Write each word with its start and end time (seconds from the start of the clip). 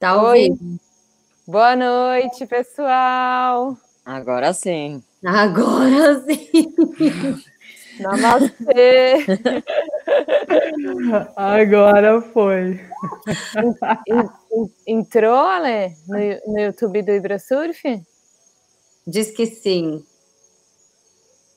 Tá 0.00 0.16
Oi. 0.30 0.48
Boa 1.46 1.76
noite, 1.76 2.46
pessoal. 2.46 3.76
Agora 4.02 4.54
sim. 4.54 5.04
Agora 5.22 6.24
sim. 6.24 6.74
Namastê. 8.00 9.26
Agora 11.36 12.22
foi. 12.22 12.80
Entrou, 14.86 15.36
Ale, 15.36 15.94
no, 16.08 16.54
no 16.54 16.60
YouTube 16.60 17.02
do 17.02 17.12
Ibrasurf? 17.12 17.82
Diz 19.06 19.30
que 19.32 19.44
sim. 19.44 20.02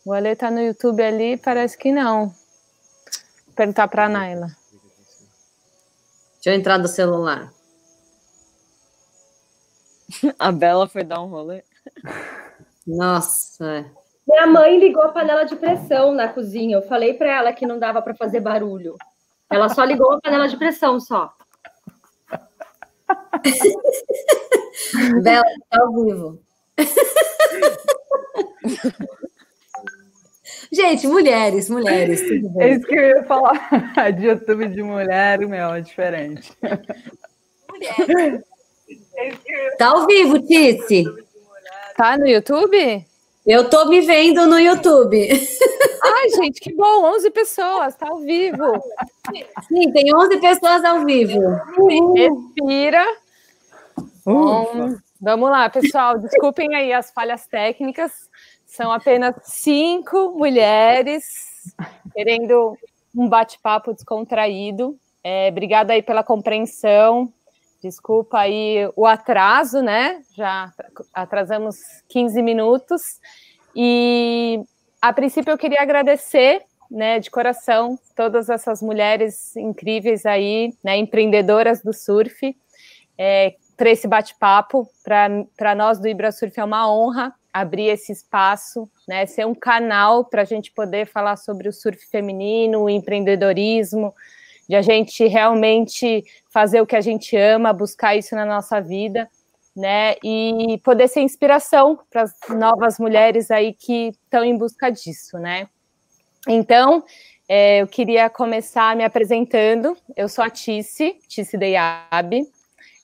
O 0.04 0.12
Ale 0.12 0.36
tá 0.36 0.52
no 0.52 0.60
YouTube 0.60 1.02
ali, 1.02 1.38
parece 1.38 1.78
que 1.78 1.94
não. 1.94 2.26
Vou 2.26 3.56
perguntar 3.56 3.88
para 3.88 4.08
a 4.08 4.10
Naila. 4.10 4.48
Deixa 6.34 6.50
eu 6.50 6.54
entrar 6.56 6.78
no 6.78 6.90
celular. 6.90 7.53
A 10.40 10.52
Bela 10.52 10.88
foi 10.88 11.04
dar 11.04 11.22
um 11.22 11.28
rolê. 11.28 11.64
Nossa. 12.86 13.86
Minha 14.28 14.48
mãe 14.48 14.80
ligou 14.80 15.04
a 15.04 15.10
panela 15.10 15.44
de 15.44 15.56
pressão 15.56 16.14
na 16.14 16.30
cozinha. 16.30 16.78
Eu 16.78 16.82
falei 16.84 17.14
para 17.14 17.30
ela 17.30 17.54
que 17.54 17.66
não 17.66 17.80
dava 17.80 18.02
para 18.02 18.16
fazer 18.16 18.40
barulho. 18.40 18.96
Ela 19.50 19.70
só 19.70 19.84
ligou 19.84 20.14
a 20.14 20.22
panela 20.22 20.48
de 20.48 20.58
pressão 20.58 21.00
só. 21.00 21.34
Bela, 25.24 25.44
tá 25.70 25.82
ao 25.82 25.94
vivo. 25.94 26.40
Gente, 30.72 31.08
mulheres, 31.08 31.70
mulheres. 31.70 32.22
É 32.60 32.70
isso 32.70 32.88
que 32.88 32.96
eu 32.96 33.10
ia 33.10 33.24
falar. 33.26 33.70
De 34.18 34.26
YouTube 34.26 34.70
de 34.70 34.82
mulher, 34.82 35.38
meu, 35.40 35.74
é 35.74 35.82
diferente. 35.82 36.58
Mulheres. 37.70 38.42
Tá 39.78 39.90
ao 39.90 40.06
vivo, 40.06 40.40
Tice. 40.40 41.04
Tá 41.96 42.18
no 42.18 42.28
YouTube? 42.28 43.06
Eu 43.46 43.70
tô 43.70 43.86
me 43.86 44.02
vendo 44.02 44.48
no 44.48 44.58
YouTube. 44.58 45.30
Ai, 46.04 46.30
gente, 46.30 46.62
que 46.62 46.74
bom, 46.74 47.04
11 47.16 47.30
pessoas, 47.32 47.96
tá 47.96 48.08
ao 48.08 48.20
vivo. 48.20 48.64
Sim, 49.68 49.92
tem 49.92 50.16
11 50.16 50.40
pessoas 50.40 50.84
ao 50.84 51.06
vivo. 51.06 51.40
Respira. 52.16 53.06
Bom, 54.26 54.96
vamos 55.20 55.50
lá, 55.50 55.70
pessoal, 55.70 56.18
desculpem 56.18 56.74
aí 56.76 56.94
as 56.94 57.12
falhas 57.12 57.46
técnicas. 57.46 58.12
São 58.66 58.92
apenas 58.92 59.36
cinco 59.44 60.32
mulheres 60.38 61.24
querendo 62.14 62.78
um 63.16 63.28
bate-papo 63.28 63.94
descontraído. 63.94 64.98
É, 65.24 65.50
obrigada 65.50 65.94
aí 65.94 66.02
pela 66.02 66.24
compreensão. 66.24 67.32
Desculpa 67.84 68.40
aí 68.40 68.90
o 68.96 69.06
atraso, 69.06 69.82
né? 69.82 70.22
Já 70.38 70.72
atrasamos 71.14 71.76
15 72.08 72.42
minutos. 72.42 73.20
E 73.76 74.64
a 75.02 75.12
princípio 75.12 75.52
eu 75.52 75.58
queria 75.58 75.82
agradecer, 75.82 76.62
né, 76.90 77.20
de 77.20 77.30
coração, 77.30 78.00
todas 78.16 78.50
essas 78.50 78.82
mulheres 78.82 79.54
incríveis 79.58 80.26
aí, 80.26 80.74
né, 80.82 80.96
empreendedoras 80.96 81.82
do 81.82 81.92
surf, 81.92 82.56
é, 83.18 83.56
para 83.76 83.90
esse 83.90 84.08
bate-papo. 84.08 84.88
Para 85.04 85.76
nós 85.76 86.00
do 86.00 86.08
Ibra 86.08 86.32
Surf 86.32 86.58
é 86.58 86.64
uma 86.64 86.90
honra 86.90 87.36
abrir 87.52 87.88
esse 87.88 88.14
espaço, 88.14 88.90
né, 89.06 89.26
ser 89.26 89.46
um 89.46 89.54
canal 89.54 90.24
para 90.24 90.44
a 90.44 90.46
gente 90.46 90.72
poder 90.72 91.06
falar 91.06 91.36
sobre 91.36 91.68
o 91.68 91.74
surf 91.74 92.00
feminino, 92.08 92.84
o 92.84 92.90
empreendedorismo, 92.90 94.14
de 94.68 94.76
a 94.76 94.82
gente 94.82 95.26
realmente 95.28 96.24
fazer 96.52 96.82
o 96.82 96.86
que 96.86 96.96
a 96.96 97.02
gente 97.02 97.36
ama, 97.36 97.74
buscar 97.74 98.16
isso 98.16 98.36
na 98.36 98.46
nossa 98.46 98.80
vida, 98.80 99.30
né? 99.76 100.16
E 100.24 100.80
poder 100.84 101.08
ser 101.08 101.22
inspiração 101.22 102.00
para 102.10 102.24
as 102.24 102.34
novas 102.50 103.00
mulheres 103.00 103.50
aí 103.52 103.74
que 103.74 104.10
estão 104.24 104.44
em 104.44 104.58
busca 104.58 104.90
disso, 104.90 105.38
né? 105.38 105.68
Então, 106.48 107.04
é, 107.48 107.82
eu 107.82 107.88
queria 107.88 108.30
começar 108.30 108.96
me 108.96 109.04
apresentando. 109.04 109.98
Eu 110.16 110.30
sou 110.30 110.44
a 110.44 110.50
Tice, 110.50 111.18
Tice 111.28 111.58
Deyab. 111.58 112.42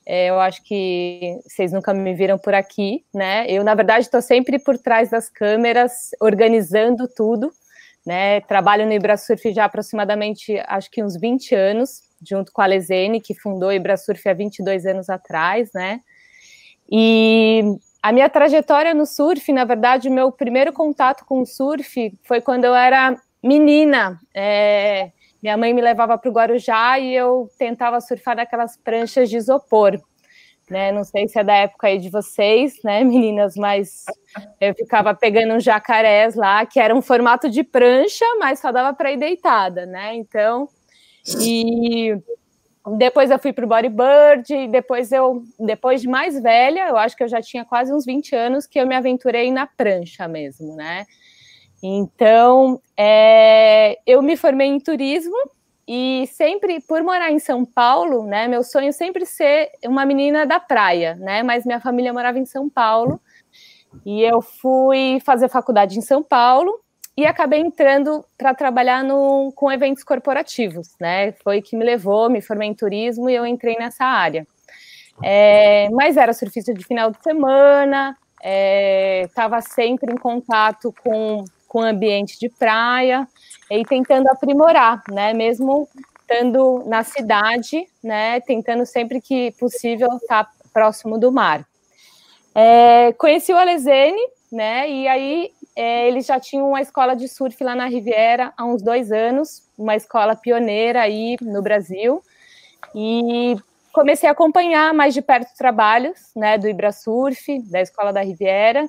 É, 0.06 0.26
eu 0.26 0.40
acho 0.40 0.62
que 0.64 1.38
vocês 1.46 1.72
nunca 1.72 1.92
me 1.92 2.14
viram 2.14 2.38
por 2.38 2.54
aqui, 2.54 3.04
né? 3.14 3.46
Eu, 3.48 3.62
na 3.62 3.74
verdade, 3.74 4.06
estou 4.06 4.22
sempre 4.22 4.58
por 4.58 4.78
trás 4.78 5.10
das 5.10 5.28
câmeras, 5.28 6.10
organizando 6.20 7.06
tudo, 7.06 7.52
né? 8.06 8.40
Trabalho 8.42 8.86
no 8.86 8.92
Ibrasurf 8.92 9.52
já 9.52 9.64
aproximadamente, 9.64 10.60
acho 10.66 10.90
que 10.90 11.02
uns 11.02 11.18
20 11.18 11.54
anos, 11.54 12.02
junto 12.26 12.52
com 12.52 12.62
a 12.62 12.66
Lesene, 12.66 13.20
que 13.20 13.34
fundou 13.34 13.68
o 13.68 13.72
Ibrasurf 13.72 14.28
há 14.28 14.34
22 14.34 14.86
anos 14.86 15.08
atrás, 15.08 15.70
né? 15.74 16.00
E 16.90 17.62
a 18.02 18.12
minha 18.12 18.28
trajetória 18.28 18.94
no 18.94 19.06
surf, 19.06 19.52
na 19.52 19.64
verdade, 19.64 20.08
o 20.08 20.12
meu 20.12 20.32
primeiro 20.32 20.72
contato 20.72 21.24
com 21.24 21.42
o 21.42 21.46
surf 21.46 22.12
foi 22.24 22.40
quando 22.40 22.64
eu 22.64 22.74
era 22.74 23.16
menina. 23.42 24.18
É, 24.34 25.12
minha 25.42 25.56
mãe 25.56 25.72
me 25.72 25.80
levava 25.80 26.18
para 26.18 26.30
o 26.30 26.32
Guarujá 26.32 26.98
e 26.98 27.14
eu 27.14 27.48
tentava 27.58 28.00
surfar 28.00 28.36
naquelas 28.36 28.76
pranchas 28.76 29.28
de 29.28 29.36
isopor 29.36 30.00
né? 30.70 30.92
Não 30.92 31.04
sei 31.04 31.28
se 31.28 31.38
é 31.38 31.44
da 31.44 31.54
época 31.54 31.88
aí 31.88 31.98
de 31.98 32.08
vocês, 32.08 32.74
né, 32.84 33.02
meninas, 33.04 33.56
mas 33.56 34.04
eu 34.60 34.74
ficava 34.74 35.14
pegando 35.14 35.54
uns 35.54 35.64
jacarés 35.64 36.34
lá, 36.34 36.64
que 36.64 36.78
era 36.78 36.94
um 36.94 37.02
formato 37.02 37.50
de 37.50 37.64
prancha, 37.64 38.24
mas 38.38 38.60
só 38.60 38.70
dava 38.70 38.96
para 38.96 39.12
ir 39.12 39.18
deitada, 39.18 39.84
né? 39.84 40.14
Então, 40.14 40.68
e 41.40 42.16
depois 42.96 43.30
eu 43.30 43.38
fui 43.38 43.52
para 43.52 43.64
o 43.64 43.68
bodyboard, 43.68 44.68
depois 44.68 45.12
eu, 45.12 45.42
depois 45.58 46.00
de 46.00 46.08
mais 46.08 46.40
velha, 46.40 46.88
eu 46.88 46.96
acho 46.96 47.16
que 47.16 47.22
eu 47.22 47.28
já 47.28 47.42
tinha 47.42 47.64
quase 47.64 47.92
uns 47.92 48.06
20 48.06 48.34
anos 48.34 48.66
que 48.66 48.78
eu 48.78 48.86
me 48.86 48.94
aventurei 48.94 49.50
na 49.50 49.66
prancha 49.66 50.26
mesmo, 50.26 50.74
né? 50.76 51.04
Então, 51.82 52.80
é, 52.96 53.98
eu 54.06 54.22
me 54.22 54.36
formei 54.36 54.68
em 54.68 54.78
turismo, 54.78 55.36
e 55.92 56.24
sempre, 56.28 56.80
por 56.80 57.02
morar 57.02 57.32
em 57.32 57.40
São 57.40 57.64
Paulo, 57.64 58.24
né, 58.24 58.46
meu 58.46 58.62
sonho 58.62 58.92
sempre 58.92 59.26
ser 59.26 59.72
uma 59.84 60.06
menina 60.06 60.46
da 60.46 60.60
praia, 60.60 61.16
né? 61.16 61.42
Mas 61.42 61.66
minha 61.66 61.80
família 61.80 62.12
morava 62.12 62.38
em 62.38 62.46
São 62.46 62.70
Paulo. 62.70 63.20
E 64.06 64.22
eu 64.22 64.40
fui 64.40 65.18
fazer 65.26 65.48
faculdade 65.48 65.98
em 65.98 66.00
São 66.00 66.22
Paulo 66.22 66.80
e 67.16 67.26
acabei 67.26 67.58
entrando 67.58 68.24
para 68.38 68.54
trabalhar 68.54 69.02
no, 69.02 69.50
com 69.56 69.72
eventos 69.72 70.04
corporativos, 70.04 70.94
né? 71.00 71.32
Foi 71.42 71.60
que 71.60 71.74
me 71.74 71.84
levou, 71.84 72.30
me 72.30 72.40
formei 72.40 72.68
em 72.68 72.74
turismo 72.74 73.28
e 73.28 73.34
eu 73.34 73.44
entrei 73.44 73.76
nessa 73.76 74.04
área. 74.04 74.46
É, 75.24 75.90
mas 75.90 76.16
era 76.16 76.32
surfista 76.32 76.72
de 76.72 76.84
final 76.84 77.10
de 77.10 77.20
semana, 77.20 78.16
estava 79.24 79.56
é, 79.56 79.60
sempre 79.60 80.12
em 80.12 80.16
contato 80.16 80.94
com, 81.02 81.44
com 81.66 81.80
o 81.80 81.84
ambiente 81.84 82.38
de 82.38 82.48
praia 82.48 83.26
e 83.70 83.84
tentando 83.84 84.28
aprimorar, 84.28 85.02
né? 85.10 85.32
Mesmo 85.32 85.88
estando 86.20 86.82
na 86.86 87.02
cidade, 87.04 87.86
né? 88.02 88.40
Tentando 88.40 88.84
sempre 88.84 89.20
que 89.20 89.52
possível 89.52 90.08
estar 90.16 90.50
próximo 90.72 91.18
do 91.18 91.30
mar. 91.30 91.64
É, 92.54 93.12
conheci 93.12 93.52
o 93.52 93.58
Alezene, 93.58 94.20
né? 94.50 94.90
E 94.90 95.06
aí 95.06 95.52
é, 95.76 96.08
eles 96.08 96.26
já 96.26 96.38
tinham 96.40 96.68
uma 96.68 96.80
escola 96.80 97.14
de 97.14 97.28
surf 97.28 97.62
lá 97.62 97.74
na 97.74 97.86
Riviera 97.86 98.52
há 98.56 98.64
uns 98.64 98.82
dois 98.82 99.12
anos, 99.12 99.62
uma 99.78 99.94
escola 99.94 100.34
pioneira 100.34 101.00
aí 101.02 101.36
no 101.40 101.62
Brasil. 101.62 102.22
E 102.94 103.56
comecei 103.92 104.28
a 104.28 104.32
acompanhar 104.32 104.92
mais 104.92 105.14
de 105.14 105.22
perto 105.22 105.48
os 105.48 105.54
trabalhos, 105.56 106.32
né? 106.34 106.58
Do 106.58 106.68
Ibra 106.68 106.92
Surf, 106.92 107.60
da 107.70 107.80
escola 107.80 108.12
da 108.12 108.20
Riviera. 108.20 108.88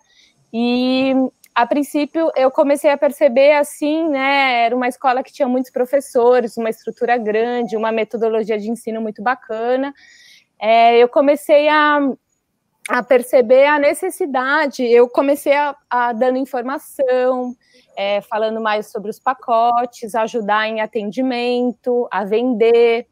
E 0.54 1.14
a 1.54 1.66
princípio 1.68 2.32
eu 2.36 2.50
comecei 2.50 2.90
a 2.90 2.98
perceber 2.98 3.54
assim, 3.54 4.08
né? 4.10 4.66
Era 4.66 4.76
uma 4.76 4.88
escola 4.88 5.22
que 5.24 5.34
tinha 5.34 5.48
muitos 5.48 5.72
professores, 5.72 6.58
uma 6.58 6.70
estrutura 6.70 7.18
grande, 7.18 7.76
uma 7.76 7.92
metodologia 7.92 8.58
de 8.58 8.70
ensino 8.70 9.02
muito 9.02 9.22
bacana. 9.22 9.94
É, 10.60 10.98
eu 10.98 11.10
comecei 11.10 11.68
a, 11.68 12.00
a 12.90 13.04
perceber 13.04 13.66
a 13.66 13.80
necessidade, 13.80 14.84
eu 14.84 15.10
comecei 15.10 15.54
a, 15.54 15.76
a 15.90 16.14
dando 16.14 16.38
informação, 16.38 17.54
é, 17.98 18.22
falando 18.22 18.62
mais 18.62 18.92
sobre 18.92 19.10
os 19.10 19.20
pacotes, 19.20 20.16
ajudar 20.16 20.68
em 20.68 20.80
atendimento, 20.80 22.08
a 22.12 22.24
vender. 22.24 23.08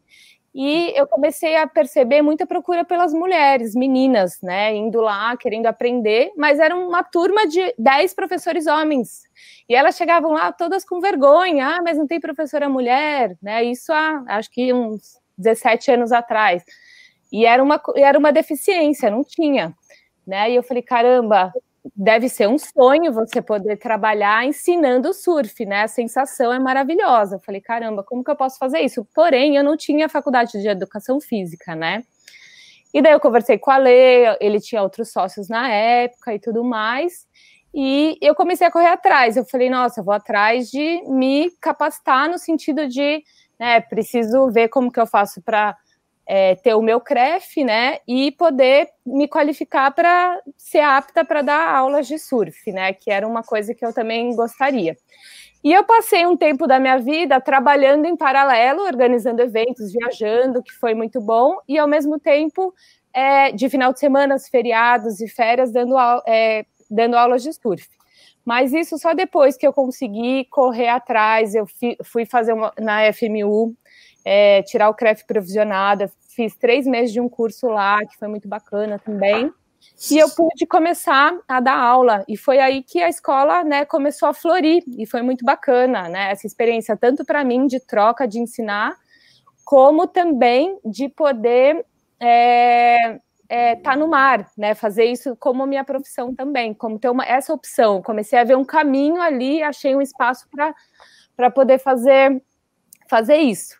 E 0.53 0.91
eu 0.95 1.07
comecei 1.07 1.55
a 1.55 1.67
perceber 1.67 2.21
muita 2.21 2.45
procura 2.45 2.83
pelas 2.83 3.13
mulheres, 3.13 3.75
meninas, 3.75 4.41
né, 4.41 4.75
indo 4.75 4.99
lá, 4.99 5.37
querendo 5.37 5.67
aprender, 5.67 6.31
mas 6.35 6.59
era 6.59 6.75
uma 6.75 7.03
turma 7.03 7.47
de 7.47 7.73
10 7.77 8.13
professores 8.15 8.65
homens. 8.65 9.21
E 9.67 9.75
elas 9.75 9.95
chegavam 9.95 10.33
lá 10.33 10.51
todas 10.51 10.83
com 10.83 10.99
vergonha, 10.99 11.77
ah, 11.77 11.81
mas 11.83 11.97
não 11.97 12.07
tem 12.07 12.19
professora 12.19 12.67
mulher, 12.67 13.37
né? 13.41 13.63
Isso 13.63 13.93
há, 13.93 14.23
acho 14.27 14.49
que 14.49 14.73
uns 14.73 15.19
17 15.37 15.91
anos 15.91 16.11
atrás. 16.11 16.63
E 17.31 17.45
era 17.45 17.63
uma, 17.63 17.81
era 17.95 18.17
uma 18.17 18.31
deficiência, 18.31 19.09
não 19.09 19.23
tinha. 19.23 19.73
Né? 20.25 20.51
E 20.51 20.55
eu 20.55 20.63
falei, 20.63 20.83
caramba, 20.83 21.53
deve 21.95 22.29
ser 22.29 22.47
um 22.47 22.57
sonho 22.57 23.13
você 23.13 23.41
poder 23.41 23.77
trabalhar 23.77 24.45
ensinando 24.45 25.13
surf, 25.13 25.65
né? 25.65 25.83
A 25.83 25.87
sensação 25.87 26.51
é 26.51 26.59
maravilhosa. 26.59 27.35
Eu 27.35 27.39
falei, 27.39 27.61
caramba, 27.61 28.03
como 28.03 28.23
que 28.23 28.31
eu 28.31 28.35
posso 28.35 28.57
fazer 28.57 28.79
isso? 28.79 29.05
Porém, 29.13 29.55
eu 29.55 29.63
não 29.63 29.77
tinha 29.77 30.09
faculdade 30.09 30.61
de 30.61 30.67
educação 30.67 31.19
física, 31.19 31.75
né? 31.75 32.03
E 32.93 33.01
daí 33.01 33.13
eu 33.13 33.19
conversei 33.19 33.57
com 33.57 33.69
a 33.69 33.77
Lê, 33.77 34.35
ele 34.41 34.59
tinha 34.59 34.81
outros 34.81 35.11
sócios 35.11 35.47
na 35.47 35.69
época 35.69 36.33
e 36.33 36.39
tudo 36.39 36.63
mais. 36.63 37.27
E 37.73 38.17
eu 38.21 38.33
comecei 38.33 38.65
a 38.65 38.71
correr 38.71 38.87
atrás. 38.87 39.37
Eu 39.37 39.45
falei, 39.45 39.69
nossa, 39.69 39.99
eu 39.99 40.03
vou 40.03 40.13
atrás 40.13 40.69
de 40.69 41.03
me 41.07 41.51
capacitar 41.61 42.27
no 42.27 42.39
sentido 42.39 42.87
de, 42.87 43.23
né, 43.59 43.79
preciso 43.79 44.49
ver 44.49 44.69
como 44.69 44.91
que 44.91 44.99
eu 44.99 45.05
faço 45.05 45.41
para 45.41 45.77
é, 46.31 46.53
ter 46.53 46.75
o 46.75 46.81
meu 46.81 47.01
CREF, 47.01 47.63
né, 47.63 47.97
e 48.07 48.31
poder 48.33 48.87
me 49.03 49.27
qualificar 49.27 49.89
para 49.89 50.39
ser 50.55 50.81
apta 50.81 51.25
para 51.25 51.41
dar 51.41 51.75
aulas 51.75 52.07
de 52.07 52.19
surf, 52.19 52.71
né, 52.71 52.93
que 52.93 53.09
era 53.09 53.27
uma 53.27 53.41
coisa 53.41 53.73
que 53.73 53.83
eu 53.83 53.91
também 53.91 54.35
gostaria. 54.35 54.95
E 55.63 55.73
eu 55.73 55.83
passei 55.83 56.27
um 56.27 56.37
tempo 56.37 56.67
da 56.67 56.79
minha 56.79 56.99
vida 56.99 57.41
trabalhando 57.41 58.05
em 58.05 58.15
paralelo, 58.15 58.83
organizando 58.83 59.41
eventos, 59.41 59.91
viajando, 59.91 60.61
que 60.61 60.71
foi 60.71 60.93
muito 60.93 61.19
bom, 61.19 61.57
e 61.67 61.79
ao 61.79 61.87
mesmo 61.87 62.19
tempo, 62.19 62.75
é, 63.11 63.51
de 63.51 63.67
final 63.67 63.91
de 63.91 63.99
semana, 63.99 64.37
feriados 64.37 65.19
e 65.21 65.27
férias, 65.27 65.71
dando, 65.71 65.95
é, 66.27 66.63
dando 66.91 67.15
aulas 67.15 67.41
de 67.41 67.51
surf. 67.53 67.89
Mas 68.45 68.71
isso 68.71 68.99
só 68.99 69.15
depois 69.15 69.57
que 69.57 69.65
eu 69.65 69.73
consegui 69.73 70.45
correr 70.45 70.89
atrás, 70.89 71.55
eu 71.55 71.65
fui 72.03 72.25
fazer 72.27 72.53
uma, 72.53 72.71
na 72.79 73.11
FMU, 73.11 73.75
é, 74.23 74.61
tirar 74.61 74.89
o 74.89 74.93
CREF 74.93 75.25
provisionada, 75.25 76.11
fiz 76.35 76.55
três 76.55 76.87
meses 76.87 77.11
de 77.11 77.19
um 77.19 77.27
curso 77.27 77.67
lá, 77.67 78.05
que 78.05 78.17
foi 78.17 78.27
muito 78.27 78.47
bacana 78.47 78.97
também 78.97 79.53
e 80.11 80.17
eu 80.17 80.29
pude 80.29 80.65
começar 80.65 81.37
a 81.47 81.59
dar 81.59 81.77
aula. 81.77 82.23
E 82.27 82.37
foi 82.37 82.59
aí 82.59 82.83
que 82.83 83.01
a 83.01 83.09
escola 83.09 83.63
né, 83.63 83.85
começou 83.85 84.29
a 84.29 84.33
florir, 84.33 84.83
e 84.97 85.05
foi 85.05 85.21
muito 85.21 85.43
bacana 85.43 86.07
né, 86.07 86.31
essa 86.31 86.47
experiência, 86.47 86.95
tanto 86.95 87.25
para 87.25 87.43
mim 87.43 87.67
de 87.67 87.79
troca, 87.79 88.27
de 88.27 88.39
ensinar, 88.39 88.95
como 89.65 90.07
também 90.07 90.79
de 90.85 91.09
poder 91.09 91.77
estar 91.77 92.25
é, 92.25 93.19
é, 93.49 93.75
tá 93.75 93.95
no 93.95 94.07
mar, 94.07 94.49
né, 94.57 94.73
fazer 94.73 95.05
isso 95.05 95.35
como 95.35 95.65
minha 95.65 95.83
profissão 95.83 96.33
também, 96.33 96.73
como 96.73 96.97
ter 96.97 97.09
uma, 97.09 97.25
essa 97.25 97.53
opção. 97.53 98.01
Comecei 98.01 98.39
a 98.39 98.43
ver 98.43 98.55
um 98.55 98.65
caminho 98.65 99.21
ali, 99.21 99.61
achei 99.61 99.95
um 99.95 100.01
espaço 100.01 100.47
para 101.35 101.51
poder 101.51 101.77
fazer, 101.77 102.41
fazer 103.09 103.37
isso. 103.37 103.78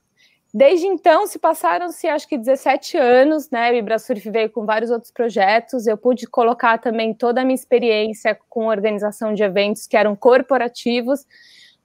Desde 0.54 0.88
então, 0.88 1.28
se 1.28 1.38
passaram-se 1.38 2.08
acho 2.08 2.28
que 2.28 2.36
17 2.38 2.98
anos, 2.98 3.52
né? 3.52 3.72
O 3.72 3.76
Ibrasurf 3.76 4.30
veio 4.32 4.50
com 4.50 4.66
vários 4.66 4.90
outros 4.90 5.12
projetos. 5.12 5.86
Eu 5.86 5.96
pude 5.96 6.26
colocar 6.26 6.80
também 6.80 7.14
toda 7.14 7.42
a 7.42 7.46
minha 7.46 7.54
experiência 7.56 8.38
com 8.50 8.66
organização 8.66 9.34
de 9.34 9.44
eventos 9.44 9.86
que 9.86 9.96
eram 9.96 10.16
corporativos 10.16 11.26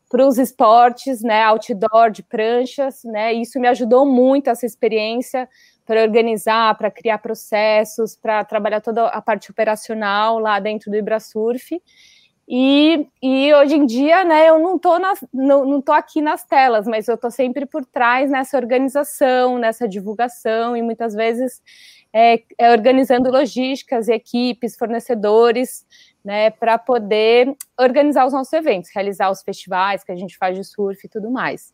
para 0.08 0.26
os 0.26 0.38
esportes, 0.38 1.22
né? 1.22 1.42
Outdoor, 1.42 2.10
de 2.10 2.22
pranchas, 2.22 3.02
né? 3.04 3.34
Isso 3.34 3.60
me 3.60 3.68
ajudou 3.68 4.06
muito 4.06 4.48
essa 4.48 4.64
experiência 4.64 5.46
para 5.84 6.00
organizar, 6.00 6.74
para 6.78 6.90
criar 6.90 7.18
processos, 7.18 8.16
para 8.16 8.44
trabalhar 8.44 8.80
toda 8.80 9.08
a 9.08 9.20
parte 9.20 9.50
operacional 9.50 10.38
lá 10.38 10.58
dentro 10.58 10.90
do 10.90 10.96
Ibrasurf. 10.96 11.82
E, 12.46 13.06
e 13.22 13.54
hoje 13.54 13.74
em 13.74 13.86
dia, 13.86 14.22
né, 14.22 14.48
eu 14.48 14.58
não 14.58 14.76
estou 14.76 14.98
não, 15.32 15.64
não 15.64 15.80
tô 15.80 15.92
aqui 15.92 16.20
nas 16.20 16.44
telas, 16.44 16.86
mas 16.86 17.08
eu 17.08 17.14
estou 17.14 17.30
sempre 17.30 17.64
por 17.64 17.86
trás 17.86 18.30
nessa 18.30 18.58
organização, 18.58 19.58
nessa 19.58 19.88
divulgação, 19.88 20.76
e 20.76 20.82
muitas 20.82 21.14
vezes 21.14 21.62
é, 22.12 22.42
é 22.58 22.70
organizando 22.70 23.30
logísticas, 23.30 24.08
equipes, 24.08 24.76
fornecedores, 24.76 25.86
né, 26.22 26.50
para 26.50 26.76
poder 26.78 27.56
organizar 27.78 28.26
os 28.26 28.32
nossos 28.32 28.52
eventos, 28.52 28.90
realizar 28.94 29.30
os 29.30 29.42
festivais 29.42 30.04
que 30.04 30.12
a 30.12 30.16
gente 30.16 30.36
faz 30.36 30.56
de 30.56 30.64
surf 30.64 31.00
e 31.04 31.08
tudo 31.08 31.30
mais. 31.30 31.72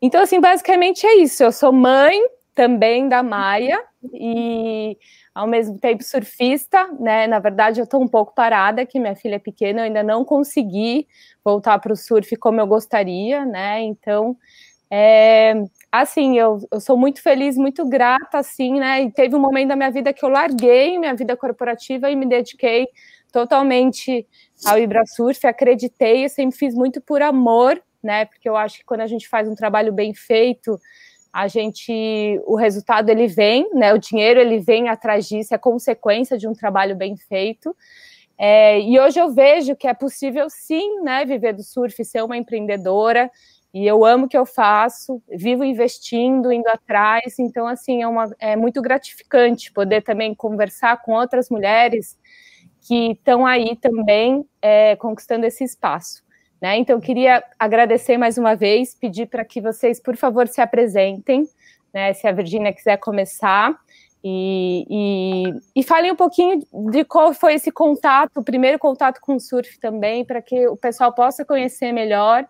Então, 0.00 0.22
assim, 0.22 0.40
basicamente 0.40 1.06
é 1.06 1.16
isso. 1.16 1.42
Eu 1.42 1.50
sou 1.50 1.72
mãe 1.72 2.20
também 2.54 3.08
da 3.08 3.22
Maia 3.22 3.84
e 4.12 4.96
ao 5.38 5.46
mesmo 5.46 5.78
tempo 5.78 6.02
surfista, 6.02 6.88
né? 6.98 7.28
Na 7.28 7.38
verdade, 7.38 7.80
eu 7.80 7.84
estou 7.84 8.02
um 8.02 8.08
pouco 8.08 8.34
parada, 8.34 8.84
que 8.84 8.98
minha 8.98 9.14
filha 9.14 9.36
é 9.36 9.38
pequena, 9.38 9.82
eu 9.82 9.84
ainda 9.84 10.02
não 10.02 10.24
consegui 10.24 11.06
voltar 11.44 11.78
para 11.78 11.92
o 11.92 11.96
surf 11.96 12.34
como 12.38 12.60
eu 12.60 12.66
gostaria, 12.66 13.46
né? 13.46 13.80
Então, 13.82 14.36
é, 14.90 15.54
assim, 15.92 16.36
eu, 16.36 16.58
eu 16.72 16.80
sou 16.80 16.96
muito 16.96 17.22
feliz, 17.22 17.56
muito 17.56 17.88
grata, 17.88 18.38
assim, 18.38 18.80
né? 18.80 19.02
E 19.02 19.12
teve 19.12 19.36
um 19.36 19.38
momento 19.38 19.68
da 19.68 19.76
minha 19.76 19.92
vida 19.92 20.12
que 20.12 20.24
eu 20.24 20.28
larguei 20.28 20.98
minha 20.98 21.14
vida 21.14 21.36
corporativa 21.36 22.10
e 22.10 22.16
me 22.16 22.26
dediquei 22.26 22.88
totalmente 23.32 24.26
ao 24.66 24.76
Ibrasurf, 24.76 25.46
acreditei, 25.46 26.24
eu 26.24 26.28
sempre 26.28 26.58
fiz 26.58 26.74
muito 26.74 27.00
por 27.00 27.22
amor, 27.22 27.80
né? 28.02 28.24
Porque 28.24 28.48
eu 28.48 28.56
acho 28.56 28.78
que 28.78 28.84
quando 28.84 29.02
a 29.02 29.06
gente 29.06 29.28
faz 29.28 29.46
um 29.46 29.54
trabalho 29.54 29.92
bem 29.92 30.12
feito, 30.12 30.80
a 31.38 31.46
gente, 31.46 32.42
o 32.46 32.56
resultado 32.56 33.10
ele 33.10 33.28
vem, 33.28 33.70
né? 33.72 33.94
O 33.94 33.98
dinheiro 33.98 34.40
ele 34.40 34.58
vem 34.58 34.88
atrás 34.88 35.28
disso, 35.28 35.54
é 35.54 35.58
consequência 35.58 36.36
de 36.36 36.48
um 36.48 36.52
trabalho 36.52 36.96
bem 36.96 37.16
feito. 37.16 37.76
É, 38.36 38.80
e 38.80 38.98
hoje 38.98 39.20
eu 39.20 39.32
vejo 39.32 39.76
que 39.76 39.86
é 39.86 39.94
possível 39.94 40.50
sim, 40.50 41.00
né, 41.00 41.24
viver 41.24 41.52
do 41.52 41.62
surf, 41.62 42.04
ser 42.04 42.24
uma 42.24 42.36
empreendedora. 42.36 43.30
E 43.72 43.86
eu 43.86 44.04
amo 44.04 44.26
o 44.26 44.28
que 44.28 44.36
eu 44.36 44.44
faço, 44.44 45.22
vivo 45.28 45.62
investindo, 45.62 46.50
indo 46.50 46.68
atrás. 46.68 47.38
Então, 47.38 47.68
assim, 47.68 48.02
é, 48.02 48.08
uma, 48.08 48.34
é 48.40 48.56
muito 48.56 48.82
gratificante 48.82 49.72
poder 49.72 50.02
também 50.02 50.34
conversar 50.34 51.00
com 51.02 51.12
outras 51.12 51.48
mulheres 51.50 52.18
que 52.80 53.12
estão 53.12 53.46
aí 53.46 53.76
também 53.76 54.44
é, 54.60 54.96
conquistando 54.96 55.46
esse 55.46 55.62
espaço. 55.62 56.22
Né? 56.60 56.78
Então, 56.78 56.96
eu 56.96 57.00
queria 57.00 57.42
agradecer 57.58 58.16
mais 58.16 58.36
uma 58.36 58.54
vez, 58.54 58.94
pedir 58.94 59.26
para 59.26 59.44
que 59.44 59.60
vocês, 59.60 60.00
por 60.00 60.16
favor, 60.16 60.48
se 60.48 60.60
apresentem, 60.60 61.48
né? 61.92 62.12
se 62.12 62.26
a 62.26 62.32
Virgínia 62.32 62.72
quiser 62.72 62.96
começar, 62.96 63.78
e, 64.22 64.84
e, 64.90 65.80
e 65.80 65.82
falem 65.84 66.10
um 66.10 66.16
pouquinho 66.16 66.60
de 66.90 67.04
qual 67.04 67.32
foi 67.32 67.54
esse 67.54 67.70
contato, 67.70 68.38
o 68.38 68.44
primeiro 68.44 68.78
contato 68.78 69.20
com 69.20 69.36
o 69.36 69.40
surf 69.40 69.78
também, 69.78 70.24
para 70.24 70.42
que 70.42 70.66
o 70.66 70.76
pessoal 70.76 71.12
possa 71.12 71.44
conhecer 71.44 71.92
melhor 71.92 72.44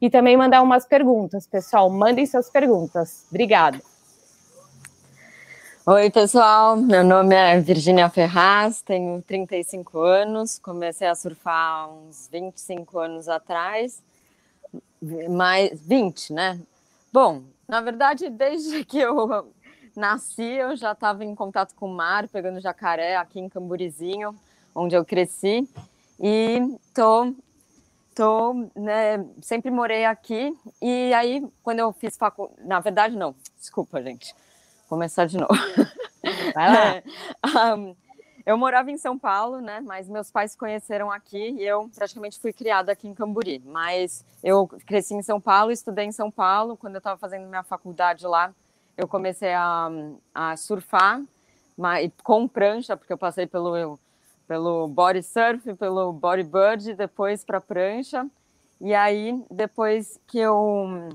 e 0.00 0.10
também 0.10 0.36
mandar 0.36 0.62
umas 0.62 0.86
perguntas. 0.86 1.46
Pessoal, 1.46 1.88
mandem 1.88 2.26
suas 2.26 2.50
perguntas. 2.50 3.26
Obrigada. 3.30 3.80
Oi, 5.88 6.10
pessoal. 6.10 6.76
Meu 6.76 7.04
nome 7.04 7.32
é 7.36 7.60
Virginia 7.60 8.10
Ferraz, 8.10 8.82
tenho 8.82 9.22
35 9.22 10.00
anos. 10.00 10.58
Comecei 10.58 11.06
a 11.06 11.14
surfar 11.14 11.88
uns 11.88 12.28
25 12.28 12.98
anos 12.98 13.28
atrás. 13.28 14.02
Mais 15.30 15.80
20, 15.80 16.32
né? 16.32 16.60
Bom, 17.12 17.44
na 17.68 17.80
verdade, 17.80 18.28
desde 18.28 18.82
que 18.84 18.98
eu 18.98 19.54
nasci, 19.94 20.42
eu 20.42 20.74
já 20.74 20.90
estava 20.90 21.24
em 21.24 21.36
contato 21.36 21.72
com 21.76 21.86
o 21.86 21.94
mar, 21.94 22.26
pegando 22.26 22.60
jacaré 22.60 23.14
aqui 23.14 23.38
em 23.38 23.48
Camburizinho, 23.48 24.34
onde 24.74 24.96
eu 24.96 25.04
cresci. 25.04 25.68
E 26.18 26.58
tô 26.92 27.32
tô, 28.12 28.54
né, 28.74 29.24
sempre 29.40 29.70
morei 29.70 30.04
aqui. 30.04 30.52
E 30.82 31.14
aí, 31.14 31.46
quando 31.62 31.78
eu 31.78 31.92
fiz 31.92 32.16
faculdade, 32.16 32.66
na 32.66 32.80
verdade, 32.80 33.14
não, 33.14 33.36
desculpa, 33.56 34.02
gente 34.02 34.34
começar 34.88 35.26
de 35.26 35.38
novo. 35.38 35.52
Vai 36.54 36.68
lá. 36.72 37.02
É, 37.56 37.74
um, 37.74 37.96
eu 38.44 38.56
morava 38.56 38.90
em 38.90 38.96
São 38.96 39.18
Paulo, 39.18 39.60
né? 39.60 39.80
Mas 39.80 40.08
meus 40.08 40.30
pais 40.30 40.52
se 40.52 40.58
conheceram 40.58 41.10
aqui 41.10 41.50
e 41.58 41.64
eu 41.64 41.88
praticamente 41.94 42.38
fui 42.38 42.52
criada 42.52 42.92
aqui 42.92 43.08
em 43.08 43.14
Camburi. 43.14 43.62
Mas 43.64 44.24
eu 44.42 44.66
cresci 44.86 45.14
em 45.14 45.22
São 45.22 45.40
Paulo, 45.40 45.72
estudei 45.72 46.04
em 46.04 46.12
São 46.12 46.30
Paulo. 46.30 46.76
Quando 46.76 46.94
eu 46.94 46.98
estava 46.98 47.18
fazendo 47.18 47.48
minha 47.48 47.62
faculdade 47.62 48.26
lá, 48.26 48.52
eu 48.96 49.06
comecei 49.08 49.52
a, 49.52 49.88
a 50.34 50.56
surfar 50.56 51.22
mas, 51.76 52.10
com 52.22 52.48
prancha, 52.48 52.96
porque 52.96 53.12
eu 53.12 53.18
passei 53.18 53.46
pelo, 53.46 53.98
pelo 54.48 54.88
body 54.88 55.22
surf, 55.22 55.74
pelo 55.74 56.12
bodyboard, 56.12 56.94
depois 56.94 57.44
para 57.44 57.60
prancha. 57.60 58.26
E 58.80 58.94
aí, 58.94 59.42
depois 59.50 60.18
que 60.26 60.38
eu 60.38 61.10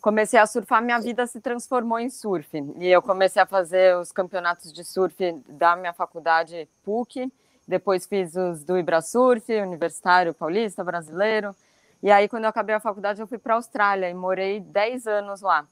comecei 0.00 0.38
a 0.38 0.46
surfar, 0.46 0.82
minha 0.82 0.98
vida 0.98 1.26
se 1.26 1.40
transformou 1.40 1.98
em 1.98 2.10
surf. 2.10 2.48
E 2.78 2.88
eu 2.88 3.02
comecei 3.02 3.40
a 3.40 3.46
fazer 3.46 3.96
os 3.96 4.10
campeonatos 4.10 4.72
de 4.72 4.84
surf 4.84 5.32
da 5.48 5.76
minha 5.76 5.92
faculdade 5.92 6.68
PUC, 6.84 7.32
depois 7.66 8.06
fiz 8.06 8.34
os 8.34 8.64
do 8.64 8.78
Ibrasurf, 8.78 9.52
Universitário 9.52 10.34
Paulista, 10.34 10.82
Brasileiro. 10.82 11.54
E 12.02 12.10
aí, 12.10 12.28
quando 12.28 12.44
eu 12.44 12.50
acabei 12.50 12.74
a 12.74 12.80
faculdade, 12.80 13.20
eu 13.20 13.26
fui 13.26 13.38
para 13.38 13.54
a 13.54 13.56
Austrália 13.56 14.10
e 14.10 14.14
morei 14.14 14.58
10 14.58 15.06
anos 15.06 15.40
lá. 15.40 15.66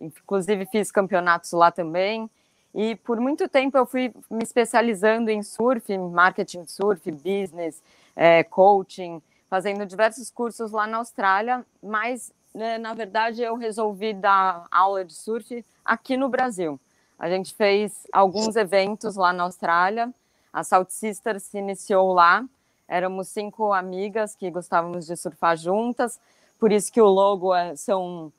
Inclusive, 0.00 0.66
fiz 0.66 0.90
campeonatos 0.90 1.52
lá 1.52 1.70
também. 1.70 2.28
E 2.74 2.96
por 2.96 3.18
muito 3.18 3.48
tempo 3.48 3.78
eu 3.78 3.86
fui 3.86 4.12
me 4.30 4.42
especializando 4.42 5.30
em 5.30 5.42
surf, 5.42 5.96
marketing 5.96 6.66
surf, 6.66 7.10
business, 7.10 7.82
é, 8.14 8.44
coaching, 8.44 9.22
fazendo 9.48 9.86
diversos 9.86 10.30
cursos 10.30 10.70
lá 10.70 10.86
na 10.86 10.98
Austrália, 10.98 11.64
mas 11.82 12.32
né, 12.54 12.78
na 12.78 12.94
verdade, 12.94 13.42
eu 13.42 13.56
resolvi 13.56 14.12
dar 14.12 14.66
aula 14.70 15.04
de 15.04 15.14
surf 15.14 15.64
aqui 15.84 16.16
no 16.16 16.28
Brasil. 16.28 16.80
A 17.18 17.28
gente 17.28 17.54
fez 17.54 18.06
alguns 18.12 18.56
eventos 18.56 19.16
lá 19.16 19.32
na 19.32 19.44
Austrália. 19.44 20.12
A 20.52 20.62
Salt 20.62 20.90
Sisters 20.90 21.42
se 21.42 21.58
iniciou 21.58 22.12
lá. 22.12 22.44
Éramos 22.86 23.28
cinco 23.28 23.72
amigas 23.72 24.34
que 24.34 24.50
gostávamos 24.50 25.06
de 25.06 25.16
surfar 25.16 25.56
juntas. 25.56 26.20
Por 26.58 26.72
isso 26.72 26.92
que 26.92 27.00
o 27.00 27.06
logo 27.06 27.54
é, 27.54 27.76
são 27.76 28.32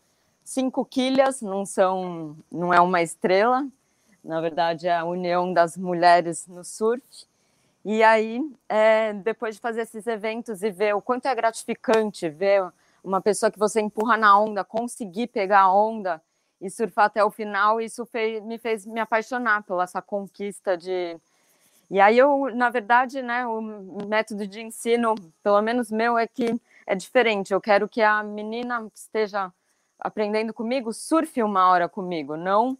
cinco 0.44 0.84
quilhas, 0.84 1.42
não 1.42 1.66
são, 1.66 2.36
não 2.52 2.74
é 2.74 2.80
uma 2.80 3.02
estrela. 3.02 3.68
na 4.24 4.42
verdade, 4.42 4.88
é 4.88 4.96
a 4.96 5.06
união 5.06 5.54
das 5.54 5.78
mulheres 5.78 6.48
no 6.48 6.64
surf. 6.64 7.04
E 7.86 8.04
aí, 8.04 8.42
é, 8.68 9.14
depois 9.14 9.56
de 9.56 9.62
fazer 9.62 9.82
esses 9.82 10.06
eventos 10.08 10.64
e 10.64 10.70
ver 10.70 10.96
o 10.96 11.02
quanto 11.02 11.28
é 11.28 11.36
gratificante 11.36 12.30
ver 12.30 12.70
uma 13.04 13.22
pessoa 13.22 13.52
que 13.52 13.60
você 13.60 13.82
empurra 13.82 14.18
na 14.18 14.40
onda, 14.40 14.64
conseguir 14.64 15.28
pegar 15.28 15.62
a 15.62 15.74
onda 15.74 16.22
e 16.62 16.70
surfar 16.70 17.06
até 17.06 17.24
o 17.24 17.32
final, 17.32 17.80
isso 17.80 18.06
fez, 18.06 18.44
me 18.44 18.58
fez 18.58 18.86
me 18.86 19.00
apaixonar 19.00 19.64
pela 19.64 19.84
essa 19.84 20.02
conquista 20.02 20.78
de. 20.78 21.18
E 21.90 22.00
aí 22.00 22.18
eu, 22.18 22.54
na 22.54 22.70
verdade, 22.70 23.22
né, 23.22 23.48
o 23.48 23.62
método 24.08 24.46
de 24.46 24.62
ensino, 24.62 25.16
pelo 25.42 25.62
menos 25.62 25.90
meu, 25.90 26.18
é 26.18 26.28
que 26.28 26.60
é 26.86 26.96
diferente. 26.96 27.54
Eu 27.54 27.62
quero 27.62 27.88
que 27.88 28.02
a 28.02 28.22
menina 28.22 28.88
esteja 28.94 29.52
aprendendo 30.00 30.54
comigo, 30.54 30.94
surfe 30.94 31.42
uma 31.42 31.70
hora 31.70 31.90
comigo, 31.90 32.38
não 32.38 32.78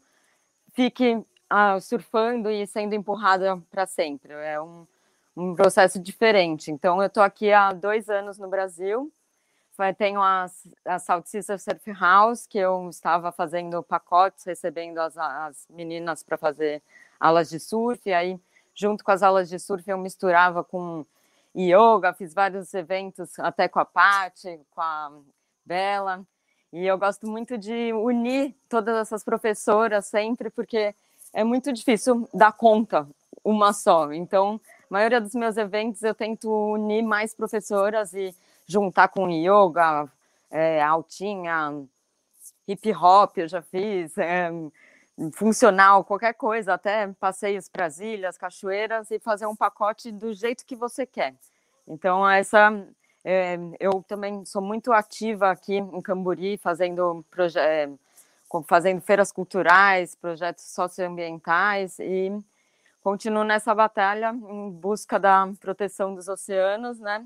fique 0.74 1.26
ah, 1.50 1.80
surfando 1.80 2.50
e 2.52 2.66
sendo 2.68 2.94
empurrada 2.94 3.62
para 3.70 3.86
sempre. 3.86 4.34
É 4.34 4.62
um, 4.62 4.86
um 5.36 5.56
processo 5.56 6.00
diferente. 6.00 6.72
Então, 6.72 7.02
eu 7.02 7.08
estou 7.08 7.24
aqui 7.24 7.52
há 7.52 7.74
dois 7.74 8.10
anos 8.10 8.38
no 8.38 8.48
Brasil. 8.48 9.12
Tenho 9.98 10.22
a, 10.22 10.46
a 10.86 11.00
South 11.00 11.24
Sister 11.26 11.60
Surf 11.60 11.92
House, 11.94 12.46
que 12.46 12.58
eu 12.58 12.90
estava 12.90 13.32
fazendo 13.32 13.82
pacotes, 13.82 14.44
recebendo 14.44 14.98
as, 15.00 15.18
as 15.18 15.66
meninas 15.70 16.22
para 16.22 16.38
fazer 16.38 16.82
aulas 17.20 17.50
de 17.50 17.60
surf. 17.60 18.02
E 18.06 18.14
aí, 18.14 18.40
junto 18.76 19.04
com 19.04 19.12
as 19.12 19.24
aulas 19.24 19.50
de 19.50 19.58
surf, 19.58 19.90
eu 19.90 19.98
misturava 19.98 20.64
com 20.64 21.06
yoga, 21.56 22.14
fiz 22.14 22.34
vários 22.34 22.74
eventos 22.74 23.38
até 23.40 23.68
com 23.68 23.80
a 23.80 23.86
Paty, 23.86 24.60
com 24.72 24.82
a 24.82 25.12
Bela. 25.66 26.26
E 26.72 26.86
eu 26.86 26.98
gosto 26.98 27.28
muito 27.28 27.58
de 27.58 27.92
unir 27.94 28.56
todas 28.68 28.96
essas 28.96 29.24
professoras 29.24 30.06
sempre, 30.06 30.50
porque 30.50 30.94
é 31.34 31.44
muito 31.44 31.74
difícil 31.74 32.28
dar 32.34 32.52
conta 32.52 33.08
uma 33.44 33.74
só. 33.74 34.12
Então, 34.14 34.60
a 34.90 34.94
maioria 34.94 35.22
dos 35.22 35.34
meus 35.34 35.58
eventos 35.58 36.04
eu 36.04 36.14
tento 36.14 36.50
unir 36.74 37.02
mais 37.02 37.34
professoras 37.34 38.14
e 38.14 38.36
juntar 38.70 39.08
com 39.08 39.28
yoga, 39.32 40.08
é, 40.52 40.82
altinha, 40.82 41.84
hip 42.68 42.94
hop, 42.94 43.36
eu 43.38 43.48
já 43.48 43.64
fiz, 43.64 44.16
é, 44.20 44.52
funcional, 45.34 46.04
qualquer 46.06 46.34
coisa, 46.34 46.76
até 46.76 47.08
passeios 47.20 47.68
para 47.68 47.86
as 47.88 48.00
ilhas, 48.00 48.38
cachoeiras 48.38 49.10
e 49.10 49.20
fazer 49.20 49.48
um 49.48 49.56
pacote 49.56 50.12
do 50.12 50.32
jeito 50.34 50.66
que 50.66 50.76
você 50.76 51.04
quer. 51.06 51.34
Então, 51.88 52.30
essa 52.30 52.88
é, 53.26 53.58
eu 53.80 54.04
também 54.08 54.46
sou 54.46 54.62
muito 54.62 54.94
ativa 54.94 55.50
aqui 55.50 55.78
em 55.78 56.02
Camburi, 56.02 56.58
fazendo 56.58 57.26
é, 57.56 57.90
fazendo 58.68 59.02
feiras 59.02 59.32
culturais, 59.32 60.14
projetos 60.14 60.66
socioambientais 60.66 61.98
e 62.00 62.32
continuo 63.02 63.44
nessa 63.44 63.74
batalha 63.74 64.32
em 64.32 64.70
busca 64.70 65.20
da 65.20 65.52
proteção 65.60 66.14
dos 66.14 66.28
oceanos, 66.28 67.00
né? 67.00 67.26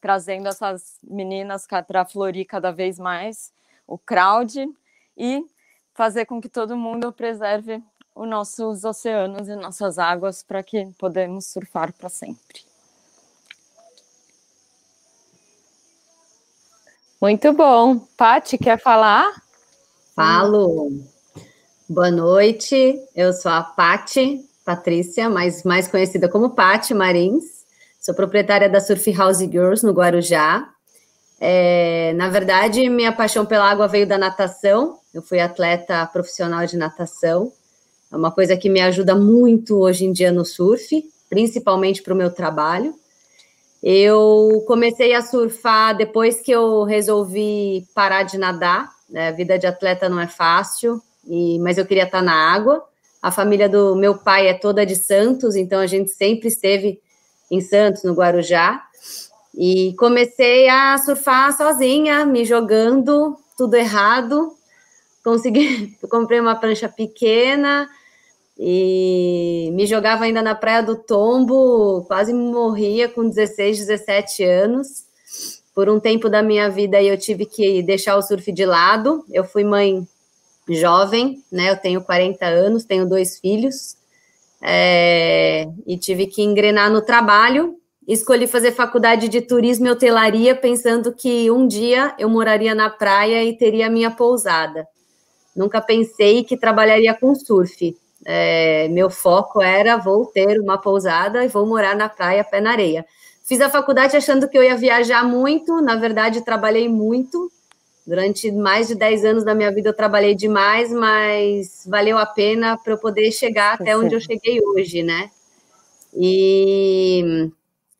Trazendo 0.00 0.48
essas 0.48 0.98
meninas 1.02 1.66
para 1.86 2.04
florir 2.04 2.46
cada 2.46 2.70
vez 2.70 2.98
mais 2.98 3.52
o 3.86 3.96
crowd 3.96 4.68
e 5.16 5.44
fazer 5.94 6.26
com 6.26 6.40
que 6.40 6.48
todo 6.48 6.76
mundo 6.76 7.12
preserve 7.12 7.82
os 8.14 8.28
nossos 8.28 8.84
oceanos 8.84 9.48
e 9.48 9.56
nossas 9.56 9.98
águas 9.98 10.42
para 10.42 10.62
que 10.62 10.86
podemos 10.98 11.46
surfar 11.46 11.92
para 11.92 12.08
sempre. 12.08 12.64
Muito 17.20 17.52
bom. 17.52 17.98
Pati, 18.16 18.58
quer 18.58 18.78
falar? 18.78 19.42
Falo. 20.14 20.90
Boa 21.88 22.10
noite. 22.10 23.00
Eu 23.14 23.32
sou 23.32 23.50
a 23.50 23.62
Pati 23.62 24.46
Patrícia, 24.64 25.30
mais, 25.30 25.62
mais 25.62 25.86
conhecida 25.88 26.28
como 26.28 26.50
Pati 26.50 26.92
Marins. 26.92 27.65
Sou 28.06 28.14
proprietária 28.14 28.68
da 28.68 28.78
Surf 28.78 29.10
House 29.14 29.40
Girls 29.40 29.84
no 29.84 29.90
Guarujá. 29.90 30.68
É, 31.40 32.12
na 32.14 32.28
verdade, 32.28 32.88
minha 32.88 33.10
paixão 33.10 33.44
pela 33.44 33.68
água 33.68 33.88
veio 33.88 34.06
da 34.06 34.16
natação. 34.16 35.00
Eu 35.12 35.20
fui 35.22 35.40
atleta 35.40 36.06
profissional 36.06 36.64
de 36.64 36.76
natação. 36.76 37.50
É 38.12 38.16
uma 38.16 38.30
coisa 38.30 38.56
que 38.56 38.70
me 38.70 38.80
ajuda 38.80 39.16
muito 39.16 39.80
hoje 39.80 40.04
em 40.04 40.12
dia 40.12 40.30
no 40.30 40.44
surf, 40.44 41.04
principalmente 41.28 42.00
para 42.00 42.14
o 42.14 42.16
meu 42.16 42.30
trabalho. 42.30 42.94
Eu 43.82 44.62
comecei 44.68 45.12
a 45.12 45.20
surfar 45.20 45.96
depois 45.96 46.40
que 46.40 46.52
eu 46.52 46.84
resolvi 46.84 47.88
parar 47.92 48.22
de 48.22 48.38
nadar. 48.38 48.88
Né? 49.10 49.30
A 49.30 49.32
vida 49.32 49.58
de 49.58 49.66
atleta 49.66 50.08
não 50.08 50.20
é 50.20 50.28
fácil, 50.28 51.02
e, 51.26 51.58
mas 51.58 51.76
eu 51.76 51.84
queria 51.84 52.04
estar 52.04 52.22
na 52.22 52.54
água. 52.54 52.84
A 53.20 53.32
família 53.32 53.68
do 53.68 53.96
meu 53.96 54.16
pai 54.16 54.46
é 54.46 54.54
toda 54.54 54.86
de 54.86 54.94
Santos, 54.94 55.56
então 55.56 55.80
a 55.80 55.88
gente 55.88 56.12
sempre 56.12 56.46
esteve 56.46 57.00
em 57.50 57.60
Santos, 57.60 58.04
no 58.04 58.14
Guarujá. 58.14 58.82
E 59.54 59.94
comecei 59.98 60.68
a 60.68 60.96
surfar 60.98 61.56
sozinha, 61.56 62.24
me 62.26 62.44
jogando, 62.44 63.36
tudo 63.56 63.74
errado. 63.74 64.52
Consegui, 65.24 65.96
comprei 66.08 66.40
uma 66.40 66.54
prancha 66.54 66.88
pequena 66.88 67.88
e 68.58 69.70
me 69.74 69.86
jogava 69.86 70.24
ainda 70.24 70.42
na 70.42 70.54
Praia 70.54 70.82
do 70.82 70.96
Tombo, 70.96 72.04
quase 72.06 72.32
morria 72.32 73.08
com 73.08 73.28
16, 73.28 73.78
17 73.78 74.44
anos 74.44 75.06
por 75.76 75.90
um 75.90 76.00
tempo 76.00 76.30
da 76.30 76.42
minha 76.42 76.70
vida 76.70 77.02
eu 77.02 77.18
tive 77.18 77.44
que 77.44 77.82
deixar 77.82 78.16
o 78.16 78.22
surf 78.22 78.50
de 78.50 78.64
lado. 78.64 79.22
Eu 79.30 79.44
fui 79.44 79.62
mãe 79.62 80.08
jovem, 80.66 81.44
né? 81.52 81.70
Eu 81.70 81.76
tenho 81.76 82.02
40 82.02 82.46
anos, 82.46 82.84
tenho 82.86 83.06
dois 83.06 83.38
filhos, 83.38 83.94
é, 84.60 85.68
e 85.86 85.96
tive 85.98 86.26
que 86.26 86.42
engrenar 86.42 86.90
no 86.90 87.02
trabalho. 87.02 87.76
Escolhi 88.06 88.46
fazer 88.46 88.72
faculdade 88.72 89.28
de 89.28 89.40
turismo 89.40 89.86
e 89.86 89.90
hotelaria, 89.90 90.54
pensando 90.54 91.12
que 91.12 91.50
um 91.50 91.66
dia 91.66 92.14
eu 92.18 92.28
moraria 92.28 92.74
na 92.74 92.88
praia 92.88 93.42
e 93.44 93.56
teria 93.56 93.90
minha 93.90 94.10
pousada. 94.10 94.86
Nunca 95.54 95.80
pensei 95.80 96.44
que 96.44 96.56
trabalharia 96.56 97.14
com 97.14 97.34
surf. 97.34 97.96
É, 98.24 98.88
meu 98.88 99.08
foco 99.08 99.62
era 99.62 99.96
vou 99.96 100.26
ter 100.26 100.60
uma 100.60 100.78
pousada 100.78 101.44
e 101.44 101.48
vou 101.48 101.66
morar 101.66 101.96
na 101.96 102.08
praia, 102.08 102.44
pé 102.44 102.60
na 102.60 102.72
areia. 102.72 103.06
Fiz 103.44 103.60
a 103.60 103.70
faculdade 103.70 104.16
achando 104.16 104.48
que 104.48 104.58
eu 104.58 104.62
ia 104.62 104.76
viajar 104.76 105.24
muito, 105.24 105.80
na 105.80 105.94
verdade, 105.94 106.44
trabalhei 106.44 106.88
muito. 106.88 107.50
Durante 108.06 108.52
mais 108.52 108.88
de 108.88 108.94
10 108.94 109.24
anos 109.24 109.44
da 109.44 109.54
minha 109.54 109.72
vida 109.72 109.88
eu 109.88 109.96
trabalhei 109.96 110.34
demais, 110.34 110.92
mas 110.92 111.84
valeu 111.86 112.16
a 112.16 112.26
pena 112.26 112.78
para 112.78 112.92
eu 112.92 112.98
poder 112.98 113.32
chegar 113.32 113.74
até 113.74 113.96
onde 113.96 114.14
eu 114.14 114.20
cheguei 114.20 114.60
hoje, 114.62 115.02
né? 115.02 115.30
E, 116.14 117.50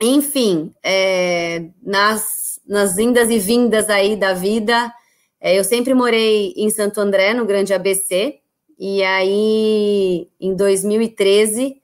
enfim, 0.01 0.73
é, 0.83 1.65
nas, 1.83 2.61
nas 2.67 2.97
indas 2.99 3.29
e 3.31 3.39
vindas 3.39 3.91
aí 3.91 4.15
da 4.15 4.33
vida, 4.33 4.93
é, 5.41 5.59
eu 5.59 5.65
sempre 5.65 5.93
morei 5.93 6.55
em 6.57 6.71
Santo 6.71 7.01
André, 7.01 7.35
no 7.35 7.45
Grande 7.45 7.75
ABC, 7.75 8.39
e 8.79 9.03
aí 9.03 10.29
em 10.41 10.55
2013 10.55 11.83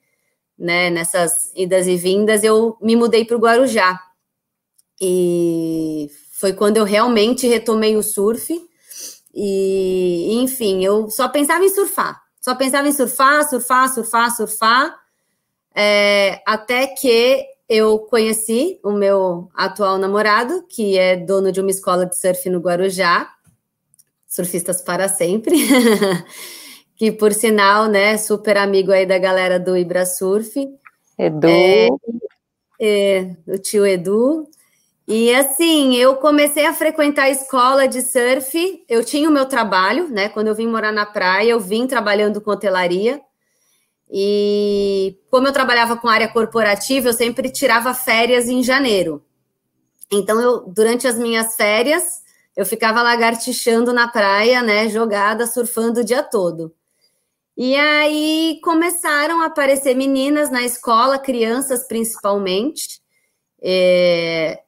né, 0.62 0.90
nessas 0.90 1.52
idas 1.56 1.88
e 1.88 1.96
vindas, 1.96 2.44
eu 2.44 2.76
me 2.80 2.94
mudei 2.94 3.24
para 3.24 3.36
o 3.36 3.40
Guarujá. 3.40 4.00
E 5.00 6.08
foi 6.42 6.52
quando 6.52 6.76
eu 6.76 6.82
realmente 6.82 7.46
retomei 7.46 7.96
o 7.96 8.02
surf. 8.02 8.52
E, 9.32 10.34
enfim, 10.42 10.84
eu 10.84 11.08
só 11.08 11.28
pensava 11.28 11.64
em 11.64 11.68
surfar. 11.68 12.20
Só 12.40 12.56
pensava 12.56 12.88
em 12.88 12.92
surfar, 12.92 13.48
surfar, 13.48 13.94
surfar, 13.94 14.36
surfar. 14.36 14.92
É, 15.72 16.42
até 16.44 16.88
que 16.88 17.44
eu 17.68 18.00
conheci 18.00 18.80
o 18.82 18.90
meu 18.90 19.48
atual 19.54 19.98
namorado, 19.98 20.66
que 20.68 20.98
é 20.98 21.14
dono 21.14 21.52
de 21.52 21.60
uma 21.60 21.70
escola 21.70 22.04
de 22.04 22.18
surf 22.18 22.50
no 22.50 22.58
Guarujá. 22.58 23.30
Surfistas 24.26 24.82
para 24.82 25.08
sempre. 25.08 25.54
que 26.98 27.12
por 27.12 27.32
sinal, 27.32 27.86
né, 27.86 28.18
super 28.18 28.56
amigo 28.56 28.90
aí 28.90 29.06
da 29.06 29.16
galera 29.16 29.60
do 29.60 29.76
Ibra 29.76 30.04
Surf. 30.04 30.52
Edu. 31.16 31.46
É, 31.46 31.88
é, 32.80 33.36
o 33.46 33.58
tio 33.58 33.86
Edu. 33.86 34.50
E 35.06 35.34
assim, 35.34 35.96
eu 35.96 36.16
comecei 36.16 36.64
a 36.64 36.72
frequentar 36.72 37.24
a 37.24 37.30
escola 37.30 37.88
de 37.88 38.02
surf. 38.02 38.84
Eu 38.88 39.04
tinha 39.04 39.28
o 39.28 39.32
meu 39.32 39.46
trabalho, 39.46 40.08
né? 40.08 40.28
Quando 40.28 40.48
eu 40.48 40.54
vim 40.54 40.66
morar 40.66 40.92
na 40.92 41.04
praia, 41.04 41.50
eu 41.50 41.60
vim 41.60 41.86
trabalhando 41.86 42.40
com 42.40 42.50
hotelaria. 42.50 43.20
E 44.10 45.18
como 45.30 45.48
eu 45.48 45.52
trabalhava 45.52 45.96
com 45.96 46.08
área 46.08 46.28
corporativa, 46.28 47.08
eu 47.08 47.14
sempre 47.14 47.50
tirava 47.50 47.94
férias 47.94 48.48
em 48.48 48.62
janeiro. 48.62 49.24
Então, 50.10 50.40
eu, 50.40 50.60
durante 50.66 51.08
as 51.08 51.18
minhas 51.18 51.56
férias, 51.56 52.20
eu 52.54 52.66
ficava 52.66 53.02
lagartixando 53.02 53.92
na 53.92 54.06
praia, 54.08 54.62
né? 54.62 54.88
Jogada, 54.88 55.46
surfando 55.46 56.00
o 56.00 56.04
dia 56.04 56.22
todo. 56.22 56.74
E 57.56 57.74
aí 57.76 58.60
começaram 58.62 59.40
a 59.40 59.46
aparecer 59.46 59.94
meninas 59.94 60.50
na 60.50 60.62
escola, 60.62 61.18
crianças 61.18 61.86
principalmente, 61.86 63.00
é, 63.62 64.62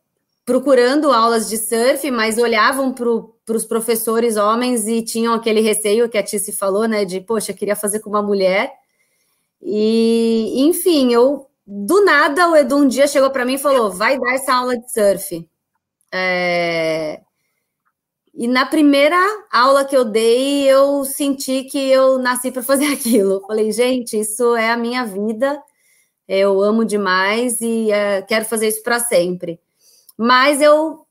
procurando 0.44 1.10
aulas 1.10 1.48
de 1.48 1.56
surf, 1.56 2.10
mas 2.10 2.38
olhavam 2.38 2.92
para 2.92 3.56
os 3.56 3.64
professores 3.64 4.36
homens 4.36 4.86
e 4.86 5.02
tinham 5.02 5.34
aquele 5.34 5.60
receio 5.60 6.08
que 6.08 6.18
a 6.18 6.22
Tice 6.22 6.52
falou, 6.52 6.86
né? 6.86 7.04
De, 7.04 7.20
poxa, 7.20 7.52
queria 7.52 7.76
fazer 7.76 8.00
com 8.00 8.10
uma 8.10 8.22
mulher. 8.22 8.72
E, 9.62 10.52
enfim, 10.56 11.12
eu 11.12 11.48
do 11.66 12.04
nada 12.04 12.50
o 12.50 12.56
Edu 12.56 12.76
um 12.76 12.86
dia 12.86 13.06
chegou 13.06 13.30
para 13.30 13.44
mim 13.44 13.54
e 13.54 13.58
falou: 13.58 13.90
vai 13.90 14.18
dar 14.18 14.34
essa 14.34 14.54
aula 14.54 14.76
de 14.76 14.92
surf. 14.92 15.48
É... 16.12 17.22
E 18.34 18.48
na 18.48 18.66
primeira 18.66 19.16
aula 19.50 19.84
que 19.84 19.96
eu 19.96 20.04
dei, 20.04 20.68
eu 20.68 21.04
senti 21.04 21.64
que 21.64 21.78
eu 21.78 22.18
nasci 22.18 22.50
para 22.50 22.62
fazer 22.62 22.86
aquilo. 22.92 23.42
Falei, 23.46 23.72
gente, 23.72 24.18
isso 24.18 24.54
é 24.56 24.70
a 24.70 24.76
minha 24.76 25.04
vida, 25.04 25.62
eu 26.28 26.60
amo 26.60 26.84
demais 26.84 27.60
e 27.60 27.90
é, 27.92 28.22
quero 28.22 28.44
fazer 28.44 28.68
isso 28.68 28.82
para 28.82 29.00
sempre. 29.00 29.60
Mas 30.16 30.60
eu 30.60 31.06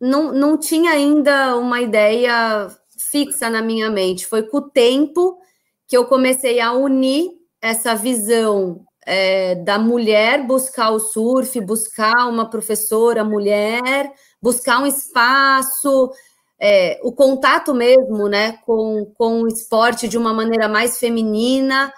não, 0.00 0.32
não 0.32 0.58
tinha 0.58 0.92
ainda 0.92 1.56
uma 1.56 1.80
ideia 1.80 2.68
fixa 3.10 3.48
na 3.48 3.62
minha 3.62 3.90
mente. 3.90 4.26
Foi 4.26 4.42
com 4.42 4.58
o 4.58 4.70
tempo 4.70 5.38
que 5.86 5.96
eu 5.96 6.04
comecei 6.06 6.60
a 6.60 6.72
unir 6.72 7.30
essa 7.60 7.94
visão 7.94 8.84
é, 9.06 9.54
da 9.56 9.78
mulher 9.78 10.46
buscar 10.46 10.90
o 10.90 10.98
surf, 10.98 11.60
buscar 11.60 12.28
uma 12.28 12.48
professora 12.48 13.22
mulher, 13.24 14.12
buscar 14.40 14.80
um 14.80 14.86
espaço, 14.86 16.10
é, 16.58 17.00
o 17.02 17.12
contato 17.12 17.74
mesmo 17.74 18.28
né, 18.28 18.58
com, 18.64 19.12
com 19.16 19.42
o 19.42 19.48
esporte 19.48 20.08
de 20.08 20.16
uma 20.16 20.32
maneira 20.32 20.68
mais 20.68 20.98
feminina. 20.98 21.92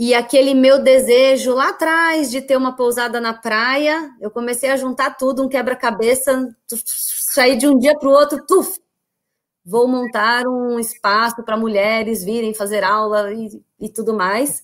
E 0.00 0.14
aquele 0.14 0.54
meu 0.54 0.80
desejo 0.80 1.52
lá 1.54 1.70
atrás 1.70 2.30
de 2.30 2.40
ter 2.40 2.56
uma 2.56 2.76
pousada 2.76 3.20
na 3.20 3.34
praia, 3.34 4.14
eu 4.20 4.30
comecei 4.30 4.70
a 4.70 4.76
juntar 4.76 5.16
tudo, 5.16 5.42
um 5.42 5.48
quebra-cabeça, 5.48 6.56
sair 6.86 7.56
de 7.56 7.66
um 7.66 7.76
dia 7.76 7.98
para 7.98 8.08
o 8.08 8.12
outro, 8.12 8.46
tuf, 8.46 8.78
vou 9.64 9.88
montar 9.88 10.46
um 10.46 10.78
espaço 10.78 11.42
para 11.42 11.56
mulheres 11.56 12.22
virem 12.22 12.54
fazer 12.54 12.84
aula 12.84 13.32
e, 13.32 13.60
e 13.80 13.88
tudo 13.88 14.14
mais. 14.14 14.62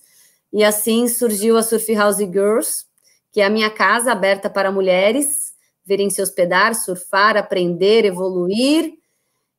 E 0.53 0.63
assim 0.63 1.05
surgiu 1.09 1.57
a 1.57 1.63
Surf 1.63 1.93
House 1.93 2.19
Girls, 2.19 2.85
que 3.33 3.41
é 3.41 3.45
a 3.45 3.49
minha 3.49 3.69
casa 3.69 4.13
aberta 4.13 4.49
para 4.49 4.71
mulheres 4.71 5.53
virem 5.85 6.09
se 6.09 6.21
hospedar, 6.21 6.73
surfar, 6.73 7.35
aprender, 7.35 8.05
evoluir 8.05 8.93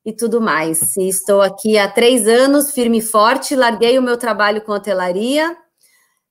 e 0.02 0.10
tudo 0.10 0.40
mais. 0.40 0.96
E 0.96 1.06
estou 1.06 1.42
aqui 1.42 1.76
há 1.76 1.86
três 1.86 2.26
anos, 2.26 2.70
firme 2.70 2.98
e 2.98 3.02
forte, 3.02 3.54
larguei 3.54 3.98
o 3.98 4.02
meu 4.02 4.16
trabalho 4.16 4.62
com 4.62 4.72
hotelaria 4.72 5.54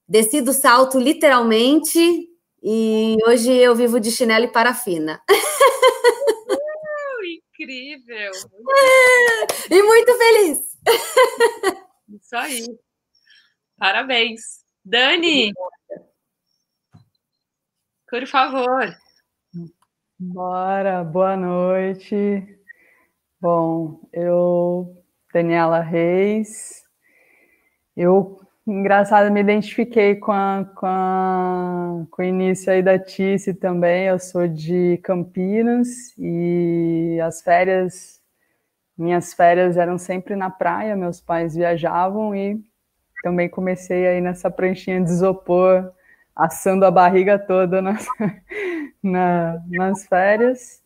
Desci 0.08 0.42
do 0.42 0.54
salto 0.54 1.00
literalmente 1.00 2.00
e 2.62 3.18
hoje 3.28 3.52
eu 3.52 3.76
vivo 3.76 4.00
de 4.00 4.12
chinelo 4.12 4.46
e 4.46 4.52
parafina. 4.52 5.22
Uh, 5.30 7.26
incrível! 7.26 8.32
e 9.72 9.84
muito 9.84 10.18
feliz! 10.18 10.60
Isso 12.10 12.36
aí. 12.36 12.66
Parabéns. 13.78 14.64
Dani, 14.84 15.52
por 18.08 18.28
favor. 18.28 18.96
Bora, 20.20 21.04
boa 21.04 21.36
noite. 21.36 22.16
Bom, 23.42 24.08
eu, 24.14 25.04
Daniela 25.34 25.82
Reis, 25.82 26.84
eu 27.98 28.45
Engraçado, 28.68 29.32
me 29.32 29.42
identifiquei 29.42 30.16
com, 30.16 30.32
a, 30.32 30.66
com, 30.76 30.88
a, 30.88 32.06
com 32.10 32.22
o 32.24 32.26
início 32.26 32.74
aí 32.74 32.82
da 32.82 32.98
Tice 32.98 33.54
também. 33.54 34.08
Eu 34.08 34.18
sou 34.18 34.48
de 34.48 34.98
Campinas 35.04 35.88
e 36.18 37.20
as 37.24 37.44
férias, 37.44 38.20
minhas 38.98 39.36
férias 39.36 39.78
eram 39.78 40.00
sempre 40.00 40.36
na 40.36 40.50
praia. 40.50 40.96
Meus 40.96 41.22
pais 41.22 41.56
viajavam 41.56 42.34
e 42.36 42.60
também 43.24 43.48
comecei 43.48 44.08
aí 44.08 44.20
nessa 44.20 44.50
pranchinha 44.50 45.00
de 45.00 45.12
isopor, 45.12 45.92
assando 46.36 46.86
a 46.86 46.92
barriga 46.92 47.38
toda 47.38 47.84
nas, 47.84 48.08
na, 49.04 49.62
nas 49.70 50.08
férias. 50.08 50.82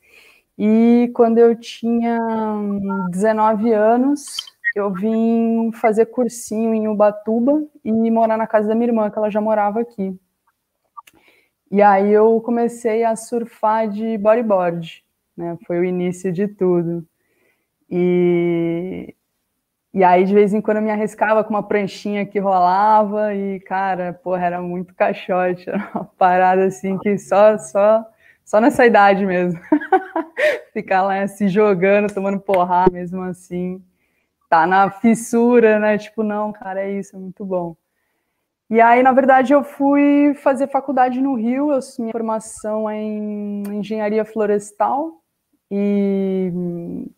E 0.58 1.10
quando 1.15 1.38
eu 1.38 1.58
tinha 1.58 2.20
19 3.10 3.72
anos, 3.72 4.36
eu 4.75 4.91
vim 4.93 5.71
fazer 5.73 6.05
cursinho 6.08 6.73
em 6.73 6.88
Ubatuba 6.88 7.63
e 7.84 7.91
morar 8.12 8.38
na 8.38 8.47
casa 8.47 8.67
da 8.69 8.75
minha 8.75 8.88
irmã, 8.89 9.10
que 9.10 9.17
ela 9.17 9.29
já 9.29 9.41
morava 9.41 9.79
aqui. 9.79 10.17
E 11.71 11.82
aí 11.82 12.12
eu 12.12 12.41
comecei 12.41 13.03
a 13.03 13.15
surfar 13.15 13.88
de 13.89 14.17
bodyboard, 14.17 15.03
né? 15.38 15.58
Foi 15.65 15.79
o 15.79 15.84
início 15.84 16.32
de 16.32 16.47
tudo. 16.47 17.05
E, 17.89 19.15
e 19.93 20.03
aí, 20.03 20.23
de 20.23 20.34
vez 20.34 20.53
em 20.53 20.62
quando, 20.62 20.77
eu 20.77 20.84
me 20.84 20.91
arriscava 20.91 21.43
com 21.43 21.51
uma 21.51 21.63
pranchinha 21.63 22.25
que 22.25 22.39
rolava 22.39 23.34
e, 23.36 23.60
cara, 23.62 24.13
porra, 24.13 24.45
era 24.45 24.62
muito 24.62 24.93
caixote, 24.95 25.69
era 25.69 25.91
uma 25.93 26.05
parada 26.05 26.65
assim 26.65 26.97
que 26.99 27.17
só, 27.17 27.58
só, 27.58 28.05
só 28.45 28.60
nessa 28.62 28.86
idade 28.86 29.25
mesmo. 29.25 29.60
Ficar 30.73 31.03
lá 31.03 31.27
se 31.27 31.47
jogando, 31.47 32.13
tomando 32.13 32.39
porrada 32.39 32.91
mesmo 32.91 33.21
assim 33.23 33.84
tá 34.50 34.66
na 34.68 34.90
fissura, 34.90 35.80
né? 35.80 35.98
Tipo, 35.98 36.24
não, 36.24 36.52
cara, 36.52 36.82
é 36.82 36.92
isso, 36.92 37.16
é 37.16 37.20
muito 37.20 37.46
bom. 37.46 37.76
E 38.70 38.82
aí, 38.82 39.02
na 39.02 39.12
verdade, 39.12 39.54
eu 39.54 39.64
fui 39.64 40.34
fazer 40.36 40.68
faculdade 40.68 41.22
no 41.22 41.36
Rio, 41.36 41.72
eu, 41.72 41.80
minha 42.00 42.12
formação 42.12 42.90
é 42.90 42.98
em 43.02 43.64
engenharia 43.78 44.26
florestal 44.26 45.22
e 45.72 46.52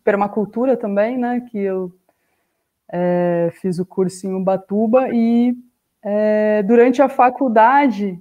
permacultura 0.04 0.76
também, 0.76 1.18
né? 1.18 1.40
Que 1.50 1.58
eu 1.58 1.92
é, 2.90 3.50
fiz 3.60 3.78
o 3.78 3.86
curso 3.86 4.26
em 4.26 4.34
Ubatuba 4.34 5.08
e 5.12 5.54
é, 6.02 6.62
durante 6.62 7.00
a 7.02 7.08
faculdade 7.08 8.20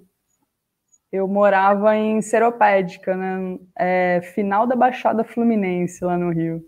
eu 1.11 1.27
morava 1.27 1.95
em 1.95 2.21
Seropédica, 2.21 3.15
né? 3.15 3.59
É, 3.77 4.21
final 4.33 4.65
da 4.65 4.75
Baixada 4.75 5.23
Fluminense, 5.23 6.03
lá 6.05 6.17
no 6.17 6.31
Rio. 6.31 6.63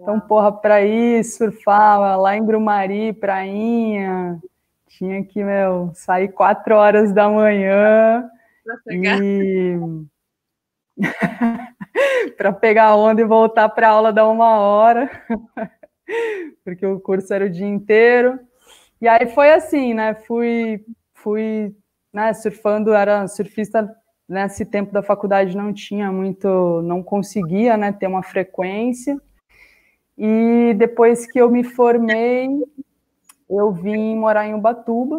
Então, 0.00 0.18
porra, 0.18 0.50
para 0.50 0.82
ir 0.82 1.22
surfar 1.24 2.18
lá 2.18 2.34
em 2.34 2.44
Grumari, 2.44 3.12
prainha, 3.12 4.40
tinha 4.88 5.22
que, 5.22 5.44
meu, 5.44 5.90
sair 5.94 6.28
quatro 6.28 6.74
horas 6.74 7.12
da 7.12 7.28
manhã 7.28 8.26
e 8.90 9.78
para 12.36 12.50
pegar 12.50 12.96
onda 12.96 13.20
e 13.20 13.24
voltar 13.24 13.68
para 13.68 13.90
aula 13.90 14.10
da 14.10 14.26
uma 14.26 14.58
hora, 14.58 15.10
porque 16.64 16.86
o 16.86 16.98
curso 16.98 17.34
era 17.34 17.44
o 17.44 17.50
dia 17.50 17.66
inteiro. 17.66 18.40
E 19.02 19.06
aí 19.06 19.26
foi 19.28 19.52
assim, 19.52 19.92
né? 19.92 20.14
Fui, 20.14 20.82
fui, 21.12 21.76
né? 22.10 22.32
Surfando, 22.32 22.94
era 22.94 23.28
surfista 23.28 23.86
nesse 24.26 24.64
tempo 24.64 24.92
da 24.92 25.02
faculdade 25.02 25.56
não 25.56 25.74
tinha 25.74 26.10
muito, 26.10 26.80
não 26.82 27.02
conseguia, 27.02 27.76
né? 27.76 27.92
Ter 27.92 28.06
uma 28.06 28.22
frequência. 28.22 29.20
E 30.22 30.74
depois 30.74 31.26
que 31.26 31.40
eu 31.40 31.50
me 31.50 31.64
formei, 31.64 32.46
eu 33.48 33.72
vim 33.72 34.14
morar 34.14 34.46
em 34.46 34.52
Ubatuba 34.52 35.18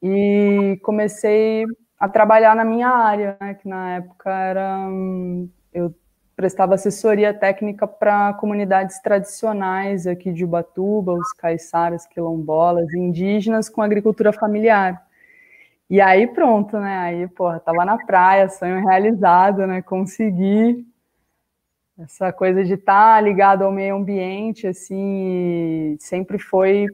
e 0.00 0.78
comecei 0.84 1.64
a 1.98 2.08
trabalhar 2.08 2.54
na 2.54 2.64
minha 2.64 2.88
área, 2.88 3.36
né, 3.40 3.54
que 3.54 3.68
na 3.68 3.96
época 3.96 4.30
era 4.30 4.88
eu 5.72 5.92
prestava 6.36 6.76
assessoria 6.76 7.34
técnica 7.34 7.88
para 7.88 8.34
comunidades 8.34 9.02
tradicionais 9.02 10.06
aqui 10.06 10.32
de 10.32 10.44
Ubatuba, 10.44 11.14
os 11.14 11.32
caiçaras, 11.32 12.06
quilombolas, 12.06 12.94
indígenas 12.94 13.68
com 13.68 13.82
agricultura 13.82 14.32
familiar. 14.32 15.04
E 15.90 16.00
aí 16.00 16.28
pronto, 16.28 16.78
né? 16.78 16.98
Aí, 16.98 17.26
porra, 17.26 17.58
tava 17.58 17.84
na 17.84 17.98
praia, 17.98 18.48
sonho 18.48 18.86
realizado, 18.86 19.66
né? 19.66 19.82
Consegui 19.82 20.86
essa 21.98 22.32
coisa 22.32 22.64
de 22.64 22.74
estar 22.74 23.16
tá 23.16 23.20
ligado 23.20 23.62
ao 23.62 23.72
meio 23.72 23.96
ambiente, 23.96 24.66
assim, 24.66 25.96
sempre 25.98 26.38
foi 26.38 26.86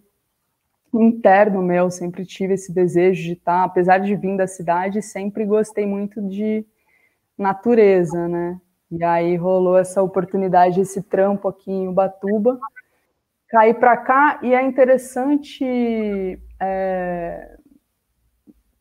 interno 0.93 1.63
meu, 1.63 1.91
sempre 1.91 2.25
tive 2.25 2.55
esse 2.55 2.73
desejo 2.73 3.23
de 3.23 3.33
estar, 3.33 3.61
tá, 3.61 3.65
apesar 3.65 3.99
de 3.99 4.15
vir 4.17 4.37
da 4.37 4.47
cidade, 4.47 5.03
sempre 5.03 5.45
gostei 5.45 5.85
muito 5.85 6.23
de 6.23 6.65
natureza, 7.37 8.29
né? 8.29 8.59
E 8.91 9.03
aí 9.03 9.37
rolou 9.37 9.77
essa 9.77 10.03
oportunidade, 10.03 10.81
esse 10.81 11.03
trampo 11.03 11.49
aqui 11.49 11.71
em 11.71 11.89
Ubatuba, 11.89 12.59
cair 13.49 13.75
para 13.75 13.97
cá, 13.97 14.39
e 14.43 14.55
é 14.55 14.63
interessante, 14.63 16.39
é, 16.61 17.57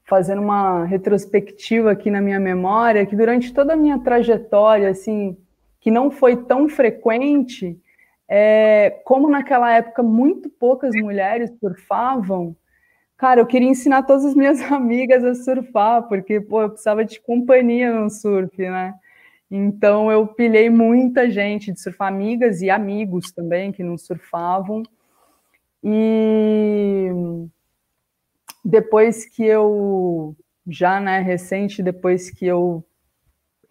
fazendo 0.05 0.41
uma 0.41 0.85
retrospectiva 0.85 1.91
aqui 1.91 2.11
na 2.11 2.21
minha 2.21 2.39
memória, 2.39 3.05
que 3.05 3.15
durante 3.15 3.53
toda 3.53 3.73
a 3.73 3.77
minha 3.77 3.99
trajetória, 3.99 4.89
assim, 4.89 5.35
que 5.83 5.91
não 5.91 6.09
foi 6.09 6.37
tão 6.37 6.69
frequente, 6.69 7.77
é, 8.25 9.01
como 9.03 9.29
naquela 9.29 9.69
época 9.69 10.01
muito 10.01 10.49
poucas 10.49 10.95
mulheres 10.95 11.51
surfavam, 11.59 12.55
cara, 13.17 13.41
eu 13.41 13.45
queria 13.45 13.67
ensinar 13.67 14.03
todas 14.03 14.23
as 14.23 14.33
minhas 14.33 14.61
amigas 14.71 15.25
a 15.25 15.35
surfar, 15.35 16.07
porque, 16.07 16.39
pô, 16.39 16.61
eu 16.61 16.69
precisava 16.69 17.03
de 17.03 17.19
companhia 17.19 17.93
no 17.93 18.09
surf, 18.09 18.57
né? 18.57 18.93
Então 19.51 20.09
eu 20.09 20.25
pilhei 20.25 20.69
muita 20.69 21.29
gente 21.29 21.69
de 21.73 21.81
surfar, 21.81 22.07
amigas 22.07 22.61
e 22.61 22.69
amigos 22.69 23.33
também 23.33 23.73
que 23.73 23.83
não 23.83 23.97
surfavam. 23.97 24.83
E 25.83 27.09
depois 28.63 29.25
que 29.25 29.43
eu 29.43 30.33
já, 30.65 31.01
né, 31.01 31.19
recente, 31.19 31.83
depois 31.83 32.31
que 32.31 32.45
eu 32.45 32.85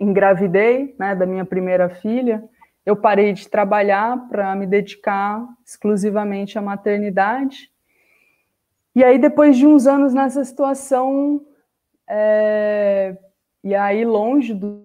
engravidei, 0.03 0.95
né, 0.99 1.15
da 1.15 1.25
minha 1.25 1.45
primeira 1.45 1.89
filha, 1.89 2.43
eu 2.85 2.97
parei 2.97 3.33
de 3.33 3.49
trabalhar 3.49 4.29
para 4.29 4.55
me 4.57 4.67
dedicar 4.67 5.47
exclusivamente 5.65 6.59
à 6.59 6.63
maternidade. 6.63 7.71
E 8.95 9.05
aí, 9.05 9.19
depois 9.19 9.57
de 9.57 9.67
uns 9.67 9.87
anos 9.87 10.13
nessa 10.13 10.45
situação, 10.45 11.41
é, 12.09 13.17
e 13.63 13.75
aí 13.75 14.05
longe 14.05 14.53
do 14.53 14.85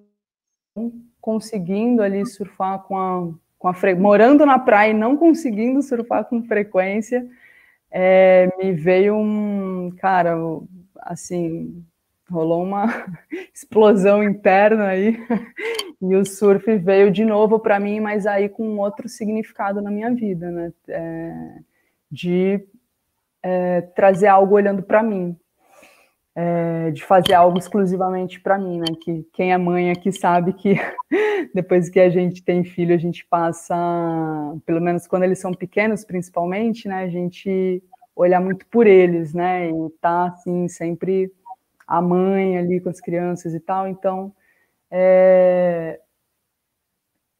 conseguindo 1.20 2.02
ali 2.02 2.26
surfar 2.26 2.84
com 2.84 2.98
a, 2.98 3.30
com 3.60 3.68
a 3.68 3.74
fre... 3.74 3.96
morando 3.96 4.46
na 4.46 4.60
praia 4.60 4.92
e 4.92 4.94
não 4.94 5.18
conseguindo 5.18 5.82
surfar 5.82 6.24
com 6.26 6.44
frequência, 6.44 7.28
é, 7.92 8.48
me 8.58 8.72
veio 8.72 9.16
um 9.16 9.92
cara, 9.98 10.38
assim, 11.02 11.84
rolou 12.30 12.64
uma 12.64 12.86
explosão 13.54 14.24
interna 14.24 14.88
aí 14.88 15.18
e 16.02 16.16
o 16.16 16.26
surf 16.26 16.78
veio 16.78 17.12
de 17.12 17.26
novo 17.26 17.60
para 17.60 17.80
mim, 17.80 18.00
mas 18.00 18.26
aí 18.26 18.50
com 18.50 18.78
outro 18.78 19.08
significado 19.08 19.82
na 19.82 19.90
minha 19.90 20.14
vida, 20.14 20.52
né? 20.52 20.74
É, 20.88 21.60
de 22.12 22.66
é, 23.44 23.82
trazer 23.82 24.28
algo 24.28 24.56
olhando 24.56 24.84
para 24.84 25.04
mim, 25.04 25.38
é, 26.36 26.92
de 26.92 27.04
fazer 27.04 27.34
algo 27.34 27.58
exclusivamente 27.58 28.40
para 28.40 28.58
mim, 28.58 28.80
né? 28.80 28.86
Que 29.02 29.26
quem 29.34 29.52
é 29.52 29.58
mãe 29.58 29.92
aqui 29.92 30.12
sabe 30.12 30.54
que 30.54 30.76
depois 31.54 31.90
que 31.90 32.00
a 32.00 32.10
gente 32.10 32.44
tem 32.44 32.64
filho, 32.64 32.94
a 32.94 32.98
gente 32.98 33.26
passa, 33.26 33.76
pelo 34.66 34.82
menos 34.82 35.08
quando 35.08 35.24
eles 35.24 35.40
são 35.40 35.54
pequenos, 35.54 36.06
principalmente, 36.06 36.88
né? 36.88 37.04
A 37.04 37.10
gente 37.10 37.82
olha 38.16 38.40
muito 38.40 38.66
por 38.68 38.86
eles, 38.86 39.34
né? 39.34 39.70
E 39.70 39.90
tá 40.02 40.28
assim 40.28 40.68
sempre 40.68 41.32
a 41.88 42.02
mãe 42.02 42.58
ali 42.58 42.82
com 42.82 42.90
as 42.90 43.00
crianças 43.00 43.54
e 43.54 43.60
tal. 43.60 43.88
Então, 43.88 44.34
é, 44.92 46.00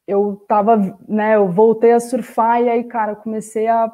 eu 0.06 0.42
tava, 0.48 0.98
né? 1.06 1.36
Eu 1.36 1.48
voltei 1.50 1.92
a 1.92 2.00
surfar 2.00 2.62
e 2.62 2.68
aí, 2.68 2.84
cara, 2.84 3.14
comecei 3.14 3.68
a 3.68 3.92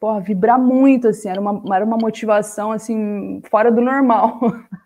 porra, 0.00 0.20
vibrar 0.20 0.58
muito, 0.58 1.08
assim, 1.08 1.28
era 1.28 1.38
uma, 1.40 1.76
era 1.76 1.84
uma 1.84 1.98
motivação, 1.98 2.72
assim, 2.72 3.42
fora 3.50 3.70
do 3.70 3.82
normal. 3.82 4.40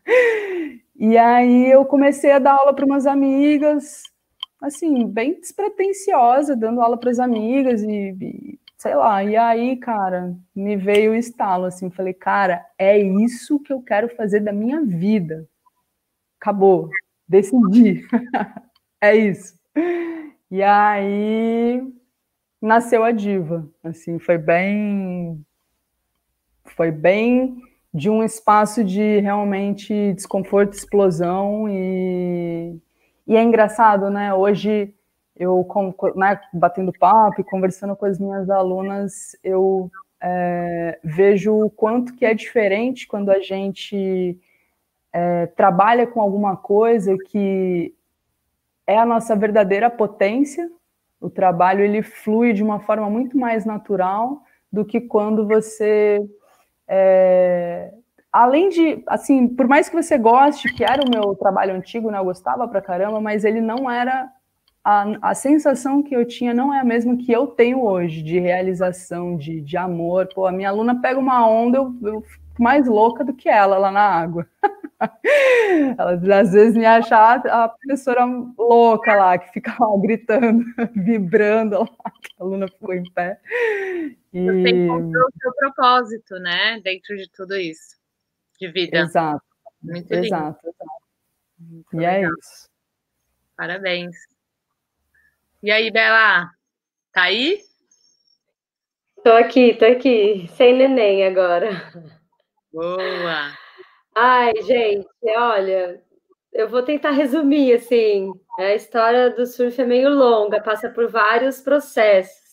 e 0.99 1.17
aí 1.17 1.71
eu 1.71 1.85
comecei 1.85 2.33
a 2.33 2.41
dar 2.41 2.55
aula 2.55 2.75
para 2.75 2.85
umas 2.85 3.07
amigas, 3.07 4.03
assim, 4.61 5.07
bem 5.07 5.41
despretensiosa, 5.41 6.57
dando 6.57 6.81
aula 6.81 6.99
para 6.99 7.11
as 7.11 7.21
amigas 7.21 7.83
e, 7.83 8.17
e, 8.21 8.59
sei 8.85 8.94
lá, 8.94 9.25
e 9.25 9.35
aí, 9.35 9.79
cara, 9.79 10.37
me 10.55 10.77
veio 10.77 11.12
o 11.12 11.14
estalo, 11.14 11.64
assim, 11.64 11.88
falei, 11.88 12.12
cara, 12.12 12.66
é 12.79 12.99
isso 12.99 13.59
que 13.61 13.73
eu 13.73 13.81
quero 13.81 14.14
fazer 14.14 14.40
da 14.40 14.53
minha 14.53 14.85
vida. 14.85 15.49
Acabou, 16.38 16.90
decidi, 17.27 18.07
é 19.01 19.16
isso. 19.16 19.59
E 20.51 20.62
aí 20.62 21.83
nasceu 22.61 23.03
a 23.03 23.11
diva. 23.11 23.66
Assim, 23.83 24.18
foi 24.18 24.37
bem 24.37 25.42
foi 26.77 26.90
bem 26.90 27.57
de 27.92 28.11
um 28.11 28.23
espaço 28.23 28.85
de 28.85 29.20
realmente 29.20 30.12
desconforto, 30.12 30.75
explosão 30.75 31.70
e, 31.70 32.79
e 33.27 33.35
é 33.35 33.42
engraçado, 33.42 34.11
né? 34.11 34.35
Hoje 34.35 34.94
eu 35.37 35.66
né, 36.14 36.40
batendo 36.53 36.92
papo 36.92 37.40
e 37.40 37.44
conversando 37.44 37.97
com 37.97 38.07
as 38.07 38.18
minhas 38.18 38.49
alunas, 38.49 39.37
eu 39.42 39.90
é, 40.20 40.99
vejo 41.03 41.66
o 41.66 41.70
quanto 41.70 42.14
que 42.14 42.25
é 42.25 42.33
diferente 42.33 43.07
quando 43.07 43.31
a 43.31 43.40
gente 43.40 44.38
é, 45.12 45.47
trabalha 45.47 46.07
com 46.07 46.20
alguma 46.20 46.57
coisa 46.57 47.16
que 47.31 47.94
é 48.87 48.99
a 48.99 49.07
nossa 49.07 49.35
verdadeira 49.35 49.90
potência, 49.90 50.70
o 51.20 51.31
trabalho 51.31 51.83
ele 51.83 52.03
flui 52.03 52.53
de 52.53 52.62
uma 52.62 52.81
forma 52.81 53.09
muito 53.09 53.37
mais 53.37 53.64
natural 53.64 54.42
do 54.70 54.85
que 54.85 55.01
quando 55.01 55.47
você 55.47 56.20
é, 56.87 57.92
além 58.33 58.68
de 58.68 59.03
assim 59.07 59.49
por 59.49 59.66
mais 59.66 59.88
que 59.88 59.94
você 59.94 60.18
goste 60.18 60.73
que 60.75 60.85
era 60.85 61.03
o 61.03 61.09
meu 61.09 61.35
trabalho 61.35 61.75
antigo 61.75 62.11
né 62.11 62.18
eu 62.18 62.25
gostava 62.25 62.68
pra 62.68 62.83
caramba 62.83 63.20
mas 63.20 63.44
ele 63.44 63.61
não 63.61 63.90
era 63.90 64.29
a, 64.85 65.31
a 65.31 65.35
sensação 65.35 66.03
que 66.03 66.14
eu 66.14 66.27
tinha 66.27 66.53
não 66.53 66.73
é 66.73 66.81
a 66.81 66.85
mesma 66.85 67.16
que 67.16 67.33
eu 67.33 67.47
tenho 67.47 67.83
hoje 67.83 68.23
de 68.23 68.38
realização 68.38 69.37
de, 69.37 69.61
de 69.61 69.77
amor 69.77 70.29
pô 70.35 70.47
a 70.47 70.53
minha 70.53 70.68
aluna 70.68 71.01
pega 71.01 71.18
uma 71.18 71.49
onda 71.49 71.79
eu, 71.79 71.94
eu 72.03 72.23
fico 72.23 72.62
mais 72.62 72.87
louca 72.87 73.25
do 73.25 73.35
que 73.35 73.49
ela 73.49 73.79
lá 73.79 73.90
na 73.90 74.03
água 74.03 74.47
Ela 75.99 76.40
às 76.40 76.53
vezes 76.53 76.75
me 76.75 76.85
achar 76.85 77.47
a 77.47 77.68
professora 77.68 78.25
louca 78.59 79.14
lá, 79.14 79.38
que 79.38 79.53
fica 79.53 79.75
lá 79.79 79.87
gritando, 80.01 80.64
vibrando 80.94 81.81
lá, 81.81 81.88
a 82.38 82.42
aluna 82.42 82.68
ficou 82.68 82.94
em 82.94 83.05
pé. 83.12 83.40
E... 84.33 84.44
Você 84.44 84.68
encontrou 84.70 85.27
o 85.27 85.40
seu 85.40 85.53
propósito, 85.55 86.38
né? 86.38 86.81
Dentro 86.81 87.16
de 87.16 87.29
tudo 87.31 87.57
isso, 87.57 87.97
de 88.59 88.68
vida. 88.68 88.99
Exato. 88.99 89.44
Muito 89.83 90.12
lindo. 90.14 90.27
Exato, 90.27 90.61
exato. 90.66 91.05
Muito 91.59 92.01
e 92.01 92.05
é 92.05 92.11
legal. 92.12 92.33
é 92.33 92.35
isso. 92.38 92.68
Parabéns. 93.57 94.34
E 95.64 95.70
aí, 95.70 95.90
Bela? 95.90 96.50
Tá 97.11 97.22
aí? 97.22 97.59
Tô 99.24 99.31
aqui, 99.31 99.72
tô 99.72 99.87
aqui, 99.87 100.46
sem 100.48 100.77
neném 100.77 101.24
agora. 101.24 101.70
Boa! 102.70 103.50
Ai, 104.14 104.53
gente, 104.61 105.09
olha, 105.35 106.03
eu 106.53 106.68
vou 106.68 106.83
tentar 106.83 107.12
resumir 107.12 107.72
assim. 107.72 108.31
A 108.59 108.74
história 108.74 109.31
do 109.31 109.46
surf 109.46 109.81
é 109.81 109.87
meio 109.87 110.11
longa, 110.11 110.61
passa 110.62 110.90
por 110.90 111.11
vários 111.11 111.62
processos, 111.62 112.44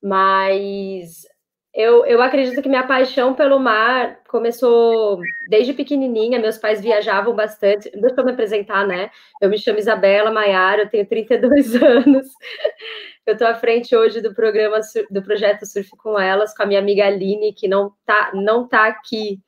mas 0.00 1.26
eu, 1.72 2.04
eu 2.04 2.20
acredito 2.20 2.60
que 2.60 2.68
minha 2.68 2.86
paixão 2.86 3.32
pelo 3.34 3.58
mar 3.60 4.20
começou 4.26 5.20
desde 5.48 5.72
pequenininha. 5.72 6.40
Meus 6.40 6.58
pais 6.58 6.80
viajavam 6.80 7.34
bastante. 7.34 7.90
Deixa 7.94 8.16
eu 8.20 8.24
me 8.24 8.32
apresentar, 8.32 8.86
né? 8.86 9.10
Eu 9.40 9.48
me 9.48 9.56
chamo 9.56 9.78
Isabela 9.78 10.32
Maiara, 10.32 10.82
eu 10.82 10.88
tenho 10.88 11.06
32 11.06 11.74
anos. 11.80 12.26
Eu 13.24 13.34
estou 13.34 13.46
à 13.46 13.54
frente 13.54 13.94
hoje 13.94 14.20
do 14.20 14.34
programa 14.34 14.80
do 15.10 15.22
projeto 15.22 15.64
Surf 15.64 15.90
com 15.90 16.18
Elas, 16.18 16.56
com 16.56 16.64
a 16.64 16.66
minha 16.66 16.80
amiga 16.80 17.06
Aline, 17.06 17.52
que 17.52 17.68
não 17.68 17.92
tá, 18.04 18.32
não 18.34 18.66
tá 18.66 18.86
aqui 18.86 19.40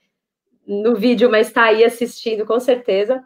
no 0.65 0.95
vídeo, 0.95 1.29
mas 1.29 1.49
está 1.49 1.65
aí 1.65 1.85
assistindo 1.85 2.47
com 2.47 2.61
certeza. 2.61 3.21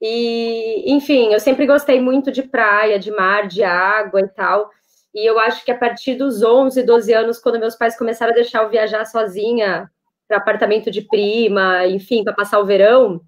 E, 0.00 0.84
enfim, 0.92 1.32
eu 1.32 1.40
sempre 1.40 1.66
gostei 1.66 2.00
muito 2.00 2.30
de 2.30 2.44
praia, 2.44 2.98
de 2.98 3.10
mar, 3.10 3.48
de 3.48 3.64
água 3.64 4.20
e 4.20 4.28
tal. 4.28 4.70
E 5.14 5.28
eu 5.28 5.38
acho 5.38 5.64
que 5.64 5.72
a 5.72 5.78
partir 5.78 6.14
dos 6.14 6.42
11, 6.42 6.82
12 6.82 7.12
anos, 7.12 7.38
quando 7.38 7.58
meus 7.58 7.74
pais 7.74 7.96
começaram 7.96 8.32
a 8.32 8.34
deixar 8.34 8.62
eu 8.62 8.70
viajar 8.70 9.04
sozinha 9.04 9.90
para 10.28 10.36
apartamento 10.36 10.90
de 10.90 11.02
prima, 11.02 11.86
enfim, 11.86 12.22
para 12.22 12.32
passar 12.32 12.60
o 12.60 12.64
verão, 12.64 13.20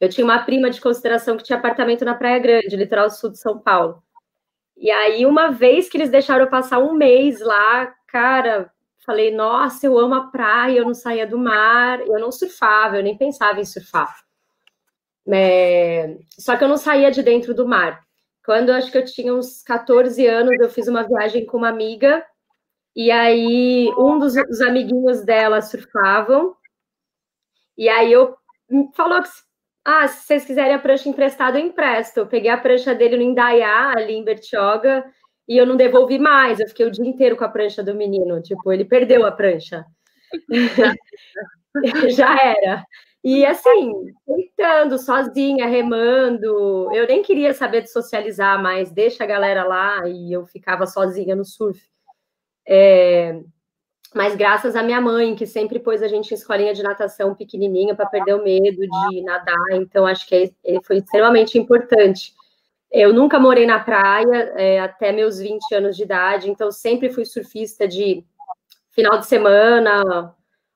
eu 0.00 0.08
tinha 0.08 0.24
uma 0.24 0.40
prima 0.40 0.68
de 0.70 0.80
consideração 0.80 1.36
que 1.36 1.44
tinha 1.44 1.58
apartamento 1.58 2.04
na 2.04 2.14
Praia 2.14 2.38
Grande, 2.38 2.76
litoral 2.76 3.08
sul 3.10 3.30
de 3.30 3.38
São 3.38 3.58
Paulo. 3.58 4.02
E 4.76 4.90
aí, 4.90 5.24
uma 5.24 5.52
vez 5.52 5.88
que 5.88 5.96
eles 5.96 6.10
deixaram 6.10 6.44
eu 6.44 6.50
passar 6.50 6.80
um 6.80 6.92
mês 6.92 7.40
lá, 7.40 7.94
cara, 8.08 8.72
Falei, 9.04 9.34
nossa, 9.34 9.84
eu 9.84 9.98
amo 9.98 10.14
a 10.14 10.28
praia, 10.28 10.78
eu 10.78 10.84
não 10.84 10.94
saía 10.94 11.26
do 11.26 11.36
mar, 11.36 12.00
eu 12.06 12.20
não 12.20 12.30
surfava, 12.30 12.96
eu 12.96 13.02
nem 13.02 13.16
pensava 13.16 13.60
em 13.60 13.64
surfar. 13.64 14.24
É... 15.26 16.18
Só 16.38 16.56
que 16.56 16.62
eu 16.62 16.68
não 16.68 16.76
saía 16.76 17.10
de 17.10 17.20
dentro 17.20 17.52
do 17.52 17.66
mar. 17.66 18.04
Quando 18.44 18.70
eu 18.70 18.74
acho 18.74 18.90
que 18.90 18.98
eu 18.98 19.04
tinha 19.04 19.32
uns 19.34 19.62
14 19.62 20.26
anos, 20.26 20.52
eu 20.60 20.68
fiz 20.68 20.88
uma 20.88 21.02
viagem 21.06 21.46
com 21.46 21.58
uma 21.58 21.68
amiga, 21.68 22.24
e 22.94 23.10
aí 23.10 23.90
um 23.98 24.18
dos, 24.18 24.34
dos 24.34 24.60
amiguinhos 24.60 25.24
dela 25.24 25.60
surfavam, 25.62 26.54
e 27.76 27.88
aí 27.88 28.12
eu 28.12 28.36
falou 28.94 29.22
que 29.22 29.28
ah, 29.84 30.06
se 30.06 30.26
vocês 30.26 30.44
quiserem 30.44 30.74
a 30.74 30.78
prancha 30.78 31.08
emprestada, 31.08 31.58
eu 31.58 31.66
empresto. 31.66 32.20
Eu 32.20 32.26
peguei 32.26 32.50
a 32.50 32.56
prancha 32.56 32.94
dele 32.94 33.16
no 33.16 33.22
Indaiá, 33.22 33.92
ali 33.96 34.14
em 34.14 34.24
Bertioga, 34.24 35.04
e 35.48 35.56
eu 35.58 35.66
não 35.66 35.76
devolvi 35.76 36.18
mais. 36.18 36.60
Eu 36.60 36.68
fiquei 36.68 36.86
o 36.86 36.90
dia 36.90 37.04
inteiro 37.04 37.36
com 37.36 37.44
a 37.44 37.48
prancha 37.48 37.82
do 37.82 37.94
menino. 37.94 38.40
Tipo, 38.40 38.72
ele 38.72 38.84
perdeu 38.84 39.26
a 39.26 39.32
prancha. 39.32 39.84
Já 42.16 42.36
era. 42.40 42.84
E 43.24 43.46
assim, 43.46 43.92
tentando, 44.26 44.98
sozinha, 44.98 45.66
remando. 45.66 46.90
Eu 46.92 47.06
nem 47.06 47.22
queria 47.22 47.54
saber 47.54 47.82
de 47.82 47.90
socializar 47.90 48.60
mais, 48.60 48.90
deixa 48.90 49.22
a 49.22 49.26
galera 49.26 49.64
lá 49.64 50.08
e 50.08 50.32
eu 50.32 50.44
ficava 50.44 50.86
sozinha 50.86 51.36
no 51.36 51.44
surf. 51.44 51.80
É... 52.66 53.40
Mas 54.14 54.36
graças 54.36 54.76
à 54.76 54.82
minha 54.82 55.00
mãe, 55.00 55.34
que 55.34 55.46
sempre 55.46 55.78
pôs 55.78 56.02
a 56.02 56.08
gente 56.08 56.32
em 56.32 56.34
escolinha 56.34 56.74
de 56.74 56.82
natação 56.82 57.34
pequenininha 57.34 57.94
para 57.94 58.06
perder 58.06 58.34
o 58.34 58.44
medo 58.44 58.80
de 58.80 59.22
nadar, 59.22 59.72
então 59.72 60.06
acho 60.06 60.26
que 60.26 60.52
é, 60.64 60.80
foi 60.82 60.98
extremamente 60.98 61.58
importante 61.58 62.34
Eu 62.90 63.14
nunca 63.14 63.38
morei 63.40 63.64
na 63.66 63.80
praia 63.80 64.52
é, 64.56 64.80
até 64.80 65.12
meus 65.12 65.38
20 65.38 65.74
anos 65.74 65.96
de 65.96 66.02
idade, 66.02 66.50
então 66.50 66.70
sempre 66.70 67.10
fui 67.10 67.24
surfista 67.24 67.88
de 67.88 68.24
final 68.90 69.18
de 69.18 69.26
semana, 69.26 70.34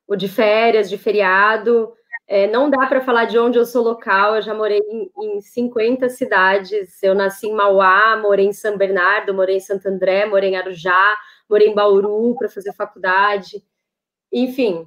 ou 0.09 0.17
de 0.17 0.29
férias, 0.29 0.89
de 0.89 0.97
feriado. 0.97 1.93
É, 2.29 2.47
não 2.49 2.69
dá 2.69 2.87
para 2.87 3.01
falar 3.01 3.27
de 3.27 3.39
onde 3.39 3.59
eu 3.59 3.65
sou 3.65 3.85
local, 3.85 4.37
eu 4.37 4.43
já 4.43 4.53
morei 4.53 4.81
em, 4.81 5.11
em 5.37 5.41
50 5.41 6.09
cidades. 6.09 7.03
Eu 7.03 7.15
nasci 7.15 7.47
em 7.49 7.55
Mauá, 7.55 8.17
morei 8.17 8.47
em 8.47 8.53
São 8.53 8.77
Bernardo, 8.77 9.33
morei 9.35 9.57
em 9.57 9.61
Santo 9.61 9.87
André, 9.89 10.27
morei 10.27 10.51
em 10.51 10.57
Arujá, 10.57 11.17
morei 11.49 11.69
em 11.69 11.75
Bauru 11.75 12.35
para 12.37 12.49
fazer 12.49 12.73
faculdade. 12.73 13.63
Enfim, 14.33 14.87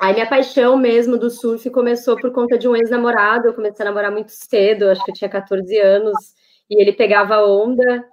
Aí 0.00 0.14
minha 0.14 0.26
paixão 0.28 0.78
mesmo 0.78 1.18
do 1.18 1.28
surf 1.30 1.68
começou 1.70 2.16
por 2.16 2.32
conta 2.32 2.56
de 2.58 2.66
um 2.66 2.74
ex-namorado. 2.74 3.46
Eu 3.48 3.54
comecei 3.54 3.84
a 3.84 3.88
namorar 3.88 4.10
muito 4.10 4.30
cedo, 4.32 4.88
acho 4.88 5.04
que 5.04 5.10
eu 5.10 5.14
tinha 5.14 5.28
14 5.28 5.76
anos, 5.78 6.16
e 6.70 6.80
ele 6.80 6.92
pegava 6.92 7.44
onda. 7.44 8.04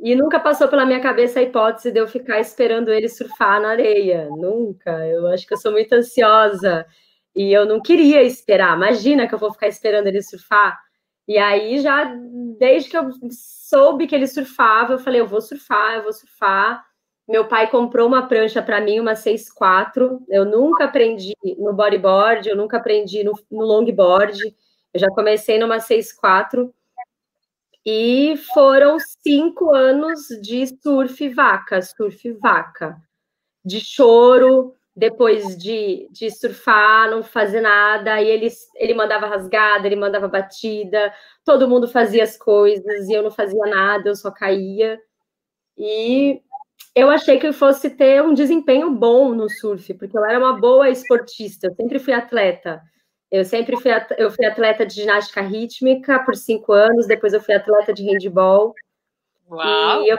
E 0.00 0.14
nunca 0.16 0.40
passou 0.40 0.68
pela 0.68 0.86
minha 0.86 1.00
cabeça 1.00 1.40
a 1.40 1.42
hipótese 1.42 1.92
de 1.92 2.00
eu 2.00 2.08
ficar 2.08 2.40
esperando 2.40 2.92
ele 2.92 3.08
surfar 3.08 3.60
na 3.60 3.70
areia. 3.70 4.28
Nunca. 4.30 4.90
Eu 5.08 5.28
acho 5.28 5.46
que 5.46 5.54
eu 5.54 5.58
sou 5.58 5.72
muito 5.72 5.92
ansiosa. 5.94 6.86
E 7.34 7.52
eu 7.52 7.64
não 7.66 7.80
queria 7.80 8.22
esperar. 8.22 8.76
Imagina 8.76 9.26
que 9.26 9.34
eu 9.34 9.38
vou 9.38 9.52
ficar 9.52 9.68
esperando 9.68 10.06
ele 10.06 10.22
surfar. 10.22 10.78
E 11.26 11.38
aí, 11.38 11.80
já 11.80 12.04
desde 12.58 12.90
que 12.90 12.96
eu 12.96 13.10
soube 13.30 14.06
que 14.06 14.14
ele 14.14 14.26
surfava, 14.26 14.94
eu 14.94 14.98
falei: 14.98 15.20
eu 15.20 15.26
vou 15.26 15.40
surfar, 15.40 15.94
eu 15.96 16.02
vou 16.02 16.12
surfar. 16.12 16.84
Meu 17.28 17.46
pai 17.46 17.70
comprou 17.70 18.08
uma 18.08 18.26
prancha 18.26 18.60
para 18.62 18.80
mim, 18.80 18.98
uma 19.00 19.14
6.4. 19.14 20.20
Eu 20.28 20.44
nunca 20.44 20.84
aprendi 20.84 21.32
no 21.58 21.72
bodyboard, 21.72 22.48
eu 22.48 22.56
nunca 22.56 22.78
aprendi 22.78 23.22
no, 23.24 23.32
no 23.50 23.64
longboard. 23.64 24.38
Eu 24.92 25.00
já 25.00 25.08
comecei 25.08 25.58
numa 25.58 25.78
6.4. 25.78 26.72
E 27.84 28.36
foram 28.54 28.96
cinco 29.26 29.74
anos 29.74 30.28
de 30.40 30.66
surf 30.82 31.28
vaca, 31.30 31.80
surf 31.82 32.32
vaca. 32.34 32.96
De 33.64 33.80
choro, 33.80 34.74
depois 34.94 35.56
de, 35.56 36.06
de 36.10 36.30
surfar, 36.30 37.10
não 37.10 37.22
fazer 37.22 37.60
nada. 37.60 38.20
E 38.20 38.28
ele, 38.28 38.48
ele 38.76 38.94
mandava 38.94 39.26
rasgada, 39.26 39.86
ele 39.86 39.96
mandava 39.96 40.28
batida. 40.28 41.12
Todo 41.44 41.68
mundo 41.68 41.88
fazia 41.88 42.22
as 42.22 42.36
coisas 42.36 43.08
e 43.08 43.12
eu 43.12 43.22
não 43.22 43.30
fazia 43.30 43.64
nada, 43.66 44.08
eu 44.08 44.16
só 44.16 44.30
caía. 44.30 44.98
E 45.76 46.40
eu 46.94 47.08
achei 47.08 47.38
que 47.38 47.46
eu 47.46 47.52
fosse 47.52 47.90
ter 47.90 48.22
um 48.22 48.34
desempenho 48.34 48.90
bom 48.90 49.34
no 49.34 49.48
surf, 49.48 49.94
porque 49.94 50.16
eu 50.16 50.24
era 50.24 50.38
uma 50.38 50.58
boa 50.58 50.90
esportista, 50.90 51.68
eu 51.68 51.74
sempre 51.74 51.98
fui 51.98 52.12
atleta. 52.12 52.82
Eu 53.30 53.46
sempre 53.46 53.80
fui, 53.80 53.90
eu 54.18 54.30
fui 54.30 54.44
atleta 54.44 54.84
de 54.84 54.94
ginástica 54.94 55.40
rítmica 55.40 56.22
por 56.22 56.36
cinco 56.36 56.70
anos, 56.72 57.06
depois 57.06 57.32
eu 57.32 57.40
fui 57.40 57.54
atleta 57.54 57.90
de 57.94 58.04
handball. 58.04 58.74
Uau! 59.50 60.02
E, 60.02 60.08
eu, 60.10 60.18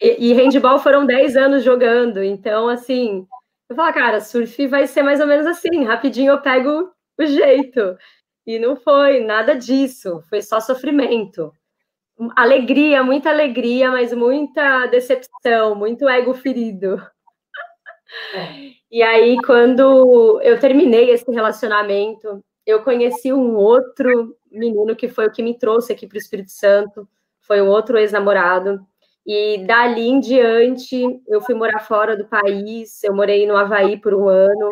e, 0.00 0.30
e 0.30 0.32
handball 0.34 0.78
foram 0.78 1.06
dez 1.06 1.36
anos 1.36 1.64
jogando, 1.64 2.22
então, 2.22 2.68
assim, 2.68 3.26
eu 3.68 3.76
falo, 3.76 3.92
cara, 3.92 4.20
surf 4.20 4.66
vai 4.66 4.86
ser 4.86 5.02
mais 5.02 5.20
ou 5.20 5.26
menos 5.26 5.46
assim, 5.46 5.84
rapidinho 5.84 6.32
eu 6.32 6.40
pego 6.40 6.90
o 7.18 7.26
jeito. 7.26 7.96
E 8.46 8.58
não 8.58 8.76
foi 8.76 9.20
nada 9.20 9.54
disso, 9.54 10.22
foi 10.28 10.40
só 10.40 10.60
sofrimento 10.60 11.52
alegria, 12.34 13.02
muita 13.02 13.30
alegria, 13.30 13.90
mas 13.90 14.12
muita 14.12 14.86
decepção, 14.86 15.74
muito 15.74 16.08
ego 16.08 16.34
ferido. 16.34 17.00
E 18.90 19.02
aí, 19.02 19.36
quando 19.44 20.40
eu 20.42 20.58
terminei 20.58 21.10
esse 21.10 21.30
relacionamento, 21.30 22.42
eu 22.64 22.82
conheci 22.82 23.32
um 23.32 23.56
outro 23.56 24.34
menino 24.50 24.96
que 24.96 25.08
foi 25.08 25.26
o 25.26 25.30
que 25.30 25.42
me 25.42 25.58
trouxe 25.58 25.92
aqui 25.92 26.06
para 26.06 26.16
o 26.16 26.18
Espírito 26.18 26.50
Santo, 26.50 27.06
foi 27.40 27.60
um 27.60 27.68
outro 27.68 27.98
ex-namorado. 27.98 28.80
E 29.26 29.58
dali 29.66 30.06
em 30.08 30.20
diante, 30.20 31.02
eu 31.26 31.40
fui 31.40 31.54
morar 31.54 31.80
fora 31.80 32.16
do 32.16 32.28
país, 32.28 33.02
eu 33.02 33.14
morei 33.14 33.46
no 33.46 33.56
Havaí 33.56 34.00
por 34.00 34.14
um 34.14 34.28
ano, 34.28 34.70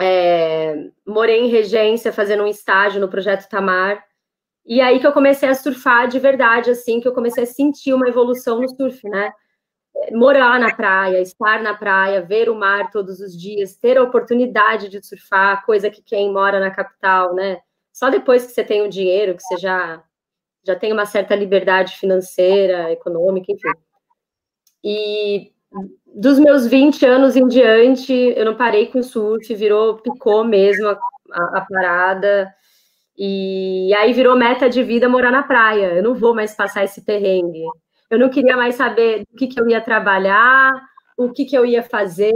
é, 0.00 0.74
morei 1.06 1.40
em 1.40 1.48
Regência 1.48 2.12
fazendo 2.12 2.42
um 2.42 2.48
estágio 2.48 3.00
no 3.00 3.08
Projeto 3.08 3.48
Tamar, 3.48 4.04
e 4.66 4.80
aí 4.80 4.98
que 5.00 5.06
eu 5.06 5.12
comecei 5.12 5.48
a 5.48 5.54
surfar 5.54 6.08
de 6.08 6.18
verdade, 6.18 6.70
assim, 6.70 7.00
que 7.00 7.08
eu 7.08 7.14
comecei 7.14 7.44
a 7.44 7.46
sentir 7.46 7.94
uma 7.94 8.08
evolução 8.08 8.60
no 8.60 8.68
surf, 8.68 9.08
né? 9.08 9.32
Morar 10.12 10.58
na 10.60 10.74
praia, 10.74 11.20
estar 11.20 11.62
na 11.62 11.74
praia, 11.74 12.22
ver 12.22 12.48
o 12.50 12.54
mar 12.54 12.90
todos 12.90 13.20
os 13.20 13.36
dias, 13.38 13.76
ter 13.76 13.98
a 13.98 14.02
oportunidade 14.02 14.88
de 14.88 15.04
surfar, 15.06 15.64
coisa 15.66 15.90
que 15.90 16.02
quem 16.02 16.32
mora 16.32 16.60
na 16.60 16.70
capital, 16.70 17.34
né? 17.34 17.60
Só 17.92 18.10
depois 18.10 18.46
que 18.46 18.52
você 18.52 18.64
tem 18.64 18.82
o 18.82 18.88
dinheiro, 18.88 19.36
que 19.36 19.42
você 19.42 19.56
já, 19.56 20.02
já 20.64 20.76
tem 20.76 20.92
uma 20.92 21.06
certa 21.06 21.34
liberdade 21.34 21.96
financeira, 21.96 22.90
econômica, 22.92 23.52
enfim. 23.52 23.68
E 24.84 25.52
dos 26.06 26.38
meus 26.38 26.66
20 26.66 27.04
anos 27.06 27.36
em 27.36 27.46
diante, 27.46 28.12
eu 28.12 28.44
não 28.44 28.56
parei 28.56 28.86
com 28.86 29.02
surf, 29.02 29.54
virou, 29.54 29.96
picou 29.98 30.44
mesmo 30.44 30.88
a, 30.88 30.98
a, 31.32 31.58
a 31.58 31.66
parada. 31.68 32.52
E 33.16 33.92
aí 33.94 34.12
virou 34.12 34.36
meta 34.36 34.68
de 34.68 34.82
vida 34.82 35.08
morar 35.08 35.30
na 35.30 35.42
praia. 35.42 35.94
Eu 35.94 36.02
não 36.02 36.14
vou 36.14 36.34
mais 36.34 36.54
passar 36.54 36.84
esse 36.84 37.04
perrengue. 37.04 37.64
Eu 38.10 38.18
não 38.18 38.28
queria 38.28 38.56
mais 38.56 38.74
saber 38.74 39.24
o 39.32 39.36
que, 39.36 39.46
que 39.46 39.60
eu 39.60 39.68
ia 39.68 39.80
trabalhar, 39.80 40.72
o 41.16 41.30
que, 41.30 41.44
que 41.44 41.56
eu 41.56 41.64
ia 41.64 41.82
fazer. 41.82 42.32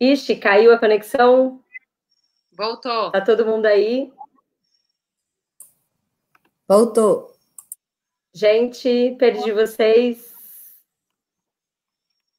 Ixi, 0.00 0.36
caiu 0.36 0.72
a 0.72 0.78
conexão. 0.78 1.62
Voltou. 2.52 3.10
Tá 3.12 3.20
todo 3.20 3.44
mundo 3.44 3.66
aí? 3.66 4.10
Voltou. 6.66 7.36
Gente, 8.32 9.14
perdi 9.18 9.52
vocês. 9.52 10.34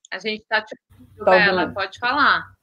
A 0.10 0.18
gente 0.18 0.42
está 0.42 0.62
te 0.64 0.76
ouvindo, 0.90 1.18
tá 1.18 1.32
Bela, 1.32 1.62
ouvindo. 1.62 1.76
pode 1.76 2.00
falar. 2.00 2.56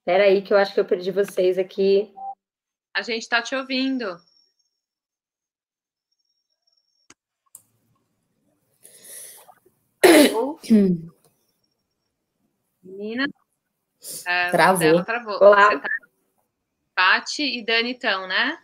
Espera 0.00 0.24
aí 0.24 0.42
que 0.42 0.52
eu 0.52 0.56
acho 0.58 0.74
que 0.74 0.80
eu 0.80 0.84
perdi 0.84 1.10
vocês 1.10 1.56
aqui. 1.58 2.12
A 2.94 3.02
gente 3.02 3.22
está 3.22 3.40
te 3.40 3.54
ouvindo. 3.54 4.20
Menina. 12.82 13.28
É, 14.26 14.50
travou. 14.50 15.04
travou. 15.04 15.34
Olá. 15.42 15.78
Tá... 15.78 15.88
Pati 16.94 17.42
e 17.42 17.64
Dani 17.64 17.92
estão, 17.92 18.26
né? 18.26 18.62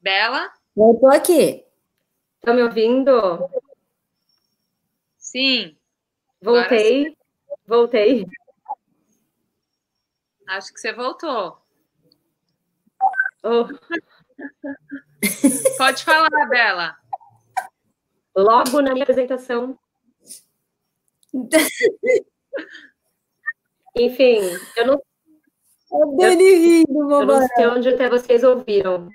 Bela? 0.00 0.52
Eu 0.76 0.98
tô 1.00 1.06
aqui. 1.08 1.64
Estão 2.36 2.52
tá 2.52 2.54
me 2.54 2.62
ouvindo? 2.62 3.50
Sim. 5.18 5.76
Voltei. 6.40 7.04
Sim. 7.04 7.16
Voltei. 7.66 8.26
Acho 10.48 10.72
que 10.72 10.80
você 10.80 10.92
voltou. 10.92 11.60
Oh. 13.42 13.66
Pode 15.78 16.04
falar, 16.04 16.48
Bela. 16.48 16.99
Logo 18.42 18.80
na 18.80 18.92
minha 18.92 19.04
apresentação. 19.04 19.78
Enfim, 23.96 24.38
eu 24.76 24.86
não. 24.86 25.02
Eu, 25.92 26.16
eu, 26.20 27.20
eu 27.20 27.26
não 27.26 27.46
sei 27.48 27.66
onde 27.66 27.88
até 27.88 28.08
vocês 28.08 28.44
ouviram 28.44 29.10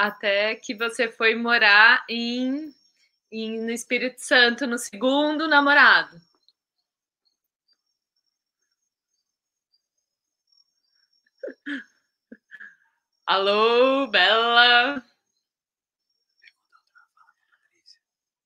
até 0.00 0.56
que 0.56 0.74
você 0.74 1.10
foi 1.12 1.34
morar 1.34 2.04
em, 2.08 2.74
em, 3.30 3.60
no 3.60 3.70
Espírito 3.70 4.18
Santo, 4.20 4.66
no 4.66 4.78
segundo 4.78 5.46
namorado. 5.46 6.18
Alô, 13.26 14.06
Bela? 14.08 15.04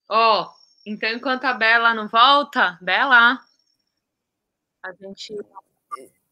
Ó, 0.08 0.42
oh, 0.42 0.50
então 0.86 1.08
enquanto 1.10 1.44
a 1.44 1.54
Bela 1.54 1.94
não 1.94 2.08
volta, 2.08 2.78
Bela, 2.80 3.38
a 4.82 4.92
gente. 4.92 5.36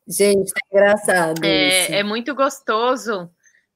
Gente, 0.06 0.52
tá 0.52 0.61
engraçado. 0.70 1.44
É, 1.44 2.00
é 2.00 2.02
muito 2.02 2.35
gostoso 2.35 3.30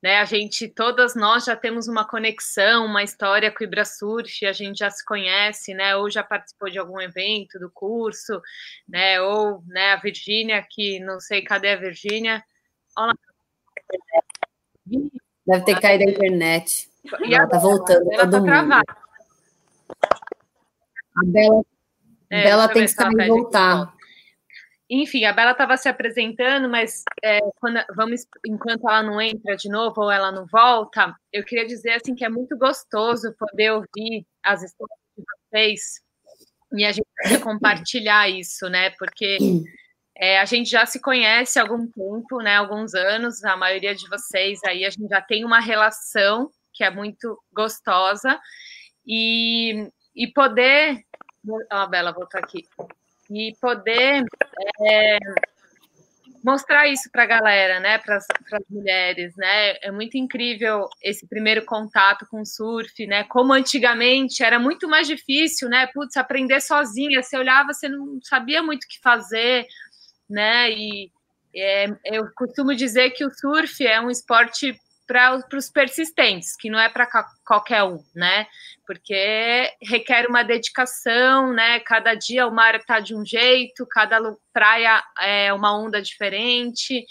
né? 0.06 0.18
A 0.18 0.24
gente, 0.24 0.68
todas 0.68 1.16
nós 1.16 1.44
já 1.44 1.56
temos 1.56 1.88
uma 1.88 2.06
conexão, 2.06 2.87
uma 2.87 3.02
história 3.02 3.50
com 3.50 3.64
o 3.64 3.66
Ibrasurf, 3.66 4.46
a 4.46 4.52
gente 4.52 4.78
já 4.78 4.88
se 4.88 5.04
conhece, 5.04 5.74
né? 5.74 5.96
Ou 5.96 6.11
já 6.11 6.22
participou 6.22 6.70
de 6.70 6.78
algum 6.78 7.00
evento 7.00 7.59
do 7.59 7.70
curso, 7.70 8.40
né? 8.88 9.20
Ou, 9.20 9.64
né, 9.66 9.94
a 9.94 9.96
Virgínia, 9.96 10.64
que 10.70 11.00
não 11.00 11.18
sei 11.18 11.42
cadê 11.42 11.70
a 11.70 11.76
Virgínia. 11.76 12.44
Deve 15.44 15.64
ter 15.64 15.80
caído 15.80 16.04
a 16.04 16.12
internet. 16.12 16.88
E 17.26 17.35
ela 17.35 17.48
tá 17.48 17.59
voltando. 17.59 18.12
Ela 18.12 18.30
tá 18.30 18.42
travada. 18.42 19.06
A 21.16 21.24
Bela, 21.24 21.62
é, 22.31 22.42
Bela 22.42 22.68
tem 22.68 22.87
que 22.87 22.94
também 22.94 23.29
voltar. 23.29 23.94
Enfim, 24.88 25.24
a 25.24 25.33
Bela 25.33 25.50
estava 25.50 25.76
se 25.76 25.88
apresentando, 25.88 26.68
mas 26.68 27.02
é, 27.22 27.40
quando, 27.57 27.81
vamos, 27.96 28.24
enquanto 28.46 28.88
ela 28.88 29.02
não 29.02 29.20
entra 29.20 29.57
de 29.57 29.68
novo 29.68 30.02
ou 30.02 30.11
ela 30.11 30.31
não 30.31 30.46
volta, 30.46 31.14
eu 31.33 31.44
queria 31.44 31.66
dizer 31.66 31.94
assim 31.94 32.14
que 32.14 32.24
é 32.24 32.29
muito 32.29 32.57
gostoso 32.57 33.35
poder 33.37 33.72
ouvir 33.72 34.24
as 34.44 34.62
histórias 34.62 34.98
de 35.16 35.24
vocês 35.24 35.81
e 36.72 36.85
a 36.85 36.92
gente 36.92 37.07
compartilhar 37.42 38.29
isso, 38.29 38.68
né? 38.68 38.90
Porque 38.90 39.38
é, 40.16 40.38
a 40.38 40.44
gente 40.44 40.70
já 40.70 40.87
se 40.87 41.00
conhece 41.00 41.59
há 41.59 41.62
algum 41.62 41.87
tempo, 41.90 42.40
né? 42.40 42.57
Alguns 42.57 42.94
anos, 42.94 43.42
a 43.44 43.57
maioria 43.57 43.94
de 43.94 44.09
vocês 44.09 44.61
aí 44.64 44.85
a 44.85 44.90
gente 44.90 45.09
já 45.09 45.20
tem 45.20 45.44
uma 45.44 45.61
relação 45.61 46.48
que 46.72 46.85
é 46.85 46.90
muito 46.90 47.38
gostosa 47.52 48.38
e, 49.07 49.88
e 50.16 50.26
poder, 50.26 51.05
a 51.70 51.87
Bela 51.87 52.12
voltou 52.12 52.40
aqui. 52.40 52.66
E 53.31 53.55
poder 53.61 54.24
é, 54.81 55.18
mostrar 56.42 56.87
isso 56.87 57.11
para 57.11 57.24
a 57.24 57.26
galera, 57.26 57.81
né, 57.81 57.98
para 57.98 58.16
as 58.16 58.24
mulheres, 58.70 59.35
né, 59.37 59.76
é 59.83 59.90
muito 59.90 60.16
incrível 60.16 60.88
esse 61.02 61.26
primeiro 61.26 61.64
contato 61.64 62.24
com 62.31 62.40
o 62.40 62.46
surf, 62.46 63.05
né, 63.07 63.24
como 63.24 63.52
antigamente 63.52 64.44
era 64.44 64.59
muito 64.59 64.88
mais 64.88 65.09
difícil, 65.09 65.68
né, 65.68 65.88
putz, 65.88 66.16
aprender 66.16 66.61
sozinha, 66.61 67.20
você 67.20 67.37
olhava, 67.37 67.74
você 67.74 67.88
não 67.88 68.20
sabia 68.22 68.62
muito 68.62 68.85
o 68.85 68.88
que 68.88 69.00
fazer, 69.02 69.66
né, 70.31 70.70
e 70.70 71.11
é, 71.52 71.87
eu 72.05 72.29
costumo 72.37 72.76
dizer 72.76 73.11
que 73.11 73.24
o 73.24 73.31
surf 73.31 73.85
é 73.85 74.00
um 74.00 74.11
esporte 74.11 74.79
para 75.07 75.40
os 75.55 75.71
persistentes, 75.71 76.57
que 76.57 76.69
não 76.69 76.79
é 76.79 76.88
para 76.88 77.09
qualquer 77.45 77.83
um, 77.85 78.03
né? 78.14 78.47
Porque 78.87 79.71
requer 79.83 80.27
uma 80.27 80.42
dedicação, 80.42 81.53
né? 81.53 81.81
Cada 81.81 82.14
dia 82.14 82.47
o 82.47 82.55
mar 82.55 82.75
está 82.75 83.01
de 83.01 83.14
um 83.14 83.25
jeito, 83.25 83.87
cada 83.87 84.19
praia 84.53 85.03
é 85.21 85.53
uma 85.53 85.77
onda 85.77 86.03
diferente, 86.03 87.07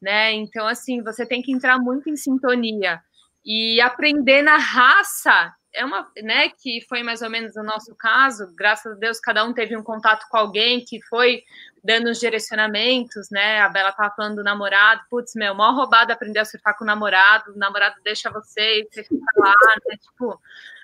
né? 0.00 0.32
Então, 0.32 0.66
assim, 0.66 1.02
você 1.02 1.26
tem 1.26 1.42
que 1.42 1.52
entrar 1.52 1.78
muito 1.78 2.08
em 2.08 2.16
sintonia 2.16 3.00
e 3.44 3.80
aprender 3.80 4.42
na 4.42 4.58
raça 4.58 5.52
é 5.72 5.84
uma, 5.84 6.10
né, 6.22 6.48
que 6.48 6.80
foi 6.88 7.02
mais 7.02 7.22
ou 7.22 7.30
menos 7.30 7.56
o 7.56 7.62
nosso 7.62 7.94
caso, 7.94 8.52
graças 8.56 8.92
a 8.92 8.98
Deus, 8.98 9.20
cada 9.20 9.44
um 9.44 9.52
teve 9.52 9.76
um 9.76 9.82
contato 9.82 10.26
com 10.30 10.36
alguém 10.36 10.84
que 10.84 11.00
foi 11.02 11.42
dando 11.84 12.10
os 12.10 12.18
direcionamentos, 12.18 13.30
né? 13.30 13.60
A 13.60 13.68
Bela 13.68 13.92
tava 13.92 14.14
falando 14.14 14.36
do 14.36 14.44
namorado, 14.44 15.02
putz, 15.08 15.34
meu, 15.34 15.54
mó 15.54 15.70
roubado 15.72 16.12
aprender 16.12 16.40
a 16.40 16.44
surfar 16.44 16.76
com 16.76 16.84
o 16.84 16.86
namorado, 16.86 17.52
o 17.52 17.58
namorado 17.58 17.96
deixa 18.02 18.30
você 18.30 18.80
e 18.80 18.88
você 18.90 19.04
fica 19.04 19.24
lá, 19.36 19.54
né? 19.86 19.96
Tipo, 19.96 20.40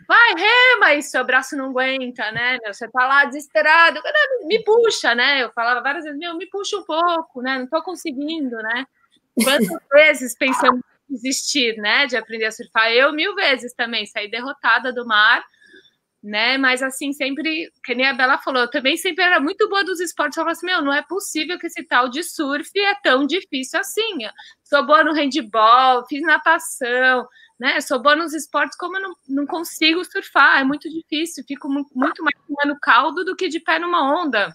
vai, 0.07 0.35
rema, 0.35 0.95
e 0.95 1.03
seu 1.03 1.25
braço 1.25 1.57
não 1.57 1.71
aguenta, 1.71 2.31
né? 2.33 2.59
Meu, 2.63 2.73
você 2.73 2.89
tá 2.89 3.07
lá 3.07 3.25
desesperado, 3.25 4.01
me 4.45 4.63
puxa, 4.63 5.15
né? 5.15 5.43
Eu 5.43 5.53
falava 5.53 5.83
várias 5.83 6.05
vezes, 6.05 6.19
meu, 6.19 6.37
me 6.37 6.47
puxa 6.47 6.77
um 6.77 6.85
pouco, 6.85 7.43
né? 7.43 7.59
Não 7.59 7.67
tô 7.67 7.83
conseguindo, 7.83 8.57
né? 8.57 8.87
Quantas 9.43 9.79
vezes 9.93 10.37
pensamos 10.37 10.81
desistir, 11.09 11.77
né? 11.77 12.07
De 12.07 12.17
aprender 12.17 12.47
a 12.47 12.53
surfar? 12.53 12.91
Eu 12.91 13.13
mil 13.13 13.35
vezes 13.35 13.75
também, 13.75 14.07
saí 14.07 14.31
derrotada 14.31 14.93
do 14.93 15.07
mar, 15.07 15.45
né? 16.23 16.57
Mas 16.57 16.83
assim, 16.83 17.13
sempre, 17.13 17.71
que 17.85 17.95
nem 17.95 18.07
a 18.07 18.15
Bela 18.15 18.39
falou, 18.39 18.63
eu 18.63 18.71
também 18.71 18.97
sempre 18.97 19.23
era 19.23 19.39
muito 19.39 19.69
boa 19.69 19.85
dos 19.85 20.01
esportes. 20.01 20.37
Eu 20.37 20.43
falava 20.43 20.57
assim: 20.57 20.67
meu, 20.67 20.83
não 20.83 20.93
é 20.93 21.03
possível 21.03 21.59
que 21.59 21.67
esse 21.67 21.83
tal 21.85 22.09
de 22.09 22.23
surf 22.23 22.71
é 22.79 22.95
tão 23.03 23.27
difícil 23.27 23.79
assim. 23.79 24.19
sou 24.63 24.85
boa 24.87 25.05
no 25.05 25.13
handball, 25.13 26.07
fiz 26.07 26.23
natação, 26.23 27.29
né? 27.61 27.81
Sou 27.81 28.01
boa 28.01 28.17
nos 28.17 28.33
esportes, 28.33 28.77
como 28.79 28.97
eu 28.97 29.03
não, 29.03 29.17
não 29.29 29.47
consigo 29.47 30.05
surfar, 30.05 30.61
é 30.61 30.65
muito 30.65 30.89
difícil, 30.89 31.45
fico 31.47 31.69
muito, 31.69 31.95
mais 31.95 32.37
no 32.65 32.79
caldo 32.81 33.25
do 33.25 33.37
que 33.37 33.49
de 33.49 33.61
pé 33.61 33.79
numa 33.79 34.23
onda. 34.23 34.55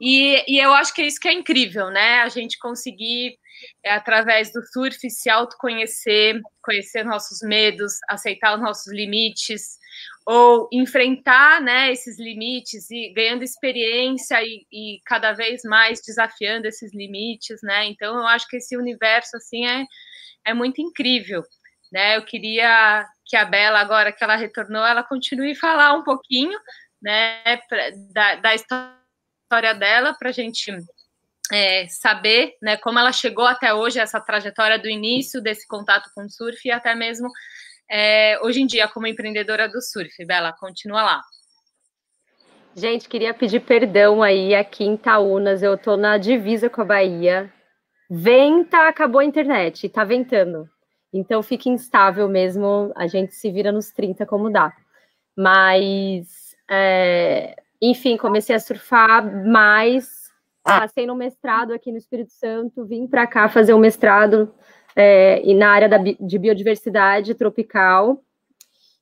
E, 0.00 0.44
e 0.46 0.58
eu 0.58 0.74
acho 0.74 0.92
que 0.92 1.02
é 1.02 1.06
isso 1.06 1.20
que 1.20 1.28
é 1.28 1.32
incrível, 1.32 1.88
né? 1.90 2.20
A 2.20 2.28
gente 2.28 2.58
conseguir 2.58 3.38
é 3.84 3.92
através 3.92 4.52
do 4.52 4.62
surf 4.66 5.10
se 5.10 5.30
autoconhecer, 5.30 6.40
conhecer 6.62 7.04
nossos 7.04 7.40
medos, 7.42 7.94
aceitar 8.08 8.54
os 8.54 8.62
nossos 8.62 8.92
limites, 8.92 9.78
ou 10.26 10.68
enfrentar 10.72 11.60
né, 11.60 11.92
esses 11.92 12.18
limites 12.18 12.90
e 12.90 13.12
ganhando 13.12 13.42
experiência 13.42 14.42
e, 14.42 14.66
e, 14.72 15.00
cada 15.04 15.32
vez 15.32 15.62
mais 15.64 16.00
desafiando 16.00 16.66
esses 16.66 16.94
limites, 16.94 17.60
né? 17.62 17.86
Então 17.86 18.16
eu 18.16 18.26
acho 18.26 18.48
que 18.48 18.56
esse 18.56 18.76
universo 18.76 19.36
assim 19.36 19.66
é, 19.66 19.84
é 20.46 20.54
muito 20.54 20.80
incrível, 20.80 21.42
né? 21.92 22.16
Eu 22.16 22.24
queria 22.24 23.06
que 23.26 23.36
a 23.36 23.44
Bela 23.44 23.80
agora 23.80 24.12
que 24.12 24.24
ela 24.24 24.36
retornou, 24.36 24.84
ela 24.84 25.02
continue 25.02 25.54
falar 25.54 25.92
um 25.94 26.02
pouquinho, 26.02 26.58
né, 27.02 27.58
pra, 27.68 27.90
da, 28.12 28.34
da 28.36 28.54
história 28.54 29.74
dela 29.74 30.14
para 30.18 30.30
a 30.30 30.32
gente 30.32 30.72
é, 31.52 31.86
saber, 31.88 32.54
né, 32.62 32.76
como 32.76 32.98
ela 32.98 33.12
chegou 33.12 33.46
até 33.46 33.72
hoje 33.74 33.98
essa 33.98 34.20
trajetória 34.20 34.78
do 34.78 34.88
início 34.88 35.42
desse 35.42 35.66
contato 35.66 36.10
com 36.14 36.24
o 36.24 36.30
surf 36.30 36.60
e 36.64 36.70
até 36.70 36.94
mesmo 36.94 37.28
é, 37.90 38.38
hoje 38.42 38.62
em 38.62 38.66
dia 38.66 38.88
como 38.88 39.06
empreendedora 39.06 39.68
do 39.68 39.80
surf. 39.80 40.24
Bela, 40.24 40.52
continua 40.52 41.02
lá. 41.02 41.20
Gente, 42.76 43.08
queria 43.08 43.32
pedir 43.32 43.60
perdão 43.60 44.22
aí 44.22 44.54
aqui 44.54 44.84
em 44.84 44.96
Taunas, 44.96 45.62
eu 45.62 45.78
tô 45.78 45.96
na 45.96 46.18
divisa 46.18 46.68
com 46.68 46.82
a 46.82 46.84
Bahia. 46.84 47.52
Venta, 48.10 48.88
acabou 48.88 49.20
a 49.20 49.24
internet, 49.24 49.88
tá 49.88 50.02
ventando. 50.02 50.68
Então 51.12 51.40
fica 51.42 51.68
instável 51.68 52.28
mesmo, 52.28 52.92
a 52.96 53.06
gente 53.06 53.34
se 53.34 53.50
vira 53.50 53.70
nos 53.70 53.92
30 53.92 54.26
como 54.26 54.50
dá. 54.50 54.72
Mas, 55.36 56.56
é, 56.68 57.54
enfim, 57.80 58.16
comecei 58.16 58.56
a 58.56 58.60
surfar 58.60 59.24
mais, 59.46 60.23
passei 60.64 61.06
no 61.06 61.14
mestrado 61.14 61.72
aqui 61.72 61.92
no 61.92 61.98
Espírito 61.98 62.32
Santo, 62.32 62.84
vim 62.84 63.06
para 63.06 63.26
cá 63.26 63.48
fazer 63.48 63.74
um 63.74 63.78
mestrado 63.78 64.52
é, 64.96 65.42
na 65.54 65.68
área 65.68 65.88
da, 65.88 65.98
de 65.98 66.38
biodiversidade 66.38 67.34
tropical. 67.34 68.20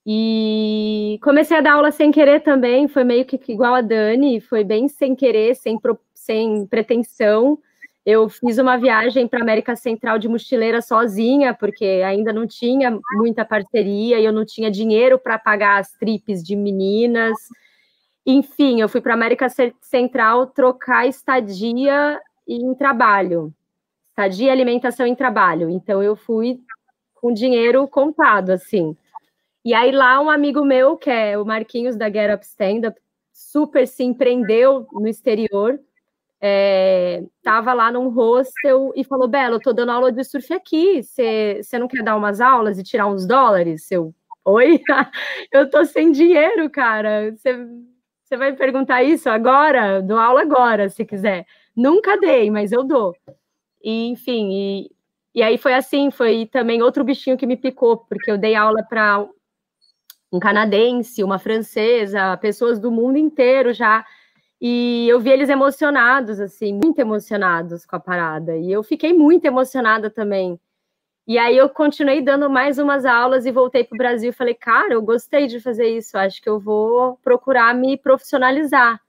E 0.05 1.19
comecei 1.23 1.57
a 1.57 1.61
dar 1.61 1.75
aula 1.75 1.93
sem 1.93 2.11
querer 2.11 2.41
também, 2.41 2.89
foi 2.89 3.05
meio 3.05 3.25
que 3.25 3.41
igual 3.53 3.75
a 3.75 3.81
Dani, 3.81 4.41
foi 4.41 4.65
bem 4.65 4.89
sem 4.89 5.15
querer, 5.15 5.55
sem, 5.55 5.79
sem 6.13 6.67
pretensão. 6.67 7.57
Eu 8.05 8.29
fiz 8.29 8.59
uma 8.59 8.77
viagem 8.77 9.29
para 9.29 9.39
a 9.39 9.43
América 9.43 9.77
Central 9.77 10.19
de 10.19 10.29
mochileira 10.29 10.83
sozinha, 10.83 11.55
porque 11.55 11.85
ainda 12.05 12.33
não 12.33 12.49
tinha 12.49 12.99
muita 13.13 13.45
parceria 13.45 14.19
e 14.19 14.25
eu 14.25 14.33
não 14.33 14.45
tinha 14.45 14.69
dinheiro 14.73 15.21
para 15.21 15.39
pagar 15.39 15.79
as 15.79 15.93
tripes 15.93 16.43
de 16.43 16.57
meninas. 16.57 17.39
Enfim, 18.25 18.81
eu 18.81 18.89
fui 18.89 19.01
para 19.01 19.13
a 19.13 19.17
América 19.17 19.49
Central 19.81 20.47
trocar 20.47 21.07
estadia 21.07 22.21
em 22.47 22.75
trabalho 22.75 23.53
estadia, 24.13 24.53
alimentação 24.53 25.07
e 25.07 25.17
trabalho. 25.17 25.69
Então 25.71 26.03
eu 26.03 26.15
fui 26.15 26.61
com 27.15 27.33
dinheiro 27.33 27.87
contado, 27.89 28.51
assim. 28.51 28.97
E 29.65 29.75
aí 29.75 29.93
lá 29.93 30.21
um 30.21 30.31
amigo 30.31 30.65
meu, 30.65 30.97
que 30.97 31.11
é 31.11 31.39
o 31.39 31.45
Marquinhos 31.45 31.97
da 31.97 32.11
Get 32.11 32.35
Up 32.35 32.45
Stand 32.45 32.89
Up, 32.89 33.01
super 33.33 33.87
se 33.87 34.05
empreendeu 34.05 34.87
no 34.93 35.09
exterior, 35.09 35.81
é, 36.41 37.23
lá 37.47 37.91
num 37.91 38.09
hostel 38.09 38.93
e 38.97 39.05
falou, 39.05 39.29
Belo, 39.29 39.61
eu 39.65 39.73
dando 39.73 39.93
aula 39.93 40.13
de 40.13 40.25
surf 40.25 40.53
aqui, 40.53 41.03
você 41.03 41.79
não 41.79 41.89
quer 41.89 42.03
dar 42.03 42.17
umas 42.17 42.41
aulas 42.41 42.79
e 42.79 42.83
tirar 42.83 43.07
uns 43.07 43.27
dólares? 43.27 43.91
Eu, 43.91 44.13
oi? 44.45 44.81
eu 45.53 45.71
tô 45.71 45.85
sem 45.85 46.11
dinheiro, 46.11 46.69
cara, 46.69 47.31
você 47.33 47.57
vai 48.37 48.53
perguntar 48.53 49.03
isso 49.03 49.29
agora? 49.29 50.01
Dou 50.03 50.19
aula 50.19 50.43
agora, 50.43 50.89
se 50.89 51.05
quiser. 51.05 51.47
Nunca 51.77 52.19
dei, 52.19 52.51
mas 52.51 52.73
eu 52.73 52.85
dou. 52.85 53.15
E, 53.83 54.09
enfim, 54.09 54.51
e, 54.53 54.91
e 55.35 55.43
aí 55.43 55.59
foi 55.59 55.75
assim, 55.75 56.11
foi 56.11 56.47
também 56.47 56.83
outro 56.83 57.05
bichinho 57.05 57.37
que 57.37 57.47
me 57.47 57.57
picou, 57.57 57.97
porque 57.97 58.31
eu 58.31 58.39
dei 58.39 58.55
aula 58.55 58.83
para 58.89 59.27
um 60.33 60.39
canadense, 60.39 61.23
uma 61.23 61.39
francesa, 61.39 62.37
pessoas 62.39 62.79
do 62.79 62.91
mundo 62.91 63.19
inteiro 63.19 63.73
já. 63.73 64.05
E 64.61 65.09
eu 65.09 65.21
vi 65.21 65.31
eles 65.31 65.49
emocionados, 65.49 66.39
assim, 66.39 66.73
muito 66.73 66.99
emocionados 67.01 67.85
com 67.85 67.97
a 67.97 68.01
parada. 68.01 68.57
E 68.57 68.71
eu 68.71 68.83
fiquei 68.83 69.13
muito 69.13 69.45
emocionada 69.45 70.09
também. 70.09 70.59
E 71.27 71.39
aí 71.39 71.57
eu 71.57 71.69
continuei 71.69 72.21
dando 72.21 72.51
mais 72.51 72.79
umas 72.79 73.05
aulas 73.05 73.47
e 73.47 73.53
voltei 73.53 73.85
para 73.85 73.95
o 73.95 73.99
Brasil 73.99 74.31
e 74.31 74.35
falei, 74.35 74.55
cara, 74.55 74.95
eu 74.95 75.03
gostei 75.03 75.47
de 75.47 75.61
fazer 75.61 75.87
isso, 75.87 76.19
acho 76.19 76.43
que 76.43 76.49
eu 76.49 76.59
vou 76.59 77.17
procurar 77.23 77.75
me 77.75 77.97
profissionalizar. 77.97 79.01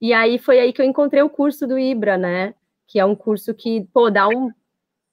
E 0.00 0.12
aí 0.12 0.38
foi 0.38 0.58
aí 0.60 0.72
que 0.72 0.82
eu 0.82 0.86
encontrei 0.86 1.22
o 1.22 1.30
curso 1.30 1.66
do 1.66 1.78
Ibra, 1.78 2.18
né? 2.18 2.54
que 2.86 2.98
é 2.98 3.04
um 3.04 3.14
curso 3.14 3.54
que, 3.54 3.86
pô, 3.92 4.10
dá 4.10 4.28
um 4.28 4.50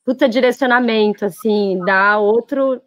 puta 0.05 0.27
direcionamento, 0.27 1.25
assim, 1.25 1.79
dá 1.85 2.17
outro, 2.19 2.81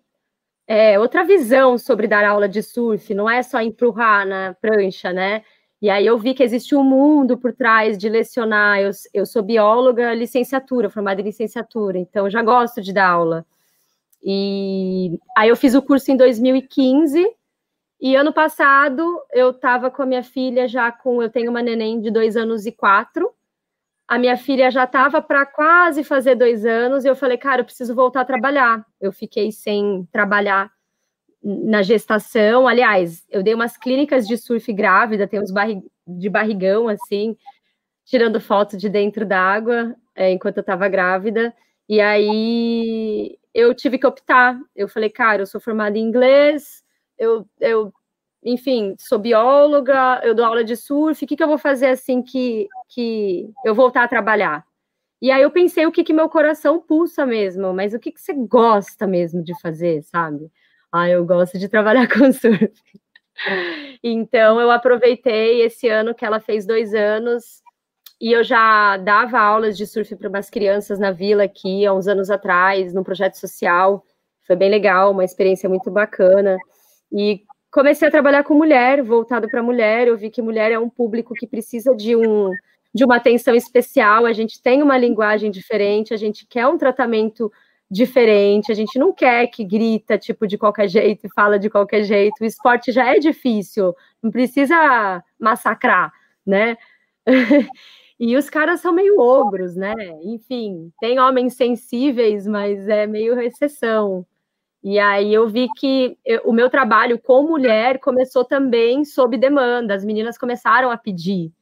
é, 0.67 0.99
outra 0.99 1.25
visão 1.25 1.79
sobre 1.79 2.09
dar 2.09 2.25
aula 2.25 2.49
de 2.49 2.63
surf, 2.63 3.15
não 3.15 3.29
é 3.29 3.43
só 3.43 3.61
empurrar 3.61 4.27
na 4.27 4.55
prancha, 4.55 5.13
né? 5.13 5.45
E 5.83 5.91
aí 5.91 6.07
eu 6.07 6.19
vi 6.19 6.35
que 6.35 6.43
existe 6.43 6.75
um 6.75 6.83
mundo 6.83 7.37
por 7.37 7.53
trás 7.53 7.99
de 7.99 8.09
lecionar. 8.09 8.81
Eu, 8.81 8.91
eu 9.13 9.27
sou 9.27 9.43
bióloga, 9.43 10.15
licenciatura, 10.15 10.89
formada 10.89 11.21
em 11.21 11.25
licenciatura, 11.25 11.99
então 11.99 12.31
já 12.31 12.43
gosto 12.43 12.81
de 12.81 12.93
dar 12.93 13.09
aula. 13.09 13.47
E 14.23 15.19
aí 15.37 15.51
eu 15.51 15.57
fiz 15.57 15.75
o 15.75 15.83
curso 15.83 16.11
em 16.11 16.17
2015 16.17 17.27
e 18.01 18.17
ano 18.17 18.33
passado 18.33 19.21
eu 19.33 19.51
estava 19.51 19.91
com 19.91 20.03
a 20.03 20.07
minha 20.07 20.23
filha 20.23 20.67
já 20.67 20.91
com 20.91 21.23
eu 21.23 21.31
tenho 21.31 21.51
uma 21.51 21.63
neném 21.63 22.01
de 22.01 22.11
dois 22.11 22.37
anos 22.37 22.67
e 22.67 22.73
quatro. 22.73 23.31
A 24.09 24.19
minha 24.19 24.37
filha 24.37 24.71
já 24.71 24.85
estava 24.85 25.23
para 25.23 25.47
quase 25.47 26.05
fazer 26.05 26.35
dois 26.35 26.65
anos 26.65 27.05
e 27.05 27.09
eu 27.09 27.17
falei, 27.17 27.39
cara, 27.39 27.63
eu 27.63 27.65
preciso 27.65 27.95
voltar 27.95 28.23
a 28.23 28.25
trabalhar. 28.25 28.85
Eu 29.01 29.13
fiquei 29.13 29.53
sem 29.53 30.07
trabalhar 30.13 30.71
na 31.45 31.83
gestação. 31.83 32.67
Aliás, 32.67 33.25
eu 33.31 33.43
dei 33.43 33.55
umas 33.55 33.77
clínicas 33.77 34.27
de 34.27 34.37
surf 34.39 34.73
grávida, 34.73 35.29
tem 35.29 35.41
uns 35.41 35.53
de 36.07 36.31
barrigão 36.31 36.89
assim, 36.89 37.37
tirando 38.05 38.41
foto 38.41 38.77
de 38.77 38.89
dentro 38.89 39.27
d'água 39.27 39.95
é, 40.15 40.31
enquanto 40.31 40.59
eu 40.59 40.63
estava 40.63 40.89
grávida. 40.89 41.55
E 41.89 42.01
aí 42.01 43.39
eu 43.53 43.75
tive 43.75 43.99
que 43.99 44.07
optar. 44.07 44.59
Eu 44.75 44.89
falei, 44.89 45.11
cara, 45.11 45.43
eu 45.43 45.47
sou 45.47 45.61
formada 45.61 45.99
em 45.99 46.03
inglês, 46.03 46.83
eu, 47.19 47.47
eu 47.61 47.93
enfim, 48.43 48.95
sou 48.99 49.19
bióloga, 49.19 50.21
eu 50.23 50.35
dou 50.35 50.45
aula 50.45 50.65
de 50.65 50.77
surf, 50.77 51.25
o 51.25 51.29
que, 51.29 51.37
que 51.37 51.43
eu 51.43 51.49
vou 51.49 51.59
fazer 51.59 51.87
assim 51.87 52.23
que, 52.23 52.69
que 52.89 53.51
eu 53.65 53.75
voltar 53.75 54.05
a 54.05 54.09
trabalhar? 54.09 54.65
E 55.21 55.31
aí 55.31 55.43
eu 55.43 55.51
pensei 55.51 55.87
o 55.87 55.93
que, 55.93 56.05
que 56.05 56.13
meu 56.13 56.29
coração 56.29 56.81
pulsa 56.81 57.25
mesmo, 57.25 57.73
mas 57.73 57.95
o 57.95 57.99
que, 57.99 58.13
que 58.13 58.21
você 58.21 58.35
gosta 58.35 59.07
mesmo 59.07 59.43
de 59.43 59.59
fazer, 59.61 60.03
sabe? 60.03 60.51
Ah, 60.97 61.09
eu 61.09 61.27
gosto 61.27 61.59
de 61.59 61.69
trabalhar 61.69 62.07
com 62.07 62.33
surf. 62.33 62.71
Então 64.01 64.61
eu 64.61 64.71
aproveitei 64.71 65.63
esse 65.63 65.89
ano 65.89 66.15
que 66.15 66.25
ela 66.25 66.39
fez 66.39 66.65
dois 66.65 66.95
anos 66.95 67.61
e 68.21 68.31
eu 68.31 68.45
já 68.45 68.97
dava 68.99 69.41
aulas 69.41 69.77
de 69.77 69.89
surf 69.89 70.15
para 70.15 70.29
umas 70.29 70.49
crianças 70.49 71.01
na 71.01 71.11
vila 71.11 71.43
aqui 71.43 71.85
há 71.85 71.93
uns 71.93 72.07
anos 72.07 72.31
atrás, 72.31 72.95
num 72.95 73.03
projeto 73.03 73.35
social. 73.35 74.05
Foi 74.47 74.55
bem 74.55 74.71
legal, 74.71 75.11
uma 75.11 75.25
experiência 75.25 75.69
muito 75.69 75.91
bacana. 75.91 76.57
E 77.13 77.43
comecei 77.73 78.07
a 78.07 78.11
trabalhar 78.13 78.45
com 78.45 78.55
mulher, 78.55 79.03
voltado 79.03 79.49
para 79.49 79.65
mulher. 79.65 80.07
Eu 80.07 80.17
vi 80.17 80.31
que 80.31 80.41
mulher 80.41 80.71
é 80.71 80.79
um 80.79 80.89
público 80.89 81.35
que 81.35 81.49
precisa 81.49 81.93
de 81.97 82.15
um 82.15 82.53
de 82.95 83.05
uma 83.05 83.17
atenção 83.17 83.57
especial. 83.57 84.27
A 84.27 84.33
gente 84.33 84.63
tem 84.63 84.81
uma 84.81 84.97
linguagem 84.97 85.51
diferente, 85.51 86.15
a 86.15 86.17
gente 86.17 86.47
quer 86.47 86.69
um 86.69 86.79
tratamento 86.79 87.51
diferente, 87.95 88.73
a 88.73 88.75
gente 88.75 88.99
não 88.99 89.13
quer 89.13 89.47
que 89.47 89.65
grita 89.65 90.19
tipo 90.19 90.49
de 90.49 90.59
qualquer 90.59 90.89
jeito 90.89 91.27
e 91.27 91.33
fala 91.33 91.61
de 91.61 91.71
qualquer 91.71 92.03
jeito. 92.03 92.35
O 92.41 92.45
esporte 92.45 92.91
já 92.91 93.15
é 93.15 93.21
difícil, 93.21 93.95
não 94.21 94.33
precisa 94.33 95.23
massacrar, 95.39 96.13
né? 96.45 96.77
E 98.17 98.37
os 98.37 98.49
caras 98.49 98.81
são 98.81 98.93
meio 98.93 99.19
ogros, 99.19 99.75
né? 99.75 99.93
Enfim, 100.23 100.93
tem 101.01 101.19
homens 101.19 101.57
sensíveis, 101.57 102.47
mas 102.47 102.89
é 102.89 103.09
meio 103.09 103.41
exceção. 103.41 104.25
E 104.85 105.01
aí 105.01 105.35
eu 105.35 105.49
vi 105.49 105.67
que 105.77 106.17
eu, 106.25 106.43
o 106.45 106.53
meu 106.53 106.71
trabalho 106.71 107.19
com 107.19 107.43
mulher 107.43 107.99
começou 107.99 108.45
também 108.45 109.05
sob 109.05 109.37
demanda. 109.37 109.95
As 109.95 110.05
meninas 110.05 110.39
começaram 110.39 110.93
a 110.93 110.97
pedir. 110.97 111.53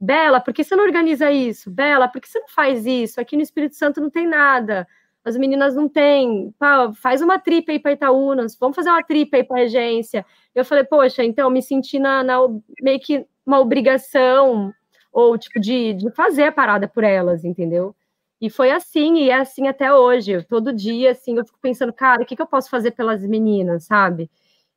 Bela, 0.00 0.40
por 0.40 0.52
que 0.52 0.64
você 0.64 0.74
não 0.74 0.84
organiza 0.84 1.30
isso? 1.30 1.70
Bela, 1.70 2.08
por 2.08 2.20
que 2.20 2.28
você 2.28 2.40
não 2.40 2.48
faz 2.48 2.84
isso? 2.84 3.20
Aqui 3.20 3.36
no 3.36 3.42
Espírito 3.42 3.76
Santo 3.76 4.00
não 4.00 4.10
tem 4.10 4.26
nada. 4.26 4.88
As 5.24 5.36
meninas 5.36 5.74
não 5.74 5.88
têm. 5.88 6.52
Pá, 6.58 6.92
faz 6.94 7.22
uma 7.22 7.38
tripa 7.38 7.72
aí 7.72 7.78
para 7.78 7.92
Itaúnas. 7.92 8.56
Vamos 8.58 8.74
fazer 8.74 8.90
uma 8.90 9.02
tripa 9.02 9.36
aí 9.36 9.44
para 9.44 9.58
regência. 9.58 10.26
Eu 10.54 10.64
falei, 10.64 10.84
poxa, 10.84 11.24
então 11.24 11.48
me 11.50 11.62
senti 11.62 11.98
na, 11.98 12.22
na 12.24 12.38
meio 12.80 13.00
que 13.00 13.26
uma 13.46 13.60
obrigação 13.60 14.72
ou 15.12 15.36
tipo 15.38 15.60
de, 15.60 15.94
de 15.94 16.10
fazer 16.12 16.44
a 16.44 16.52
parada 16.52 16.88
por 16.88 17.04
elas, 17.04 17.44
entendeu? 17.44 17.94
E 18.40 18.50
foi 18.50 18.72
assim, 18.72 19.18
e 19.18 19.30
é 19.30 19.34
assim 19.34 19.68
até 19.68 19.94
hoje. 19.94 20.42
Todo 20.44 20.72
dia, 20.72 21.12
assim, 21.12 21.38
eu 21.38 21.44
fico 21.44 21.58
pensando, 21.60 21.92
cara, 21.92 22.22
o 22.22 22.26
que, 22.26 22.34
que 22.34 22.42
eu 22.42 22.46
posso 22.46 22.68
fazer 22.68 22.90
pelas 22.92 23.22
meninas, 23.24 23.84
sabe? 23.84 24.28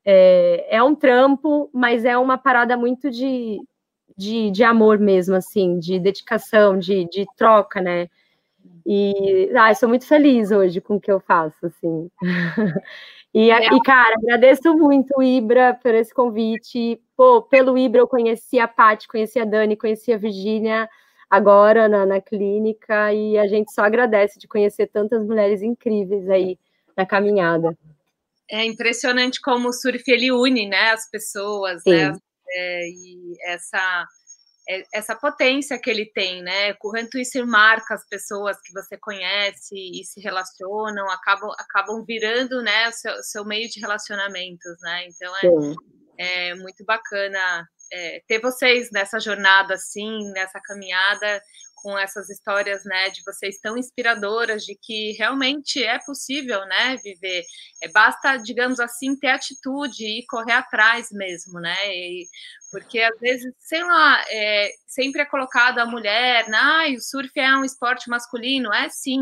É, 0.06 0.78
é 0.78 0.84
um 0.84 0.94
trampo, 0.94 1.70
mas 1.74 2.06
é 2.06 2.16
uma 2.16 2.38
parada 2.38 2.78
muito 2.78 3.10
de, 3.10 3.58
de, 4.16 4.52
de 4.52 4.64
amor 4.64 5.00
mesmo, 5.00 5.36
assim, 5.36 5.80
de 5.80 6.00
dedicação, 6.00 6.78
de, 6.78 7.06
de 7.10 7.26
troca, 7.36 7.82
né? 7.82 8.08
E 8.86 9.50
ah, 9.56 9.74
sou 9.74 9.90
muito 9.90 10.06
feliz 10.06 10.52
hoje 10.52 10.80
com 10.80 10.96
o 10.96 11.02
que 11.02 11.12
eu 11.12 11.20
faço, 11.20 11.66
assim. 11.66 12.10
e, 13.34 13.50
e, 13.50 13.82
cara, 13.84 14.16
agradeço 14.18 14.76
muito 14.76 15.12
o 15.18 15.24
Ibra 15.24 15.74
por 15.82 15.94
esse 15.96 16.14
convite. 16.14 17.02
Pô, 17.18 17.42
pelo 17.42 17.78
Ibra 17.78 18.02
eu 18.02 18.08
conheci 18.08 18.60
a 18.60 18.68
Paty, 18.68 19.08
conheci 19.08 19.40
a 19.40 19.46
Dani, 19.46 19.76
conheci 19.76 20.14
a 20.14 20.18
Virgínia 20.18 20.88
agora 21.30 21.88
na, 21.88 22.06
na 22.06 22.22
clínica 22.22 23.12
e 23.14 23.38
a 23.38 23.48
gente 23.48 23.72
só 23.74 23.82
agradece 23.82 24.40
de 24.40 24.48
conhecer 24.48 24.88
tantas 24.88 25.26
mulheres 25.26 25.62
incríveis 25.62 26.30
aí 26.30 26.58
na 26.96 27.06
caminhada. 27.06 27.78
É 28.50 28.64
impressionante 28.64 29.42
como 29.42 29.70
o 29.70 29.74
surf 29.74 30.04
ele 30.08 30.32
une, 30.32 30.68
né, 30.68 30.92
as 30.92 31.10
pessoas, 31.10 31.82
né, 31.86 32.14
Sim. 32.14 32.14
né, 32.14 32.20
é, 32.50 32.88
e 32.88 33.34
essa 33.48 34.06
essa 34.94 35.16
potência 35.16 35.80
que 35.80 35.90
ele 35.90 36.06
tem, 36.06 36.42
né? 36.42 36.74
Quanto 36.74 37.18
isso 37.18 37.46
marca 37.46 37.94
as 37.94 38.08
pessoas 38.08 38.58
que 38.62 38.74
você 38.74 38.98
conhece 38.98 39.76
e 39.76 40.04
se 40.04 40.20
relacionam, 40.20 41.10
acabam, 41.12 41.52
acabam 41.58 42.04
virando, 42.06 42.62
né, 42.62 42.90
o 42.90 42.92
seu, 42.92 43.24
seu 43.24 43.46
meio 43.46 43.70
de 43.70 43.80
relacionamentos, 43.80 44.76
né? 44.82 45.08
Então 45.08 45.34
é, 46.18 46.50
é 46.50 46.56
muito 46.56 46.84
bacana 46.84 47.68
é, 47.92 48.22
ter 48.28 48.40
vocês 48.40 48.90
nessa 48.92 49.20
jornada, 49.20 49.76
assim, 49.76 50.32
nessa 50.32 50.60
caminhada, 50.62 51.42
com 51.86 51.96
essas 52.00 52.32
histórias, 52.32 52.84
né, 52.84 53.12
de 53.12 53.22
vocês 53.24 53.60
tão 53.60 53.78
inspiradoras, 53.78 54.64
de 54.66 54.76
que 54.76 55.12
realmente 55.12 55.84
é 55.84 56.00
possível, 56.00 56.66
né, 56.66 56.98
viver. 57.04 57.44
É, 57.80 57.88
basta, 57.90 58.38
digamos 58.38 58.80
assim, 58.80 59.16
ter 59.16 59.28
atitude 59.28 60.04
e 60.04 60.26
correr 60.26 60.54
atrás 60.54 61.10
mesmo, 61.12 61.60
né, 61.60 61.76
e, 61.86 62.26
porque 62.72 63.00
às 63.02 63.20
vezes, 63.20 63.54
sei 63.60 63.84
lá, 63.84 64.26
é, 64.32 64.72
sempre 64.88 65.22
é 65.22 65.26
colocado 65.26 65.78
a 65.78 65.86
mulher, 65.86 66.48
ah, 66.52 66.86
o 66.90 67.00
surf 67.00 67.32
é 67.36 67.56
um 67.56 67.64
esporte 67.64 68.10
masculino, 68.10 68.74
é 68.74 68.90
sim, 68.90 69.22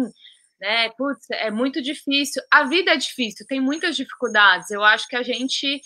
né, 0.61 0.89
putz, 0.97 1.29
é 1.31 1.51
muito 1.51 1.81
difícil. 1.81 2.41
A 2.49 2.63
vida 2.63 2.91
é 2.91 2.95
difícil, 2.95 3.45
tem 3.45 3.59
muitas 3.59 3.97
dificuldades. 3.97 4.71
Eu 4.71 4.81
acho 4.81 5.05
que 5.09 5.17
a 5.17 5.23
gente 5.23 5.81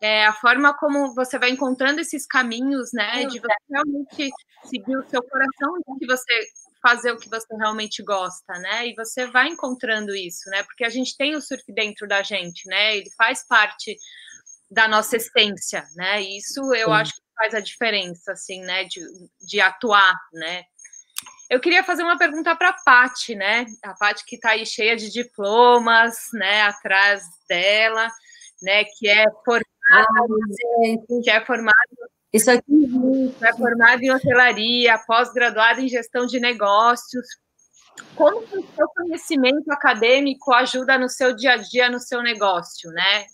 é, 0.00 0.26
a 0.26 0.32
forma 0.32 0.74
como 0.74 1.14
você 1.14 1.38
vai 1.38 1.50
encontrando 1.50 2.00
esses 2.00 2.26
caminhos, 2.26 2.90
né, 2.92 3.24
de 3.26 3.40
você 3.40 3.54
realmente 3.70 4.30
seguir 4.64 4.96
o 4.96 5.08
seu 5.08 5.22
coração, 5.22 5.74
de 5.98 6.06
você 6.06 6.46
fazer 6.80 7.10
o 7.10 7.18
que 7.18 7.28
você 7.28 7.52
realmente 7.56 8.02
gosta, 8.02 8.52
né, 8.60 8.86
e 8.86 8.94
você 8.94 9.26
vai 9.26 9.48
encontrando 9.48 10.14
isso, 10.14 10.48
né, 10.50 10.62
porque 10.62 10.84
a 10.84 10.88
gente 10.88 11.16
tem 11.16 11.34
o 11.34 11.40
surf 11.40 11.64
dentro 11.72 12.06
da 12.06 12.22
gente, 12.22 12.68
né, 12.68 12.96
ele 12.96 13.10
faz 13.16 13.44
parte 13.46 13.96
da 14.70 14.86
nossa 14.86 15.16
essência, 15.16 15.84
né, 15.96 16.22
e 16.22 16.38
isso 16.38 16.60
eu 16.74 16.88
Sim. 16.88 16.94
acho 16.94 17.14
que 17.14 17.22
faz 17.36 17.54
a 17.54 17.60
diferença, 17.60 18.32
assim, 18.32 18.60
né, 18.62 18.84
de, 18.84 19.00
de 19.44 19.60
atuar, 19.60 20.14
né. 20.32 20.62
Eu 21.50 21.60
queria 21.60 21.82
fazer 21.82 22.02
uma 22.02 22.18
pergunta 22.18 22.54
para 22.54 22.68
a 22.68 22.76
Paty, 22.84 23.34
né, 23.34 23.66
a 23.82 23.94
Paty 23.94 24.24
que 24.24 24.36
está 24.36 24.50
aí 24.50 24.64
cheia 24.64 24.96
de 24.96 25.10
diplomas, 25.10 26.28
né, 26.34 26.62
atrás 26.62 27.24
dela, 27.48 28.08
né, 28.62 28.84
que 28.84 29.08
é 29.08 29.24
formada 29.44 29.77
ah, 29.90 30.04
que 31.22 31.30
é 31.30 31.44
formado 31.44 32.08
isso 32.32 32.50
aqui 32.50 32.62
é 33.40 33.52
formado 33.54 34.02
em 34.02 34.10
hotelaria, 34.10 34.98
pós-graduado 35.06 35.80
em 35.80 35.88
gestão 35.88 36.26
de 36.26 36.38
negócios. 36.38 37.26
Como 38.14 38.40
o 38.40 38.46
seu 38.46 38.88
conhecimento 38.88 39.70
acadêmico 39.72 40.52
ajuda 40.52 40.98
no 40.98 41.08
seu 41.08 41.34
dia 41.34 41.52
a 41.52 41.56
dia, 41.56 41.90
no 41.90 41.98
seu 41.98 42.22
negócio, 42.22 42.90
né? 42.90 43.26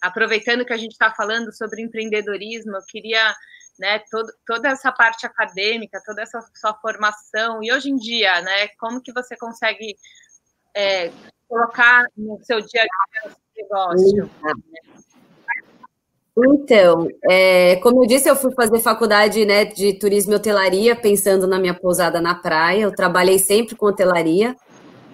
Aproveitando 0.00 0.64
que 0.64 0.72
a 0.72 0.76
gente 0.76 0.92
está 0.92 1.12
falando 1.12 1.52
sobre 1.54 1.82
empreendedorismo, 1.82 2.74
eu 2.76 2.82
queria, 2.88 3.34
né, 3.78 4.00
todo, 4.10 4.30
toda 4.46 4.68
essa 4.68 4.90
parte 4.90 5.26
acadêmica, 5.26 6.02
toda 6.04 6.22
essa 6.22 6.40
sua 6.54 6.74
formação, 6.74 7.62
e 7.62 7.72
hoje 7.72 7.90
em 7.90 7.96
dia, 7.96 8.40
né, 8.40 8.68
como 8.78 9.02
que 9.02 9.12
você 9.12 9.36
consegue 9.36 9.96
é, 10.74 11.10
colocar 11.48 12.04
no 12.16 12.42
seu 12.44 12.60
dia 12.60 12.82
a 12.82 12.84
dia, 12.84 13.30
no 13.30 13.30
seu 13.30 13.52
negócio? 13.56 14.30
Né? 14.42 14.52
Então, 16.46 17.08
é, 17.28 17.76
como 17.76 18.02
eu 18.02 18.06
disse, 18.06 18.28
eu 18.28 18.36
fui 18.36 18.52
fazer 18.54 18.78
faculdade 18.80 19.44
né, 19.44 19.64
de 19.64 19.94
turismo 19.94 20.32
e 20.32 20.36
hotelaria, 20.36 20.94
pensando 20.94 21.46
na 21.46 21.58
minha 21.58 21.74
pousada 21.74 22.20
na 22.20 22.34
praia. 22.34 22.82
Eu 22.82 22.94
trabalhei 22.94 23.38
sempre 23.38 23.74
com 23.74 23.86
hotelaria, 23.86 24.56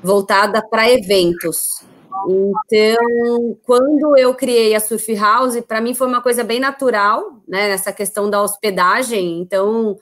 voltada 0.03 0.63
para 0.69 0.91
eventos. 0.91 1.85
Então, 2.29 3.57
quando 3.65 4.17
eu 4.17 4.35
criei 4.35 4.75
a 4.75 4.81
Surf 4.81 5.15
House, 5.15 5.61
para 5.61 5.81
mim 5.81 5.95
foi 5.95 6.07
uma 6.07 6.23
coisa 6.23 6.43
bem 6.43 6.59
natural, 6.59 7.41
né, 7.47 7.69
nessa 7.69 7.93
questão 7.93 8.29
da 8.29 8.43
hospedagem. 8.43 9.41
Então, 9.41 9.97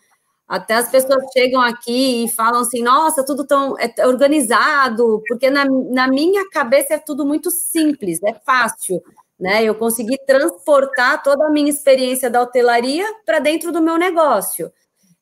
até 0.48 0.74
as 0.74 0.88
pessoas 0.88 1.24
chegam 1.32 1.60
aqui 1.60 2.24
e 2.24 2.30
falam 2.30 2.60
assim: 2.60 2.82
nossa, 2.82 3.24
tudo 3.24 3.44
tão 3.46 3.76
é 3.78 4.06
organizado, 4.06 5.22
porque 5.26 5.50
na, 5.50 5.64
na 5.64 6.06
minha 6.06 6.48
cabeça 6.50 6.94
é 6.94 6.98
tudo 6.98 7.26
muito 7.26 7.50
simples, 7.50 8.22
é 8.22 8.32
fácil 8.32 9.02
né? 9.45 9.62
Eu 9.62 9.74
consegui 9.74 10.16
transportar 10.26 11.22
toda 11.22 11.47
a 11.47 11.51
minha 11.51 11.68
experiência 11.68 12.30
da 12.30 12.40
hotelaria 12.40 13.05
para 13.26 13.38
dentro 13.38 13.70
do 13.70 13.82
meu 13.82 13.99
negócio. 13.99 14.72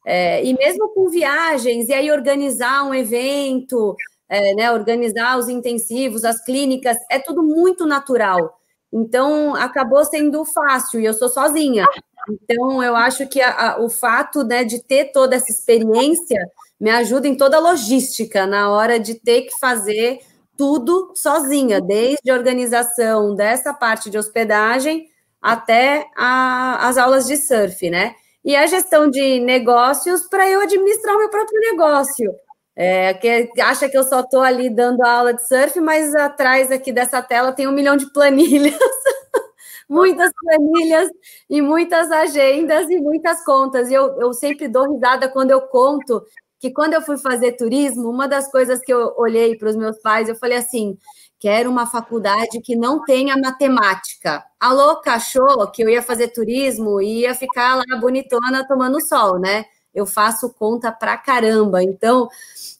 É, 0.07 0.45
e 0.45 0.55
mesmo 0.55 0.91
com 0.91 1.09
viagens, 1.09 1.89
e 1.89 1.93
aí 1.93 2.09
organizar 2.09 2.85
um 2.85 2.95
evento, 2.95 3.97
é, 4.29 4.55
né, 4.55 4.71
organizar 4.71 5.37
os 5.37 5.49
intensivos, 5.49 6.25
as 6.25 6.41
clínicas, 6.41 6.97
é 7.11 7.19
tudo 7.19 7.43
muito 7.43 7.85
natural. 7.85 8.61
Então, 8.93 9.57
acabou 9.57 10.05
sendo 10.05 10.45
fácil 10.45 11.01
e 11.01 11.05
eu 11.05 11.15
sou 11.15 11.29
sozinha. 11.29 11.85
Então, 12.31 12.81
eu 12.81 12.95
acho 12.95 13.27
que 13.27 13.41
a, 13.41 13.73
a, 13.73 13.83
o 13.83 13.89
fato 13.91 14.45
né, 14.45 14.63
de 14.63 14.81
ter 14.85 15.07
toda 15.07 15.35
essa 15.35 15.51
experiência 15.51 16.39
me 16.79 16.91
ajuda 16.91 17.27
em 17.27 17.37
toda 17.37 17.57
a 17.57 17.61
logística, 17.61 18.47
na 18.47 18.71
hora 18.71 19.01
de 19.01 19.15
ter 19.15 19.43
que 19.43 19.59
fazer 19.59 20.21
tudo 20.63 21.13
sozinha, 21.17 21.81
desde 21.81 22.31
a 22.31 22.35
organização 22.35 23.35
dessa 23.35 23.75
parte 23.75 24.09
de 24.09 24.17
hospedagem 24.17 25.09
até 25.43 26.07
a, 26.17 26.87
as 26.87 26.97
aulas 26.97 27.27
de 27.27 27.37
surf, 27.37 27.91
né? 27.91 28.15
E 28.45 28.55
a 28.55 28.65
gestão 28.69 29.11
de 29.11 29.41
negócios 29.41 30.23
para 30.29 30.49
eu 30.49 30.61
administrar 30.61 31.17
o 31.17 31.19
meu 31.19 31.29
próprio 31.29 31.59
negócio. 31.59 32.33
É, 32.77 33.13
que 33.15 33.61
acha 33.61 33.89
que 33.89 33.99
eu 33.99 34.05
só 34.05 34.21
estou 34.21 34.41
ali 34.41 34.71
dando 34.71 35.03
aula 35.03 35.35
de 35.35 35.45
surf, 35.49 35.81
mas 35.81 36.15
atrás 36.15 36.71
aqui 36.71 36.93
dessa 36.93 37.21
tela 37.21 37.51
tem 37.51 37.67
um 37.67 37.73
milhão 37.73 37.97
de 37.97 38.11
planilhas, 38.13 38.79
muitas 39.91 40.31
planilhas 40.33 41.11
e 41.51 41.61
muitas 41.61 42.09
agendas 42.13 42.89
e 42.89 43.01
muitas 43.01 43.45
contas. 43.45 43.91
E 43.91 43.95
eu, 43.95 44.17
eu 44.21 44.33
sempre 44.33 44.69
dou 44.69 44.93
risada 44.93 45.29
quando 45.29 45.51
eu 45.51 45.61
conto 45.63 46.23
que 46.63 46.71
quando 46.71 46.95
eu 46.95 47.03
fui 47.03 47.19
fazer 47.19 47.57
turismo, 47.57 48.09
uma 48.09 48.29
das 48.29 48.49
coisas 48.49 48.79
que 48.79 48.95
eu 48.95 49.13
olhei 49.19 49.57
para 49.57 49.69
os 49.69 49.75
meus 49.75 49.99
pais, 49.99 50.29
eu 50.29 50.37
falei 50.37 50.59
assim: 50.59 50.97
quero 51.41 51.69
uma 51.69 51.89
faculdade 51.89 52.61
que 52.61 52.77
não 52.77 53.03
tenha 53.05 53.37
matemática. 53.37 54.45
A 54.61 54.73
louca 54.73 55.15
achou 55.15 55.69
que 55.73 55.83
eu 55.83 55.89
ia 55.89 56.01
fazer 56.01 56.29
turismo 56.29 57.03
e 57.03 57.23
ia 57.23 57.35
ficar 57.35 57.75
lá 57.75 58.01
bonitona 58.01 58.65
tomando 58.65 59.01
sol, 59.01 59.41
né? 59.41 59.65
Eu 59.93 60.07
faço 60.07 60.55
conta 60.55 60.93
pra 60.93 61.17
caramba. 61.17 61.83
Então, 61.83 62.29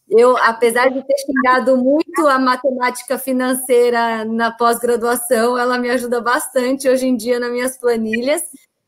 eu, 0.09 0.37
apesar 0.37 0.87
de 0.89 1.05
ter 1.05 1.17
xingado 1.17 1.75
muito 1.75 2.25
a 2.25 2.39
matemática 2.39 3.19
financeira 3.19 4.23
na 4.23 4.49
pós-graduação, 4.49 5.57
ela 5.57 5.77
me 5.77 5.89
ajuda 5.89 6.21
bastante 6.21 6.87
hoje 6.87 7.05
em 7.05 7.17
dia 7.17 7.37
nas 7.37 7.51
minhas 7.51 7.77
planilhas. 7.77 8.43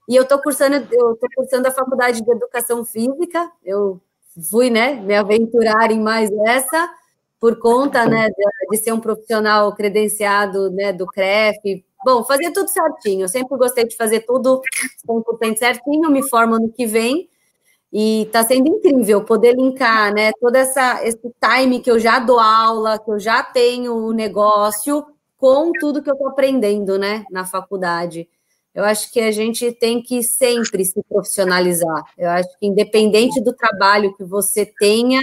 E 0.07 0.15
eu 0.15 0.23
estou 0.23 0.39
cursando, 0.41 0.75
eu 0.77 1.17
tô 1.17 1.27
cursando 1.35 1.67
a 1.67 1.71
faculdade 1.71 2.21
de 2.21 2.31
educação 2.31 2.85
física. 2.85 3.51
Eu 3.63 3.99
fui, 4.49 4.69
né, 4.69 4.95
me 4.95 5.15
aventurar 5.15 5.91
em 5.91 5.99
mais 5.99 6.29
essa 6.45 6.89
por 7.39 7.59
conta, 7.59 8.05
né, 8.05 8.29
de, 8.71 8.77
ser 8.77 8.91
um 8.91 8.99
profissional 8.99 9.73
credenciado, 9.75 10.71
né, 10.71 10.91
do 10.91 11.05
CREF. 11.05 11.85
Bom, 12.03 12.23
fazer 12.23 12.51
tudo 12.51 12.69
certinho. 12.69 13.23
Eu 13.23 13.27
sempre 13.27 13.57
gostei 13.57 13.85
de 13.85 13.95
fazer 13.95 14.21
tudo 14.21 14.61
100% 15.05 15.57
certinho. 15.57 16.09
Me 16.09 16.27
formo 16.27 16.57
no 16.57 16.71
que 16.71 16.85
vem. 16.85 17.29
E 17.93 18.23
está 18.23 18.43
sendo 18.43 18.67
incrível 18.67 19.23
poder 19.23 19.55
linkar, 19.55 20.13
né, 20.13 20.31
todo 20.41 20.55
essa, 20.55 21.05
esse 21.05 21.31
time 21.39 21.79
que 21.79 21.89
eu 21.89 21.99
já 21.99 22.19
dou 22.19 22.39
aula, 22.39 22.99
que 22.99 23.09
eu 23.09 23.19
já 23.19 23.41
tenho 23.41 23.95
o 23.95 24.11
negócio, 24.11 25.05
com 25.37 25.71
tudo 25.79 26.01
que 26.01 26.09
eu 26.09 26.13
estou 26.13 26.27
aprendendo, 26.27 26.97
né, 26.97 27.23
na 27.31 27.45
faculdade. 27.45 28.27
Eu 28.75 28.83
acho 28.83 29.09
que 29.11 29.21
a 29.21 29.31
gente 29.31 29.71
tem 29.71 30.03
que 30.03 30.21
sempre 30.21 30.83
se 30.83 31.01
profissionalizar. 31.07 32.03
Eu 32.17 32.29
acho 32.29 32.49
que, 32.59 32.67
independente 32.67 33.41
do 33.41 33.53
trabalho 33.53 34.13
que 34.17 34.23
você 34.25 34.65
tenha, 34.65 35.21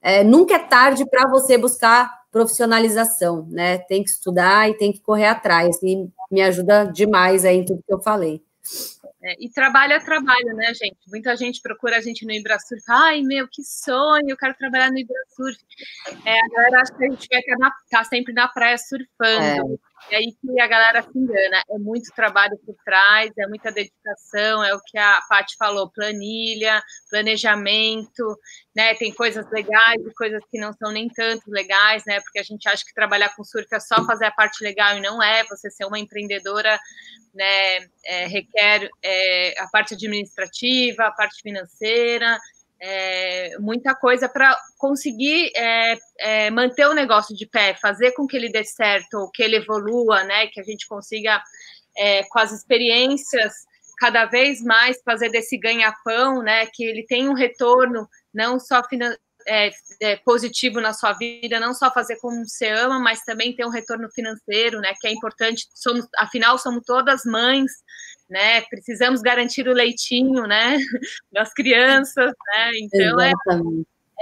é, 0.00 0.22
nunca 0.22 0.54
é 0.54 0.58
tarde 0.60 1.04
para 1.04 1.28
você 1.28 1.58
buscar 1.58 2.22
profissionalização, 2.30 3.46
né? 3.50 3.78
Tem 3.78 4.04
que 4.04 4.10
estudar 4.10 4.70
e 4.70 4.74
tem 4.74 4.92
que 4.92 5.00
correr 5.00 5.26
atrás. 5.26 5.82
E 5.82 6.08
me 6.30 6.40
ajuda 6.40 6.84
demais 6.84 7.44
aí 7.44 7.56
em 7.56 7.64
tudo 7.64 7.82
que 7.84 7.92
eu 7.92 8.00
falei. 8.00 8.40
É, 9.22 9.36
e 9.40 9.48
trabalho 9.48 9.94
é 9.94 10.00
trabalho, 10.00 10.54
né, 10.54 10.66
gente? 10.74 10.98
Muita 11.08 11.34
gente 11.34 11.62
procura 11.62 11.96
a 11.96 12.00
gente 12.00 12.26
no 12.26 12.32
Ibrasurf. 12.32 12.84
Ai, 12.88 13.22
meu, 13.22 13.48
que 13.48 13.64
sonho, 13.64 14.28
eu 14.28 14.36
quero 14.36 14.54
trabalhar 14.54 14.90
no 14.90 14.98
Ibrasurf. 14.98 15.58
É, 16.26 16.38
a 16.38 16.48
galera 16.48 16.82
acha 16.82 16.94
que 16.94 17.04
a 17.04 17.10
gente 17.10 17.26
vai 17.28 17.40
estar 17.40 17.72
tá 17.90 18.04
sempre 18.04 18.34
na 18.34 18.46
praia 18.46 18.76
surfando. 18.76 19.74
É. 19.74 19.93
É 20.10 20.16
aí 20.16 20.34
que 20.40 20.60
a 20.60 20.66
galera 20.66 21.02
se 21.02 21.18
engana. 21.18 21.62
É 21.70 21.78
muito 21.78 22.12
trabalho 22.14 22.58
por 22.64 22.74
trás, 22.84 23.30
é 23.38 23.46
muita 23.46 23.72
dedicação, 23.72 24.62
é 24.62 24.74
o 24.74 24.80
que 24.80 24.98
a 24.98 25.20
Paty 25.28 25.56
falou, 25.58 25.90
planilha, 25.90 26.82
planejamento, 27.10 28.38
né? 28.76 28.94
Tem 28.94 29.12
coisas 29.12 29.46
legais 29.50 30.00
e 30.06 30.14
coisas 30.14 30.42
que 30.50 30.60
não 30.60 30.72
são 30.74 30.92
nem 30.92 31.08
tanto 31.08 31.50
legais, 31.50 32.02
né? 32.06 32.20
Porque 32.20 32.38
a 32.38 32.42
gente 32.42 32.68
acha 32.68 32.84
que 32.84 32.94
trabalhar 32.94 33.34
com 33.34 33.42
surf 33.44 33.66
é 33.72 33.80
só 33.80 34.04
fazer 34.04 34.26
a 34.26 34.32
parte 34.32 34.62
legal 34.62 34.96
e 34.96 35.00
não 35.00 35.22
é. 35.22 35.42
Você 35.44 35.70
ser 35.70 35.86
uma 35.86 35.98
empreendedora, 35.98 36.78
né? 37.34 37.78
É, 38.04 38.26
requer 38.26 38.88
é, 39.02 39.54
a 39.58 39.68
parte 39.68 39.94
administrativa, 39.94 41.04
a 41.04 41.12
parte 41.12 41.40
financeira, 41.42 42.38
é, 42.80 43.56
muita 43.58 43.94
coisa 43.94 44.28
para 44.28 44.56
conseguir 44.78 45.50
é, 45.56 45.96
é, 46.18 46.50
manter 46.50 46.86
o 46.86 46.94
negócio 46.94 47.34
de 47.34 47.46
pé, 47.46 47.74
fazer 47.74 48.12
com 48.12 48.26
que 48.26 48.36
ele 48.36 48.50
dê 48.50 48.64
certo, 48.64 49.30
que 49.32 49.42
ele 49.42 49.56
evolua, 49.56 50.24
né? 50.24 50.46
Que 50.48 50.60
a 50.60 50.64
gente 50.64 50.86
consiga, 50.86 51.42
é, 51.96 52.22
com 52.24 52.38
as 52.38 52.52
experiências, 52.52 53.52
cada 53.98 54.26
vez 54.26 54.62
mais 54.62 55.00
fazer 55.04 55.30
desse 55.30 55.56
ganha-pão, 55.58 56.42
né? 56.42 56.66
Que 56.66 56.84
ele 56.84 57.06
tenha 57.06 57.30
um 57.30 57.34
retorno 57.34 58.08
não 58.32 58.58
só 58.58 58.82
é, 59.46 59.70
é, 60.00 60.16
positivo 60.16 60.80
na 60.80 60.92
sua 60.92 61.12
vida, 61.12 61.60
não 61.60 61.74
só 61.74 61.90
fazer 61.92 62.16
como 62.16 62.46
você 62.46 62.68
ama, 62.68 62.98
mas 62.98 63.22
também 63.24 63.54
ter 63.54 63.64
um 63.64 63.70
retorno 63.70 64.10
financeiro, 64.10 64.80
né? 64.80 64.92
Que 65.00 65.08
é 65.08 65.12
importante. 65.12 65.66
Somos, 65.74 66.06
afinal, 66.16 66.58
somos 66.58 66.82
todas 66.84 67.22
mães, 67.24 67.70
né? 68.34 68.62
Precisamos 68.62 69.22
garantir 69.22 69.68
o 69.68 69.72
leitinho, 69.72 70.42
né? 70.42 70.76
Das 71.32 71.52
crianças, 71.54 72.32
né? 72.52 72.70
Então 72.82 73.20
é, 73.20 73.32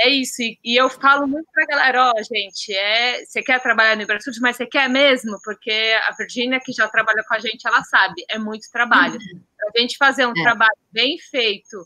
é 0.00 0.10
isso. 0.10 0.42
E, 0.42 0.58
e, 0.62 0.76
eu 0.78 0.90
falo 0.90 1.26
muito 1.26 1.48
para 1.50 1.64
a 1.64 1.66
galera, 1.66 2.10
ó, 2.10 2.22
gente, 2.22 2.74
é, 2.74 3.24
você 3.24 3.42
quer 3.42 3.60
trabalhar 3.62 3.96
no 3.96 4.02
Ibersude, 4.02 4.38
mas 4.40 4.56
você 4.56 4.66
quer 4.66 4.88
mesmo? 4.88 5.38
Porque 5.42 5.98
a 6.06 6.14
Virgínia, 6.14 6.60
que 6.62 6.72
já 6.72 6.86
trabalha 6.88 7.24
com 7.26 7.34
a 7.34 7.38
gente, 7.38 7.66
ela 7.66 7.82
sabe, 7.84 8.22
é 8.28 8.38
muito 8.38 8.70
trabalho. 8.70 9.14
Uhum. 9.14 9.40
a 9.74 9.80
gente 9.80 9.96
fazer 9.96 10.26
um 10.26 10.32
é. 10.36 10.42
trabalho 10.42 10.78
bem 10.92 11.16
feito, 11.30 11.82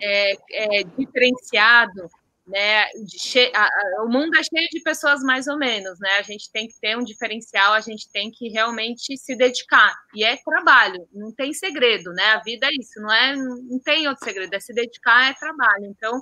é, 0.00 0.32
é 0.52 0.84
diferenciado, 0.98 2.10
né? 2.52 2.84
O 4.04 4.08
mundo 4.08 4.36
é 4.36 4.42
cheio 4.42 4.68
de 4.70 4.82
pessoas 4.82 5.22
mais 5.22 5.46
ou 5.46 5.56
menos, 5.56 5.98
né? 5.98 6.18
A 6.18 6.22
gente 6.22 6.50
tem 6.52 6.68
que 6.68 6.78
ter 6.78 6.96
um 6.96 7.02
diferencial, 7.02 7.72
a 7.72 7.80
gente 7.80 8.10
tem 8.12 8.30
que 8.30 8.48
realmente 8.50 9.16
se 9.16 9.34
dedicar. 9.34 9.94
E 10.14 10.22
é 10.22 10.36
trabalho, 10.36 11.08
não 11.12 11.32
tem 11.32 11.52
segredo, 11.54 12.12
né? 12.12 12.24
A 12.32 12.42
vida 12.42 12.66
é 12.66 12.70
isso, 12.78 13.00
não 13.00 13.12
é, 13.12 13.34
não 13.34 13.80
tem 13.82 14.06
outro 14.06 14.24
segredo, 14.24 14.52
é 14.54 14.60
se 14.60 14.74
dedicar, 14.74 15.30
é 15.30 15.34
trabalho. 15.34 15.86
Então, 15.86 16.20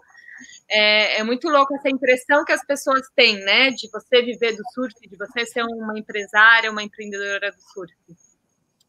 é, 0.71 1.19
é 1.19 1.25
muito 1.25 1.49
louco 1.49 1.75
essa 1.75 1.91
impressão 1.91 2.45
que 2.45 2.53
as 2.53 2.65
pessoas 2.65 3.03
têm, 3.17 3.41
né? 3.45 3.71
De 3.71 3.91
você 3.91 4.23
viver 4.23 4.53
do 4.53 4.63
surf, 4.73 4.95
de 5.01 5.17
você 5.17 5.45
ser 5.45 5.65
uma 5.65 5.99
empresária, 5.99 6.71
uma 6.71 6.83
empreendedora 6.83 7.51
do 7.51 7.61
surf 7.73 7.93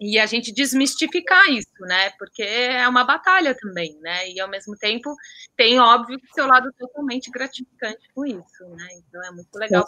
e 0.01 0.17
a 0.17 0.25
gente 0.25 0.51
desmistificar 0.51 1.47
isso, 1.51 1.79
né? 1.81 2.09
Porque 2.17 2.41
é 2.41 2.87
uma 2.87 3.03
batalha 3.03 3.53
também, 3.53 3.99
né? 4.01 4.27
E 4.31 4.39
ao 4.39 4.49
mesmo 4.49 4.75
tempo 4.75 5.15
tem, 5.55 5.79
óbvio, 5.79 6.19
seu 6.33 6.47
lado 6.47 6.73
totalmente 6.75 7.29
gratificante 7.29 8.09
com 8.15 8.25
isso, 8.25 8.65
né? 8.69 8.87
Então 8.95 9.23
é 9.23 9.29
muito 9.29 9.55
legal 9.55 9.85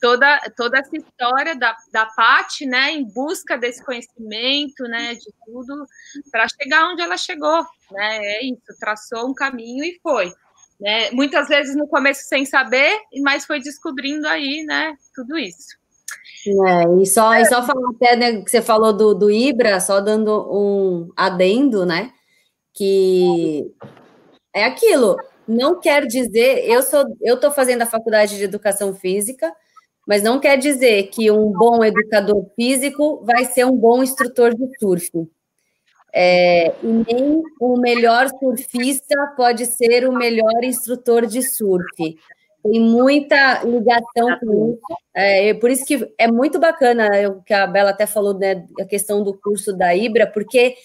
toda, 0.00 0.40
toda 0.56 0.78
essa 0.80 0.96
história 0.96 1.54
da, 1.54 1.76
da 1.92 2.04
Paty, 2.06 2.66
né? 2.66 2.90
Em 2.90 3.04
busca 3.04 3.56
desse 3.56 3.80
conhecimento, 3.84 4.82
né? 4.88 5.14
De 5.14 5.32
tudo, 5.46 5.86
para 6.32 6.48
chegar 6.48 6.90
onde 6.90 7.00
ela 7.00 7.16
chegou, 7.16 7.64
né? 7.92 8.18
É 8.18 8.44
isso, 8.44 8.76
traçou 8.80 9.30
um 9.30 9.34
caminho 9.34 9.84
e 9.84 10.00
foi. 10.02 10.34
Né? 10.80 11.10
Muitas 11.12 11.46
vezes 11.46 11.76
no 11.76 11.86
começo 11.86 12.26
sem 12.26 12.44
saber, 12.44 12.98
mas 13.22 13.44
foi 13.44 13.60
descobrindo 13.60 14.26
aí, 14.26 14.64
né? 14.64 14.96
Tudo 15.14 15.38
isso. 15.38 15.79
É, 16.46 17.02
e 17.02 17.06
só, 17.06 17.34
e 17.34 17.44
só 17.46 17.62
falar 17.62 17.90
até 17.90 18.16
né, 18.16 18.40
que 18.42 18.50
você 18.50 18.62
falou 18.62 18.92
do, 18.92 19.14
do 19.14 19.30
Ibra, 19.30 19.80
só 19.80 20.00
dando 20.00 20.48
um 20.50 21.10
adendo, 21.16 21.84
né? 21.84 22.12
Que 22.72 23.70
é 24.54 24.64
aquilo. 24.64 25.16
Não 25.46 25.80
quer 25.80 26.06
dizer, 26.06 26.64
eu 26.66 26.82
sou, 26.82 27.04
eu 27.20 27.34
estou 27.34 27.50
fazendo 27.50 27.82
a 27.82 27.86
faculdade 27.86 28.36
de 28.36 28.44
educação 28.44 28.94
física, 28.94 29.52
mas 30.06 30.22
não 30.22 30.40
quer 30.40 30.56
dizer 30.56 31.04
que 31.04 31.30
um 31.30 31.50
bom 31.50 31.84
educador 31.84 32.46
físico 32.56 33.22
vai 33.24 33.44
ser 33.44 33.66
um 33.66 33.76
bom 33.76 34.02
instrutor 34.02 34.54
de 34.54 34.78
surf. 34.78 35.10
É, 36.12 36.74
e 36.82 36.86
nem 36.86 37.42
o 37.60 37.78
melhor 37.78 38.28
surfista 38.28 39.14
pode 39.36 39.66
ser 39.66 40.08
o 40.08 40.12
melhor 40.12 40.64
instrutor 40.64 41.26
de 41.26 41.42
surf 41.42 42.18
tem 42.62 42.80
muita 42.80 43.62
ligação 43.64 44.38
com 44.40 44.72
isso. 44.72 45.00
É, 45.14 45.54
por 45.54 45.70
isso 45.70 45.84
que 45.84 46.12
é 46.18 46.30
muito 46.30 46.58
bacana 46.58 47.08
o 47.28 47.42
que 47.42 47.52
a 47.52 47.66
Bela 47.66 47.90
até 47.90 48.06
falou, 48.06 48.34
né, 48.34 48.66
a 48.80 48.84
questão 48.84 49.22
do 49.22 49.34
curso 49.34 49.72
da 49.72 49.94
Ibra, 49.94 50.26
porque 50.26 50.76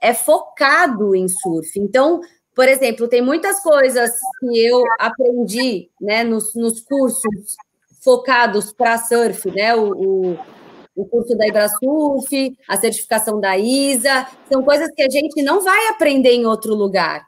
é 0.00 0.12
focado 0.12 1.14
em 1.14 1.28
surf. 1.28 1.78
Então, 1.78 2.20
por 2.54 2.68
exemplo, 2.68 3.08
tem 3.08 3.22
muitas 3.22 3.62
coisas 3.62 4.10
que 4.40 4.66
eu 4.66 4.82
aprendi 4.98 5.90
né, 6.00 6.24
nos, 6.24 6.54
nos 6.54 6.80
cursos 6.80 7.56
focados 8.02 8.72
para 8.72 8.98
surf, 8.98 9.50
né? 9.52 9.74
O, 9.76 9.92
o, 9.92 10.38
o 10.94 11.06
curso 11.06 11.36
da 11.36 11.46
Ibrasurf, 11.46 12.58
a 12.68 12.76
certificação 12.76 13.40
da 13.40 13.56
ISA, 13.56 14.26
são 14.50 14.62
coisas 14.62 14.88
que 14.94 15.02
a 15.02 15.08
gente 15.08 15.40
não 15.42 15.60
vai 15.62 15.88
aprender 15.88 16.32
em 16.32 16.44
outro 16.44 16.74
lugar 16.74 17.26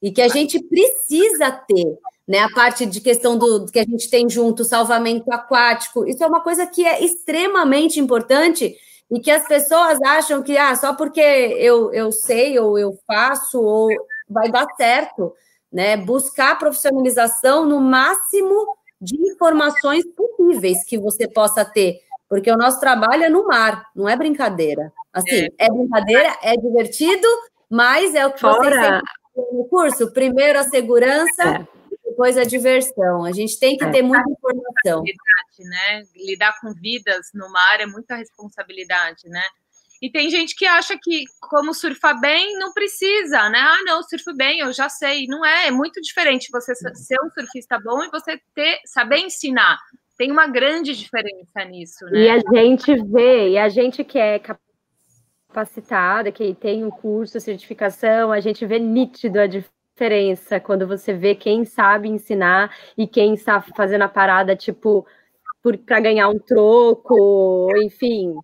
e 0.00 0.10
que 0.10 0.22
a 0.22 0.28
gente 0.28 0.62
precisa 0.62 1.50
ter 1.50 1.98
né? 2.26 2.40
A 2.40 2.50
parte 2.50 2.84
de 2.84 3.00
questão 3.00 3.38
do 3.38 3.66
que 3.66 3.78
a 3.78 3.84
gente 3.84 4.10
tem 4.10 4.28
junto, 4.28 4.64
salvamento 4.64 5.32
aquático, 5.32 6.06
isso 6.06 6.22
é 6.22 6.26
uma 6.26 6.40
coisa 6.40 6.66
que 6.66 6.84
é 6.84 7.04
extremamente 7.04 8.00
importante 8.00 8.76
e 9.10 9.20
que 9.20 9.30
as 9.30 9.46
pessoas 9.46 10.00
acham 10.02 10.42
que 10.42 10.56
ah, 10.56 10.74
só 10.74 10.94
porque 10.94 11.20
eu, 11.20 11.92
eu 11.92 12.10
sei 12.10 12.58
ou 12.58 12.78
eu 12.78 12.98
faço 13.06 13.62
ou 13.62 13.88
vai 14.28 14.50
dar 14.50 14.66
certo, 14.76 15.32
né? 15.72 15.96
Buscar 15.96 16.58
profissionalização 16.58 17.64
no 17.64 17.80
máximo 17.80 18.76
de 19.00 19.16
informações 19.30 20.04
possíveis 20.06 20.84
que 20.84 20.98
você 20.98 21.28
possa 21.28 21.64
ter, 21.64 22.00
porque 22.28 22.50
o 22.50 22.56
nosso 22.56 22.80
trabalho 22.80 23.24
é 23.24 23.28
no 23.28 23.46
mar, 23.46 23.84
não 23.94 24.08
é 24.08 24.16
brincadeira. 24.16 24.92
Assim, 25.12 25.46
é, 25.58 25.66
é 25.66 25.68
brincadeira, 25.70 26.36
é 26.42 26.56
divertido, 26.56 27.28
mas 27.70 28.14
é 28.14 28.26
o 28.26 28.32
que 28.32 28.40
Fora... 28.40 29.02
vocês 29.34 29.52
no 29.52 29.64
curso. 29.66 30.10
Primeiro 30.12 30.58
a 30.58 30.64
segurança, 30.64 31.42
é. 31.42 31.66
Depois 32.16 32.38
a 32.38 32.44
diversão. 32.44 33.24
A 33.24 33.32
gente 33.32 33.58
tem 33.60 33.76
que 33.76 33.84
é. 33.84 33.90
ter 33.90 34.02
muita 34.02 34.24
informação. 34.30 35.04
Né? 35.58 36.02
Lidar 36.16 36.58
com 36.60 36.72
vidas 36.72 37.30
no 37.34 37.52
mar 37.52 37.80
é 37.80 37.86
muita 37.86 38.16
responsabilidade, 38.16 39.28
né? 39.28 39.42
E 40.00 40.10
tem 40.10 40.28
gente 40.28 40.54
que 40.54 40.66
acha 40.66 40.98
que, 41.02 41.24
como 41.40 41.72
surfar 41.72 42.18
bem, 42.20 42.58
não 42.58 42.72
precisa, 42.72 43.48
né? 43.48 43.58
Ah, 43.58 43.78
não, 43.86 44.02
surfo 44.02 44.34
bem, 44.34 44.60
eu 44.60 44.72
já 44.72 44.88
sei. 44.88 45.26
Não 45.26 45.44
é, 45.44 45.68
é 45.68 45.70
muito 45.70 46.00
diferente 46.02 46.50
você 46.52 46.74
ser 46.74 47.18
um 47.22 47.30
surfista 47.30 47.78
bom 47.80 48.02
e 48.04 48.10
você 48.10 48.38
ter, 48.54 48.78
saber 48.84 49.20
ensinar. 49.20 49.78
Tem 50.18 50.30
uma 50.30 50.46
grande 50.46 50.94
diferença 50.94 51.64
nisso, 51.64 52.04
né? 52.06 52.20
E 52.20 52.28
a 52.28 52.38
gente 52.38 52.94
vê, 53.04 53.50
e 53.50 53.58
a 53.58 53.70
gente 53.70 54.04
que 54.04 54.18
é 54.18 54.38
capacitada, 55.48 56.30
que 56.30 56.54
tem 56.54 56.84
um 56.84 56.90
curso, 56.90 57.40
certificação, 57.40 58.32
a 58.32 58.40
gente 58.40 58.66
vê 58.66 58.78
nítido 58.78 59.40
a 59.40 59.46
diferença 59.46 59.75
quando 60.62 60.86
você 60.86 61.12
vê 61.12 61.34
quem 61.34 61.64
sabe 61.64 62.08
ensinar 62.08 62.74
e 62.96 63.06
quem 63.06 63.34
está 63.34 63.60
fazendo 63.60 64.02
a 64.02 64.08
parada, 64.08 64.54
tipo, 64.54 65.06
para 65.86 66.00
ganhar 66.00 66.28
um 66.28 66.38
troco, 66.38 67.68
enfim, 67.78 68.34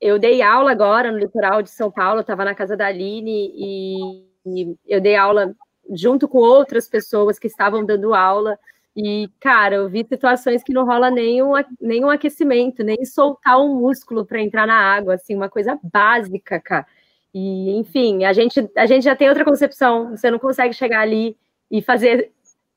eu 0.00 0.18
dei 0.18 0.42
aula 0.42 0.70
agora 0.70 1.12
no 1.12 1.18
litoral 1.18 1.62
de 1.62 1.70
São 1.70 1.90
Paulo, 1.90 2.20
estava 2.20 2.44
na 2.44 2.54
casa 2.54 2.76
da 2.76 2.86
Aline 2.86 3.52
e, 3.54 4.26
e, 4.46 4.76
eu 4.86 5.00
dei 5.00 5.16
aula 5.16 5.54
junto 5.90 6.28
com 6.28 6.38
outras 6.38 6.88
pessoas 6.88 7.38
que 7.38 7.46
estavam 7.46 7.84
dando 7.84 8.14
aula. 8.14 8.58
E, 8.96 9.28
cara, 9.40 9.76
eu 9.76 9.88
vi 9.88 10.06
situações 10.08 10.62
que 10.62 10.72
não 10.72 10.86
rola 10.86 11.10
nenhum, 11.10 11.52
nenhum 11.80 12.08
aquecimento, 12.08 12.82
nem 12.82 13.04
soltar 13.04 13.60
um 13.60 13.74
músculo 13.74 14.24
para 14.24 14.40
entrar 14.40 14.66
na 14.66 14.74
água, 14.74 15.14
assim, 15.14 15.36
uma 15.36 15.50
coisa 15.50 15.78
básica, 15.82 16.58
cara. 16.60 16.86
E, 17.36 17.78
enfim, 17.78 18.24
a 18.24 18.32
gente, 18.32 18.70
a 18.76 18.86
gente 18.86 19.04
já 19.04 19.14
tem 19.14 19.28
outra 19.28 19.44
concepção. 19.44 20.16
Você 20.16 20.30
não 20.30 20.38
consegue 20.38 20.72
chegar 20.72 21.00
ali 21.00 21.36
e 21.70 21.82
fazer. 21.82 22.32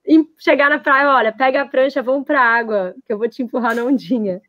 E 0.06 0.28
chegar 0.38 0.70
na 0.70 0.80
praia, 0.80 1.10
olha, 1.10 1.32
pega 1.32 1.62
a 1.62 1.68
prancha, 1.68 2.02
vamos 2.02 2.26
para 2.26 2.42
água, 2.42 2.96
que 3.06 3.14
eu 3.14 3.18
vou 3.18 3.30
te 3.30 3.44
empurrar 3.44 3.76
na 3.76 3.84
ondinha 3.84 4.42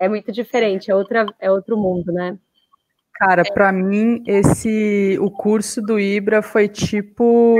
é 0.00 0.08
muito 0.08 0.32
diferente, 0.32 0.90
é, 0.90 0.94
outra, 0.94 1.26
é 1.38 1.50
outro 1.50 1.76
mundo, 1.76 2.10
né? 2.10 2.36
Cara, 3.12 3.42
para 3.44 3.70
mim, 3.70 4.24
esse 4.26 5.18
o 5.20 5.30
curso 5.30 5.82
do 5.82 6.00
Ibra 6.00 6.40
foi 6.40 6.66
tipo 6.68 7.54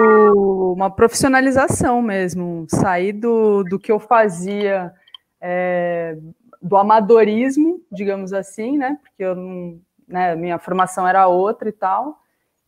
uma 0.74 0.91
profissionalização 0.91 2.01
mesmo. 2.01 2.64
Sair 2.70 3.12
do, 3.12 3.62
do 3.64 3.78
que 3.78 3.93
eu 3.93 4.01
fazia, 4.01 4.91
é, 5.38 6.16
do 6.62 6.78
amadorismo, 6.78 7.78
digamos 7.93 8.32
assim, 8.32 8.78
né? 8.78 8.97
Porque 9.03 9.22
eu 9.22 9.36
não, 9.36 9.78
né, 10.11 10.35
minha 10.35 10.59
formação 10.59 11.07
era 11.07 11.27
outra 11.29 11.69
e 11.69 11.73
tal. 11.73 12.19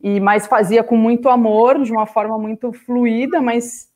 E 0.01 0.19
mas 0.19 0.47
fazia 0.47 0.83
com 0.83 0.97
muito 0.97 1.29
amor, 1.29 1.81
de 1.83 1.91
uma 1.91 2.05
forma 2.05 2.37
muito 2.37 2.73
fluida, 2.73 3.41
mas 3.41 3.89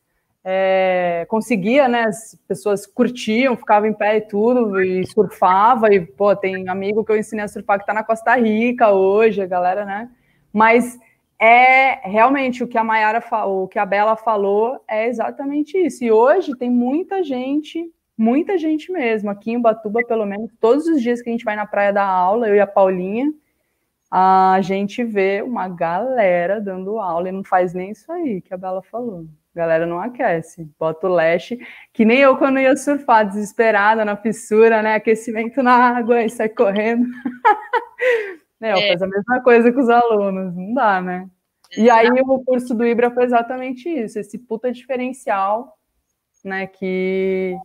é, 0.44 1.26
conseguia, 1.28 1.90
né? 1.90 2.04
As 2.04 2.38
pessoas 2.48 2.86
curtiam, 2.86 3.58
ficavam 3.58 3.90
em 3.90 3.94
pé 3.94 4.18
e 4.18 4.22
tudo, 4.22 4.82
e 4.82 5.06
surfava, 5.08 5.94
e 5.94 6.00
pô, 6.06 6.34
tem 6.36 6.70
amigo 6.70 7.04
que 7.04 7.12
eu 7.12 7.18
ensinei 7.18 7.44
a 7.44 7.48
surfar 7.50 7.78
que 7.78 7.84
está 7.84 7.94
na 7.94 8.04
Costa 8.04 8.36
Rica 8.36 8.92
hoje, 8.92 9.42
a 9.42 9.46
galera, 9.46 9.84
né? 9.84 10.10
Mas 10.54 10.98
é 11.40 12.08
realmente 12.08 12.64
o 12.64 12.68
que 12.68 12.78
a 12.78 12.84
Mayara 12.84 13.20
falou, 13.20 13.66
o 13.66 13.68
que 13.68 13.78
a 13.78 13.86
Bela 13.86 14.16
falou 14.16 14.82
é 14.88 15.08
exatamente 15.08 15.78
isso. 15.78 16.04
E 16.04 16.12
hoje 16.12 16.56
tem 16.58 16.70
muita 16.70 17.22
gente, 17.22 17.92
muita 18.18 18.58
gente 18.58 18.92
mesmo, 18.92 19.30
aqui 19.30 19.52
em 19.52 19.62
Batuba, 19.62 20.02
pelo 20.08 20.26
menos, 20.26 20.52
todos 20.60 20.88
os 20.88 21.02
dias 21.02 21.22
que 21.22 21.30
a 21.30 21.32
gente 21.32 21.46
vai 21.46 21.56
na 21.56 21.66
praia 21.66 21.94
da 21.94 22.06
aula, 22.06 22.48
eu 22.48 22.56
e 22.56 22.60
a 22.60 22.68
Paulinha, 22.68 23.32
a 24.10 24.60
gente 24.62 25.04
vê 25.04 25.42
uma 25.42 25.68
galera 25.68 26.62
dando 26.62 27.00
aula 27.00 27.30
e 27.30 27.32
não 27.32 27.44
faz 27.44 27.74
nem 27.74 27.92
isso 27.92 28.12
aí 28.12 28.42
que 28.42 28.54
a 28.54 28.58
Bela 28.58 28.82
falou 28.82 29.26
galera 29.58 29.88
não 29.88 30.00
aquece. 30.00 30.70
Bota 30.80 31.08
o 31.08 31.14
leste, 31.14 31.60
que 31.92 32.06
nem 32.06 32.20
eu 32.20 32.38
quando 32.38 32.60
ia 32.60 32.78
surfar, 32.78 33.28
desesperada 33.28 34.06
na 34.06 34.16
fissura, 34.16 34.84
né? 34.84 34.96
Aquecimento 34.96 35.64
na 35.64 35.74
água 35.74 36.24
e 36.24 36.30
sai 36.30 36.48
correndo. 36.48 37.06
é, 38.62 38.72
eu 38.72 38.78
é. 38.78 38.92
faço 38.92 39.06
a 39.06 39.08
mesma 39.08 39.42
coisa 39.42 39.74
com 39.74 39.82
os 39.82 39.90
alunos, 39.90 40.56
não 40.56 40.74
dá, 40.74 41.02
né? 41.02 41.28
E 41.76 41.90
aí 41.90 42.08
o 42.22 42.44
curso 42.46 42.74
do 42.74 42.86
Ibra 42.86 43.12
foi 43.12 43.26
exatamente 43.26 43.90
isso, 43.90 44.18
esse 44.18 44.38
puta 44.38 44.72
diferencial, 44.72 45.78
né, 46.46 46.66
que, 46.66 47.58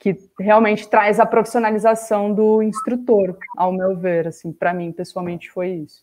que 0.00 0.16
realmente 0.40 0.88
traz 0.88 1.20
a 1.20 1.26
profissionalização 1.26 2.34
do 2.34 2.62
instrutor, 2.62 3.36
ao 3.56 3.70
meu 3.70 3.94
ver, 3.94 4.28
assim, 4.28 4.50
para 4.50 4.72
mim 4.72 4.90
pessoalmente 4.90 5.50
foi 5.50 5.72
isso. 5.72 6.02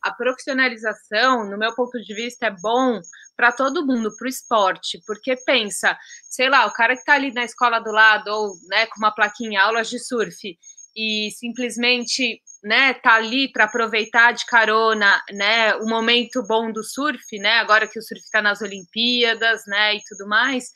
A 0.00 0.12
profissionalização, 0.12 1.48
no 1.50 1.58
meu 1.58 1.74
ponto 1.74 2.00
de 2.00 2.14
vista, 2.14 2.46
é 2.46 2.50
bom 2.50 3.00
para 3.36 3.50
todo 3.50 3.86
mundo, 3.86 4.14
para 4.16 4.26
o 4.26 4.28
esporte, 4.28 5.00
porque 5.06 5.36
pensa, 5.44 5.96
sei 6.30 6.48
lá, 6.48 6.66
o 6.66 6.72
cara 6.72 6.94
que 6.94 7.00
está 7.00 7.14
ali 7.14 7.32
na 7.32 7.44
escola 7.44 7.80
do 7.80 7.90
lado, 7.90 8.28
ou 8.28 8.52
né, 8.68 8.86
com 8.86 8.98
uma 8.98 9.12
plaquinha, 9.12 9.62
aulas 9.62 9.90
de 9.90 9.98
surf, 9.98 10.56
e 10.96 11.30
simplesmente 11.32 12.40
né, 12.62 12.94
tá 12.94 13.14
ali 13.14 13.50
para 13.50 13.64
aproveitar 13.64 14.32
de 14.32 14.46
carona, 14.46 15.20
né, 15.32 15.74
o 15.76 15.86
momento 15.86 16.44
bom 16.46 16.70
do 16.70 16.84
surf, 16.84 17.38
né, 17.38 17.58
agora 17.58 17.88
que 17.88 17.98
o 17.98 18.02
surf 18.02 18.22
está 18.22 18.40
nas 18.40 18.60
Olimpíadas, 18.60 19.62
né, 19.66 19.96
e 19.96 20.00
tudo 20.08 20.28
mais, 20.28 20.70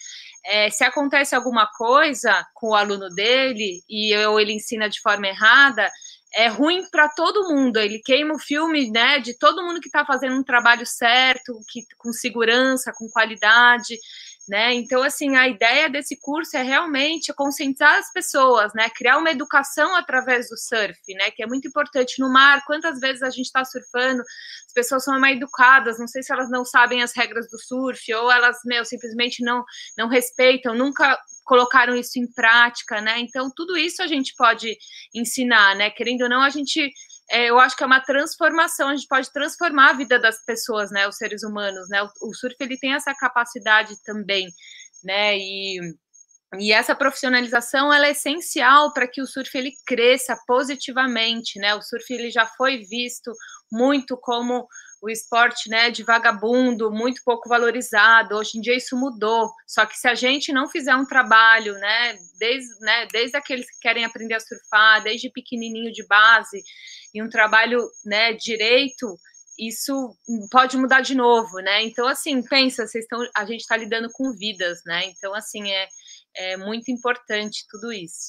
é, 0.46 0.70
se 0.70 0.84
acontece 0.84 1.34
alguma 1.34 1.66
coisa 1.66 2.46
com 2.54 2.70
o 2.70 2.74
aluno 2.74 3.08
dele 3.10 3.82
e 3.88 4.16
ou 4.26 4.38
ele 4.40 4.52
ensina 4.52 4.88
de 4.88 5.00
forma 5.00 5.26
errada, 5.26 5.90
é 6.34 6.48
ruim 6.48 6.88
para 6.90 7.08
todo 7.08 7.48
mundo. 7.48 7.78
Ele 7.78 8.00
queima 8.04 8.34
o 8.34 8.38
filme, 8.38 8.90
né, 8.90 9.18
de 9.18 9.36
todo 9.38 9.62
mundo 9.62 9.80
que 9.80 9.88
está 9.88 10.04
fazendo 10.04 10.36
um 10.36 10.44
trabalho 10.44 10.86
certo, 10.86 11.58
que 11.70 11.80
com 11.98 12.12
segurança, 12.12 12.92
com 12.96 13.08
qualidade, 13.08 13.98
né? 14.48 14.74
Então, 14.74 15.02
assim, 15.02 15.36
a 15.36 15.48
ideia 15.48 15.88
desse 15.88 16.16
curso 16.20 16.56
é 16.56 16.62
realmente 16.62 17.32
conscientizar 17.34 17.98
as 17.98 18.12
pessoas, 18.12 18.72
né? 18.74 18.88
Criar 18.90 19.18
uma 19.18 19.30
educação 19.30 19.94
através 19.96 20.48
do 20.48 20.56
surf, 20.56 21.00
né? 21.14 21.30
Que 21.30 21.42
é 21.42 21.46
muito 21.46 21.68
importante 21.68 22.20
no 22.20 22.32
mar. 22.32 22.62
Quantas 22.66 23.00
vezes 23.00 23.22
a 23.22 23.30
gente 23.30 23.46
está 23.46 23.64
surfando, 23.64 24.22
as 24.22 24.72
pessoas 24.74 25.04
são 25.04 25.18
mais 25.18 25.36
educadas, 25.36 25.98
não 25.98 26.08
sei 26.08 26.22
se 26.22 26.32
elas 26.32 26.50
não 26.50 26.64
sabem 26.64 27.02
as 27.02 27.14
regras 27.14 27.48
do 27.50 27.58
surf 27.58 28.14
ou 28.14 28.30
elas, 28.30 28.58
meu, 28.64 28.84
simplesmente 28.84 29.42
não 29.44 29.64
não 29.96 30.08
respeitam, 30.08 30.74
nunca 30.74 31.18
colocaram 31.46 31.96
isso 31.96 32.18
em 32.18 32.30
prática, 32.30 33.00
né? 33.00 33.20
Então, 33.20 33.50
tudo 33.54 33.76
isso 33.76 34.02
a 34.02 34.06
gente 34.06 34.34
pode 34.36 34.76
ensinar, 35.14 35.76
né? 35.76 35.90
Querendo 35.90 36.22
ou 36.22 36.28
não, 36.28 36.42
a 36.42 36.50
gente. 36.50 36.92
É, 37.30 37.50
eu 37.50 37.58
acho 37.58 37.76
que 37.76 37.82
é 37.82 37.86
uma 37.86 38.00
transformação, 38.00 38.88
a 38.88 38.94
gente 38.96 39.08
pode 39.08 39.32
transformar 39.32 39.90
a 39.90 39.94
vida 39.94 40.18
das 40.18 40.44
pessoas, 40.44 40.90
né? 40.90 41.08
Os 41.08 41.16
seres 41.16 41.42
humanos, 41.42 41.88
né? 41.88 42.02
O, 42.02 42.28
o 42.28 42.34
surf 42.34 42.56
ele 42.60 42.78
tem 42.78 42.94
essa 42.94 43.14
capacidade 43.14 43.96
também, 44.04 44.48
né? 45.02 45.36
E, 45.36 45.80
e 46.58 46.72
essa 46.72 46.94
profissionalização 46.94 47.92
ela 47.92 48.06
é 48.06 48.12
essencial 48.12 48.92
para 48.92 49.08
que 49.08 49.20
o 49.20 49.26
surf 49.26 49.56
ele 49.56 49.72
cresça 49.84 50.38
positivamente, 50.46 51.58
né? 51.58 51.74
O 51.74 51.82
surf 51.82 52.12
ele 52.12 52.30
já 52.30 52.46
foi 52.46 52.78
visto 52.84 53.32
muito 53.70 54.16
como 54.16 54.66
o 55.02 55.10
esporte 55.10 55.68
né, 55.68 55.90
de 55.90 56.02
vagabundo, 56.02 56.90
muito 56.90 57.22
pouco 57.24 57.48
valorizado. 57.48 58.34
Hoje 58.36 58.58
em 58.58 58.60
dia 58.60 58.76
isso 58.76 58.96
mudou. 58.96 59.50
Só 59.66 59.84
que 59.84 59.96
se 59.96 60.08
a 60.08 60.14
gente 60.14 60.52
não 60.52 60.68
fizer 60.68 60.94
um 60.96 61.06
trabalho, 61.06 61.74
né, 61.74 62.16
desde, 62.38 62.80
né, 62.80 63.06
desde 63.12 63.36
aqueles 63.36 63.70
que 63.70 63.78
querem 63.80 64.04
aprender 64.04 64.34
a 64.34 64.40
surfar, 64.40 65.02
desde 65.02 65.30
pequenininho 65.30 65.92
de 65.92 66.06
base, 66.06 66.62
e 67.16 67.22
um 67.22 67.30
trabalho 67.30 67.80
né, 68.04 68.34
direito, 68.34 69.18
isso 69.58 70.14
pode 70.50 70.76
mudar 70.76 71.00
de 71.00 71.14
novo, 71.14 71.58
né? 71.60 71.82
Então, 71.82 72.06
assim, 72.06 72.42
pensa, 72.42 72.86
vocês 72.86 73.04
estão, 73.04 73.18
a 73.34 73.46
gente 73.46 73.60
está 73.60 73.74
lidando 73.74 74.08
com 74.12 74.36
vidas, 74.36 74.82
né? 74.84 75.06
Então, 75.06 75.34
assim, 75.34 75.70
é, 75.70 75.88
é 76.36 76.56
muito 76.58 76.90
importante 76.90 77.64
tudo 77.70 77.90
isso. 77.90 78.28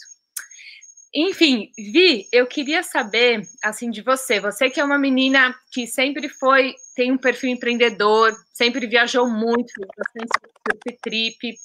Enfim, 1.13 1.69
Vi, 1.77 2.27
eu 2.31 2.47
queria 2.47 2.81
saber, 2.81 3.41
assim, 3.61 3.89
de 3.89 4.01
você. 4.01 4.39
Você 4.39 4.69
que 4.69 4.79
é 4.79 4.83
uma 4.83 4.97
menina 4.97 5.53
que 5.71 5.85
sempre 5.85 6.29
foi, 6.29 6.73
tem 6.95 7.11
um 7.11 7.17
perfil 7.17 7.49
empreendedor, 7.49 8.33
sempre 8.53 8.87
viajou 8.87 9.29
muito, 9.29 9.73
bastante 9.97 10.97
trip, 11.01 11.57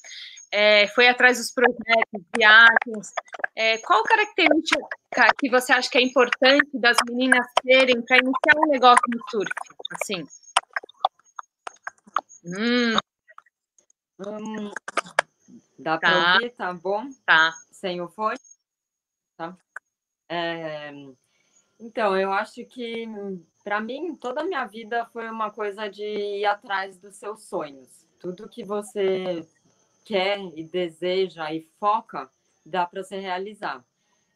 é, 0.53 0.87
foi 0.89 1.09
atrás 1.09 1.39
dos 1.39 1.51
projetos, 1.51 2.23
viagens. 2.37 3.13
É, 3.57 3.79
qual 3.79 4.03
característica 4.05 4.87
que 5.39 5.49
você 5.49 5.73
acha 5.73 5.91
que 5.91 5.97
é 5.97 6.03
importante 6.03 6.69
das 6.75 6.99
meninas 7.09 7.47
terem 7.63 8.03
para 8.03 8.19
iniciar 8.19 8.59
um 8.59 8.71
negócio 8.71 9.03
no 9.09 9.19
surf? 9.31 9.51
Assim. 9.93 10.25
Hum. 12.45 12.99
Hum, 14.27 14.71
Dá 15.79 15.99
tá. 15.99 16.11
para 16.11 16.35
ouvir? 16.35 16.51
Tá 16.51 16.75
bom? 16.75 17.09
Tá. 17.25 17.55
Sem 17.71 18.03
o 18.03 18.09
fone? 18.09 18.39
Tá. 19.37 19.57
É... 20.29 20.93
Então, 21.81 22.17
eu 22.17 22.31
acho 22.31 22.65
que, 22.67 23.09
para 23.65 23.81
mim, 23.81 24.15
toda 24.17 24.43
a 24.43 24.45
minha 24.45 24.65
vida 24.67 25.07
foi 25.07 25.29
uma 25.29 25.51
coisa 25.51 25.89
de 25.89 26.05
ir 26.05 26.45
atrás 26.45 26.99
dos 26.99 27.17
seus 27.17 27.45
sonhos. 27.45 28.07
Tudo 28.21 28.49
que 28.49 28.63
você 28.63 29.45
quer 30.05 30.39
e 30.57 30.65
deseja 30.65 31.53
e 31.53 31.63
foca, 31.79 32.31
dá 32.65 32.87
para 32.87 33.03
se 33.03 33.17
realizar. 33.17 33.85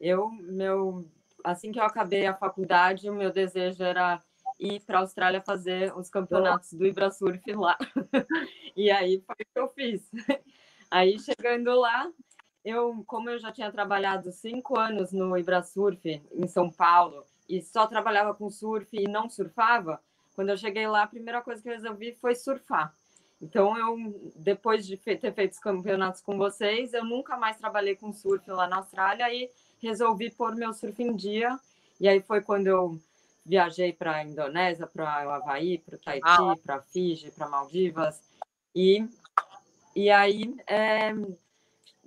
Eu, 0.00 0.30
meu, 0.30 1.06
assim 1.44 1.72
que 1.72 1.78
eu 1.78 1.84
acabei 1.84 2.26
a 2.26 2.34
faculdade, 2.34 3.08
o 3.08 3.14
meu 3.14 3.32
desejo 3.32 3.82
era 3.82 4.22
ir 4.58 4.80
para 4.80 4.98
a 4.98 5.00
Austrália 5.02 5.40
fazer 5.40 5.96
os 5.96 6.08
campeonatos 6.08 6.72
do 6.72 6.86
Ibrasurf 6.86 7.42
lá. 7.54 7.76
e 8.76 8.90
aí 8.90 9.22
foi 9.26 9.34
o 9.34 9.38
que 9.38 9.60
eu 9.60 9.68
fiz. 9.68 10.10
Aí 10.88 11.18
chegando 11.18 11.74
lá, 11.74 12.08
eu, 12.64 13.02
como 13.08 13.28
eu 13.28 13.40
já 13.40 13.50
tinha 13.50 13.72
trabalhado 13.72 14.30
cinco 14.30 14.78
anos 14.78 15.12
no 15.12 15.36
Ibrasurf 15.36 16.00
em 16.04 16.46
São 16.46 16.70
Paulo 16.70 17.24
e 17.48 17.60
só 17.60 17.88
trabalhava 17.88 18.34
com 18.34 18.48
surf 18.48 18.88
e 18.92 19.08
não 19.08 19.28
surfava, 19.28 20.00
quando 20.36 20.50
eu 20.50 20.56
cheguei 20.56 20.86
lá, 20.86 21.02
a 21.02 21.08
primeira 21.08 21.40
coisa 21.42 21.62
que 21.62 21.68
eu 21.68 21.72
resolvi 21.72 22.12
foi 22.20 22.34
surfar. 22.34 22.94
Então, 23.40 23.76
eu, 23.76 24.32
depois 24.34 24.86
de 24.86 24.96
ter 24.96 25.32
feito 25.32 25.52
os 25.52 25.58
campeonatos 25.58 26.22
com 26.22 26.38
vocês, 26.38 26.94
eu 26.94 27.04
nunca 27.04 27.36
mais 27.36 27.58
trabalhei 27.58 27.94
com 27.94 28.12
surf 28.12 28.48
lá 28.50 28.66
na 28.66 28.76
Austrália 28.76 29.32
e 29.32 29.50
resolvi 29.80 30.30
pôr 30.30 30.54
meu 30.54 30.72
surf 30.72 31.02
em 31.02 31.14
dia. 31.14 31.58
E 32.00 32.08
aí 32.08 32.20
foi 32.20 32.40
quando 32.40 32.66
eu 32.66 32.98
viajei 33.44 33.92
para 33.92 34.16
a 34.16 34.24
Indonésia, 34.24 34.86
para 34.86 35.26
o 35.26 35.30
Havaí, 35.30 35.78
para 35.78 35.96
o 35.96 35.98
Tahiti, 35.98 36.26
ah. 36.26 36.54
para 36.64 36.82
Fiji, 36.82 37.30
para 37.30 37.48
Maldivas. 37.48 38.20
E, 38.74 39.06
e 39.94 40.10
aí, 40.10 40.54
é, 40.66 41.12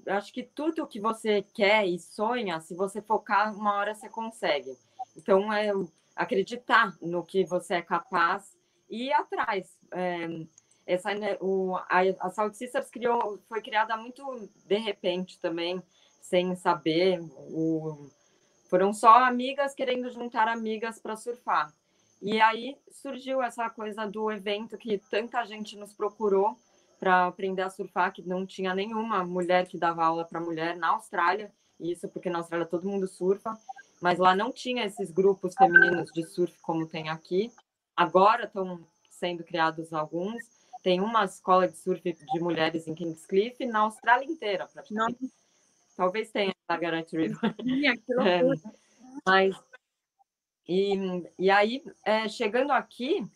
acho 0.08 0.34
que 0.34 0.44
tudo 0.44 0.88
que 0.88 1.00
você 1.00 1.44
quer 1.54 1.88
e 1.88 2.00
sonha, 2.00 2.60
se 2.60 2.76
você 2.76 3.02
focar, 3.02 3.56
uma 3.56 3.76
hora 3.76 3.94
você 3.94 4.10
consegue. 4.10 4.76
Então, 5.16 5.52
é 5.54 5.72
acreditar 6.16 6.98
no 7.02 7.24
que 7.24 7.46
você 7.46 7.76
é 7.76 7.82
capaz 7.82 8.58
e 8.90 9.06
ir 9.06 9.14
atrás. 9.14 9.78
É, 9.92 10.28
essa, 10.90 11.12
o, 11.40 11.76
a, 11.76 12.00
a 12.20 12.30
Saúde 12.32 12.58
Sisters 12.58 12.90
criou, 12.90 13.40
foi 13.48 13.62
criada 13.62 13.96
muito 13.96 14.50
de 14.66 14.78
repente 14.78 15.40
também, 15.40 15.82
sem 16.20 16.56
saber. 16.56 17.22
O, 17.52 18.10
foram 18.68 18.92
só 18.92 19.24
amigas 19.24 19.76
querendo 19.76 20.10
juntar 20.10 20.48
amigas 20.48 21.00
para 21.00 21.16
surfar. 21.16 21.72
E 22.20 22.42
aí 22.42 22.76
surgiu 22.92 23.42
essa 23.42 23.70
coisa 23.70 24.08
do 24.08 24.32
evento 24.32 24.78
que 24.80 24.98
tanta 24.98 25.46
gente 25.46 25.78
nos 25.78 25.94
procurou 25.94 26.58
para 27.00 27.28
aprender 27.28 27.62
a 27.62 27.70
surfar, 27.70 28.12
que 28.12 28.28
não 28.28 28.46
tinha 28.46 28.74
nenhuma 28.74 29.24
mulher 29.24 29.68
que 29.68 29.78
dava 29.78 30.04
aula 30.04 30.26
para 30.26 30.42
mulher 30.42 30.76
na 30.76 30.90
Austrália. 30.90 31.52
Isso 31.80 32.10
porque 32.10 32.32
na 32.32 32.40
Austrália 32.40 32.66
todo 32.66 32.90
mundo 32.90 33.08
surfa, 33.08 33.56
mas 34.02 34.18
lá 34.18 34.36
não 34.36 34.52
tinha 34.52 34.86
esses 34.86 35.12
grupos 35.12 35.54
femininos 35.54 36.12
de 36.12 36.26
surf 36.26 36.58
como 36.62 36.88
tem 36.88 37.10
aqui. 37.10 37.54
Agora 37.96 38.46
estão 38.46 38.84
sendo 39.10 39.44
criados 39.44 39.94
alguns, 39.94 40.59
tem 40.82 41.02
uma 41.02 41.26
escola 41.26 41.68
de 41.68 41.78
surf 41.78 42.02
de 42.02 42.40
mulheres 42.40 42.88
em 42.88 42.96
Kingscliff 42.96 43.66
na 43.66 43.80
Austrália 43.80 44.26
inteira, 44.26 44.68
praticamente. 44.68 45.22
Não. 45.22 45.30
Talvez 45.96 46.32
tenha 46.32 46.54
na 46.68 46.78
Garant 46.78 47.12
River. 47.12 47.38
é, 48.26 48.42
mas, 49.26 49.56
e, 50.68 51.24
e 51.38 51.50
aí, 51.50 51.84
é, 52.06 52.30
chegando 52.30 52.72
aqui, 52.72 53.28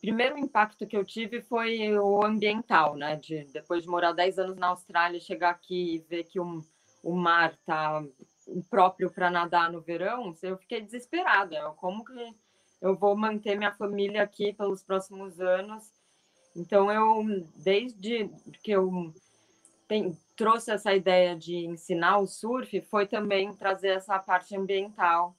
primeiro 0.00 0.36
impacto 0.36 0.86
que 0.86 0.96
eu 0.96 1.04
tive 1.04 1.40
foi 1.40 1.96
o 1.98 2.22
ambiental, 2.22 2.94
né? 2.94 3.16
De, 3.16 3.44
depois 3.44 3.82
de 3.82 3.88
morar 3.88 4.12
10 4.12 4.38
anos 4.38 4.56
na 4.56 4.68
Austrália, 4.68 5.18
chegar 5.18 5.50
aqui 5.50 5.94
e 5.94 5.98
ver 6.00 6.24
que 6.24 6.38
o, 6.38 6.62
o 7.02 7.14
mar 7.14 7.56
tá 7.64 8.04
próprio 8.68 9.10
para 9.10 9.30
nadar 9.30 9.72
no 9.72 9.80
verão, 9.80 10.36
eu 10.42 10.58
fiquei 10.58 10.82
desesperada. 10.82 11.70
Como 11.78 12.04
que 12.04 12.34
eu 12.82 12.94
vou 12.94 13.16
manter 13.16 13.56
minha 13.56 13.72
família 13.72 14.22
aqui 14.22 14.52
pelos 14.52 14.82
próximos 14.82 15.40
anos 15.40 15.90
então, 16.56 16.90
eu, 16.90 17.44
desde 17.56 18.30
que 18.62 18.70
eu 18.70 19.12
tem, 19.88 20.16
trouxe 20.36 20.70
essa 20.70 20.94
ideia 20.94 21.36
de 21.36 21.66
ensinar 21.66 22.18
o 22.18 22.26
surf, 22.26 22.80
foi 22.82 23.06
também 23.06 23.52
trazer 23.54 23.88
essa 23.88 24.18
parte 24.18 24.56
ambiental 24.56 25.34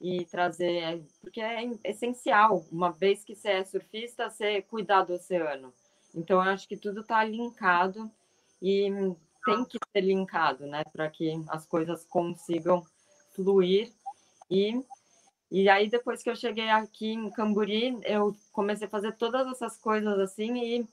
e 0.00 0.24
trazer, 0.26 1.02
porque 1.20 1.40
é 1.40 1.68
essencial, 1.84 2.64
uma 2.70 2.92
vez 2.92 3.24
que 3.24 3.34
você 3.34 3.48
é 3.48 3.64
surfista, 3.64 4.30
você 4.30 4.62
cuidar 4.62 5.02
do 5.02 5.14
oceano. 5.14 5.72
Então, 6.14 6.36
eu 6.36 6.50
acho 6.50 6.68
que 6.68 6.76
tudo 6.76 7.00
está 7.00 7.24
linkado 7.24 8.10
e 8.62 8.90
tem 9.44 9.64
que 9.64 9.78
ser 9.92 10.00
linkado, 10.00 10.66
né, 10.66 10.82
para 10.92 11.08
que 11.10 11.42
as 11.48 11.66
coisas 11.66 12.04
consigam 12.04 12.84
fluir 13.34 13.90
e 14.50 14.82
e 15.50 15.68
aí, 15.68 15.88
depois 15.88 16.22
que 16.22 16.28
eu 16.28 16.36
cheguei 16.36 16.68
aqui 16.68 17.12
em 17.12 17.30
Camburi, 17.30 17.98
eu 18.04 18.36
comecei 18.52 18.86
a 18.86 18.90
fazer 18.90 19.12
todas 19.16 19.46
essas 19.46 19.76
coisas 19.78 20.18
assim, 20.18 20.56
e 20.56 20.88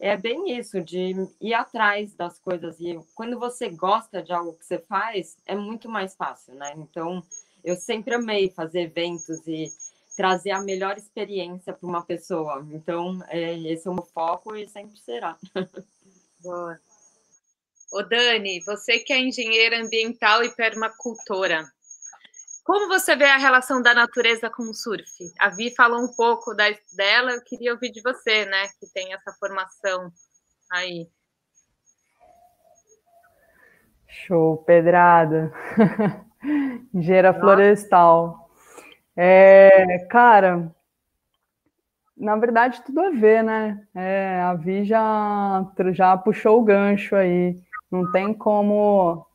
é 0.00 0.16
bem 0.16 0.58
isso, 0.58 0.80
de 0.80 1.14
ir 1.40 1.54
atrás 1.54 2.14
das 2.14 2.38
coisas. 2.38 2.80
E 2.80 2.98
quando 3.14 3.38
você 3.38 3.68
gosta 3.68 4.22
de 4.22 4.32
algo 4.32 4.54
que 4.54 4.64
você 4.64 4.78
faz, 4.78 5.36
é 5.46 5.54
muito 5.54 5.88
mais 5.88 6.14
fácil, 6.14 6.54
né? 6.54 6.74
Então, 6.76 7.22
eu 7.62 7.76
sempre 7.76 8.14
amei 8.14 8.50
fazer 8.50 8.82
eventos 8.82 9.46
e 9.46 9.70
trazer 10.16 10.50
a 10.52 10.60
melhor 10.60 10.96
experiência 10.96 11.72
para 11.72 11.88
uma 11.88 12.02
pessoa. 12.02 12.66
Então, 12.70 13.22
é, 13.28 13.58
esse 13.70 13.86
é 13.86 13.90
o 13.90 13.94
meu 13.94 14.04
foco 14.04 14.56
e 14.56 14.68
sempre 14.68 14.98
será. 14.98 15.36
Boa. 16.40 16.78
Ô 17.92 18.02
Dani, 18.02 18.60
você 18.60 18.98
que 18.98 19.12
é 19.12 19.18
engenheira 19.18 19.80
ambiental 19.80 20.42
e 20.42 20.50
permacultora, 20.50 21.70
como 22.64 22.88
você 22.88 23.14
vê 23.14 23.26
a 23.26 23.36
relação 23.36 23.82
da 23.82 23.92
natureza 23.92 24.48
com 24.48 24.62
o 24.62 24.74
surf? 24.74 25.04
A 25.38 25.50
Vi 25.50 25.74
falou 25.76 26.02
um 26.02 26.14
pouco 26.16 26.54
da, 26.54 26.64
dela, 26.96 27.32
eu 27.32 27.44
queria 27.44 27.72
ouvir 27.72 27.92
de 27.92 28.00
você, 28.00 28.46
né, 28.46 28.66
que 28.80 28.90
tem 28.92 29.12
essa 29.12 29.32
formação 29.38 30.10
aí. 30.72 31.06
Show, 34.08 34.58
pedrada. 34.64 35.52
Engenheira 36.94 37.34
florestal. 37.34 38.48
É, 39.14 39.98
cara, 40.10 40.74
na 42.16 42.36
verdade, 42.36 42.82
tudo 42.82 43.00
a 43.00 43.10
ver, 43.10 43.42
né? 43.42 43.86
É, 43.94 44.40
a 44.40 44.54
Vi 44.54 44.84
já, 44.84 45.66
já 45.92 46.16
puxou 46.16 46.60
o 46.60 46.64
gancho 46.64 47.14
aí. 47.14 47.60
Não 47.90 48.10
tem 48.10 48.32
como 48.32 49.26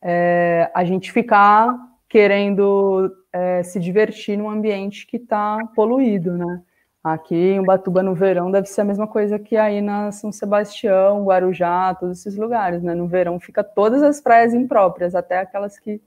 é, 0.00 0.70
a 0.74 0.82
gente 0.84 1.12
ficar 1.12 1.93
querendo 2.14 3.12
é, 3.32 3.64
se 3.64 3.80
divertir 3.80 4.38
num 4.38 4.48
ambiente 4.48 5.04
que 5.04 5.16
está 5.16 5.58
poluído, 5.74 6.38
né? 6.38 6.62
Aqui 7.02 7.34
em 7.34 7.58
Ubatuba, 7.58 8.04
no 8.04 8.14
verão, 8.14 8.52
deve 8.52 8.68
ser 8.68 8.82
a 8.82 8.84
mesma 8.84 9.08
coisa 9.08 9.36
que 9.36 9.56
aí 9.56 9.80
na 9.80 10.12
São 10.12 10.30
Sebastião, 10.30 11.24
Guarujá, 11.24 11.92
todos 11.92 12.20
esses 12.20 12.36
lugares, 12.36 12.84
né? 12.84 12.94
No 12.94 13.08
verão 13.08 13.40
fica 13.40 13.64
todas 13.64 14.00
as 14.00 14.20
praias 14.20 14.54
impróprias, 14.54 15.12
até 15.16 15.40
aquelas 15.40 15.76
que 15.76 16.00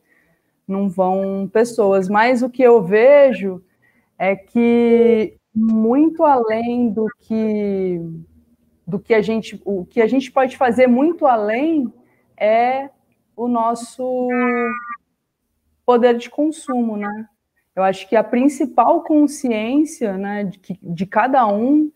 não 0.66 0.88
vão 0.88 1.50
pessoas. 1.52 2.08
Mas 2.08 2.42
o 2.42 2.50
que 2.50 2.64
eu 2.64 2.82
vejo 2.82 3.62
é 4.18 4.34
que 4.34 5.36
muito 5.54 6.24
além 6.24 6.90
do 6.90 7.06
que 7.20 8.00
do 8.88 8.98
que 8.98 9.14
a 9.14 9.22
gente 9.22 9.62
o 9.66 9.84
que 9.84 10.02
a 10.02 10.08
gente 10.08 10.32
pode 10.32 10.56
fazer 10.56 10.88
muito 10.88 11.28
além 11.28 11.92
é 12.38 12.90
o 13.36 13.50
nosso 13.50 14.30
poder 15.88 16.18
de 16.18 16.30
consumo, 16.30 16.98
né? 16.98 17.26
Eu 17.74 17.82
acho 17.82 18.10
que 18.10 18.16
a 18.18 18.24
principal 18.24 19.04
consciência, 19.04 20.18
né, 20.18 20.44
de, 20.44 20.60
de 20.84 21.06
cada 21.06 21.48
um 21.48 21.90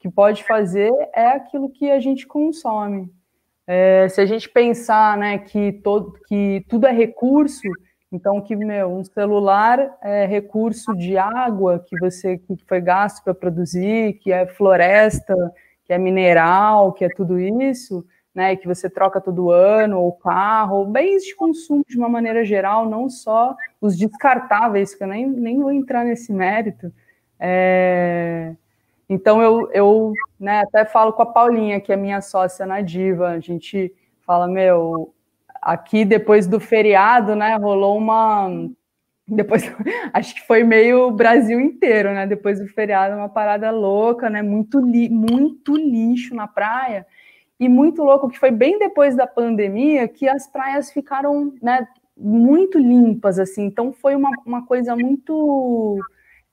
que 0.00 0.10
pode 0.10 0.42
fazer 0.42 0.90
é 1.14 1.28
aquilo 1.28 1.70
que 1.70 1.88
a 1.88 2.00
gente 2.00 2.26
consome. 2.26 3.08
É, 3.64 4.08
se 4.08 4.20
a 4.20 4.26
gente 4.26 4.48
pensar, 4.48 5.16
né, 5.16 5.38
que 5.38 5.72
todo, 5.84 6.18
que 6.26 6.64
tudo 6.68 6.88
é 6.88 6.92
recurso, 6.92 7.68
então 8.10 8.40
que 8.40 8.56
meu, 8.56 8.90
um 8.90 9.04
celular 9.04 9.96
é 10.02 10.26
recurso 10.26 10.96
de 10.96 11.16
água 11.16 11.84
que 11.86 11.96
você 12.00 12.38
que 12.38 12.56
foi 12.66 12.80
gasto 12.80 13.22
para 13.22 13.34
produzir, 13.34 14.14
que 14.14 14.32
é 14.32 14.46
floresta, 14.46 15.34
que 15.84 15.92
é 15.92 15.98
mineral, 15.98 16.92
que 16.92 17.04
é 17.04 17.08
tudo 17.08 17.38
isso 17.38 18.04
né, 18.38 18.54
que 18.54 18.68
você 18.68 18.88
troca 18.88 19.20
todo 19.20 19.50
ano, 19.50 19.98
ou 20.00 20.12
carro, 20.12 20.76
ou 20.76 20.86
bens 20.86 21.24
de 21.24 21.34
consumo 21.34 21.84
de 21.88 21.98
uma 21.98 22.08
maneira 22.08 22.44
geral, 22.44 22.88
não 22.88 23.10
só 23.10 23.56
os 23.80 23.98
descartáveis, 23.98 24.94
que 24.94 25.02
eu 25.02 25.08
nem, 25.08 25.26
nem 25.26 25.58
vou 25.58 25.72
entrar 25.72 26.04
nesse 26.04 26.32
mérito. 26.32 26.92
É... 27.36 28.54
Então, 29.08 29.42
eu, 29.42 29.68
eu 29.72 30.12
né, 30.38 30.60
até 30.60 30.84
falo 30.84 31.12
com 31.12 31.22
a 31.22 31.26
Paulinha, 31.26 31.80
que 31.80 31.92
é 31.92 31.96
minha 31.96 32.20
sócia 32.20 32.64
na 32.64 32.80
Diva, 32.80 33.30
a 33.30 33.40
gente 33.40 33.92
fala, 34.20 34.46
meu, 34.46 35.12
aqui 35.60 36.04
depois 36.04 36.46
do 36.46 36.60
feriado, 36.60 37.34
né, 37.34 37.56
rolou 37.56 37.98
uma... 37.98 38.48
Depois, 39.26 39.64
acho 40.14 40.36
que 40.36 40.46
foi 40.46 40.62
meio 40.62 41.10
Brasil 41.10 41.58
inteiro, 41.58 42.12
né, 42.14 42.24
depois 42.24 42.60
do 42.60 42.68
feriado, 42.68 43.16
uma 43.16 43.28
parada 43.28 43.72
louca, 43.72 44.30
né, 44.30 44.42
muito, 44.42 44.78
li, 44.78 45.08
muito 45.08 45.76
lixo 45.76 46.36
na 46.36 46.46
praia, 46.46 47.04
e 47.58 47.68
muito 47.68 48.02
louco 48.02 48.28
que 48.28 48.38
foi 48.38 48.50
bem 48.50 48.78
depois 48.78 49.16
da 49.16 49.26
pandemia 49.26 50.06
que 50.06 50.28
as 50.28 50.46
praias 50.46 50.90
ficaram, 50.92 51.52
né, 51.60 51.86
muito 52.16 52.78
limpas, 52.78 53.38
assim. 53.38 53.64
Então 53.64 53.92
foi 53.92 54.14
uma, 54.14 54.30
uma 54.46 54.66
coisa 54.66 54.94
muito 54.94 55.98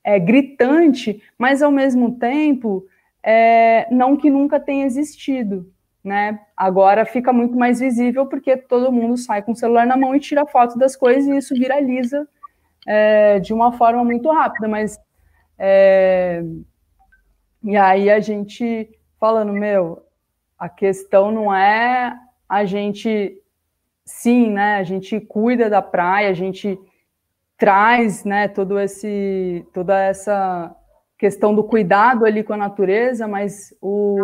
é, 0.03 0.19
gritante, 0.19 1.21
mas 1.37 1.61
ao 1.61 1.71
mesmo 1.71 2.17
tempo 2.17 2.85
é, 3.23 3.87
não 3.91 4.15
que 4.15 4.29
nunca 4.29 4.59
tenha 4.59 4.85
existido, 4.85 5.71
né? 6.03 6.39
Agora 6.55 7.05
fica 7.05 7.33
muito 7.33 7.57
mais 7.57 7.79
visível 7.79 8.27
porque 8.27 8.55
todo 8.55 8.91
mundo 8.91 9.17
sai 9.17 9.41
com 9.41 9.51
o 9.51 9.55
celular 9.55 9.87
na 9.87 9.97
mão 9.97 10.15
e 10.15 10.19
tira 10.19 10.45
foto 10.45 10.77
das 10.77 10.95
coisas 10.95 11.27
e 11.27 11.37
isso 11.37 11.55
viraliza 11.55 12.27
é, 12.87 13.39
de 13.39 13.53
uma 13.53 13.71
forma 13.73 14.03
muito 14.03 14.31
rápida, 14.31 14.67
mas 14.67 14.99
é, 15.57 16.43
e 17.63 17.75
aí 17.75 18.11
a 18.11 18.19
gente 18.19 18.87
falando, 19.19 19.51
meu, 19.51 20.04
a 20.57 20.69
questão 20.69 21.31
não 21.31 21.53
é 21.53 22.15
a 22.47 22.65
gente, 22.65 23.37
sim, 24.05 24.51
né? 24.51 24.77
A 24.77 24.83
gente 24.83 25.19
cuida 25.19 25.69
da 25.69 25.81
praia, 25.81 26.29
a 26.29 26.33
gente 26.33 26.79
traz, 27.57 28.23
né? 28.23 28.47
Todo 28.47 28.79
esse, 28.79 29.65
toda 29.73 29.99
essa 29.99 30.75
questão 31.17 31.55
do 31.55 31.63
cuidado 31.63 32.25
ali 32.25 32.43
com 32.43 32.53
a 32.53 32.57
natureza, 32.57 33.27
mas 33.27 33.73
o, 33.81 34.17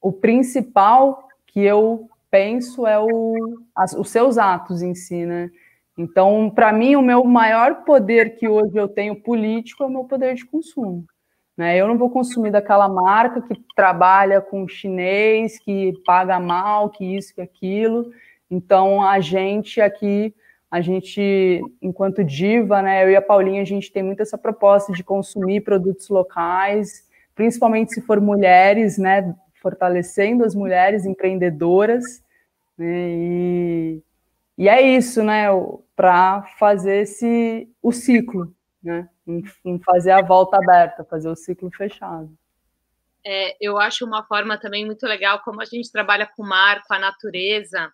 o 0.00 0.12
principal 0.12 1.28
que 1.46 1.60
eu 1.60 2.08
penso 2.30 2.86
é 2.86 2.98
o, 2.98 3.34
as, 3.76 3.92
os 3.92 4.10
seus 4.10 4.38
atos 4.38 4.82
em 4.82 4.94
si, 4.94 5.24
né? 5.26 5.50
Então, 5.96 6.50
para 6.50 6.72
mim, 6.72 6.96
o 6.96 7.02
meu 7.02 7.22
maior 7.24 7.84
poder 7.84 8.36
que 8.36 8.48
hoje 8.48 8.74
eu 8.74 8.88
tenho 8.88 9.20
político 9.20 9.82
é 9.82 9.86
o 9.86 9.90
meu 9.90 10.04
poder 10.04 10.34
de 10.34 10.46
consumo. 10.46 11.04
Né? 11.56 11.76
Eu 11.76 11.86
não 11.86 11.98
vou 11.98 12.10
consumir 12.10 12.50
daquela 12.50 12.88
marca 12.88 13.42
que 13.42 13.54
trabalha 13.74 14.40
com 14.40 14.66
chinês, 14.66 15.58
que 15.58 15.92
paga 16.04 16.40
mal, 16.40 16.90
que 16.90 17.04
isso, 17.16 17.34
que 17.34 17.40
aquilo. 17.40 18.10
Então, 18.50 19.02
a 19.02 19.20
gente 19.20 19.80
aqui, 19.80 20.34
a 20.70 20.80
gente, 20.80 21.60
enquanto 21.80 22.24
diva, 22.24 22.80
né, 22.80 23.04
eu 23.04 23.10
e 23.10 23.16
a 23.16 23.22
Paulinha, 23.22 23.62
a 23.62 23.66
gente 23.66 23.92
tem 23.92 24.02
muito 24.02 24.22
essa 24.22 24.38
proposta 24.38 24.92
de 24.92 25.04
consumir 25.04 25.60
produtos 25.60 26.08
locais, 26.08 27.06
principalmente 27.34 27.92
se 27.92 28.00
for 28.02 28.20
mulheres, 28.20 28.98
né, 28.98 29.34
fortalecendo 29.60 30.44
as 30.44 30.54
mulheres 30.54 31.04
empreendedoras. 31.04 32.22
Né, 32.76 33.08
e, 33.10 34.02
e 34.56 34.68
é 34.68 34.80
isso, 34.80 35.22
né, 35.22 35.46
para 35.94 36.42
fazer 36.58 37.02
esse, 37.02 37.68
o 37.82 37.92
ciclo, 37.92 38.54
né? 38.82 39.08
Em, 39.26 39.42
em, 39.64 39.78
fazer 39.78 40.10
a 40.10 40.22
volta 40.22 40.56
aberta, 40.56 41.04
fazer 41.04 41.28
o 41.28 41.36
ciclo 41.36 41.70
fechado. 41.70 42.28
É, 43.24 43.56
eu 43.60 43.78
acho 43.78 44.04
uma 44.04 44.24
forma 44.26 44.58
também 44.58 44.84
muito 44.84 45.06
legal 45.06 45.40
como 45.44 45.62
a 45.62 45.64
gente 45.64 45.92
trabalha 45.92 46.28
com 46.34 46.42
o 46.42 46.48
mar, 46.48 46.82
com 46.82 46.94
a 46.94 46.98
natureza. 46.98 47.92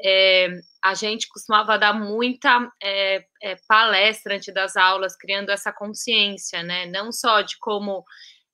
É, 0.00 0.48
a 0.82 0.94
gente 0.94 1.28
costumava 1.28 1.78
dar 1.78 1.94
muita 1.94 2.68
é, 2.82 3.24
é 3.40 3.56
palestra 3.68 4.34
antes 4.34 4.52
das 4.52 4.76
aulas, 4.76 5.16
criando 5.16 5.50
essa 5.50 5.72
consciência, 5.72 6.62
né? 6.64 6.86
Não 6.86 7.12
só 7.12 7.40
de 7.40 7.56
como 7.60 8.04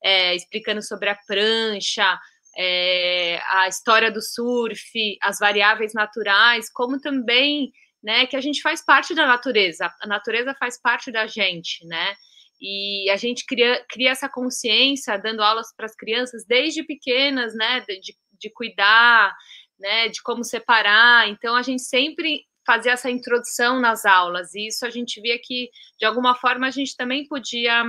é, 0.04 0.34
explicando 0.34 0.82
sobre 0.82 1.08
a 1.08 1.18
prancha, 1.26 2.18
é, 2.56 3.40
a 3.48 3.68
história 3.68 4.10
do 4.10 4.20
surf, 4.20 5.18
as 5.22 5.38
variáveis 5.38 5.94
naturais, 5.94 6.70
como 6.70 7.00
também 7.00 7.72
né, 8.02 8.26
que 8.26 8.36
a 8.36 8.40
gente 8.40 8.62
faz 8.62 8.84
parte 8.84 9.14
da 9.14 9.26
natureza, 9.26 9.92
a 10.00 10.06
natureza 10.06 10.54
faz 10.54 10.80
parte 10.80 11.10
da 11.12 11.26
gente, 11.26 11.86
né? 11.86 12.14
E 12.60 13.08
a 13.10 13.16
gente 13.16 13.46
cria, 13.46 13.82
cria 13.88 14.10
essa 14.10 14.28
consciência 14.28 15.16
dando 15.18 15.42
aulas 15.42 15.74
para 15.74 15.86
as 15.86 15.96
crianças 15.96 16.44
desde 16.46 16.82
pequenas, 16.82 17.54
né, 17.54 17.80
de, 17.80 18.14
de 18.38 18.50
cuidar, 18.50 19.34
né, 19.78 20.08
de 20.08 20.22
como 20.22 20.44
separar. 20.44 21.28
Então 21.28 21.56
a 21.56 21.62
gente 21.62 21.82
sempre 21.82 22.44
fazia 22.66 22.92
essa 22.92 23.10
introdução 23.10 23.80
nas 23.80 24.04
aulas, 24.04 24.54
e 24.54 24.68
isso 24.68 24.84
a 24.84 24.90
gente 24.90 25.20
via 25.20 25.38
que 25.42 25.70
de 25.98 26.04
alguma 26.04 26.34
forma 26.34 26.66
a 26.66 26.70
gente 26.70 26.94
também 26.96 27.26
podia 27.26 27.82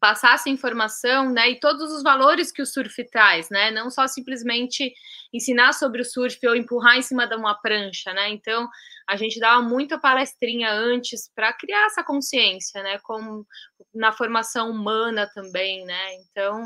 passar 0.00 0.34
essa 0.34 0.48
informação, 0.48 1.30
né, 1.30 1.50
e 1.50 1.60
todos 1.60 1.92
os 1.92 2.02
valores 2.02 2.50
que 2.50 2.62
o 2.62 2.66
surf 2.66 3.04
traz, 3.10 3.50
né, 3.50 3.70
não 3.70 3.90
só 3.90 4.06
simplesmente 4.06 4.94
ensinar 5.32 5.74
sobre 5.74 6.00
o 6.00 6.04
surf 6.04 6.38
ou 6.46 6.56
empurrar 6.56 6.96
em 6.96 7.02
cima 7.02 7.26
de 7.26 7.36
uma 7.36 7.54
prancha, 7.54 8.14
né, 8.14 8.30
então 8.30 8.66
a 9.10 9.16
gente 9.16 9.40
dava 9.40 9.60
muita 9.60 9.98
palestrinha 9.98 10.70
antes 10.70 11.28
para 11.34 11.52
criar 11.52 11.86
essa 11.86 12.04
consciência, 12.04 12.80
né, 12.80 12.96
como 13.02 13.44
na 13.92 14.12
formação 14.12 14.70
humana 14.70 15.28
também, 15.34 15.84
né, 15.84 16.14
então 16.14 16.62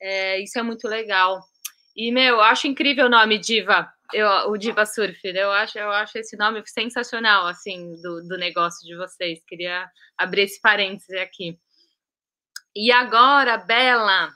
é, 0.00 0.40
isso 0.40 0.56
é 0.56 0.62
muito 0.62 0.86
legal. 0.86 1.40
E, 1.96 2.12
meu, 2.12 2.36
eu 2.36 2.40
acho 2.40 2.68
incrível 2.68 3.06
o 3.06 3.10
nome 3.10 3.36
Diva, 3.36 3.92
eu, 4.12 4.28
o 4.48 4.56
Diva 4.56 4.86
Surf, 4.86 5.18
eu 5.24 5.50
acho, 5.50 5.76
eu 5.76 5.90
acho 5.90 6.16
esse 6.18 6.36
nome 6.36 6.62
sensacional, 6.66 7.48
assim, 7.48 7.92
do, 8.00 8.22
do 8.28 8.38
negócio 8.38 8.86
de 8.86 8.96
vocês, 8.96 9.40
queria 9.44 9.90
abrir 10.16 10.42
esse 10.42 10.60
parêntese 10.60 11.18
aqui. 11.18 11.58
E 12.76 12.92
agora, 12.92 13.58
Bela, 13.58 14.30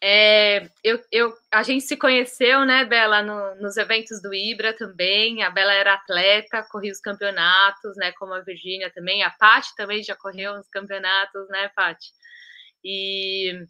é, 0.00 0.70
eu, 0.84 1.02
eu, 1.10 1.34
a 1.50 1.62
gente 1.62 1.84
se 1.84 1.96
conheceu, 1.96 2.64
né, 2.64 2.84
Bela, 2.84 3.22
no, 3.22 3.56
nos 3.56 3.76
eventos 3.76 4.22
do 4.22 4.32
Ibra 4.32 4.72
também. 4.72 5.42
A 5.42 5.50
Bela 5.50 5.72
era 5.72 5.94
atleta, 5.94 6.66
corria 6.70 6.92
os 6.92 7.00
campeonatos, 7.00 7.96
né, 7.96 8.12
como 8.12 8.34
a 8.34 8.40
Virgínia 8.40 8.92
também. 8.94 9.22
A 9.22 9.30
Paty 9.30 9.74
também 9.76 10.02
já 10.02 10.14
correu 10.14 10.54
os 10.54 10.68
campeonatos, 10.68 11.48
né, 11.48 11.70
Paty? 11.74 12.12
E 12.84 13.66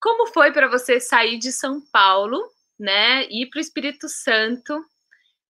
como 0.00 0.26
foi 0.26 0.52
para 0.52 0.68
você 0.68 1.00
sair 1.00 1.38
de 1.38 1.50
São 1.50 1.80
Paulo, 1.90 2.40
né, 2.78 3.24
ir 3.30 3.48
para 3.48 3.58
o 3.58 3.62
Espírito 3.62 4.08
Santo, 4.08 4.78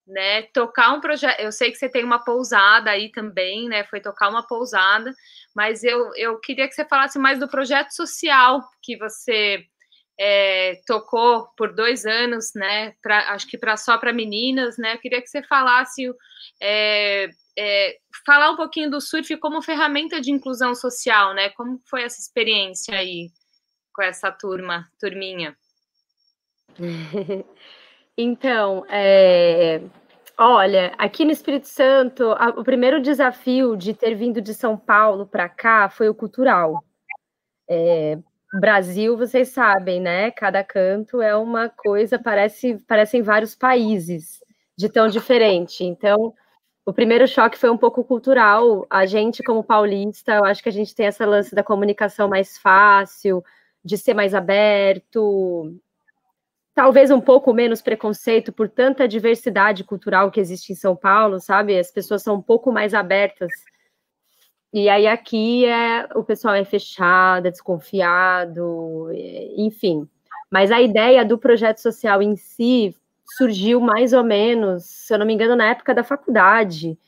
né, 0.06 0.42
tocar 0.54 0.92
um 0.92 1.00
projeto. 1.00 1.40
Eu 1.40 1.50
sei 1.50 1.72
que 1.72 1.78
você 1.78 1.88
tem 1.88 2.04
uma 2.04 2.22
pousada 2.22 2.90
aí 2.90 3.10
também, 3.10 3.68
né? 3.68 3.82
Foi 3.84 4.00
tocar 4.00 4.28
uma 4.28 4.46
pousada, 4.46 5.12
mas 5.52 5.82
eu, 5.82 6.14
eu 6.14 6.38
queria 6.38 6.68
que 6.68 6.74
você 6.74 6.84
falasse 6.84 7.18
mais 7.18 7.40
do 7.40 7.48
projeto 7.48 7.90
social 7.90 8.62
que 8.80 8.96
você 8.96 9.66
é, 10.18 10.80
tocou 10.86 11.46
por 11.56 11.74
dois 11.74 12.06
anos, 12.06 12.52
né? 12.54 12.94
Pra, 13.02 13.32
acho 13.32 13.46
que 13.46 13.58
para 13.58 13.76
só 13.76 13.98
para 13.98 14.12
meninas, 14.12 14.78
né? 14.78 14.94
Eu 14.94 14.98
queria 14.98 15.20
que 15.20 15.28
você 15.28 15.42
falasse 15.42 16.10
é, 16.60 17.28
é, 17.58 17.96
falar 18.24 18.50
um 18.50 18.56
pouquinho 18.56 18.90
do 18.90 19.00
surf 19.00 19.36
como 19.38 19.62
ferramenta 19.62 20.20
de 20.20 20.30
inclusão 20.30 20.74
social, 20.74 21.34
né? 21.34 21.50
Como 21.50 21.80
foi 21.88 22.02
essa 22.02 22.20
experiência 22.20 22.96
aí 22.96 23.28
com 23.92 24.02
essa 24.02 24.30
turma, 24.30 24.88
turminha? 24.98 25.56
Então, 28.18 28.86
é, 28.88 29.82
olha, 30.38 30.94
aqui 30.96 31.22
no 31.22 31.32
Espírito 31.32 31.68
Santo, 31.68 32.32
a, 32.32 32.48
o 32.48 32.64
primeiro 32.64 32.98
desafio 32.98 33.76
de 33.76 33.92
ter 33.92 34.14
vindo 34.14 34.40
de 34.40 34.54
São 34.54 34.74
Paulo 34.74 35.26
para 35.26 35.50
cá 35.50 35.90
foi 35.90 36.08
o 36.08 36.14
cultural. 36.14 36.82
Brasil, 38.60 39.16
vocês 39.16 39.48
sabem, 39.48 40.00
né? 40.00 40.30
Cada 40.30 40.62
canto 40.64 41.20
é 41.20 41.36
uma 41.36 41.68
coisa, 41.68 42.18
parece, 42.18 42.78
parecem 42.86 43.22
vários 43.22 43.54
países 43.54 44.40
de 44.78 44.88
tão 44.88 45.08
diferente. 45.08 45.84
Então, 45.84 46.32
o 46.86 46.92
primeiro 46.92 47.26
choque 47.26 47.58
foi 47.58 47.70
um 47.70 47.76
pouco 47.78 48.04
cultural. 48.04 48.86
A 48.88 49.04
gente, 49.06 49.42
como 49.42 49.64
paulista, 49.64 50.34
eu 50.36 50.44
acho 50.44 50.62
que 50.62 50.68
a 50.68 50.72
gente 50.72 50.94
tem 50.94 51.06
essa 51.06 51.26
lance 51.26 51.54
da 51.54 51.62
comunicação 51.64 52.28
mais 52.28 52.56
fácil, 52.58 53.44
de 53.84 53.98
ser 53.98 54.14
mais 54.14 54.34
aberto, 54.34 55.74
talvez 56.74 57.10
um 57.10 57.20
pouco 57.20 57.54
menos 57.54 57.80
preconceito 57.80 58.52
por 58.52 58.68
tanta 58.68 59.08
diversidade 59.08 59.82
cultural 59.82 60.30
que 60.30 60.38
existe 60.38 60.72
em 60.72 60.76
São 60.76 60.94
Paulo, 60.94 61.40
sabe? 61.40 61.78
As 61.78 61.90
pessoas 61.90 62.22
são 62.22 62.36
um 62.36 62.42
pouco 62.42 62.70
mais 62.70 62.92
abertas. 62.94 63.50
E 64.72 64.88
aí 64.88 65.06
aqui 65.06 65.64
é 65.64 66.06
o 66.14 66.22
pessoal 66.24 66.54
é 66.54 66.64
fechado, 66.64 67.46
é 67.46 67.50
desconfiado, 67.50 69.08
enfim. 69.56 70.08
Mas 70.50 70.70
a 70.70 70.80
ideia 70.80 71.24
do 71.24 71.38
projeto 71.38 71.78
social 71.78 72.22
em 72.22 72.36
si 72.36 72.94
surgiu 73.36 73.80
mais 73.80 74.12
ou 74.12 74.22
menos, 74.22 74.84
se 74.84 75.14
eu 75.14 75.18
não 75.18 75.26
me 75.26 75.34
engano, 75.34 75.56
na 75.56 75.66
época 75.70 75.94
da 75.94 76.04
faculdade. 76.04 76.98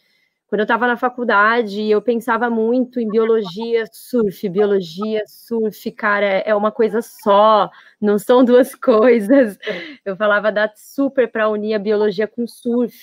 Quando 0.49 0.61
eu 0.61 0.65
estava 0.65 0.87
na 0.87 0.97
faculdade, 0.97 1.91
eu 1.91 2.01
pensava 2.01 2.49
muito 2.49 2.99
em 2.99 3.09
biologia, 3.11 3.85
surf, 3.93 4.49
biologia, 4.49 5.23
surf, 5.27 5.93
cara, 5.93 6.27
é 6.27 6.55
uma 6.55 6.73
coisa 6.73 7.03
só, 7.03 7.71
não 8.01 8.19
são 8.19 8.43
duas 8.43 8.75
coisas. 8.77 9.59
Eu 10.05 10.17
falava 10.17 10.51
dar 10.51 10.73
super 10.75 11.31
para 11.31 11.51
unir 11.51 11.75
a 11.75 11.79
biologia 11.79 12.27
com 12.27 12.47
surf, 12.47 13.03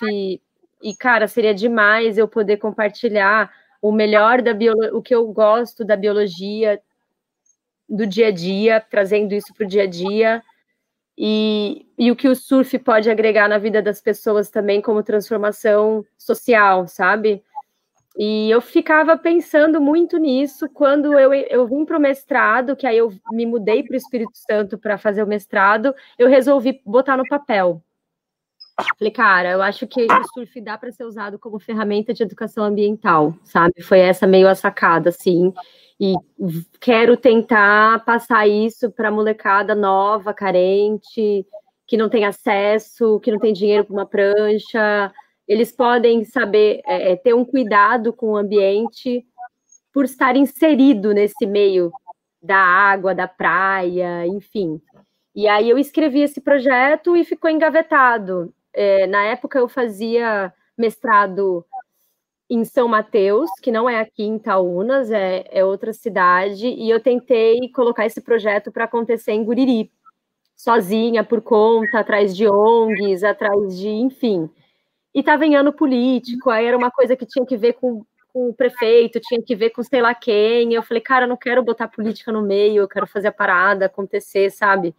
e, 0.81 0.95
cara, 0.95 1.27
seria 1.27 1.53
demais 1.53 2.17
eu 2.17 2.27
poder 2.27 2.57
compartilhar 2.57 3.51
o 3.87 3.91
melhor 3.91 4.41
da 4.41 4.51
biologia, 4.51 4.95
o 4.95 5.01
que 5.01 5.13
eu 5.13 5.27
gosto 5.27 5.85
da 5.85 5.95
biologia 5.95 6.81
do 7.87 8.07
dia 8.07 8.29
a 8.29 8.31
dia, 8.31 8.81
trazendo 8.81 9.31
isso 9.35 9.53
para 9.53 9.63
o 9.63 9.69
dia 9.69 9.83
a 9.83 9.85
dia, 9.85 10.41
e, 11.15 11.85
e 11.95 12.09
o 12.09 12.15
que 12.15 12.27
o 12.27 12.35
surf 12.35 12.79
pode 12.79 13.11
agregar 13.11 13.47
na 13.47 13.59
vida 13.59 13.83
das 13.83 14.01
pessoas 14.01 14.49
também 14.49 14.81
como 14.81 15.03
transformação 15.03 16.03
social, 16.17 16.87
sabe? 16.87 17.43
E 18.17 18.49
eu 18.49 18.59
ficava 18.59 19.15
pensando 19.19 19.79
muito 19.79 20.17
nisso 20.17 20.67
quando 20.67 21.19
eu, 21.19 21.31
eu 21.31 21.67
vim 21.67 21.85
para 21.85 21.99
o 21.99 22.01
mestrado, 22.01 22.75
que 22.75 22.87
aí 22.87 22.97
eu 22.97 23.13
me 23.31 23.45
mudei 23.45 23.83
para 23.83 23.93
o 23.93 23.97
Espírito 23.97 24.31
Santo 24.33 24.79
para 24.79 24.97
fazer 24.97 25.21
o 25.21 25.27
mestrado, 25.27 25.93
eu 26.17 26.27
resolvi 26.27 26.81
botar 26.83 27.17
no 27.17 27.27
papel. 27.27 27.83
Falei, 28.97 29.11
cara, 29.11 29.51
eu 29.51 29.61
acho 29.61 29.87
que 29.87 30.05
o 30.05 30.23
surf 30.33 30.59
dá 30.61 30.77
para 30.77 30.91
ser 30.91 31.05
usado 31.05 31.39
como 31.39 31.59
ferramenta 31.59 32.13
de 32.13 32.23
educação 32.23 32.63
ambiental, 32.63 33.33
sabe? 33.43 33.81
Foi 33.81 33.99
essa 33.99 34.27
meio 34.27 34.49
a 34.49 34.55
sacada, 34.55 35.09
assim. 35.09 35.53
E 35.99 36.13
quero 36.81 37.15
tentar 37.15 38.03
passar 38.03 38.47
isso 38.47 38.91
para 38.91 39.11
molecada 39.11 39.73
nova, 39.73 40.33
carente, 40.33 41.45
que 41.87 41.95
não 41.95 42.09
tem 42.09 42.25
acesso, 42.25 43.19
que 43.21 43.31
não 43.31 43.39
tem 43.39 43.53
dinheiro 43.53 43.85
para 43.85 43.93
uma 43.93 44.05
prancha, 44.05 45.11
eles 45.47 45.71
podem 45.71 46.23
saber 46.25 46.81
é, 46.85 47.11
é, 47.11 47.15
ter 47.15 47.33
um 47.33 47.45
cuidado 47.45 48.11
com 48.11 48.31
o 48.31 48.37
ambiente 48.37 49.25
por 49.93 50.05
estar 50.05 50.35
inserido 50.35 51.13
nesse 51.13 51.45
meio 51.45 51.91
da 52.41 52.57
água, 52.57 53.13
da 53.13 53.27
praia, 53.27 54.25
enfim. 54.27 54.81
E 55.33 55.47
aí 55.47 55.69
eu 55.69 55.77
escrevi 55.77 56.21
esse 56.21 56.41
projeto 56.41 57.15
e 57.15 57.23
ficou 57.23 57.49
engavetado. 57.49 58.53
É, 58.75 59.07
na 59.07 59.23
época 59.23 59.57
eu 59.57 59.67
fazia 59.67 60.53
mestrado 60.77 61.65
em 62.49 62.63
São 62.63 62.87
Mateus, 62.87 63.49
que 63.61 63.71
não 63.71 63.89
é 63.89 63.99
aqui 63.99 64.23
em 64.23 64.37
Taunas, 64.37 65.09
é, 65.09 65.45
é 65.49 65.65
outra 65.65 65.93
cidade, 65.93 66.67
e 66.67 66.89
eu 66.89 66.99
tentei 66.99 67.71
colocar 67.73 68.05
esse 68.05 68.21
projeto 68.21 68.71
para 68.71 68.83
acontecer 68.83 69.31
em 69.31 69.43
Guriri, 69.43 69.91
sozinha, 70.55 71.23
por 71.23 71.41
conta, 71.41 71.99
atrás 71.99 72.35
de 72.35 72.47
ONGs, 72.47 73.23
atrás 73.23 73.77
de, 73.77 73.89
enfim 73.89 74.49
e 75.15 75.21
estava 75.21 75.45
em 75.45 75.55
ano 75.55 75.71
político, 75.71 76.49
aí 76.49 76.65
era 76.65 76.77
uma 76.77 76.91
coisa 76.91 77.15
que 77.15 77.25
tinha 77.25 77.45
que 77.45 77.55
ver 77.55 77.73
com, 77.73 78.05
com, 78.33 78.49
o 78.49 78.53
prefeito, 78.53 79.17
tinha 79.21 79.41
que 79.41 79.55
ver 79.55 79.69
com 79.69 79.81
sei 79.81 80.01
lá 80.01 80.13
quem. 80.13 80.73
Eu 80.73 80.83
falei, 80.83 80.99
cara, 81.01 81.23
eu 81.23 81.29
não 81.29 81.37
quero 81.37 81.63
botar 81.63 81.87
política 81.87 82.33
no 82.33 82.41
meio, 82.41 82.81
eu 82.81 82.87
quero 82.87 83.07
fazer 83.07 83.29
a 83.29 83.31
parada 83.31 83.85
acontecer, 83.85 84.51
sabe? 84.51 84.93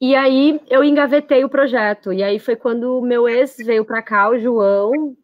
E 0.00 0.14
aí 0.14 0.60
eu 0.68 0.84
engavetei 0.84 1.44
o 1.44 1.48
projeto. 1.48 2.12
E 2.12 2.22
aí 2.22 2.38
foi 2.38 2.56
quando 2.56 2.98
o 2.98 3.02
meu 3.02 3.28
ex 3.28 3.56
veio 3.58 3.84
para 3.84 4.02
cá, 4.02 4.28
o 4.28 4.38
João, 4.38 5.16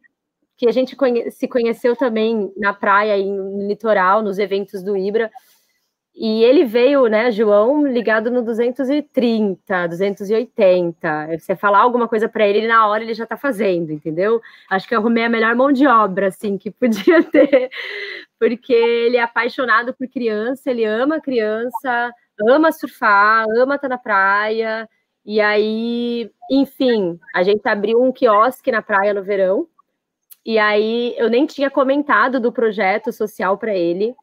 que 0.56 0.68
a 0.68 0.72
gente 0.72 0.94
conhe 0.96 1.30
se 1.30 1.48
conheceu 1.48 1.96
também 1.96 2.52
na 2.56 2.72
praia, 2.74 3.16
no 3.24 3.66
litoral, 3.66 4.22
nos 4.22 4.38
eventos 4.38 4.82
do 4.82 4.96
Ibra. 4.96 5.30
E 6.14 6.44
ele 6.44 6.64
veio, 6.64 7.06
né, 7.06 7.30
João, 7.30 7.86
ligado 7.86 8.30
no 8.30 8.42
230, 8.42 9.86
280. 9.88 11.38
Você 11.38 11.56
falar 11.56 11.78
alguma 11.78 12.06
coisa 12.08 12.28
para 12.28 12.46
ele, 12.46 12.66
na 12.66 12.86
hora 12.86 13.02
ele 13.02 13.14
já 13.14 13.24
está 13.24 13.36
fazendo, 13.36 13.90
entendeu? 13.92 14.40
Acho 14.68 14.86
que 14.86 14.94
eu 14.94 14.98
arrumei 14.98 15.24
a 15.24 15.30
melhor 15.30 15.54
mão 15.54 15.72
de 15.72 15.86
obra, 15.86 16.28
assim, 16.28 16.58
que 16.58 16.70
podia 16.70 17.22
ter, 17.32 17.70
porque 18.38 18.72
ele 18.74 19.16
é 19.16 19.22
apaixonado 19.22 19.94
por 19.94 20.06
criança, 20.08 20.70
ele 20.70 20.84
ama 20.84 21.20
criança, 21.20 22.12
ama 22.48 22.72
surfar, 22.72 23.46
ama 23.56 23.76
estar 23.76 23.88
na 23.88 23.98
praia. 23.98 24.88
E 25.24 25.40
aí, 25.40 26.30
enfim, 26.50 27.18
a 27.34 27.42
gente 27.42 27.66
abriu 27.68 28.02
um 28.02 28.12
quiosque 28.12 28.72
na 28.72 28.82
praia 28.82 29.14
no 29.14 29.22
verão. 29.22 29.68
E 30.44 30.58
aí 30.58 31.14
eu 31.18 31.28
nem 31.28 31.46
tinha 31.46 31.70
comentado 31.70 32.40
do 32.40 32.52
projeto 32.52 33.12
social 33.12 33.58
para 33.58 33.74
ele 33.74 34.14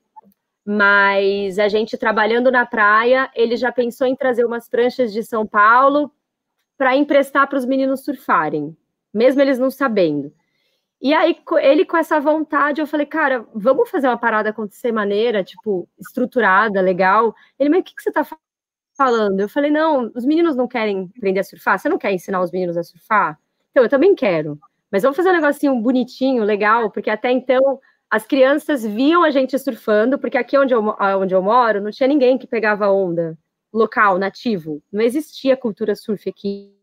mas 0.70 1.58
a 1.60 1.70
gente 1.70 1.98
trabalhando 1.98 2.52
na 2.52 2.66
praia, 2.66 3.32
ele 3.34 3.56
já 3.56 3.72
pensou 3.72 4.06
em 4.06 4.18
trazer 4.18 4.44
umas 4.44 4.68
pranchas 4.68 5.14
de 5.14 5.24
São 5.24 5.48
Paulo 5.48 6.12
para 6.78 6.94
emprestar 6.94 7.48
para 7.48 7.58
os 7.58 7.64
meninos 7.64 8.04
surfarem, 8.04 8.76
mesmo 9.14 9.42
eles 9.42 9.58
não 9.58 9.72
sabendo. 9.72 10.30
E 11.02 11.14
aí, 11.14 11.38
ele 11.62 11.86
com 11.86 11.96
essa 11.98 12.20
vontade, 12.20 12.82
eu 12.82 12.88
falei, 12.88 13.06
cara, 13.06 13.46
vamos 13.54 13.90
fazer 13.90 14.08
uma 14.08 14.18
parada 14.18 14.50
acontecer 14.50 14.92
maneira, 14.92 15.44
tipo, 15.44 15.88
estruturada, 16.00 16.82
legal. 16.82 17.36
Ele, 17.60 17.70
mas 17.70 17.82
o 17.82 17.84
que, 17.84 17.96
que 17.96 18.02
você 18.02 18.10
está 18.10 18.26
falando? 18.98 19.40
Eu 19.40 19.50
falei, 19.50 19.70
não, 19.70 20.12
os 20.16 20.26
meninos 20.26 20.56
não 20.56 20.68
querem 20.68 21.12
aprender 21.18 21.40
a 21.42 21.44
surfar, 21.44 21.78
você 21.80 21.88
não 21.88 22.00
quer 22.00 22.12
ensinar 22.14 22.42
os 22.42 22.52
meninos 22.52 22.78
a 22.78 22.84
surfar? 22.84 23.40
Então, 23.72 23.84
eu 23.84 23.90
também 23.90 24.16
quero. 24.16 24.60
Mas 24.92 25.04
vamos 25.04 25.18
fazer 25.18 25.30
um 25.30 25.34
negocinho 25.34 25.80
bonitinho, 25.82 26.44
legal, 26.44 26.90
porque 26.92 27.10
até 27.10 27.32
então 27.32 27.80
as 28.10 28.26
crianças 28.26 28.86
viam 28.86 29.24
a 29.24 29.30
gente 29.30 29.58
surfando, 29.60 30.18
porque 30.18 30.38
aqui 30.38 30.58
onde 30.58 30.74
eu, 30.74 30.84
onde 31.20 31.36
eu 31.36 31.44
moro 31.44 31.82
não 31.82 31.92
tinha 31.92 32.08
ninguém 32.08 32.38
que 32.38 32.48
pegava 32.48 32.90
onda 32.90 33.38
local, 33.72 34.18
nativo. 34.18 34.82
Não 34.92 35.02
existia 35.02 35.58
cultura 35.58 35.96
surf 35.96 36.30
aqui. 36.30 36.74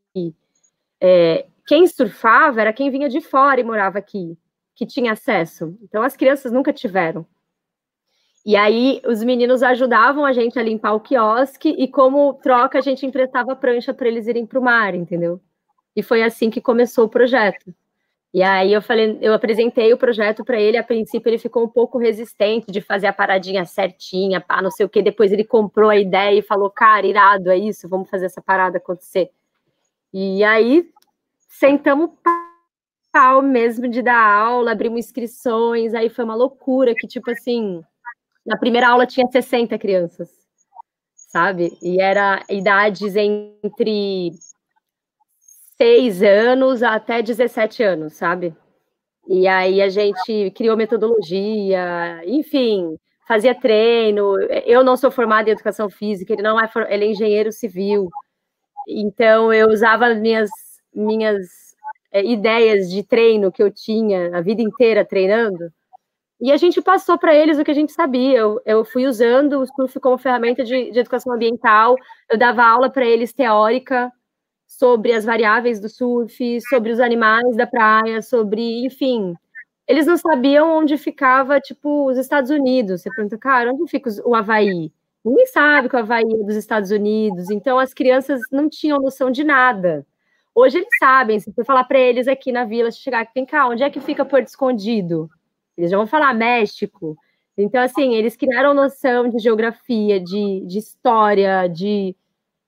É, 1.00 1.46
quem 1.66 1.86
surfava 1.86 2.60
era 2.60 2.72
quem 2.72 2.90
vinha 2.90 3.08
de 3.08 3.20
fora 3.20 3.60
e 3.60 3.64
morava 3.64 3.98
aqui, 3.98 4.36
que 4.74 4.86
tinha 4.86 5.12
acesso. 5.12 5.76
Então 5.82 6.02
as 6.02 6.16
crianças 6.16 6.52
nunca 6.52 6.72
tiveram. 6.72 7.26
E 8.46 8.56
aí 8.56 9.00
os 9.06 9.24
meninos 9.24 9.62
ajudavam 9.62 10.24
a 10.24 10.32
gente 10.32 10.58
a 10.58 10.62
limpar 10.62 10.92
o 10.92 11.00
quiosque 11.00 11.70
e 11.70 11.88
como 11.88 12.34
troca 12.34 12.78
a 12.78 12.82
gente 12.82 13.06
emprestava 13.06 13.56
prancha 13.56 13.94
para 13.94 14.06
eles 14.06 14.26
irem 14.26 14.44
para 14.44 14.58
o 14.58 14.62
mar, 14.62 14.94
entendeu? 14.94 15.40
E 15.96 16.02
foi 16.02 16.22
assim 16.22 16.50
que 16.50 16.60
começou 16.60 17.06
o 17.06 17.08
projeto. 17.08 17.74
E 18.34 18.42
aí 18.42 18.72
eu 18.72 18.82
falei, 18.82 19.16
eu 19.22 19.32
apresentei 19.32 19.92
o 19.92 19.96
projeto 19.96 20.44
para 20.44 20.60
ele, 20.60 20.76
a 20.76 20.82
princípio 20.82 21.30
ele 21.30 21.38
ficou 21.38 21.64
um 21.64 21.68
pouco 21.68 21.98
resistente 21.98 22.70
de 22.70 22.80
fazer 22.80 23.06
a 23.06 23.12
paradinha 23.12 23.64
certinha, 23.64 24.40
pá, 24.40 24.60
não 24.60 24.72
sei 24.72 24.84
o 24.84 24.88
que. 24.88 25.00
Depois 25.00 25.32
ele 25.32 25.44
comprou 25.44 25.88
a 25.88 25.96
ideia 25.96 26.38
e 26.38 26.42
falou, 26.42 26.68
cara, 26.68 27.06
irado, 27.06 27.48
é 27.48 27.56
isso, 27.56 27.88
vamos 27.88 28.10
fazer 28.10 28.26
essa 28.26 28.42
parada 28.42 28.78
acontecer. 28.78 29.30
E 30.12 30.44
aí 30.44 30.90
sentamos 31.58 32.10
pau 33.12 33.40
mesmo 33.42 33.88
de 33.88 34.02
dar 34.02 34.20
aula, 34.20 34.72
abrimos 34.72 35.06
inscrições, 35.06 35.94
aí 35.94 36.08
foi 36.08 36.24
uma 36.24 36.34
loucura 36.34 36.94
que, 36.96 37.06
tipo 37.06 37.30
assim, 37.30 37.80
na 38.44 38.58
primeira 38.58 38.88
aula 38.88 39.06
tinha 39.06 39.26
60 39.30 39.78
crianças, 39.78 40.28
sabe? 41.14 41.78
E 41.80 42.00
era 42.00 42.42
idades 42.50 43.14
entre 43.16 44.32
6 45.76 46.22
anos 46.22 46.82
até 46.82 47.22
17 47.22 47.82
anos, 47.82 48.14
sabe? 48.14 48.54
E 49.28 49.46
aí 49.46 49.80
a 49.80 49.88
gente 49.88 50.50
criou 50.56 50.76
metodologia, 50.76 52.20
enfim, 52.26 52.98
fazia 53.28 53.54
treino. 53.54 54.38
Eu 54.66 54.84
não 54.84 54.96
sou 54.96 55.10
formada 55.10 55.48
em 55.48 55.52
educação 55.52 55.88
física, 55.88 56.32
ele 56.32 56.42
não 56.42 56.60
é, 56.60 56.68
ele 56.88 57.04
é 57.04 57.08
engenheiro 57.08 57.52
civil. 57.52 58.10
Então 58.88 59.52
eu 59.52 59.68
usava 59.68 60.08
as 60.08 60.18
minhas 60.18 60.50
minhas 60.94 61.74
é, 62.12 62.24
ideias 62.24 62.90
de 62.90 63.02
treino 63.02 63.52
que 63.52 63.62
eu 63.62 63.70
tinha 63.70 64.36
a 64.36 64.40
vida 64.40 64.62
inteira 64.62 65.04
treinando. 65.04 65.72
E 66.40 66.52
a 66.52 66.56
gente 66.56 66.82
passou 66.82 67.18
para 67.18 67.34
eles 67.34 67.58
o 67.58 67.64
que 67.64 67.70
a 67.70 67.74
gente 67.74 67.92
sabia. 67.92 68.38
Eu, 68.38 68.60
eu 68.66 68.84
fui 68.84 69.06
usando 69.06 69.60
o 69.60 69.66
surf 69.66 69.98
como 70.00 70.18
ferramenta 70.18 70.64
de, 70.64 70.90
de 70.90 70.98
educação 70.98 71.32
ambiental. 71.32 71.96
Eu 72.30 72.38
dava 72.38 72.64
aula 72.64 72.90
para 72.90 73.06
eles 73.06 73.32
teórica 73.32 74.12
sobre 74.66 75.12
as 75.12 75.24
variáveis 75.24 75.80
do 75.80 75.88
surf, 75.88 76.60
sobre 76.68 76.90
os 76.92 77.00
animais 77.00 77.56
da 77.56 77.66
praia, 77.66 78.20
sobre, 78.22 78.84
enfim. 78.84 79.34
Eles 79.86 80.06
não 80.06 80.16
sabiam 80.16 80.78
onde 80.78 80.96
ficava, 80.96 81.60
tipo, 81.60 82.10
os 82.10 82.18
Estados 82.18 82.50
Unidos. 82.50 83.02
Você 83.02 83.10
pergunta, 83.10 83.38
cara, 83.38 83.72
onde 83.72 83.90
fica 83.90 84.10
o 84.24 84.34
Havaí? 84.34 84.92
Ninguém 85.24 85.46
sabe 85.46 85.88
que 85.88 85.96
o 85.96 85.98
Havaí 85.98 86.24
é 86.24 86.44
dos 86.44 86.56
Estados 86.56 86.90
Unidos. 86.90 87.50
Então, 87.50 87.78
as 87.78 87.94
crianças 87.94 88.40
não 88.50 88.68
tinham 88.68 89.00
noção 89.00 89.30
de 89.30 89.44
nada. 89.44 90.06
Hoje 90.54 90.78
eles 90.78 90.88
sabem, 91.00 91.40
se 91.40 91.52
você 91.52 91.64
falar 91.64 91.84
para 91.84 91.98
eles 91.98 92.28
aqui 92.28 92.52
na 92.52 92.64
vila, 92.64 92.90
se 92.90 93.00
chegar 93.00 93.20
aqui, 93.20 93.32
vem 93.34 93.44
cá, 93.44 93.66
onde 93.66 93.82
é 93.82 93.90
que 93.90 94.00
fica 94.00 94.24
Porto 94.24 94.46
Escondido? 94.46 95.28
Eles 95.76 95.90
já 95.90 95.96
vão 95.96 96.06
falar 96.06 96.32
México. 96.32 97.16
Então, 97.58 97.82
assim, 97.82 98.14
eles 98.14 98.36
criaram 98.36 98.72
noção 98.72 99.28
de 99.28 99.38
geografia, 99.40 100.20
de, 100.20 100.64
de 100.66 100.78
história, 100.78 101.66
de, 101.66 102.14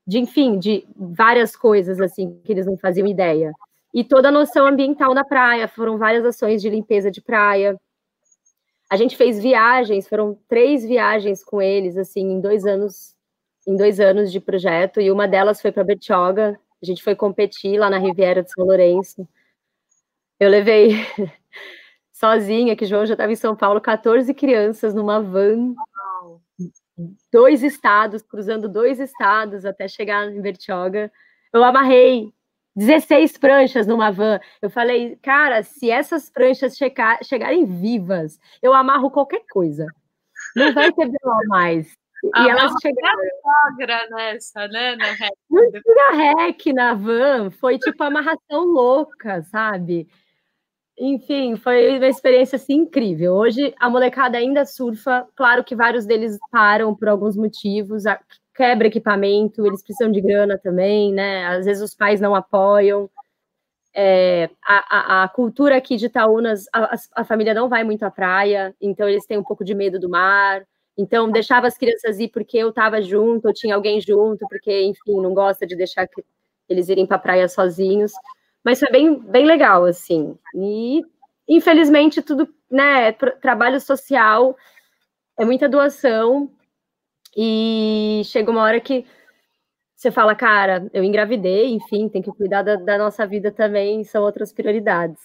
de 0.06 0.18
enfim, 0.18 0.58
de 0.58 0.84
várias 0.96 1.54
coisas 1.54 2.00
assim 2.00 2.40
que 2.44 2.52
eles 2.52 2.66
não 2.66 2.76
faziam 2.76 3.06
ideia. 3.06 3.52
E 3.94 4.02
toda 4.02 4.28
a 4.28 4.32
noção 4.32 4.66
ambiental 4.66 5.14
na 5.14 5.24
praia, 5.24 5.68
foram 5.68 5.96
várias 5.96 6.24
ações 6.24 6.60
de 6.60 6.68
limpeza 6.68 7.10
de 7.10 7.20
praia. 7.20 7.80
A 8.90 8.96
gente 8.96 9.16
fez 9.16 9.40
viagens, 9.40 10.08
foram 10.08 10.38
três 10.48 10.84
viagens 10.84 11.42
com 11.42 11.62
eles, 11.62 11.96
assim, 11.96 12.32
em 12.32 12.40
dois 12.40 12.66
anos, 12.66 13.14
em 13.66 13.76
dois 13.76 13.98
anos 14.00 14.30
de 14.30 14.40
projeto, 14.40 15.00
e 15.00 15.10
uma 15.10 15.26
delas 15.26 15.60
foi 15.60 15.72
para 15.72 15.84
Bertioga, 15.84 16.58
a 16.82 16.86
gente 16.86 17.02
foi 17.02 17.14
competir 17.14 17.78
lá 17.78 17.88
na 17.90 17.98
Riviera 17.98 18.42
de 18.42 18.50
São 18.50 18.64
Lourenço. 18.64 19.26
Eu 20.38 20.50
levei 20.50 20.90
sozinha, 22.12 22.76
que 22.76 22.86
João 22.86 23.06
já 23.06 23.14
estava 23.14 23.32
em 23.32 23.36
São 23.36 23.56
Paulo, 23.56 23.80
14 23.80 24.32
crianças 24.34 24.94
numa 24.94 25.20
van 25.20 25.74
dois 27.30 27.62
estados, 27.62 28.22
cruzando 28.22 28.68
dois 28.68 28.98
estados 28.98 29.64
até 29.64 29.86
chegar 29.88 30.30
em 30.30 30.40
Bertioga. 30.40 31.12
Eu 31.52 31.62
amarrei 31.62 32.32
16 32.74 33.38
pranchas 33.38 33.86
numa 33.86 34.10
van. 34.10 34.40
Eu 34.60 34.70
falei, 34.70 35.16
cara, 35.16 35.62
se 35.62 35.90
essas 35.90 36.30
pranchas 36.30 36.76
chegar, 36.76 37.18
chegarem 37.24 37.64
vivas, 37.64 38.38
eu 38.62 38.72
amarro 38.72 39.10
qualquer 39.10 39.44
coisa. 39.50 39.86
Não 40.54 40.72
vai 40.72 40.92
ter 40.92 41.06
BO 41.06 41.48
mais. 41.48 41.92
E 42.34 42.48
elas 42.48 42.72
chegaram. 42.80 43.20
sogra 43.42 44.08
nessa, 44.10 44.68
né? 44.68 44.96
Na 44.96 45.12
rec. 45.12 45.32
Tinha 45.82 46.34
rec 46.34 46.66
na 46.72 46.94
van, 46.94 47.50
foi 47.50 47.78
tipo 47.78 48.02
amarração 48.02 48.64
louca, 48.64 49.42
sabe? 49.42 50.08
enfim, 50.98 51.56
foi 51.56 51.98
uma 51.98 52.06
experiência 52.06 52.56
assim, 52.56 52.74
incrível. 52.74 53.34
Hoje 53.34 53.74
a 53.78 53.90
molecada 53.90 54.38
ainda 54.38 54.64
surfa, 54.64 55.28
claro 55.36 55.62
que 55.62 55.76
vários 55.76 56.06
deles 56.06 56.38
param 56.50 56.94
por 56.94 57.08
alguns 57.08 57.36
motivos, 57.36 58.04
quebra 58.54 58.86
equipamento, 58.88 59.66
eles 59.66 59.82
precisam 59.82 60.10
de 60.10 60.20
grana 60.20 60.58
também, 60.58 61.12
né? 61.12 61.46
Às 61.46 61.66
vezes 61.66 61.82
os 61.82 61.94
pais 61.94 62.20
não 62.20 62.34
apoiam. 62.34 63.10
É, 63.94 64.50
a, 64.62 65.22
a, 65.22 65.24
a, 65.24 65.28
cultura 65.28 65.76
aqui 65.76 65.96
de 65.96 66.06
Itaúnas, 66.06 66.66
a, 66.72 66.96
a, 67.14 67.24
família 67.24 67.54
não 67.54 67.66
vai 67.66 67.82
muito 67.82 68.02
à 68.02 68.10
praia, 68.10 68.74
então 68.78 69.08
eles 69.08 69.24
têm 69.24 69.38
um 69.38 69.42
pouco 69.42 69.64
de 69.64 69.74
medo 69.74 69.98
do 69.98 70.08
mar. 70.08 70.66
Então 70.98 71.30
deixava 71.30 71.66
as 71.66 71.76
crianças 71.76 72.18
ir 72.18 72.28
porque 72.28 72.56
eu 72.58 72.70
estava 72.70 73.02
junto, 73.02 73.48
eu 73.48 73.54
tinha 73.54 73.74
alguém 73.74 74.00
junto, 74.00 74.46
porque 74.48 74.82
enfim 74.84 75.20
não 75.20 75.34
gosta 75.34 75.66
de 75.66 75.76
deixar 75.76 76.08
eles 76.68 76.88
irem 76.88 77.06
para 77.06 77.16
a 77.16 77.20
praia 77.20 77.48
sozinhos. 77.48 78.12
Mas 78.64 78.80
foi 78.80 78.90
bem, 78.90 79.18
bem 79.20 79.46
legal, 79.46 79.84
assim. 79.84 80.36
E, 80.54 81.02
infelizmente, 81.48 82.20
tudo, 82.20 82.48
né, 82.70 83.12
trabalho 83.12 83.80
social 83.80 84.56
é 85.38 85.44
muita 85.44 85.68
doação. 85.68 86.50
E 87.36 88.22
chega 88.24 88.50
uma 88.50 88.62
hora 88.62 88.80
que 88.80 89.06
você 89.94 90.10
fala, 90.10 90.34
cara, 90.34 90.88
eu 90.92 91.04
engravidei, 91.04 91.72
enfim, 91.72 92.08
tem 92.08 92.22
que 92.22 92.32
cuidar 92.32 92.62
da, 92.62 92.76
da 92.76 92.98
nossa 92.98 93.26
vida 93.26 93.52
também, 93.52 94.04
são 94.04 94.22
outras 94.24 94.52
prioridades. 94.52 95.20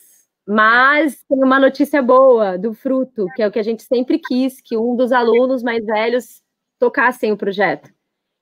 Mas 0.54 1.24
tem 1.30 1.42
uma 1.42 1.58
notícia 1.58 2.02
boa 2.02 2.58
do 2.58 2.74
fruto, 2.74 3.26
que 3.38 3.42
é 3.42 3.48
o 3.48 3.52
que 3.54 3.58
a 3.58 3.64
gente 3.64 3.84
sempre 3.84 4.20
quis, 4.20 4.60
que 4.60 4.76
um 4.76 4.98
dos 4.98 5.14
alunos 5.14 5.64
mais 5.64 5.82
velhos 5.86 6.44
tocassem 6.78 7.32
o 7.32 7.38
projeto. 7.38 7.90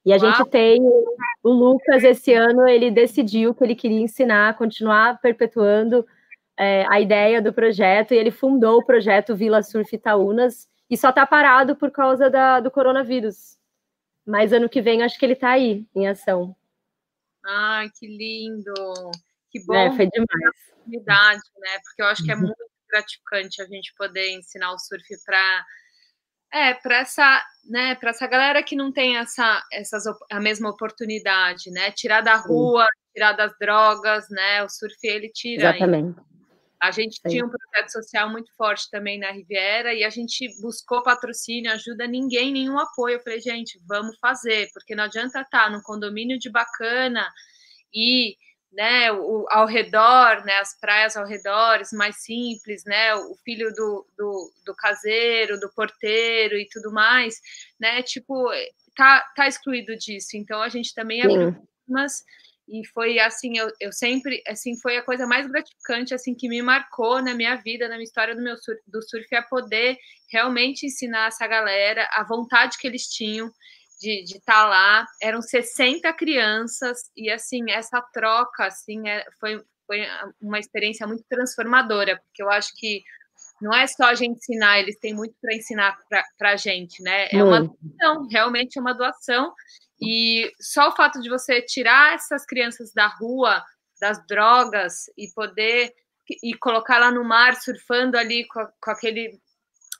E 0.03 0.11
a 0.11 0.17
Uau. 0.17 0.25
gente 0.25 0.49
tem 0.49 0.81
o 0.81 1.51
Lucas, 1.51 2.03
esse 2.03 2.33
ano, 2.33 2.67
ele 2.67 2.89
decidiu 2.89 3.53
que 3.53 3.63
ele 3.63 3.75
queria 3.75 4.01
ensinar, 4.01 4.57
continuar 4.57 5.21
perpetuando 5.21 6.03
é, 6.57 6.83
a 6.89 6.99
ideia 6.99 7.39
do 7.43 7.53
projeto, 7.53 8.15
e 8.15 8.17
ele 8.17 8.31
fundou 8.31 8.79
o 8.79 8.85
projeto 8.85 9.35
Vila 9.35 9.61
Surf 9.61 9.95
Itaúnas, 9.95 10.67
e 10.89 10.97
só 10.97 11.09
está 11.09 11.27
parado 11.27 11.75
por 11.75 11.91
causa 11.91 12.27
da, 12.27 12.59
do 12.59 12.71
coronavírus. 12.71 13.59
Mas 14.25 14.51
ano 14.51 14.67
que 14.67 14.81
vem, 14.81 15.03
acho 15.03 15.19
que 15.19 15.27
ele 15.27 15.33
está 15.33 15.51
aí, 15.51 15.85
em 15.93 16.07
ação. 16.07 16.55
Ai, 17.45 17.87
que 17.99 18.07
lindo! 18.07 18.73
Que 19.51 19.63
bom! 19.63 19.75
É, 19.75 19.91
foi 19.91 20.07
demais. 20.07 20.69
Né? 20.97 21.79
Porque 21.83 22.01
eu 22.01 22.05
acho 22.07 22.23
que 22.23 22.31
é 22.31 22.35
uhum. 22.35 22.41
muito 22.41 22.65
gratificante 22.89 23.61
a 23.61 23.65
gente 23.65 23.93
poder 23.97 24.31
ensinar 24.31 24.71
o 24.73 24.79
surf 24.79 25.05
para 25.25 25.65
é, 26.51 26.73
para 26.73 26.97
essa, 26.97 27.45
né, 27.65 27.93
para 27.95 28.09
essa 28.09 28.25
galera 28.25 28.63
que 28.63 28.75
não 28.75 28.91
tem 28.91 29.17
essa, 29.17 29.63
essas, 29.71 30.03
a 30.31 30.39
mesma 30.39 30.69
oportunidade, 30.71 31.69
né? 31.69 31.91
Tirar 31.91 32.21
da 32.21 32.37
rua, 32.37 32.87
tirar 33.13 33.33
das 33.33 33.53
drogas, 33.59 34.27
né? 34.31 34.63
O 34.63 34.69
surf 34.69 34.97
ele 35.03 35.29
tira. 35.29 35.69
Exatamente. 35.69 36.19
A 36.81 36.91
gente 36.91 37.19
Sim. 37.21 37.29
tinha 37.29 37.45
um 37.45 37.49
projeto 37.49 37.91
social 37.91 38.29
muito 38.31 38.51
forte 38.55 38.89
também 38.89 39.19
na 39.19 39.31
Riviera 39.31 39.93
e 39.93 40.03
a 40.03 40.09
gente 40.09 40.49
buscou 40.61 41.03
patrocínio, 41.03 41.71
ajuda, 41.73 42.07
ninguém, 42.07 42.53
nenhum 42.53 42.79
apoio. 42.79 43.17
Eu 43.17 43.21
falei, 43.21 43.41
gente, 43.41 43.77
vamos 43.85 44.17
fazer, 44.19 44.69
porque 44.73 44.95
não 44.95 45.03
adianta 45.03 45.41
estar 45.41 45.65
tá 45.65 45.69
no 45.69 45.83
condomínio 45.83 46.39
de 46.39 46.49
bacana 46.49 47.29
e 47.93 48.37
né, 48.71 49.11
o, 49.11 49.45
ao 49.49 49.65
redor, 49.65 50.45
né, 50.45 50.57
as 50.59 50.79
praias 50.79 51.17
ao 51.17 51.25
redor, 51.25 51.81
mais 51.93 52.21
simples, 52.23 52.83
né, 52.85 53.15
o 53.15 53.35
filho 53.43 53.73
do, 53.73 54.05
do, 54.17 54.51
do, 54.65 54.75
caseiro, 54.75 55.59
do 55.59 55.69
porteiro 55.73 56.55
e 56.55 56.67
tudo 56.69 56.91
mais, 56.91 57.35
né, 57.79 58.01
tipo, 58.03 58.49
tá, 58.95 59.25
tá 59.35 59.47
excluído 59.47 59.95
disso. 59.97 60.35
Então, 60.35 60.61
a 60.61 60.69
gente 60.69 60.93
também 60.93 61.21
abriu 61.21 61.55
turmas 61.85 62.23
e 62.71 62.85
foi 62.87 63.17
assim, 63.17 63.57
eu, 63.57 63.71
eu 63.79 63.91
sempre, 63.91 64.43
assim, 64.47 64.79
foi 64.79 64.97
a 64.97 65.01
coisa 65.01 65.25
mais 65.25 65.47
gratificante, 65.47 66.13
assim, 66.13 66.35
que 66.35 66.47
me 66.47 66.61
marcou 66.61 67.21
na 67.21 67.33
minha 67.33 67.55
vida, 67.55 67.87
na 67.87 67.95
minha 67.95 68.03
história 68.03 68.35
do 68.35 68.43
meu 68.43 68.55
surf, 68.57 68.79
do 68.85 69.01
surf, 69.01 69.27
é 69.33 69.41
poder 69.41 69.97
realmente 70.31 70.85
ensinar 70.85 71.29
essa 71.29 71.47
galera 71.47 72.07
a 72.11 72.23
vontade 72.23 72.77
que 72.77 72.85
eles 72.85 73.07
tinham 73.07 73.51
de 73.99 74.23
estar 74.23 74.53
tá 74.53 74.67
lá. 74.67 75.05
Eram 75.21 75.41
60 75.41 76.11
crianças 76.13 77.11
e 77.15 77.29
assim 77.29 77.69
essa 77.71 78.01
troca 78.13 78.65
assim 78.65 79.07
é, 79.07 79.25
foi, 79.39 79.61
foi 79.85 80.05
uma 80.41 80.59
experiência 80.59 81.05
muito 81.05 81.23
transformadora, 81.29 82.17
porque 82.17 82.41
eu 82.41 82.49
acho 82.49 82.73
que 82.75 83.03
não 83.61 83.73
é 83.73 83.85
só 83.87 84.05
a 84.05 84.15
gente 84.15 84.37
ensinar, 84.37 84.79
eles 84.79 84.97
têm 84.99 85.13
muito 85.13 85.35
para 85.41 85.53
ensinar 85.53 85.97
para 86.37 86.51
a 86.51 86.55
gente, 86.55 87.03
né? 87.03 87.27
É 87.29 87.43
uma 87.43 87.61
doação, 87.61 88.27
realmente 88.31 88.77
é 88.77 88.81
uma 88.81 88.93
doação. 88.93 89.53
E 90.01 90.49
só 90.61 90.87
o 90.87 90.95
fato 90.95 91.19
de 91.19 91.29
você 91.29 91.61
tirar 91.61 92.15
essas 92.15 92.45
crianças 92.45 92.93
da 92.93 93.07
rua, 93.07 93.61
das 93.99 94.25
drogas, 94.25 95.09
e 95.17 95.27
poder 95.33 95.93
e 96.43 96.53
colocar 96.53 96.99
lá 96.99 97.11
no 97.11 97.23
mar, 97.23 97.55
surfando 97.55 98.17
ali 98.17 98.47
com, 98.47 98.65
com 98.81 98.91
aquele 98.91 99.39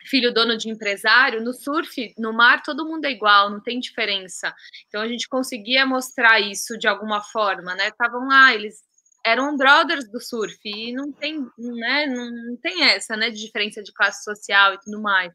filho 0.06 0.34
dono 0.34 0.58
de 0.58 0.70
empresário, 0.70 1.43
no 1.43 1.54
surf, 1.54 2.14
no 2.18 2.34
mar, 2.34 2.62
todo 2.64 2.88
mundo 2.88 3.06
é 3.06 3.12
igual, 3.12 3.50
não 3.50 3.62
tem 3.62 3.80
diferença. 3.80 4.54
Então 4.88 5.02
a 5.02 5.08
gente 5.08 5.28
conseguia 5.28 5.86
mostrar 5.86 6.39
isso 6.39 6.78
de 6.78 6.88
alguma 6.88 7.22
forma, 7.22 7.76
né? 7.76 7.89
Estavam 7.89 8.28
lá, 8.28 8.54
eles 8.54 8.84
eram 9.26 9.58
brothers 9.58 10.10
do 10.10 10.20
surf 10.22 10.58
e 10.64 10.93
não 10.93 11.12
tem, 11.12 11.45
né, 11.58 12.06
não 12.08 12.56
tem 12.58 12.86
essa, 12.86 13.18
né, 13.18 13.30
de 13.30 13.39
diferença 13.39 13.84
de 13.84 13.93
classe 13.93 14.24
social 14.24 14.74
e 14.74 14.80
tudo 14.80 15.02
mais. 15.02 15.34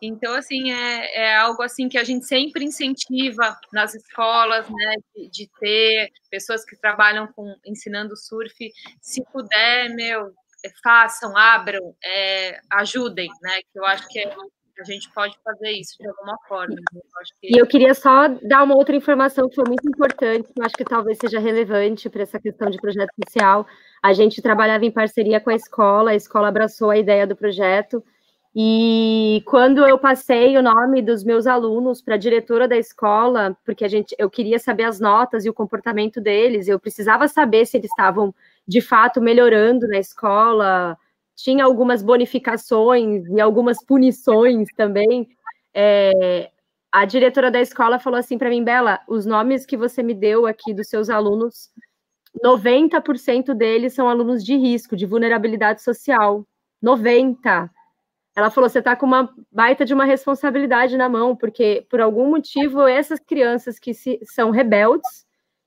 Então, 0.00 0.34
assim, 0.34 0.72
é, 0.72 1.22
é 1.22 1.36
algo 1.36 1.62
assim 1.62 1.88
que 1.88 1.96
a 1.96 2.02
gente 2.02 2.26
sempre 2.26 2.64
incentiva 2.64 3.56
nas 3.72 3.94
escolas, 3.94 4.68
né, 4.68 4.96
de, 5.14 5.30
de 5.30 5.50
ter 5.60 6.10
pessoas 6.28 6.64
que 6.64 6.74
trabalham 6.74 7.28
com 7.28 7.54
ensinando 7.64 8.16
surf, 8.16 8.72
se 9.00 9.22
puder, 9.32 9.90
meu, 9.90 10.34
façam, 10.82 11.36
abram, 11.36 11.94
é, 12.04 12.60
ajudem, 12.72 13.28
né? 13.42 13.60
Que 13.72 13.78
eu 13.78 13.84
acho 13.84 14.08
que 14.08 14.18
é, 14.18 14.34
a 14.80 14.84
gente 14.84 15.10
pode 15.12 15.36
fazer 15.44 15.70
isso 15.70 15.96
de 15.98 16.08
alguma 16.08 16.36
forma. 16.48 16.74
Né? 16.74 16.82
Eu 16.94 17.40
que... 17.40 17.54
E 17.56 17.58
eu 17.58 17.66
queria 17.66 17.94
só 17.94 18.28
dar 18.28 18.62
uma 18.62 18.76
outra 18.76 18.96
informação 18.96 19.48
que 19.48 19.54
foi 19.54 19.64
muito 19.66 19.88
importante, 19.88 20.52
que 20.52 20.60
eu 20.60 20.64
acho 20.64 20.74
que 20.74 20.84
talvez 20.84 21.18
seja 21.18 21.38
relevante 21.38 22.08
para 22.08 22.22
essa 22.22 22.40
questão 22.40 22.70
de 22.70 22.78
projeto 22.78 23.10
social. 23.24 23.66
A 24.02 24.12
gente 24.12 24.42
trabalhava 24.42 24.84
em 24.84 24.90
parceria 24.90 25.40
com 25.40 25.50
a 25.50 25.54
escola, 25.54 26.10
a 26.10 26.16
escola 26.16 26.48
abraçou 26.48 26.90
a 26.90 26.98
ideia 26.98 27.26
do 27.26 27.36
projeto. 27.36 28.02
E 28.54 29.42
quando 29.46 29.86
eu 29.86 29.98
passei 29.98 30.58
o 30.58 30.62
nome 30.62 31.00
dos 31.00 31.24
meus 31.24 31.46
alunos 31.46 32.02
para 32.02 32.16
a 32.16 32.18
diretora 32.18 32.68
da 32.68 32.76
escola, 32.76 33.56
porque 33.64 33.82
a 33.82 33.88
gente, 33.88 34.14
eu 34.18 34.28
queria 34.28 34.58
saber 34.58 34.84
as 34.84 35.00
notas 35.00 35.46
e 35.46 35.48
o 35.48 35.54
comportamento 35.54 36.20
deles, 36.20 36.68
eu 36.68 36.78
precisava 36.78 37.28
saber 37.28 37.64
se 37.64 37.78
eles 37.78 37.90
estavam 37.90 38.34
de 38.66 38.80
fato 38.80 39.20
melhorando 39.20 39.86
na 39.88 39.98
escola, 39.98 40.96
tinha 41.34 41.64
algumas 41.64 42.02
bonificações 42.02 43.26
e 43.28 43.40
algumas 43.40 43.84
punições 43.84 44.68
também. 44.76 45.28
É, 45.74 46.50
a 46.92 47.04
diretora 47.04 47.50
da 47.50 47.60
escola 47.60 47.98
falou 47.98 48.18
assim 48.18 48.38
para 48.38 48.50
mim, 48.50 48.62
Bela, 48.62 49.00
os 49.08 49.24
nomes 49.24 49.64
que 49.64 49.76
você 49.76 50.02
me 50.02 50.14
deu 50.14 50.46
aqui 50.46 50.74
dos 50.74 50.88
seus 50.88 51.08
alunos, 51.08 51.70
90% 52.44 53.54
deles 53.54 53.94
são 53.94 54.08
alunos 54.08 54.44
de 54.44 54.56
risco, 54.56 54.96
de 54.96 55.06
vulnerabilidade 55.06 55.82
social. 55.82 56.46
90. 56.80 57.70
Ela 58.34 58.50
falou: 58.50 58.68
você 58.68 58.78
está 58.78 58.96
com 58.96 59.06
uma 59.06 59.32
baita 59.50 59.84
de 59.84 59.94
uma 59.94 60.04
responsabilidade 60.04 60.96
na 60.96 61.08
mão, 61.08 61.36
porque 61.36 61.86
por 61.90 62.00
algum 62.00 62.28
motivo 62.30 62.86
essas 62.86 63.20
crianças 63.20 63.78
que 63.78 63.94
se, 63.94 64.18
são 64.24 64.50
rebeldes, 64.50 65.26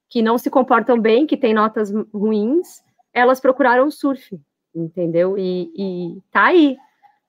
que 0.10 0.22
não 0.22 0.38
se 0.38 0.50
comportam 0.50 1.00
bem, 1.00 1.26
que 1.26 1.38
têm 1.38 1.54
notas 1.54 1.92
ruins, 2.14 2.84
elas 3.16 3.40
procuraram 3.40 3.90
surf, 3.90 4.38
entendeu? 4.76 5.38
E, 5.38 5.72
e 5.74 6.22
tá 6.30 6.48
aí, 6.48 6.76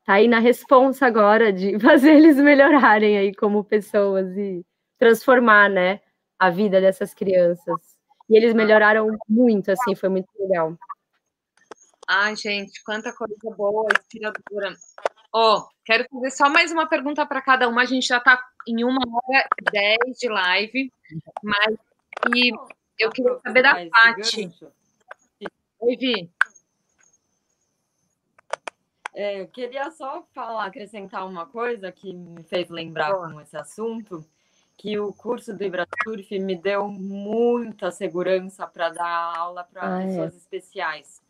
tá 0.05 0.15
aí 0.15 0.27
na 0.27 0.41
responsa 0.41 1.07
agora 1.07 1.53
de 1.53 1.79
fazer 1.81 2.15
eles 2.17 2.37
melhorarem 2.37 3.17
aí 3.17 3.35
como 3.35 3.63
pessoas 3.63 4.37
e 4.37 4.67
transformar, 4.99 5.71
né, 5.71 6.01
a 6.39 6.51
vida 6.51 6.81
dessas 6.81 7.15
crianças. 7.15 7.97
E 8.29 8.37
eles 8.37 8.53
melhoraram 8.53 9.17
muito, 9.29 9.71
assim, 9.71 9.95
foi 9.95 10.09
muito 10.09 10.29
legal. 10.41 10.77
Ai, 12.09 12.35
gente, 12.35 12.83
quanta 12.83 13.13
coisa 13.13 13.37
boa, 13.57 13.87
inspiradora. 14.01 14.75
Ó, 15.33 15.59
oh, 15.59 15.69
quero 15.85 16.05
fazer 16.11 16.31
só 16.31 16.49
mais 16.49 16.73
uma 16.73 16.89
pergunta 16.89 17.25
para 17.27 17.43
cada 17.43 17.69
uma. 17.69 17.83
A 17.83 17.85
gente 17.85 18.07
já 18.07 18.19
está 18.19 18.43
em 18.67 18.83
uma 18.83 19.01
hora 19.01 19.49
e 19.61 19.71
dez 19.71 20.19
de 20.19 20.29
live, 20.29 20.93
mas 21.43 21.77
e 22.35 22.53
eu 22.99 23.11
queria 23.11 23.39
saber 23.45 23.63
da 23.63 23.75
Paty. 23.75 24.51
Oi, 25.79 25.97
Vi. 25.97 26.31
É, 29.15 29.41
eu 29.41 29.49
queria 29.49 29.91
só 29.91 30.27
falar, 30.35 30.67
acrescentar 30.67 31.27
uma 31.27 31.47
coisa 31.47 31.93
que 31.93 32.13
me 32.13 32.43
fez 32.43 32.69
lembrar 32.69 33.15
com 33.15 33.41
esse 33.41 33.57
assunto, 33.57 34.25
que 34.77 34.99
o 34.99 35.13
curso 35.13 35.55
do 35.55 35.65
Ibrasurf 35.65 36.39
me 36.39 36.55
deu 36.55 36.89
muita 36.89 37.91
segurança 37.91 38.67
para 38.67 38.91
dar 38.91 39.37
aula 39.37 39.65
para 39.65 39.97
ah, 39.97 40.03
é. 40.03 40.07
pessoas 40.07 40.35
é. 40.35 40.37
especiais. 40.37 41.23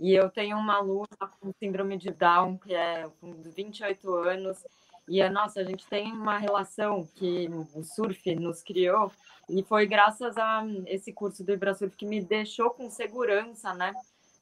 E 0.00 0.14
eu 0.14 0.30
tenho 0.30 0.56
uma 0.56 0.76
aluna 0.76 1.06
com 1.40 1.52
síndrome 1.52 1.96
de 1.96 2.10
Down, 2.10 2.58
que 2.58 2.74
é 2.74 3.08
com 3.20 3.32
28 3.32 4.14
anos, 4.14 4.64
e 5.08 5.20
a 5.20 5.30
nossa, 5.30 5.60
a 5.60 5.64
gente 5.64 5.86
tem 5.86 6.12
uma 6.12 6.38
relação 6.38 7.06
que 7.14 7.48
o 7.74 7.82
surf 7.82 8.34
nos 8.36 8.62
criou, 8.62 9.10
e 9.48 9.62
foi 9.62 9.86
graças 9.86 10.36
a 10.38 10.64
esse 10.86 11.12
curso 11.12 11.44
do 11.44 11.52
Ibrasurf 11.52 11.96
que 11.96 12.06
me 12.06 12.20
deixou 12.20 12.70
com 12.70 12.88
segurança, 12.90 13.74
né, 13.74 13.92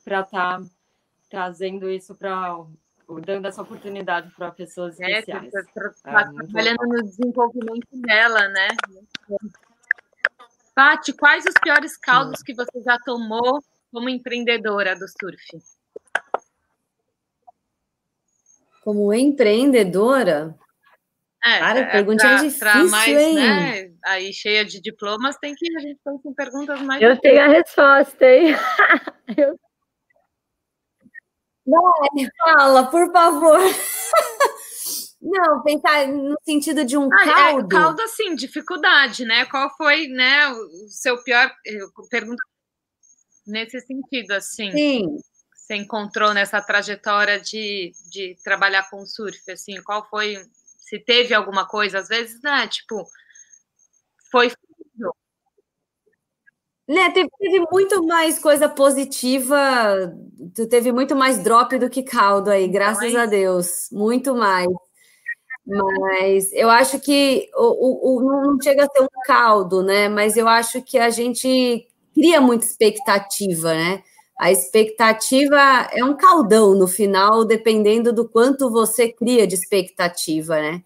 para 0.05 0.20
estar 0.20 0.61
tá 0.61 0.66
trazendo 1.28 1.89
isso 1.89 2.15
para 2.15 2.57
dando 3.27 3.49
essa 3.49 3.62
oportunidade 3.62 4.31
para 4.37 4.53
pessoas 4.53 5.01
é, 5.01 5.19
especiais. 5.19 5.53
É, 5.53 5.62
tá, 5.62 5.91
tá 6.03 6.20
é, 6.20 6.47
trabalhando 6.47 6.87
no 6.87 7.03
desenvolvimento 7.03 7.89
dela, 7.93 8.47
né? 8.49 8.69
Pati, 10.74 11.12
quais 11.15 11.45
os 11.45 11.55
piores 11.61 11.97
caldos 11.97 12.41
que 12.43 12.55
você 12.55 12.81
já 12.82 12.97
tomou 13.05 13.61
como 13.91 14.09
empreendedora 14.09 14.95
do 14.95 15.07
surf? 15.09 15.61
Como 18.91 19.15
empreendedora? 19.15 20.59
É, 21.45 21.59
Cara, 21.61 21.79
é, 21.79 21.93
perguntinha 21.93 22.33
pra, 22.33 22.43
difícil, 22.43 22.59
pra 22.59 22.85
mais, 22.87 23.09
hein? 23.09 23.35
Né, 23.37 23.93
aí 24.05 24.33
cheia 24.33 24.65
de 24.65 24.81
diplomas, 24.81 25.37
tem 25.39 25.55
que 25.55 25.65
a 25.77 25.79
gente 25.79 26.01
tem 26.05 26.19
com 26.19 26.35
perguntas 26.35 26.83
mais. 26.83 27.01
Eu 27.01 27.17
tenho 27.21 27.41
a 27.41 27.47
resposta, 27.47 28.27
hein? 28.27 28.57
Eu... 29.39 29.57
Vai, 31.65 32.29
fala, 32.43 32.91
por 32.91 33.12
favor. 33.12 33.61
Não, 35.23 35.62
pensar 35.62 36.09
no 36.09 36.37
sentido 36.45 36.85
de 36.85 36.97
um 36.97 37.09
ah, 37.12 37.25
caldo. 37.25 37.77
É, 37.77 37.79
caldo, 37.81 38.03
assim, 38.03 38.35
dificuldade, 38.35 39.25
né? 39.25 39.45
Qual 39.45 39.71
foi, 39.77 40.09
né, 40.09 40.49
o 40.49 40.89
seu 40.89 41.23
pior. 41.23 41.49
Eu 41.65 41.89
pergunto 42.11 42.43
nesse 43.47 43.81
sentido, 43.83 44.33
assim. 44.33 44.73
Sim. 44.73 45.17
Você 45.70 45.76
encontrou 45.76 46.34
nessa 46.34 46.60
trajetória 46.60 47.38
de, 47.38 47.92
de 48.10 48.36
trabalhar 48.42 48.90
com 48.90 49.06
surf, 49.06 49.38
assim, 49.52 49.80
qual 49.84 50.05
foi. 50.10 50.34
Se 50.80 50.98
teve 50.98 51.32
alguma 51.32 51.64
coisa, 51.64 52.01
às 52.01 52.09
vezes, 52.09 52.42
né? 52.42 52.66
Tipo, 52.66 53.06
foi 54.32 54.51
né, 56.88 57.09
teve, 57.12 57.30
teve, 57.38 57.60
muito 57.70 58.05
mais 58.05 58.40
coisa 58.40 58.68
positiva, 58.68 60.12
teve 60.68 60.90
muito 60.90 61.14
mais 61.14 61.38
drop 61.38 61.78
do 61.78 61.88
que 61.88 62.02
caldo 62.02 62.51
aí, 62.51 62.66
graças 62.66 63.14
a 63.14 63.26
Deus, 63.26 63.88
muito 63.92 64.34
mais. 64.34 64.66
Mas 65.64 66.52
eu 66.52 66.68
acho 66.68 66.98
que 66.98 67.48
o, 67.55 68.16
o, 68.16 68.16
o, 68.16 68.42
não 68.42 68.60
chega 68.60 68.86
a 68.86 68.88
ser 68.88 69.05
um 69.05 69.22
caldo, 69.24 69.84
né? 69.84 70.09
Mas 70.09 70.36
eu 70.36 70.48
acho 70.48 70.82
que 70.82 70.98
a 70.98 71.10
gente 71.10 71.88
cria 72.12 72.40
muita 72.40 72.64
expectativa, 72.64 73.72
né? 73.72 74.02
A 74.41 74.51
expectativa 74.51 75.61
é 75.93 76.03
um 76.03 76.17
caldão 76.17 76.75
no 76.75 76.89
final, 76.89 77.45
dependendo 77.45 78.11
do 78.11 78.27
quanto 78.27 78.71
você 78.71 79.12
cria 79.12 79.47
de 79.47 79.55
expectativa, 79.55 80.57
né? 80.57 80.83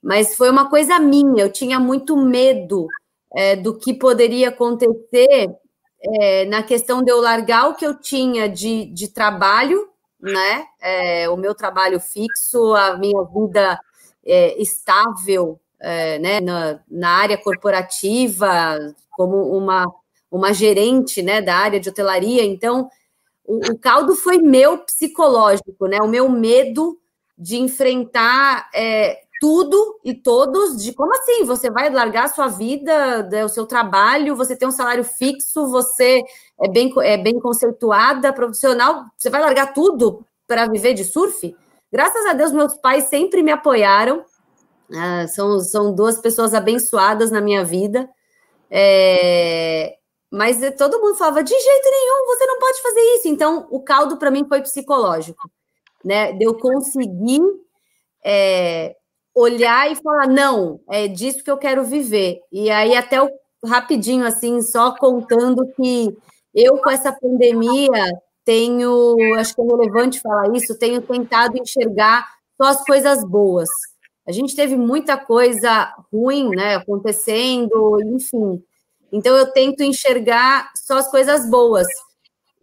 Mas 0.00 0.36
foi 0.36 0.48
uma 0.48 0.70
coisa 0.70 0.96
minha, 1.00 1.42
eu 1.42 1.52
tinha 1.52 1.80
muito 1.80 2.16
medo 2.16 2.86
é, 3.34 3.56
do 3.56 3.76
que 3.76 3.92
poderia 3.92 4.50
acontecer 4.50 5.52
é, 6.00 6.44
na 6.44 6.62
questão 6.62 7.02
de 7.02 7.10
eu 7.10 7.20
largar 7.20 7.68
o 7.70 7.74
que 7.74 7.84
eu 7.84 7.98
tinha 7.98 8.48
de, 8.48 8.84
de 8.84 9.08
trabalho, 9.08 9.88
né? 10.20 10.64
É, 10.80 11.28
o 11.28 11.36
meu 11.36 11.56
trabalho 11.56 11.98
fixo, 11.98 12.72
a 12.72 12.96
minha 12.96 13.20
vida 13.24 13.80
é, 14.24 14.62
estável, 14.62 15.58
é, 15.80 16.20
né? 16.20 16.40
Na, 16.40 16.78
na, 16.88 17.10
área 17.10 17.36
corporativa, 17.36 18.78
como 19.10 19.56
uma, 19.56 19.92
uma 20.30 20.52
gerente, 20.52 21.22
né? 21.22 21.40
Da 21.40 21.56
área 21.56 21.80
de 21.80 21.88
hotelaria. 21.88 22.44
Então, 22.44 22.88
o, 23.44 23.72
o 23.72 23.78
caldo 23.78 24.14
foi 24.14 24.38
meu 24.38 24.78
psicológico, 24.78 25.86
né? 25.86 25.98
O 26.00 26.08
meu 26.08 26.28
medo 26.28 26.98
de 27.38 27.56
enfrentar 27.56 28.70
é, 28.74 29.20
tudo 29.40 29.98
e 30.04 30.14
todos 30.14 30.82
de 30.82 30.92
como 30.92 31.12
assim? 31.14 31.44
Você 31.44 31.70
vai 31.70 31.90
largar 31.90 32.24
a 32.24 32.28
sua 32.28 32.48
vida, 32.48 33.22
né, 33.24 33.44
o 33.44 33.48
seu 33.48 33.66
trabalho, 33.66 34.36
você 34.36 34.56
tem 34.56 34.66
um 34.66 34.72
salário 34.72 35.04
fixo, 35.04 35.68
você 35.68 36.22
é 36.60 36.68
bem, 36.68 36.92
é 37.02 37.16
bem 37.16 37.38
conceituada, 37.38 38.32
profissional, 38.32 39.04
você 39.16 39.28
vai 39.28 39.40
largar 39.40 39.74
tudo 39.74 40.24
para 40.46 40.66
viver 40.66 40.94
de 40.94 41.04
surf? 41.04 41.54
Graças 41.92 42.24
a 42.26 42.32
Deus, 42.32 42.52
meus 42.52 42.74
pais 42.74 43.04
sempre 43.04 43.42
me 43.42 43.50
apoiaram. 43.50 44.24
Ah, 44.92 45.26
são, 45.28 45.60
são 45.60 45.94
duas 45.94 46.18
pessoas 46.18 46.54
abençoadas 46.54 47.30
na 47.30 47.40
minha 47.40 47.64
vida. 47.64 48.08
É, 48.70 49.96
mas 50.30 50.58
todo 50.76 51.00
mundo 51.00 51.16
falava: 51.16 51.42
de 51.42 51.50
jeito 51.50 51.90
nenhum, 51.90 52.26
você 52.26 52.46
não 52.46 52.58
pode 52.58 52.82
fazer 52.82 53.00
isso. 53.16 53.28
Então, 53.28 53.66
o 53.70 53.80
caldo 53.80 54.16
para 54.16 54.30
mim 54.30 54.46
foi 54.48 54.60
psicológico, 54.62 55.50
né? 56.04 56.32
De 56.32 56.44
eu 56.44 56.58
conseguir 56.58 57.42
é, 58.24 58.96
olhar 59.34 59.90
e 59.92 59.96
falar, 59.96 60.26
não, 60.26 60.80
é 60.90 61.06
disso 61.06 61.44
que 61.44 61.50
eu 61.50 61.58
quero 61.58 61.84
viver. 61.84 62.40
E 62.50 62.70
aí, 62.70 62.96
até 62.96 63.22
o, 63.22 63.30
rapidinho, 63.64 64.24
assim, 64.26 64.62
só 64.62 64.96
contando 64.96 65.66
que 65.76 66.16
eu, 66.54 66.78
com 66.78 66.90
essa 66.90 67.12
pandemia, 67.12 68.10
tenho, 68.44 69.16
acho 69.38 69.54
que 69.54 69.60
é 69.60 69.64
relevante 69.64 70.20
falar 70.20 70.54
isso, 70.56 70.78
tenho 70.78 71.02
tentado 71.02 71.58
enxergar 71.58 72.26
só 72.60 72.68
as 72.68 72.84
coisas 72.84 73.22
boas. 73.24 73.68
A 74.26 74.32
gente 74.32 74.56
teve 74.56 74.76
muita 74.76 75.16
coisa 75.16 75.92
ruim, 76.12 76.48
né, 76.50 76.76
acontecendo, 76.76 78.00
enfim. 78.06 78.62
Então, 79.12 79.36
eu 79.36 79.52
tento 79.52 79.82
enxergar 79.82 80.70
só 80.74 80.98
as 80.98 81.10
coisas 81.10 81.48
boas. 81.48 81.86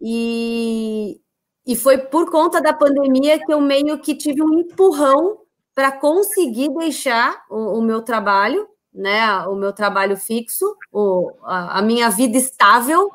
E, 0.00 1.20
e 1.66 1.74
foi 1.74 1.98
por 1.98 2.30
conta 2.30 2.60
da 2.60 2.72
pandemia 2.72 3.38
que 3.38 3.52
eu 3.52 3.60
meio 3.60 3.98
que 3.98 4.14
tive 4.14 4.42
um 4.42 4.60
empurrão 4.60 5.38
para 5.74 5.90
conseguir 5.90 6.68
deixar 6.74 7.42
o, 7.50 7.78
o, 7.78 7.82
meu 7.82 8.02
trabalho, 8.02 8.68
né, 8.92 9.40
o 9.46 9.56
meu 9.56 9.72
trabalho 9.72 10.16
fixo, 10.16 10.76
o, 10.92 11.32
a, 11.42 11.78
a 11.78 11.82
minha 11.82 12.08
vida 12.10 12.36
estável, 12.36 13.10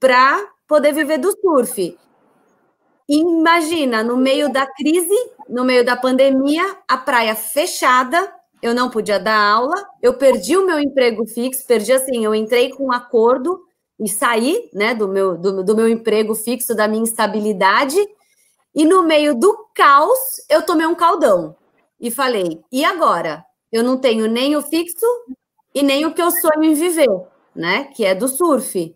para 0.00 0.42
poder 0.66 0.92
viver 0.92 1.18
do 1.18 1.30
surf. 1.32 1.98
Imagina, 3.08 4.02
no 4.02 4.16
meio 4.16 4.52
da 4.52 4.66
crise, 4.66 5.32
no 5.48 5.64
meio 5.64 5.84
da 5.84 5.96
pandemia, 5.96 6.76
a 6.88 6.96
praia 6.96 7.36
fechada, 7.36 8.32
eu 8.66 8.74
não 8.74 8.90
podia 8.90 9.18
dar 9.18 9.38
aula, 9.38 9.74
eu 10.02 10.14
perdi 10.14 10.56
o 10.56 10.66
meu 10.66 10.78
emprego 10.78 11.26
fixo, 11.26 11.66
perdi 11.66 11.92
assim, 11.92 12.24
eu 12.24 12.34
entrei 12.34 12.70
com 12.70 12.86
um 12.86 12.92
acordo 12.92 13.60
e 13.98 14.08
saí, 14.08 14.68
né, 14.72 14.94
do 14.94 15.08
meu, 15.08 15.36
do, 15.36 15.64
do 15.64 15.76
meu 15.76 15.88
emprego 15.88 16.34
fixo, 16.34 16.74
da 16.74 16.86
minha 16.86 17.04
estabilidade, 17.04 17.96
e 18.74 18.84
no 18.84 19.02
meio 19.02 19.34
do 19.34 19.68
caos, 19.74 20.18
eu 20.50 20.60
tomei 20.62 20.86
um 20.86 20.94
caldão 20.94 21.56
e 21.98 22.10
falei: 22.10 22.60
e 22.70 22.84
agora? 22.84 23.44
Eu 23.72 23.82
não 23.82 23.98
tenho 23.98 24.28
nem 24.28 24.54
o 24.54 24.62
fixo 24.62 25.06
e 25.74 25.82
nem 25.82 26.06
o 26.06 26.14
que 26.14 26.22
eu 26.22 26.30
sonho 26.30 26.62
em 26.64 26.74
viver, 26.74 27.08
né? 27.54 27.84
Que 27.84 28.04
é 28.04 28.14
do 28.14 28.28
surf. 28.28 28.94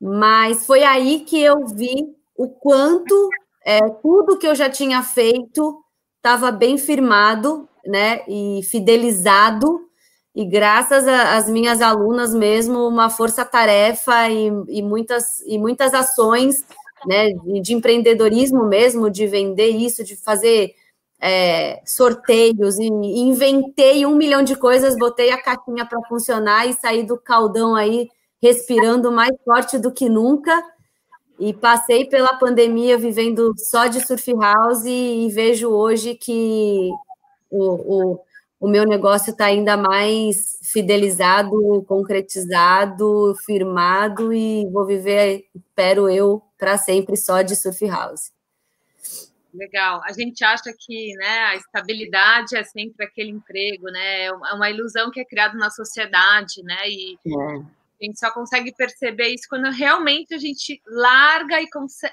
Mas 0.00 0.66
foi 0.66 0.82
aí 0.82 1.20
que 1.20 1.40
eu 1.40 1.66
vi 1.66 1.94
o 2.36 2.48
quanto 2.48 3.28
é, 3.64 3.80
tudo 4.02 4.36
que 4.36 4.46
eu 4.46 4.54
já 4.54 4.68
tinha 4.68 5.02
feito 5.02 5.82
estava 6.16 6.50
bem 6.50 6.76
firmado, 6.76 7.68
né? 7.86 8.22
E 8.28 8.60
fidelizado. 8.64 9.80
E 10.34 10.44
graças 10.44 11.06
às 11.06 11.48
minhas 11.48 11.80
alunas 11.80 12.34
mesmo, 12.34 12.88
uma 12.88 13.08
força-tarefa 13.08 14.28
e, 14.28 14.50
e, 14.68 14.82
muitas, 14.82 15.40
e 15.46 15.56
muitas 15.58 15.94
ações 15.94 16.64
né, 17.06 17.28
de 17.62 17.72
empreendedorismo 17.72 18.64
mesmo, 18.64 19.08
de 19.08 19.26
vender 19.28 19.68
isso, 19.68 20.02
de 20.02 20.16
fazer 20.16 20.74
é, 21.20 21.80
sorteios 21.86 22.78
e 22.78 22.86
inventei 22.86 24.04
um 24.04 24.16
milhão 24.16 24.42
de 24.42 24.56
coisas, 24.56 24.96
botei 24.96 25.30
a 25.30 25.40
caixinha 25.40 25.86
para 25.86 26.02
funcionar 26.08 26.68
e 26.68 26.74
saí 26.74 27.02
do 27.02 27.16
caldão 27.16 27.74
aí 27.74 28.08
respirando 28.42 29.10
mais 29.10 29.34
forte 29.42 29.78
do 29.78 29.90
que 29.90 30.08
nunca. 30.08 30.62
E 31.38 31.52
passei 31.52 32.04
pela 32.04 32.38
pandemia 32.38 32.96
vivendo 32.96 33.52
só 33.56 33.86
de 33.86 34.06
surf 34.06 34.32
house 34.34 34.84
e, 34.84 35.26
e 35.26 35.28
vejo 35.30 35.68
hoje 35.68 36.14
que 36.14 36.90
o, 37.54 38.14
o, 38.14 38.20
o 38.60 38.68
meu 38.68 38.84
negócio 38.84 39.30
está 39.30 39.46
ainda 39.46 39.76
mais 39.76 40.58
fidelizado, 40.62 41.84
concretizado, 41.86 43.34
firmado 43.44 44.32
e 44.32 44.66
vou 44.70 44.84
viver, 44.84 45.44
espero 45.54 46.08
eu, 46.08 46.42
para 46.58 46.76
sempre 46.76 47.16
só 47.16 47.42
de 47.42 47.54
surf 47.54 47.86
house. 47.86 48.32
Legal. 49.54 50.02
A 50.04 50.12
gente 50.12 50.42
acha 50.44 50.74
que 50.76 51.14
né, 51.14 51.38
a 51.44 51.56
estabilidade 51.56 52.56
é 52.56 52.64
sempre 52.64 53.06
aquele 53.06 53.30
emprego, 53.30 53.86
né? 53.86 54.24
É 54.24 54.32
uma 54.32 54.68
ilusão 54.68 55.12
que 55.12 55.20
é 55.20 55.24
criada 55.24 55.56
na 55.56 55.70
sociedade, 55.70 56.60
né? 56.64 56.88
E 56.88 57.18
é. 57.24 57.56
a 57.58 58.04
gente 58.04 58.18
só 58.18 58.32
consegue 58.32 58.74
perceber 58.74 59.28
isso 59.28 59.46
quando 59.48 59.70
realmente 59.70 60.34
a 60.34 60.38
gente 60.38 60.82
larga 60.86 61.60
e 61.62 61.68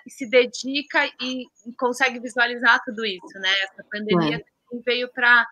se 0.07 0.29
dedica 0.29 1.05
e 1.19 1.47
consegue 1.79 2.19
visualizar 2.19 2.79
tudo 2.85 3.03
isso, 3.03 3.39
né? 3.39 3.49
Essa 3.63 3.83
pandemia 3.91 4.35
é. 4.35 4.50
Veio 4.85 5.11
para 5.11 5.45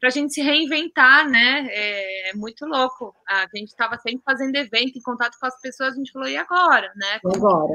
para 0.00 0.10
a 0.10 0.12
gente 0.12 0.32
se 0.32 0.40
reinventar, 0.40 1.28
né? 1.28 1.66
É, 1.70 2.30
é 2.30 2.32
muito 2.34 2.64
louco. 2.64 3.12
A 3.28 3.48
gente 3.52 3.70
estava 3.70 3.98
sempre 3.98 4.22
fazendo 4.24 4.54
evento, 4.54 4.96
em 4.96 5.02
contato 5.02 5.36
com 5.40 5.46
as 5.46 5.60
pessoas, 5.60 5.94
a 5.94 5.96
gente 5.96 6.12
falou, 6.12 6.28
e 6.28 6.36
agora, 6.36 6.92
né? 6.94 7.20
Agora. 7.24 7.74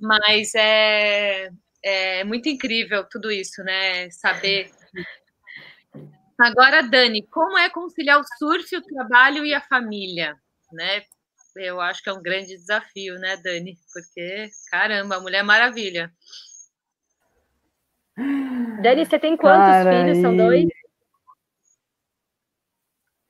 Mas 0.00 0.52
é, 0.56 1.48
é 1.80 2.24
muito 2.24 2.48
incrível 2.48 3.06
tudo 3.08 3.30
isso, 3.30 3.62
né? 3.62 4.10
Saber. 4.10 4.68
Agora, 6.40 6.82
Dani, 6.82 7.24
como 7.28 7.56
é 7.56 7.70
conciliar 7.70 8.20
o 8.20 8.24
surf, 8.36 8.76
o 8.76 8.82
trabalho 8.82 9.46
e 9.46 9.54
a 9.54 9.60
família, 9.60 10.34
né? 10.72 11.02
eu 11.56 11.80
acho 11.80 12.02
que 12.02 12.08
é 12.08 12.12
um 12.12 12.22
grande 12.22 12.56
desafio, 12.56 13.18
né, 13.18 13.36
Dani? 13.36 13.76
Porque, 13.92 14.48
caramba, 14.70 15.20
Mulher 15.20 15.42
Maravilha. 15.42 16.10
Dani, 18.82 19.06
você 19.06 19.18
tem 19.18 19.36
quantos 19.36 19.58
Cara, 19.58 20.04
filhos? 20.04 20.18
São 20.18 20.36
dois? 20.36 20.68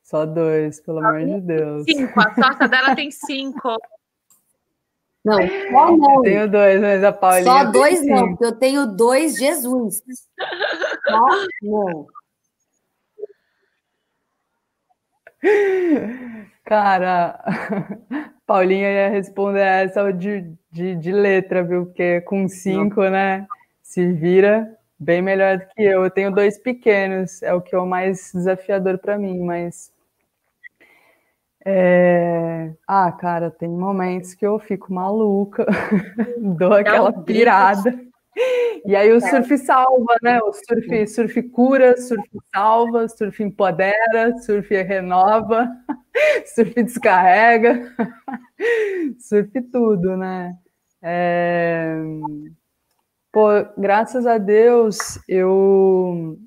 Só 0.03 0.27
dois, 0.27 0.81
pelo 0.81 0.99
amor 0.99 1.25
de 1.25 1.41
Deus. 1.41 1.85
Cinco, 1.85 2.21
a 2.21 2.35
sorte 2.35 2.69
dela 2.69 2.95
tem 2.95 3.11
cinco. 3.13 3.77
Não, 5.25 5.39
só 5.71 5.97
não. 5.97 6.17
Eu 6.17 6.23
tenho 6.23 6.51
dois, 6.51 6.81
mas 6.81 7.05
a 7.05 7.13
Paulinha. 7.13 7.45
Só 7.45 7.71
dois 7.71 8.05
não, 8.05 8.29
porque 8.31 8.45
eu 8.45 8.59
tenho 8.59 8.87
dois 8.87 9.37
Jesus. 9.37 10.03
Só 11.09 11.47
não. 11.63 12.07
Cara, 16.65 17.43
Paulinha 18.47 18.91
ia 18.91 19.09
responder 19.09 19.61
essa 19.61 20.13
de, 20.13 20.53
de, 20.71 20.97
de 20.97 21.13
letra, 21.13 21.63
viu? 21.63 21.87
Porque 21.87 22.21
com 22.23 22.49
cinco, 22.49 23.03
né? 23.09 23.47
Se 23.83 24.13
vira 24.13 24.79
bem 25.03 25.21
melhor 25.21 25.59
do 25.59 25.67
que 25.67 25.83
eu. 25.83 26.05
Eu 26.05 26.11
tenho 26.11 26.33
dois 26.33 26.59
pequenos, 26.59 27.43
é 27.43 27.53
o 27.53 27.61
que 27.61 27.75
é 27.75 27.79
o 27.79 27.87
mais 27.87 28.31
desafiador 28.33 28.99
para 28.99 29.19
mim, 29.19 29.41
mas. 29.41 29.93
É... 31.65 32.73
Ah, 32.87 33.13
cara, 33.13 33.51
tem 33.51 33.69
momentos 33.69 34.35
que 34.35 34.47
eu 34.47 34.59
fico 34.59 34.93
maluca, 34.93 35.67
dou 36.39 36.73
aquela 36.73 37.13
pirada. 37.13 37.99
E 38.85 38.97
aí 38.97 39.13
o 39.13 39.21
tá. 39.21 39.29
surf 39.29 39.59
salva, 39.59 40.17
né? 40.23 40.41
O 40.41 40.53
surf, 40.53 41.07
surf 41.07 41.43
cura, 41.51 41.97
surf 42.01 42.29
salva, 42.55 43.09
surf 43.09 43.43
empodera, 43.43 44.37
surf 44.39 44.75
renova, 44.83 45.69
surf 46.47 46.83
descarrega, 46.83 47.95
surf 49.21 49.63
tudo, 49.71 50.17
né? 50.17 50.57
É... 51.03 51.95
Pô, 53.33 53.47
graças 53.79 54.27
a 54.27 54.37
Deus, 54.37 55.19
eu 55.27 56.39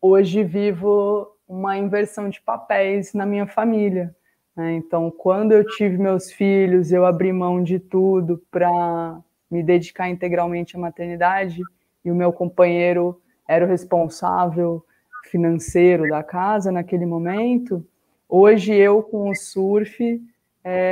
hoje 0.00 0.42
vivo 0.42 1.30
uma 1.46 1.76
inversão 1.76 2.30
de 2.30 2.40
papéis 2.40 3.12
na 3.12 3.26
minha 3.26 3.46
família. 3.46 4.16
Né? 4.56 4.72
Então, 4.76 5.10
quando 5.10 5.52
eu 5.52 5.66
tive 5.66 5.98
meus 5.98 6.32
filhos, 6.32 6.92
eu 6.92 7.04
abri 7.04 7.30
mão 7.30 7.62
de 7.62 7.78
tudo 7.78 8.42
para 8.50 9.20
me 9.50 9.62
dedicar 9.62 10.08
integralmente 10.08 10.78
à 10.78 10.80
maternidade 10.80 11.60
e 12.02 12.10
o 12.10 12.14
meu 12.14 12.32
companheiro 12.32 13.20
era 13.46 13.66
o 13.66 13.68
responsável 13.68 14.82
financeiro 15.24 16.08
da 16.08 16.22
casa 16.22 16.72
naquele 16.72 17.04
momento. 17.04 17.86
Hoje 18.26 18.72
eu 18.72 19.02
com 19.02 19.28
o 19.28 19.34
surf 19.34 20.22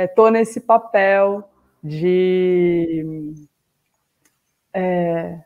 estou 0.07 0.27
é, 0.27 0.31
nesse 0.31 0.61
papel 0.61 1.49
de 1.83 3.33
é, 4.75 5.39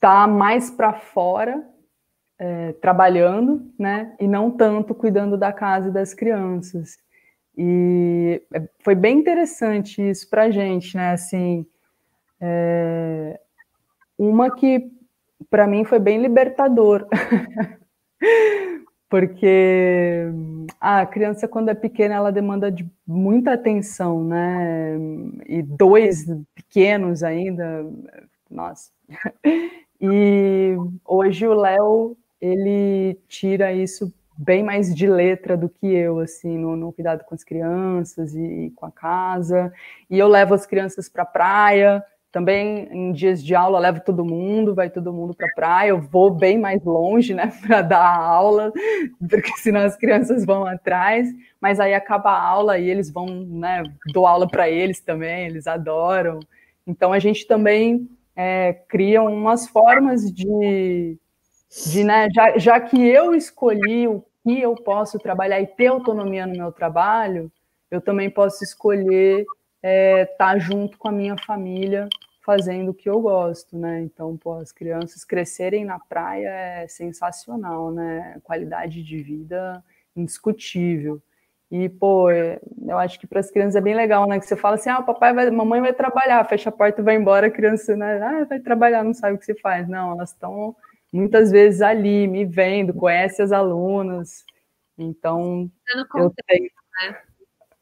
tá 0.00 0.26
mais 0.26 0.68
para 0.68 0.92
fora 0.92 1.64
é, 2.38 2.72
trabalhando, 2.72 3.72
né, 3.78 4.14
e 4.20 4.26
não 4.26 4.50
tanto 4.50 4.94
cuidando 4.94 5.38
da 5.38 5.52
casa 5.52 5.88
e 5.88 5.92
das 5.92 6.12
crianças. 6.12 6.98
E 7.56 8.42
é, 8.52 8.68
foi 8.80 8.94
bem 8.94 9.18
interessante 9.18 10.02
isso 10.02 10.28
para 10.28 10.50
gente, 10.50 10.94
né? 10.94 11.12
Assim, 11.12 11.64
é, 12.40 13.40
uma 14.18 14.54
que 14.54 14.90
para 15.48 15.66
mim 15.66 15.84
foi 15.84 15.98
bem 15.98 16.20
libertador, 16.20 17.06
porque 19.08 20.26
a 20.80 21.06
criança 21.06 21.46
quando 21.46 21.68
é 21.68 21.74
pequena 21.74 22.14
ela 22.16 22.32
demanda 22.32 22.70
de 22.70 22.88
muita 23.06 23.52
atenção, 23.52 24.24
né? 24.24 24.96
E 25.46 25.62
dois 25.62 26.26
pequenos 26.54 27.22
ainda, 27.22 27.86
nossa. 28.50 28.90
E 29.98 30.76
hoje 31.06 31.46
o 31.46 31.54
Léo 31.54 32.18
ele 32.38 33.18
tira 33.28 33.72
isso 33.72 34.12
bem 34.36 34.62
mais 34.62 34.94
de 34.94 35.06
letra 35.06 35.56
do 35.56 35.68
que 35.68 35.86
eu, 35.86 36.18
assim, 36.18 36.58
no, 36.58 36.76
no 36.76 36.92
cuidado 36.92 37.24
com 37.24 37.34
as 37.34 37.42
crianças 37.42 38.34
e, 38.34 38.66
e, 38.66 38.70
com 38.72 38.84
a 38.84 38.92
casa. 38.92 39.72
E 40.10 40.18
eu 40.18 40.28
levo 40.28 40.54
as 40.54 40.66
crianças 40.66 41.08
para 41.08 41.22
a 41.22 41.26
praia, 41.26 42.04
também 42.36 42.86
em 42.92 43.12
dias 43.12 43.42
de 43.42 43.54
aula 43.54 43.78
levo 43.78 43.98
todo 44.04 44.22
mundo, 44.22 44.74
vai 44.74 44.90
todo 44.90 45.10
mundo 45.10 45.32
para 45.32 45.46
a 45.46 45.54
praia. 45.54 45.88
Eu 45.88 46.02
vou 46.02 46.30
bem 46.30 46.58
mais 46.58 46.84
longe, 46.84 47.32
né, 47.32 47.50
para 47.66 47.80
dar 47.80 48.14
aula, 48.14 48.70
porque 49.26 49.50
senão 49.56 49.80
as 49.80 49.96
crianças 49.96 50.44
vão 50.44 50.66
atrás. 50.66 51.26
Mas 51.58 51.80
aí 51.80 51.94
acaba 51.94 52.28
a 52.28 52.46
aula 52.46 52.78
e 52.78 52.90
eles 52.90 53.10
vão, 53.10 53.24
né, 53.26 53.82
dou 54.12 54.26
aula 54.26 54.46
para 54.46 54.68
eles 54.68 55.00
também, 55.00 55.46
eles 55.46 55.66
adoram. 55.66 56.38
Então 56.86 57.10
a 57.10 57.18
gente 57.18 57.46
também 57.46 58.06
é, 58.36 58.74
cria 58.86 59.22
umas 59.22 59.66
formas 59.66 60.30
de 60.30 61.16
de, 61.90 62.04
né, 62.04 62.28
já, 62.34 62.58
já 62.58 62.80
que 62.80 63.02
eu 63.02 63.34
escolhi 63.34 64.06
o 64.06 64.22
que 64.44 64.60
eu 64.60 64.74
posso 64.74 65.18
trabalhar 65.18 65.60
e 65.60 65.66
ter 65.66 65.86
autonomia 65.86 66.46
no 66.46 66.56
meu 66.56 66.70
trabalho, 66.70 67.50
eu 67.90 68.00
também 68.00 68.30
posso 68.30 68.62
escolher 68.62 69.44
estar 69.86 69.88
é, 69.88 70.24
tá 70.24 70.58
junto 70.58 70.98
com 70.98 71.08
a 71.08 71.12
minha 71.12 71.36
família 71.36 72.08
fazendo 72.44 72.90
o 72.90 72.94
que 72.94 73.08
eu 73.08 73.20
gosto, 73.20 73.76
né? 73.76 74.02
Então, 74.02 74.36
pô, 74.36 74.54
as 74.54 74.70
crianças 74.70 75.24
crescerem 75.24 75.84
na 75.84 75.98
praia 75.98 76.48
é 76.48 76.88
sensacional, 76.88 77.90
né? 77.90 78.38
Qualidade 78.44 79.02
de 79.02 79.22
vida 79.22 79.82
indiscutível. 80.14 81.20
E, 81.70 81.88
pô, 81.88 82.30
é, 82.30 82.60
eu 82.86 82.96
acho 82.98 83.18
que 83.18 83.26
para 83.26 83.40
as 83.40 83.50
crianças 83.50 83.74
é 83.74 83.80
bem 83.80 83.96
legal, 83.96 84.28
né? 84.28 84.38
Que 84.38 84.46
você 84.46 84.56
fala 84.56 84.76
assim, 84.76 84.88
ah, 84.88 85.02
papai 85.02 85.34
vai, 85.34 85.50
mamãe 85.50 85.80
vai 85.80 85.92
trabalhar, 85.92 86.44
fecha 86.48 86.68
a 86.68 86.72
porta 86.72 87.00
e 87.00 87.04
vai 87.04 87.16
embora, 87.16 87.48
a 87.48 87.50
criança, 87.50 87.96
né? 87.96 88.20
Ah, 88.22 88.44
vai 88.44 88.60
trabalhar, 88.60 89.02
não 89.02 89.12
sabe 89.12 89.34
o 89.34 89.38
que 89.38 89.44
você 89.44 89.54
faz. 89.56 89.88
Não, 89.88 90.12
elas 90.12 90.30
estão 90.30 90.76
muitas 91.12 91.50
vezes 91.50 91.82
ali, 91.82 92.28
me 92.28 92.44
vendo, 92.44 92.94
conhece 92.94 93.42
as 93.42 93.50
alunas. 93.50 94.44
Então, 94.96 95.70
eu 96.14 96.32
tenho. 96.46 96.70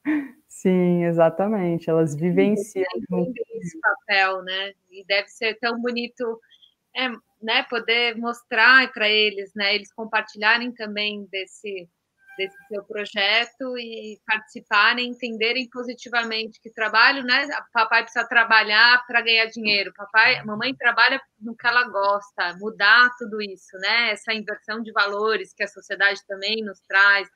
Né? 0.07 0.34
Sim, 0.65 1.05
exatamente. 1.05 1.91
Elas 1.91 2.15
vivenciam 2.15 2.87
esse 3.61 3.79
papel, 3.81 4.43
né? 4.43 4.73
E 4.91 5.05
deve 5.05 5.29
ser 5.29 5.59
tão 5.59 5.79
bonito, 5.79 6.41
é, 6.97 7.11
né? 7.43 7.63
Poder 7.69 8.17
mostrar 8.17 8.91
para 8.91 9.07
eles, 9.07 9.53
né? 9.55 9.75
Eles 9.75 9.93
compartilharem 9.93 10.73
também 10.73 11.27
desse 11.31 11.87
desse 12.37 12.57
seu 12.67 12.83
projeto 12.83 13.79
e 13.79 14.19
participarem, 14.27 15.11
entenderem 15.11 15.69
positivamente 15.71 16.61
que 16.61 16.69
trabalho, 16.69 17.23
né? 17.23 17.47
Papai 17.73 18.03
precisa 18.03 18.27
trabalhar 18.27 19.05
para 19.07 19.21
ganhar 19.21 19.47
dinheiro, 19.47 19.93
papai, 19.95 20.43
mamãe 20.43 20.75
trabalha 20.75 21.21
no 21.39 21.55
que 21.57 21.65
ela 21.65 21.85
gosta, 21.89 22.57
mudar 22.59 23.09
tudo 23.19 23.41
isso, 23.41 23.77
né? 23.79 24.11
Essa 24.11 24.35
inversão 24.35 24.83
de 24.83 24.91
valores 24.91 25.55
que 25.55 25.63
a 25.63 25.69
sociedade 25.69 26.21
também 26.27 26.65
nos 26.65 26.81
traz, 26.89 27.29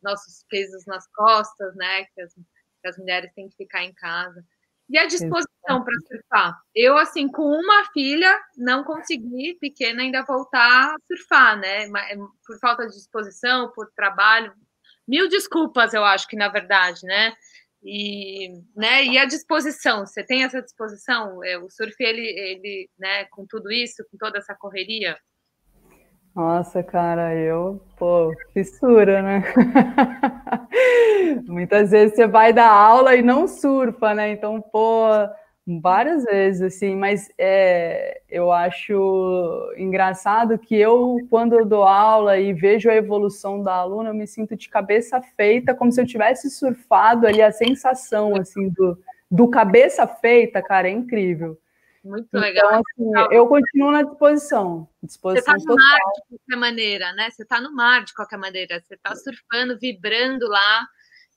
nossos 0.00 0.44
pesos 0.48 0.86
nas 0.86 1.08
costas, 1.08 1.74
né? 1.74 2.04
Que 2.14 2.20
as, 2.20 2.32
que 2.80 2.88
as 2.88 2.98
mulheres 2.98 3.32
têm 3.34 3.48
que 3.48 3.56
ficar 3.56 3.84
em 3.84 3.92
casa. 3.92 4.44
E 4.88 4.96
a 4.98 5.06
disposição 5.06 5.82
para 5.82 5.94
surfar? 6.06 6.60
Eu, 6.74 6.96
assim, 6.96 7.28
com 7.28 7.42
uma 7.42 7.84
filha, 7.92 8.40
não 8.56 8.84
consegui, 8.84 9.58
pequena, 9.60 10.02
ainda 10.02 10.24
voltar 10.24 10.94
a 10.94 10.96
surfar, 11.08 11.58
né? 11.58 11.84
É, 11.86 12.16
por 12.16 12.58
falta 12.60 12.86
de 12.86 12.94
disposição, 12.94 13.72
por 13.72 13.90
trabalho. 13.96 14.52
Mil 15.06 15.28
desculpas, 15.28 15.92
eu 15.92 16.04
acho 16.04 16.28
que, 16.28 16.36
na 16.36 16.48
verdade, 16.48 17.00
né? 17.04 17.34
E, 17.82 18.48
né, 18.76 19.04
e 19.04 19.18
a 19.18 19.24
disposição, 19.24 20.06
você 20.06 20.24
tem 20.24 20.44
essa 20.44 20.62
disposição? 20.62 21.42
É, 21.44 21.58
o 21.58 21.68
surf, 21.70 21.94
ele, 22.00 22.20
ele, 22.20 22.90
né, 22.98 23.24
com 23.26 23.46
tudo 23.46 23.70
isso, 23.70 24.04
com 24.10 24.16
toda 24.18 24.38
essa 24.38 24.54
correria, 24.54 25.16
nossa, 26.36 26.82
cara, 26.82 27.34
eu, 27.34 27.80
pô, 27.96 28.30
fissura, 28.52 29.22
né? 29.22 29.42
Muitas 31.48 31.92
vezes 31.92 32.14
você 32.14 32.26
vai 32.26 32.52
dar 32.52 32.70
aula 32.70 33.16
e 33.16 33.22
não 33.22 33.48
surfa, 33.48 34.12
né? 34.12 34.32
Então, 34.32 34.60
pô, 34.60 35.06
várias 35.82 36.24
vezes, 36.24 36.60
assim, 36.60 36.94
mas 36.94 37.30
é, 37.38 38.20
eu 38.28 38.52
acho 38.52 39.72
engraçado 39.78 40.58
que 40.58 40.76
eu, 40.76 41.16
quando 41.30 41.54
eu 41.54 41.64
dou 41.64 41.84
aula 41.84 42.38
e 42.38 42.52
vejo 42.52 42.90
a 42.90 42.94
evolução 42.94 43.62
da 43.62 43.72
aluna, 43.72 44.10
eu 44.10 44.14
me 44.14 44.26
sinto 44.26 44.54
de 44.54 44.68
cabeça 44.68 45.18
feita, 45.38 45.74
como 45.74 45.90
se 45.90 46.02
eu 46.02 46.06
tivesse 46.06 46.50
surfado 46.50 47.26
ali, 47.26 47.40
a 47.40 47.50
sensação, 47.50 48.36
assim, 48.36 48.68
do, 48.68 48.98
do 49.30 49.48
cabeça 49.48 50.06
feita, 50.06 50.60
cara, 50.60 50.86
é 50.86 50.92
incrível. 50.92 51.56
Muito 52.06 52.28
então, 52.28 52.40
legal. 52.40 52.68
Assim, 52.74 53.34
eu 53.34 53.46
continuo 53.48 53.90
na 53.90 54.02
disposição. 54.02 54.88
disposição 55.02 55.54
você 55.54 55.58
está 55.58 55.74
no 55.74 55.76
mar 55.76 55.98
de 55.98 56.28
qualquer 56.28 56.56
maneira, 56.56 57.12
né? 57.14 57.30
Você 57.30 57.42
está 57.42 57.60
no 57.60 57.74
mar 57.74 58.04
de 58.04 58.14
qualquer 58.14 58.38
maneira. 58.38 58.80
Você 58.80 58.94
está 58.94 59.14
surfando, 59.16 59.76
vibrando 59.78 60.46
lá. 60.46 60.86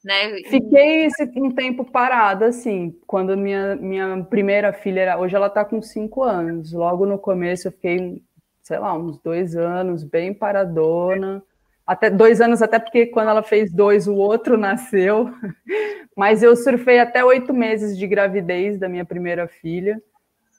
Né? 0.04 0.38
Fiquei 0.50 1.06
esse, 1.06 1.24
um 1.36 1.52
tempo 1.52 1.84
parada, 1.84 2.46
assim, 2.46 2.98
quando 3.06 3.36
minha, 3.36 3.76
minha 3.76 4.24
primeira 4.24 4.72
filha 4.72 5.02
era. 5.02 5.20
Hoje 5.20 5.36
ela 5.36 5.48
está 5.48 5.66
com 5.66 5.82
cinco 5.82 6.24
anos. 6.24 6.72
Logo 6.72 7.06
no 7.06 7.18
começo 7.18 7.68
eu 7.68 7.72
fiquei, 7.72 8.24
sei 8.62 8.78
lá, 8.78 8.94
uns 8.94 9.20
dois 9.20 9.56
anos, 9.56 10.04
bem 10.04 10.34
paradona. 10.34 11.44
até 11.86 12.10
dois 12.12 12.40
anos, 12.40 12.62
até 12.62 12.78
porque 12.78 13.08
quando 13.08 13.30
ela 13.30 13.42
fez 13.42 13.74
dois, 13.74 14.08
o 14.08 14.16
outro 14.16 14.56
nasceu. 14.56 15.34
Mas 16.16 16.44
eu 16.44 16.56
surfei 16.56 17.00
até 17.00 17.26
oito 17.26 17.54
meses 17.54 17.98
de 17.98 18.06
gravidez 18.06 18.80
da 18.80 18.88
minha 18.88 19.06
primeira 19.06 19.48
filha. 19.48 20.00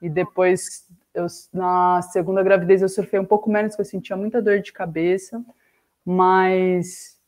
E 0.01 0.09
depois, 0.09 0.87
eu, 1.15 1.27
na 1.53 2.01
segunda 2.03 2.43
gravidez, 2.43 2.83
eu 2.83 2.89
surfei 2.89 3.21
um 3.21 3.25
pouco 3.25 3.51
menos, 3.51 3.73
porque 3.73 3.83
eu 3.83 3.91
sentia 3.91 4.17
muita 4.17 4.41
dor 4.41 4.61
de 4.61 4.73
cabeça. 4.73 5.45
Mas, 6.05 7.19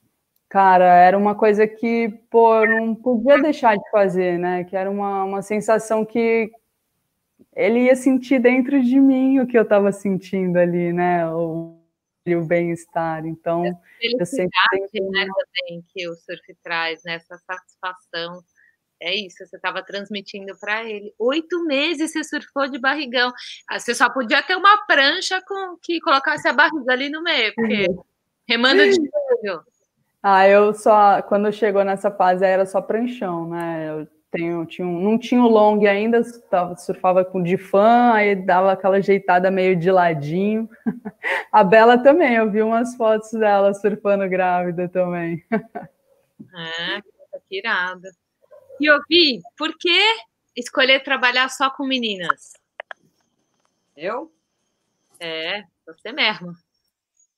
cara, 0.49 0.85
era 0.85 1.19
uma 1.19 1.35
coisa 1.35 1.67
que, 1.67 2.09
pô, 2.31 2.65
eu 2.65 2.81
não 2.81 2.95
podia 2.95 3.41
deixar 3.43 3.77
de 3.77 3.91
fazer, 3.91 4.39
né? 4.39 4.65
Que 4.65 4.77
era 4.77 4.91
uma, 4.91 5.25
uma 5.25 5.43
sensação 5.43 6.05
que 6.05 6.51
ele 7.55 7.81
ia 7.81 7.97
sentir 7.97 8.39
dentro 8.41 8.83
de 8.83 8.99
mim 8.99 9.41
o 9.41 9.47
que 9.47 9.59
eu 9.59 9.63
estava 9.63 9.93
sentindo 9.93 10.57
ali, 10.59 10.93
né? 10.93 11.29
O, 11.29 11.79
o 12.27 12.45
bem-estar. 12.47 13.27
Então, 13.27 13.67
eu 14.01 14.27
sempre 14.27 14.51
tenho... 14.91 15.11
né, 15.11 15.27
também 15.27 15.85
que 15.93 16.09
o 16.09 16.15
surf 16.15 16.55
traz, 16.63 17.03
né? 17.05 17.15
Essa 17.15 17.37
satisfação. 17.37 18.43
É 19.05 19.17
isso, 19.17 19.45
você 19.45 19.57
estava 19.57 19.83
transmitindo 19.83 20.57
para 20.61 20.85
ele. 20.89 21.13
Oito 21.19 21.65
meses 21.65 22.13
você 22.13 22.23
surfou 22.23 22.71
de 22.71 22.79
barrigão. 22.79 23.33
Ah, 23.69 23.81
você 23.81 23.93
só 23.97 24.09
podia 24.09 24.41
ter 24.45 24.55
uma 24.55 24.87
prancha 24.87 25.43
com 25.43 25.77
que 25.83 26.01
colocasse 26.01 26.47
a 26.47 26.53
barriga 26.53 26.93
ali 26.93 27.11
no 27.11 27.21
meio, 27.21 27.53
porque 27.57 27.87
uhum. 27.89 28.05
remando 28.49 28.89
de 28.89 29.01
olho. 29.43 29.61
Ah, 30.23 30.47
eu 30.47 30.73
só, 30.73 31.21
quando 31.23 31.53
chegou 31.53 31.83
nessa 31.83 32.13
fase, 32.13 32.45
era 32.45 32.65
só 32.65 32.81
pranchão, 32.81 33.49
né? 33.49 33.91
Eu 33.91 34.07
tenho, 34.31 34.65
tinha 34.67 34.87
um, 34.87 35.01
não 35.01 35.19
tinha 35.19 35.43
o 35.43 35.49
long 35.49 35.85
ainda, 35.85 36.23
tava, 36.49 36.77
surfava 36.77 37.25
com 37.25 37.43
de 37.43 37.59
fã, 37.59 38.13
aí 38.13 38.37
dava 38.37 38.71
aquela 38.71 38.99
ajeitada 38.99 39.51
meio 39.51 39.75
de 39.75 39.91
ladinho. 39.91 40.71
A 41.51 41.65
Bela 41.65 41.99
também, 41.99 42.37
eu 42.37 42.49
vi 42.49 42.63
umas 42.63 42.95
fotos 42.95 43.33
dela 43.33 43.75
surfando 43.75 44.29
grávida 44.29 44.89
também. 44.89 45.45
É, 46.55 47.01
que 47.49 47.59
irada. 47.59 48.11
E 48.83 48.91
ouvi, 48.91 49.41
por 49.57 49.79
que 49.79 50.03
escolher 50.57 51.05
trabalhar 51.05 51.49
só 51.49 51.71
com 51.71 51.87
meninas? 51.87 52.53
Eu? 53.97 54.35
É, 55.21 55.63
você 55.87 56.11
mesmo. 56.11 56.53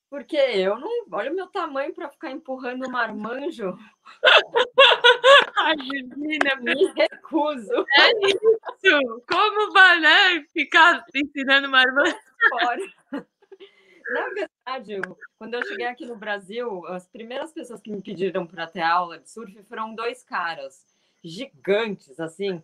Porque 0.09 0.39
eu 0.39 0.79
não. 0.79 0.89
Olha 1.13 1.31
o 1.31 1.35
meu 1.35 1.47
tamanho 1.49 1.93
para 1.93 2.09
ficar 2.09 2.31
empurrando 2.31 2.91
marmanjo. 2.91 3.79
Ai, 5.59 5.77
menina, 5.77 6.57
me 6.63 6.87
recuso. 6.97 7.85
É 7.99 8.11
isso. 8.27 9.23
Como 9.29 9.71
vai, 9.75 10.01
né? 10.01 10.47
Ficar 10.51 11.05
ensinando 11.15 11.69
marmanjo? 11.69 12.17
Fora. 12.49 13.27
Na 14.15 14.29
verdade, 14.31 15.03
quando 15.37 15.53
eu 15.53 15.67
cheguei 15.67 15.85
aqui 15.85 16.07
no 16.07 16.17
Brasil, 16.17 16.87
as 16.87 17.07
primeiras 17.07 17.53
pessoas 17.53 17.83
que 17.83 17.91
me 17.91 18.01
pediram 18.01 18.47
para 18.47 18.67
ter 18.67 18.81
aula 18.81 19.19
de 19.19 19.29
surf 19.29 19.63
foram 19.65 19.95
dois 19.95 20.23
caras 20.23 20.94
gigantes, 21.25 22.21
assim. 22.21 22.63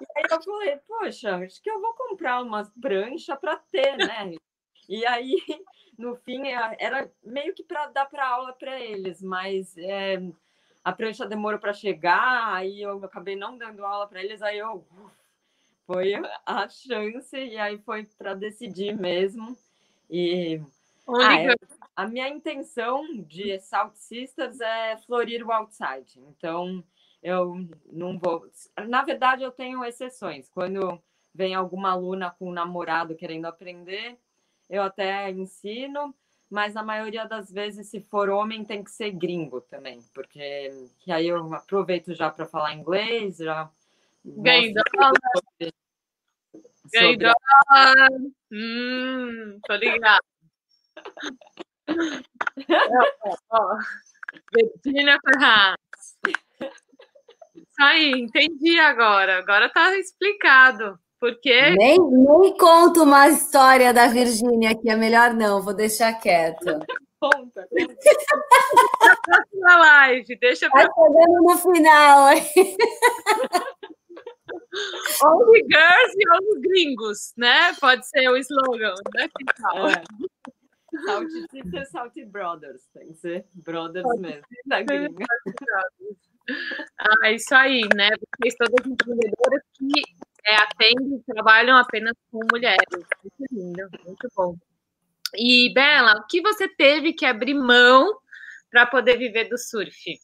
E 0.00 0.18
aí 0.18 0.24
eu 0.30 0.42
falei, 0.42 0.76
poxa, 0.86 1.36
acho 1.36 1.62
que 1.62 1.70
eu 1.70 1.80
vou 1.80 1.92
comprar 1.94 2.42
umas 2.42 2.70
pranchas 2.80 3.38
para 3.38 3.56
ter, 3.56 3.96
né? 3.98 4.34
E 4.88 5.04
aí 5.06 5.36
no 5.98 6.16
fim 6.16 6.48
é, 6.48 6.76
era 6.78 7.10
meio 7.22 7.52
que 7.54 7.62
para 7.62 7.86
dar 7.86 8.06
para 8.06 8.26
aula 8.26 8.52
para 8.52 8.80
eles, 8.80 9.20
mas 9.20 9.76
é, 9.76 10.22
a 10.82 10.92
prancha 10.92 11.26
demorou 11.26 11.58
para 11.58 11.72
chegar, 11.72 12.54
aí 12.54 12.80
eu 12.80 13.04
acabei 13.04 13.36
não 13.36 13.58
dando 13.58 13.84
aula 13.84 14.06
para 14.06 14.22
eles, 14.22 14.40
aí 14.40 14.58
eu 14.58 14.86
foi 15.86 16.14
a 16.46 16.68
chance 16.68 17.36
e 17.36 17.58
aí 17.58 17.78
foi 17.78 18.04
para 18.16 18.34
decidir 18.34 18.94
mesmo 18.94 19.56
e 20.08 20.60
ah, 21.08 21.40
é, 21.40 21.54
a 21.96 22.06
minha 22.06 22.28
intenção 22.28 23.04
de 23.22 23.58
South 23.58 23.94
Sisters 23.94 24.60
é 24.60 24.96
florir 24.98 25.44
o 25.44 25.50
outside, 25.50 26.20
então 26.20 26.84
eu 27.22 27.66
não 27.92 28.18
vou. 28.18 28.46
Na 28.88 29.02
verdade, 29.02 29.42
eu 29.42 29.50
tenho 29.50 29.84
exceções. 29.84 30.48
Quando 30.48 31.00
vem 31.34 31.54
alguma 31.54 31.90
aluna 31.90 32.30
com 32.30 32.48
um 32.48 32.52
namorado 32.52 33.14
querendo 33.14 33.46
aprender, 33.46 34.18
eu 34.68 34.82
até 34.82 35.30
ensino, 35.30 36.14
mas 36.50 36.74
na 36.74 36.82
maioria 36.82 37.26
das 37.26 37.50
vezes, 37.50 37.88
se 37.88 38.00
for 38.00 38.28
homem, 38.28 38.64
tem 38.64 38.82
que 38.82 38.90
ser 38.90 39.10
gringo 39.12 39.60
também, 39.60 40.02
porque 40.14 40.70
que 41.00 41.12
aí 41.12 41.28
eu 41.28 41.52
aproveito 41.54 42.14
já 42.14 42.30
para 42.30 42.46
falar 42.46 42.74
inglês, 42.74 43.36
já. 43.38 43.70
Ganhei 44.24 44.72
dólar. 44.74 45.12
Ganhei 46.92 47.16
dólar. 47.16 48.08
Hum, 48.50 49.60
tô 49.66 49.74
ligado. 49.74 50.24
Virginia 54.52 55.18
Ferraz. 55.24 55.76
Isso 57.58 57.82
aí, 57.82 58.10
entendi 58.12 58.78
agora. 58.78 59.38
Agora 59.38 59.68
tá 59.68 59.96
explicado. 59.98 60.98
Porque. 61.20 61.70
Nem, 61.76 61.98
nem 61.98 62.56
conto 62.56 63.02
uma 63.02 63.28
história 63.28 63.92
da 63.92 64.06
Virgínia 64.06 64.70
aqui, 64.70 64.88
é 64.88 64.96
melhor 64.96 65.34
não, 65.34 65.62
vou 65.62 65.74
deixar 65.74 66.12
quieto. 66.14 66.64
Conta. 67.20 67.66
Na 69.54 69.76
live, 69.76 70.36
deixa 70.36 70.70
pra. 70.70 70.86
Tá 70.86 70.94
chegando 70.94 71.42
no 71.42 71.58
final, 71.58 72.30
hein? 72.30 72.42
Only 75.24 75.64
girls 75.68 76.14
e 76.16 76.28
only 76.30 76.60
gringos, 76.60 77.32
né? 77.36 77.74
Pode 77.80 78.06
ser 78.06 78.28
o 78.28 78.36
slogan, 78.36 78.94
né? 79.14 79.28
É. 79.74 80.04
Salt 81.04 81.28
Sister, 81.50 81.90
Salt 81.90 82.14
Brothers. 82.26 82.82
Tem 82.94 83.08
que 83.08 83.14
ser 83.14 83.46
brothers 83.64 84.06
mesmo, 84.20 84.42
da 84.66 84.82
gringa. 84.82 85.26
Ah, 86.98 87.30
isso 87.30 87.54
aí, 87.54 87.82
né? 87.94 88.08
Vocês 88.40 88.54
todas 88.56 88.86
empreendedoras 88.86 89.62
que 89.74 90.02
é, 90.46 90.56
atendem, 90.56 91.22
trabalham 91.26 91.76
apenas 91.76 92.14
com 92.30 92.40
mulheres. 92.50 92.86
Muito 92.90 93.54
lindo, 93.54 93.88
muito 94.04 94.28
bom. 94.34 94.56
E, 95.34 95.72
Bela, 95.74 96.20
o 96.20 96.26
que 96.26 96.40
você 96.40 96.66
teve 96.66 97.12
que 97.12 97.26
abrir 97.26 97.54
mão 97.54 98.18
para 98.70 98.86
poder 98.86 99.18
viver 99.18 99.44
do 99.48 99.58
surf? 99.58 100.18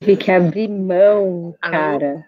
Tive 0.00 0.16
que 0.16 0.30
abrir 0.30 0.68
mão, 0.68 1.54
cara. 1.60 2.24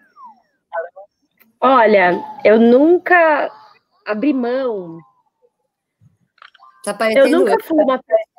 Olha, 1.59 2.11
eu 2.45 2.59
nunca 2.59 3.51
abri 4.05 4.31
mão. 4.31 4.99
Tá 6.83 6.95
eu 7.13 7.29
nunca 7.29 7.57
fui 7.63 7.83
uma 7.83 7.97
pessoa. 8.01 8.36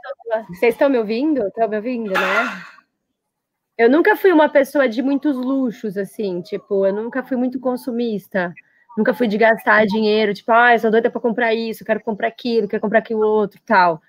Vocês 0.49 0.75
estão 0.75 0.89
me 0.89 0.99
ouvindo? 0.99 1.47
Estão 1.47 1.69
me 1.69 1.77
ouvindo, 1.77 2.11
né? 2.13 2.63
Eu 3.77 3.89
nunca 3.89 4.17
fui 4.17 4.33
uma 4.33 4.49
pessoa 4.49 4.89
de 4.89 5.01
muitos 5.03 5.37
luxos, 5.37 5.97
assim, 5.97 6.43
tipo, 6.43 6.85
eu 6.85 6.93
nunca 6.93 7.23
fui 7.23 7.37
muito 7.37 7.61
consumista. 7.61 8.53
Nunca 8.97 9.15
fui 9.15 9.29
de 9.29 9.39
gastar 9.39 9.87
dinheiro, 9.87 10.35
tipo, 10.35 10.51
ah, 10.51 10.75
eu 10.75 10.79
sou 10.81 10.91
doida 10.91 11.09
para 11.09 11.21
comprar 11.21 11.55
isso, 11.55 11.85
quero 11.85 12.01
comprar 12.01 12.27
aquilo, 12.29 12.67
quero 12.67 12.83
comprar 12.83 12.99
aquilo 12.99 13.21
outro, 13.25 13.61
tal. 13.65 14.03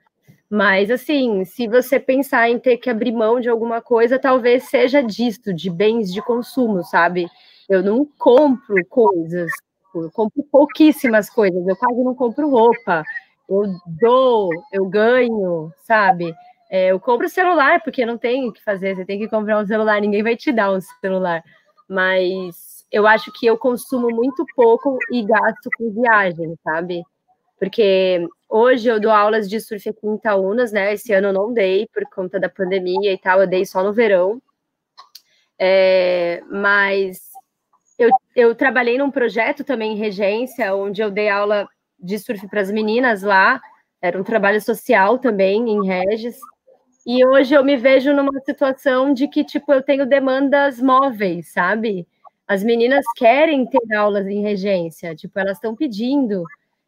Mas, 0.50 0.90
assim, 0.92 1.46
se 1.46 1.68
você 1.68 2.00
pensar 2.00 2.50
em 2.50 2.60
ter 2.60 2.78
que 2.78 2.90
abrir 2.90 3.12
mão 3.12 3.40
de 3.40 3.50
alguma 3.50 3.82
coisa, 3.82 4.18
talvez 4.20 4.64
seja 4.64 5.04
disto, 5.04 5.54
de 5.54 5.70
bens 5.70 6.12
de 6.12 6.22
consumo, 6.24 6.84
sabe? 6.84 7.28
Eu 7.70 7.84
não 7.84 8.06
compro 8.18 8.76
coisas, 8.88 9.52
eu 9.96 10.10
compro 10.12 10.44
pouquíssimas 10.52 11.30
coisas, 11.30 11.68
eu 11.68 11.76
quase 11.78 12.04
não 12.04 12.16
compro 12.16 12.50
roupa, 12.50 13.04
eu 13.50 13.64
dou, 14.00 14.50
eu 14.72 14.86
ganho, 14.86 15.74
sabe? 15.78 16.34
É, 16.70 16.92
eu 16.92 17.00
compro 17.00 17.28
celular 17.28 17.82
porque 17.84 18.06
não 18.06 18.18
tem 18.18 18.48
o 18.48 18.54
que 18.54 18.64
fazer, 18.64 18.96
você 18.96 19.04
tem 19.04 19.18
que 19.18 19.28
comprar 19.28 19.58
um 19.60 19.66
celular, 19.66 20.00
ninguém 20.00 20.22
vai 20.22 20.36
te 20.36 20.52
dar 20.52 20.72
um 20.72 20.80
celular. 20.80 21.44
Mas 21.88 22.86
eu 22.92 23.08
acho 23.08 23.32
que 23.34 23.48
eu 23.48 23.58
consumo 23.58 24.10
muito 24.10 24.46
pouco 24.56 24.98
e 25.12 25.24
gasto 25.24 25.70
com 25.78 25.92
viagem, 25.92 26.56
sabe? 26.64 27.04
Porque 27.58 28.28
hoje 28.48 28.88
eu 28.88 29.00
dou 29.00 29.12
aulas 29.12 29.50
de 29.50 29.60
surf 29.60 29.90
aqui 29.90 30.08
em 30.08 30.16
Itaúnas, 30.16 30.72
né? 30.72 30.94
Esse 30.94 31.12
ano 31.12 31.28
eu 31.30 31.34
não 31.34 31.54
dei 31.54 31.88
por 31.94 32.04
conta 32.14 32.40
da 32.40 32.48
pandemia 32.50 33.12
e 33.12 33.18
tal, 33.18 33.42
eu 33.42 33.48
dei 33.48 33.66
só 33.66 33.84
no 33.84 33.92
verão. 33.92 34.40
É, 35.58 36.42
mas 36.50 37.20
eu, 37.98 38.10
eu 38.36 38.56
trabalhei 38.56 38.98
num 38.98 39.12
projeto 39.12 39.64
também 39.64 39.94
em 39.94 39.98
regência, 39.98 40.74
onde 40.74 41.02
eu 41.02 41.12
dei 41.12 41.30
aula 41.30 41.68
de 42.02 42.18
surf 42.20 42.48
para 42.48 42.62
as 42.62 42.72
meninas 42.72 43.22
lá. 43.22 43.62
Era 44.02 44.20
um 44.20 44.24
trabalho 44.24 44.62
social 44.62 45.18
também 45.20 45.70
em 45.70 45.86
Regis. 45.86 46.38
E 47.06 47.26
hoje 47.26 47.54
eu 47.54 47.64
me 47.64 47.76
vejo 47.76 48.14
numa 48.14 48.40
situação 48.42 49.14
de 49.14 49.28
que, 49.28 49.44
tipo, 49.44 49.74
eu 49.74 49.82
tenho 49.82 50.06
demandas 50.06 50.82
móveis, 50.82 51.52
sabe? 51.52 52.08
As 52.48 52.64
meninas 52.64 53.06
querem 53.16 53.66
ter 53.66 53.94
aulas 53.96 54.28
em 54.28 54.42
regência, 54.42 55.16
tipo, 55.16 55.40
elas 55.40 55.58
estão 55.58 55.76
pedindo. 55.76 56.44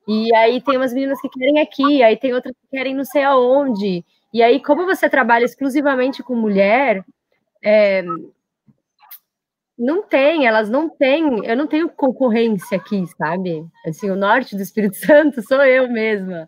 E 0.07 0.33
aí 0.35 0.61
tem 0.61 0.77
umas 0.77 0.93
meninas 0.93 1.19
que 1.21 1.29
querem 1.29 1.59
aqui, 1.59 2.03
aí 2.03 2.17
tem 2.17 2.33
outras 2.33 2.53
que 2.55 2.77
querem 2.77 2.95
não 2.95 3.05
sei 3.05 3.23
aonde. 3.23 4.03
E 4.33 4.41
aí, 4.41 4.61
como 4.61 4.85
você 4.85 5.09
trabalha 5.09 5.45
exclusivamente 5.45 6.23
com 6.23 6.35
mulher, 6.35 7.03
é, 7.63 8.03
não 9.81 10.03
tem, 10.03 10.45
elas 10.45 10.69
não 10.69 10.87
têm, 10.87 11.43
eu 11.43 11.57
não 11.57 11.65
tenho 11.65 11.89
concorrência 11.89 12.77
aqui, 12.77 13.03
sabe? 13.17 13.65
Assim, 13.83 14.11
o 14.11 14.15
norte 14.15 14.55
do 14.55 14.61
Espírito 14.61 14.95
Santo 15.03 15.41
sou 15.41 15.63
eu 15.65 15.89
mesma. 15.89 16.45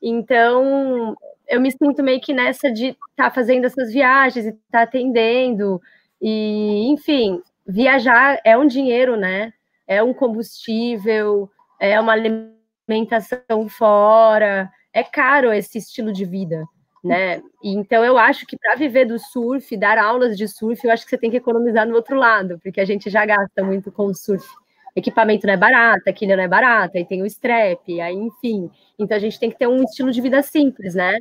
Então, 0.00 1.16
eu 1.48 1.60
me 1.60 1.72
sinto 1.72 2.00
meio 2.00 2.20
que 2.20 2.32
nessa 2.32 2.70
de 2.70 2.90
estar 2.90 2.98
tá 3.16 3.30
fazendo 3.30 3.64
essas 3.64 3.92
viagens 3.92 4.46
e 4.46 4.50
estar 4.50 4.60
tá 4.70 4.82
atendendo. 4.82 5.80
E, 6.22 6.86
enfim, 6.88 7.42
viajar 7.66 8.40
é 8.44 8.56
um 8.56 8.66
dinheiro, 8.68 9.16
né? 9.16 9.52
É 9.86 10.00
um 10.00 10.14
combustível, 10.14 11.50
é 11.80 12.00
uma 12.00 12.12
alimentação 12.12 13.68
fora, 13.68 14.70
é 14.92 15.02
caro 15.02 15.52
esse 15.52 15.78
estilo 15.78 16.12
de 16.12 16.24
vida, 16.24 16.64
né? 17.06 17.42
Então 17.62 18.04
eu 18.04 18.18
acho 18.18 18.46
que 18.46 18.56
para 18.56 18.74
viver 18.76 19.06
do 19.06 19.18
surf, 19.18 19.76
dar 19.76 19.98
aulas 19.98 20.36
de 20.36 20.48
surf, 20.48 20.84
eu 20.84 20.92
acho 20.92 21.04
que 21.04 21.10
você 21.10 21.18
tem 21.18 21.30
que 21.30 21.36
economizar 21.36 21.86
no 21.86 21.94
outro 21.94 22.16
lado, 22.16 22.58
porque 22.62 22.80
a 22.80 22.84
gente 22.84 23.08
já 23.10 23.24
gasta 23.24 23.64
muito 23.64 23.90
com 23.92 24.06
o 24.06 24.14
surf. 24.14 24.46
Equipamento 24.94 25.46
não 25.46 25.54
é 25.54 25.56
barato, 25.56 26.08
a 26.08 26.12
quilha 26.12 26.36
não 26.36 26.44
é 26.44 26.48
barata, 26.48 26.98
aí 26.98 27.04
tem 27.04 27.22
o 27.22 27.26
strap, 27.26 28.00
aí 28.00 28.14
enfim. 28.14 28.70
Então 28.98 29.16
a 29.16 29.20
gente 29.20 29.38
tem 29.38 29.50
que 29.50 29.58
ter 29.58 29.66
um 29.66 29.82
estilo 29.82 30.10
de 30.10 30.20
vida 30.20 30.42
simples, 30.42 30.94
né? 30.94 31.18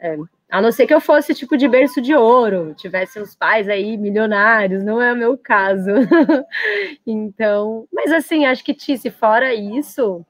É, 0.00 0.16
a 0.50 0.60
não 0.60 0.72
ser 0.72 0.86
que 0.86 0.94
eu 0.94 1.00
fosse 1.00 1.34
tipo 1.34 1.56
de 1.56 1.68
berço 1.68 2.00
de 2.00 2.14
ouro, 2.14 2.74
tivesse 2.74 3.20
uns 3.20 3.36
pais 3.36 3.68
aí 3.68 3.96
milionários, 3.96 4.82
não 4.82 5.00
é 5.00 5.12
o 5.12 5.16
meu 5.16 5.38
caso. 5.38 5.90
então, 7.06 7.86
mas 7.92 8.10
assim, 8.12 8.46
acho 8.46 8.64
que 8.64 8.74
Tice, 8.74 9.10
fora 9.10 9.54
isso, 9.54 10.24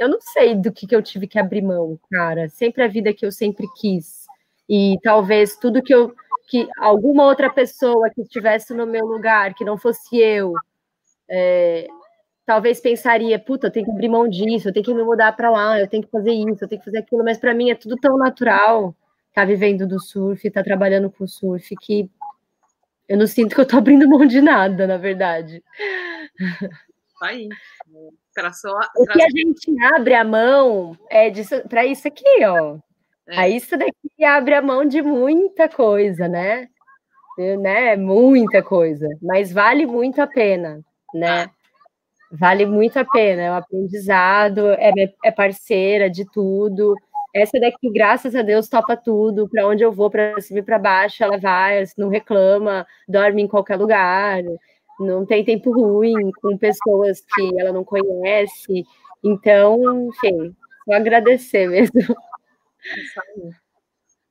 eu 0.00 0.08
não 0.08 0.18
sei 0.20 0.54
do 0.54 0.72
que, 0.72 0.86
que 0.86 0.96
eu 0.96 1.02
tive 1.02 1.26
que 1.26 1.38
abrir 1.38 1.62
mão, 1.62 1.98
cara. 2.10 2.48
Sempre 2.48 2.82
a 2.82 2.88
vida 2.88 3.12
que 3.12 3.24
eu 3.24 3.30
sempre 3.30 3.66
quis. 3.76 4.19
E 4.70 4.96
talvez 5.02 5.56
tudo 5.56 5.82
que 5.82 5.92
eu 5.92 6.14
que 6.48 6.68
alguma 6.78 7.24
outra 7.24 7.48
pessoa 7.52 8.10
que 8.10 8.22
estivesse 8.22 8.74
no 8.74 8.86
meu 8.86 9.06
lugar, 9.06 9.54
que 9.54 9.64
não 9.64 9.78
fosse 9.78 10.18
eu, 10.18 10.52
é, 11.28 11.86
talvez 12.44 12.80
pensaria, 12.80 13.38
puta, 13.38 13.68
eu 13.68 13.70
tenho 13.70 13.86
que 13.86 13.92
abrir 13.92 14.08
mão 14.08 14.28
disso, 14.28 14.68
eu 14.68 14.72
tenho 14.72 14.84
que 14.84 14.94
me 14.94 15.04
mudar 15.04 15.30
para 15.36 15.50
lá, 15.50 15.78
eu 15.78 15.86
tenho 15.86 16.02
que 16.02 16.10
fazer 16.10 16.32
isso, 16.32 16.64
eu 16.64 16.68
tenho 16.68 16.80
que 16.80 16.84
fazer 16.84 16.98
aquilo, 16.98 17.22
mas 17.22 17.38
para 17.38 17.54
mim 17.54 17.70
é 17.70 17.74
tudo 17.76 17.96
tão 17.96 18.16
natural 18.16 18.94
tá 19.32 19.44
vivendo 19.44 19.86
do 19.86 20.00
surf, 20.00 20.50
tá 20.50 20.62
trabalhando 20.62 21.10
com 21.10 21.26
surf, 21.26 21.74
que 21.80 22.10
eu 23.08 23.16
não 23.16 23.26
sinto 23.26 23.54
que 23.54 23.60
eu 23.60 23.66
tô 23.66 23.78
abrindo 23.78 24.08
mão 24.08 24.26
de 24.26 24.40
nada, 24.40 24.86
na 24.86 24.96
verdade. 24.96 25.62
Aí. 27.22 27.48
Traçou, 28.32 28.78
traçou. 28.78 29.02
O 29.02 29.06
que 29.06 29.22
a 29.22 29.28
gente 29.28 29.84
abre 29.94 30.14
a 30.14 30.24
mão 30.24 30.96
é 31.10 31.30
para 31.68 31.84
isso 31.84 32.06
aqui, 32.06 32.24
ó. 32.44 32.78
É. 33.30 33.40
Aí 33.40 33.56
isso 33.56 33.76
daqui 33.76 34.24
abre 34.24 34.54
a 34.54 34.62
mão 34.62 34.84
de 34.84 35.00
muita 35.02 35.68
coisa, 35.68 36.28
né? 36.28 36.68
né? 37.58 37.96
Muita 37.96 38.62
coisa, 38.62 39.06
mas 39.22 39.52
vale 39.52 39.86
muito 39.86 40.20
a 40.20 40.26
pena, 40.26 40.80
né? 41.14 41.44
Ah. 41.44 41.50
Vale 42.32 42.64
muito 42.64 42.96
a 42.96 43.04
pena, 43.04 43.42
é 43.42 43.50
um 43.50 43.56
aprendizado, 43.56 44.68
é, 44.74 44.92
é 45.24 45.30
parceira 45.32 46.08
de 46.08 46.24
tudo. 46.30 46.94
Essa 47.34 47.58
daqui, 47.58 47.90
graças 47.92 48.34
a 48.36 48.42
Deus, 48.42 48.68
topa 48.68 48.96
tudo. 48.96 49.48
Para 49.48 49.66
onde 49.66 49.82
eu 49.82 49.90
vou, 49.90 50.10
para 50.10 50.40
cima 50.40 50.60
e 50.60 50.62
para 50.62 50.78
baixo, 50.78 51.24
ela 51.24 51.38
vai, 51.38 51.82
não 51.98 52.08
reclama, 52.08 52.86
dorme 53.08 53.42
em 53.42 53.48
qualquer 53.48 53.76
lugar, 53.76 54.42
não 55.00 55.26
tem 55.26 55.44
tempo 55.44 55.72
ruim 55.72 56.30
com 56.40 56.56
pessoas 56.56 57.20
que 57.34 57.60
ela 57.60 57.72
não 57.72 57.84
conhece. 57.84 58.84
Então, 59.24 60.08
enfim, 60.08 60.54
só 60.84 60.94
agradecer 60.94 61.68
mesmo. 61.68 62.00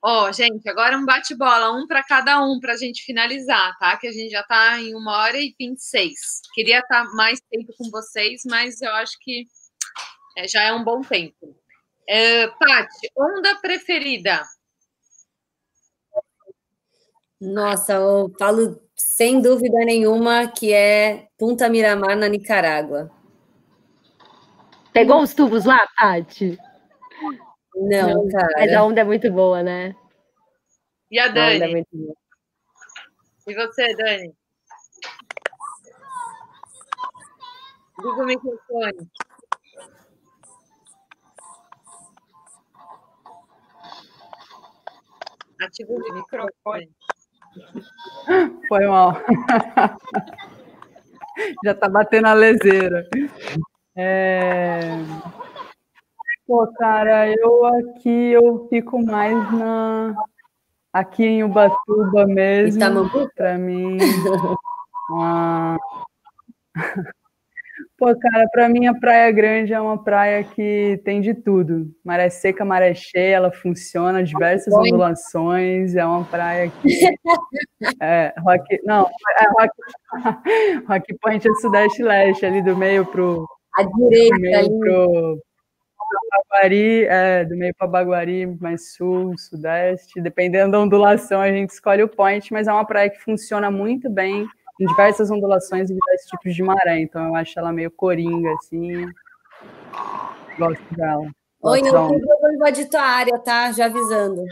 Ó, 0.02 0.28
oh, 0.30 0.32
gente, 0.32 0.68
agora 0.70 0.98
um 0.98 1.06
bate-bola, 1.06 1.74
um 1.74 1.86
para 1.86 2.02
cada 2.02 2.42
um, 2.42 2.58
para 2.60 2.74
a 2.74 2.78
gente 2.78 3.04
finalizar, 3.04 3.78
tá? 3.78 3.98
Que 3.98 4.08
a 4.08 4.12
gente 4.12 4.32
já 4.32 4.40
está 4.40 4.80
em 4.80 4.96
uma 4.96 5.18
hora 5.18 5.38
e 5.38 5.54
vinte 5.60 5.80
e 5.80 5.84
seis. 5.84 6.42
Queria 6.54 6.80
estar 6.80 7.04
tá 7.06 7.12
mais 7.14 7.42
tempo 7.52 7.74
com 7.78 7.90
vocês, 7.90 8.44
mas 8.46 8.82
eu 8.82 8.92
acho 8.94 9.18
que 9.20 9.46
é, 10.38 10.48
já 10.48 10.64
é 10.64 10.72
um 10.72 10.86
bom 10.86 11.02
tempo. 11.02 11.54
É, 12.08 12.48
Paty, 12.48 13.12
onda 13.16 13.56
preferida? 13.56 14.42
Nossa, 17.42 17.94
eu 17.94 18.34
falo 18.40 18.82
sem 18.96 19.42
dúvida 19.42 19.80
nenhuma 19.80 20.48
que 20.48 20.74
é 20.74 21.28
Punta 21.38 21.68
Miramar, 21.68 22.18
na 22.18 22.30
Nicarágua. 22.30 23.12
Pegou 24.94 25.22
os 25.22 25.34
tubos 25.34 25.66
lá, 25.66 25.88
Paty? 25.96 26.58
Não, 27.80 28.27
cara. 28.27 28.53
Mas 28.57 28.73
a 28.73 28.84
onda 28.84 29.01
é 29.01 29.03
muito 29.03 29.31
boa, 29.31 29.64
né? 29.64 29.95
E 31.10 31.19
a 31.19 31.27
Dani? 31.27 31.64
A 31.64 31.68
é 31.68 31.72
muito 31.72 31.88
boa. 31.93 32.15
E 33.47 33.56
você, 33.56 33.95
Dani? 33.95 34.34
Liga 37.99 38.22
o 38.22 38.26
microfone. 38.26 39.10
Ativa 45.61 45.93
o 45.93 46.14
microfone. 46.14 46.89
Foi 48.68 48.88
mal. 48.88 49.18
Já 51.64 51.73
tá 51.73 51.89
batendo 51.89 52.27
a 52.27 52.34
leseira. 52.34 53.07
É... 53.95 54.81
Pô, 56.50 56.66
cara, 56.74 57.32
eu 57.32 57.64
aqui 57.64 58.32
eu 58.32 58.68
fico 58.72 59.00
mais 59.06 59.38
na 59.54 60.16
aqui 60.92 61.24
em 61.24 61.44
Ubatuba 61.44 62.26
mesmo. 62.26 62.82
Para 63.36 63.56
mim. 63.56 63.98
Uma... 65.12 65.78
Pô, 68.00 68.08
cara, 68.20 68.48
para 68.52 68.68
mim 68.68 68.88
a 68.88 68.96
Praia 68.96 69.32
Grande 69.32 69.74
é 69.74 69.80
uma 69.80 70.04
praia 70.04 70.44
que 70.44 71.00
tem 71.06 71.22
de 71.22 71.36
tudo. 71.36 71.94
Maré 72.04 72.32
seca, 72.32 72.66
maré 72.66 72.96
cheia, 72.96 73.36
ela 73.36 73.52
funciona, 73.52 74.24
diversas 74.24 74.74
Point. 74.74 74.92
ondulações, 74.92 75.96
é 75.96 76.04
uma 76.04 76.24
praia 76.26 76.72
que... 76.82 76.88
É, 78.02 78.34
rock... 78.40 78.82
Não, 78.84 79.08
é 79.40 79.50
rock... 79.52 79.74
rock 80.88 81.18
Point 81.20 81.48
é 81.48 81.54
sudeste 81.56 82.02
leste, 82.02 82.46
ali 82.46 82.62
do 82.64 82.76
meio 82.76 83.06
pro... 83.06 83.46
A 83.78 83.84
direita 83.84 84.36
do 84.36 84.42
meio 84.42 84.58
ali. 84.58 84.80
Pro... 84.80 85.49
Baguari, 86.31 87.06
é, 87.06 87.45
do 87.45 87.56
meio 87.56 87.73
para 87.76 87.88
Baguari, 87.88 88.45
mais 88.60 88.94
sul, 88.94 89.38
sudeste, 89.38 90.22
dependendo 90.22 90.72
da 90.72 90.80
ondulação, 90.80 91.41
a 91.41 91.52
gente 91.52 91.69
escolhe 91.69 92.03
o 92.03 92.07
point, 92.07 92.52
mas 92.52 92.68
é 92.68 92.73
uma 92.73 92.86
praia 92.86 93.10
que 93.10 93.19
funciona 93.22 93.69
muito 93.69 94.10
bem 94.10 94.48
em 94.80 94.86
diversas 94.86 95.30
ondulações 95.30 95.90
e 95.90 95.94
diversos 95.94 96.30
tipos 96.30 96.56
de 96.56 96.64
maré. 96.64 96.99
Então 96.99 97.27
eu 97.27 97.36
acho 97.36 97.57
ela 97.60 97.72
meio 97.72 97.91
coringa, 97.91 98.52
assim. 98.53 99.06
Gosto 100.57 100.95
dela. 100.95 101.27
Oi, 101.61 101.81
não 101.81 102.07
vou 102.07 102.53
invadir 102.53 102.90
tua 102.90 103.02
área, 103.02 103.38
tá? 103.40 103.72
Já 103.72 103.86
avisando. 103.86 104.44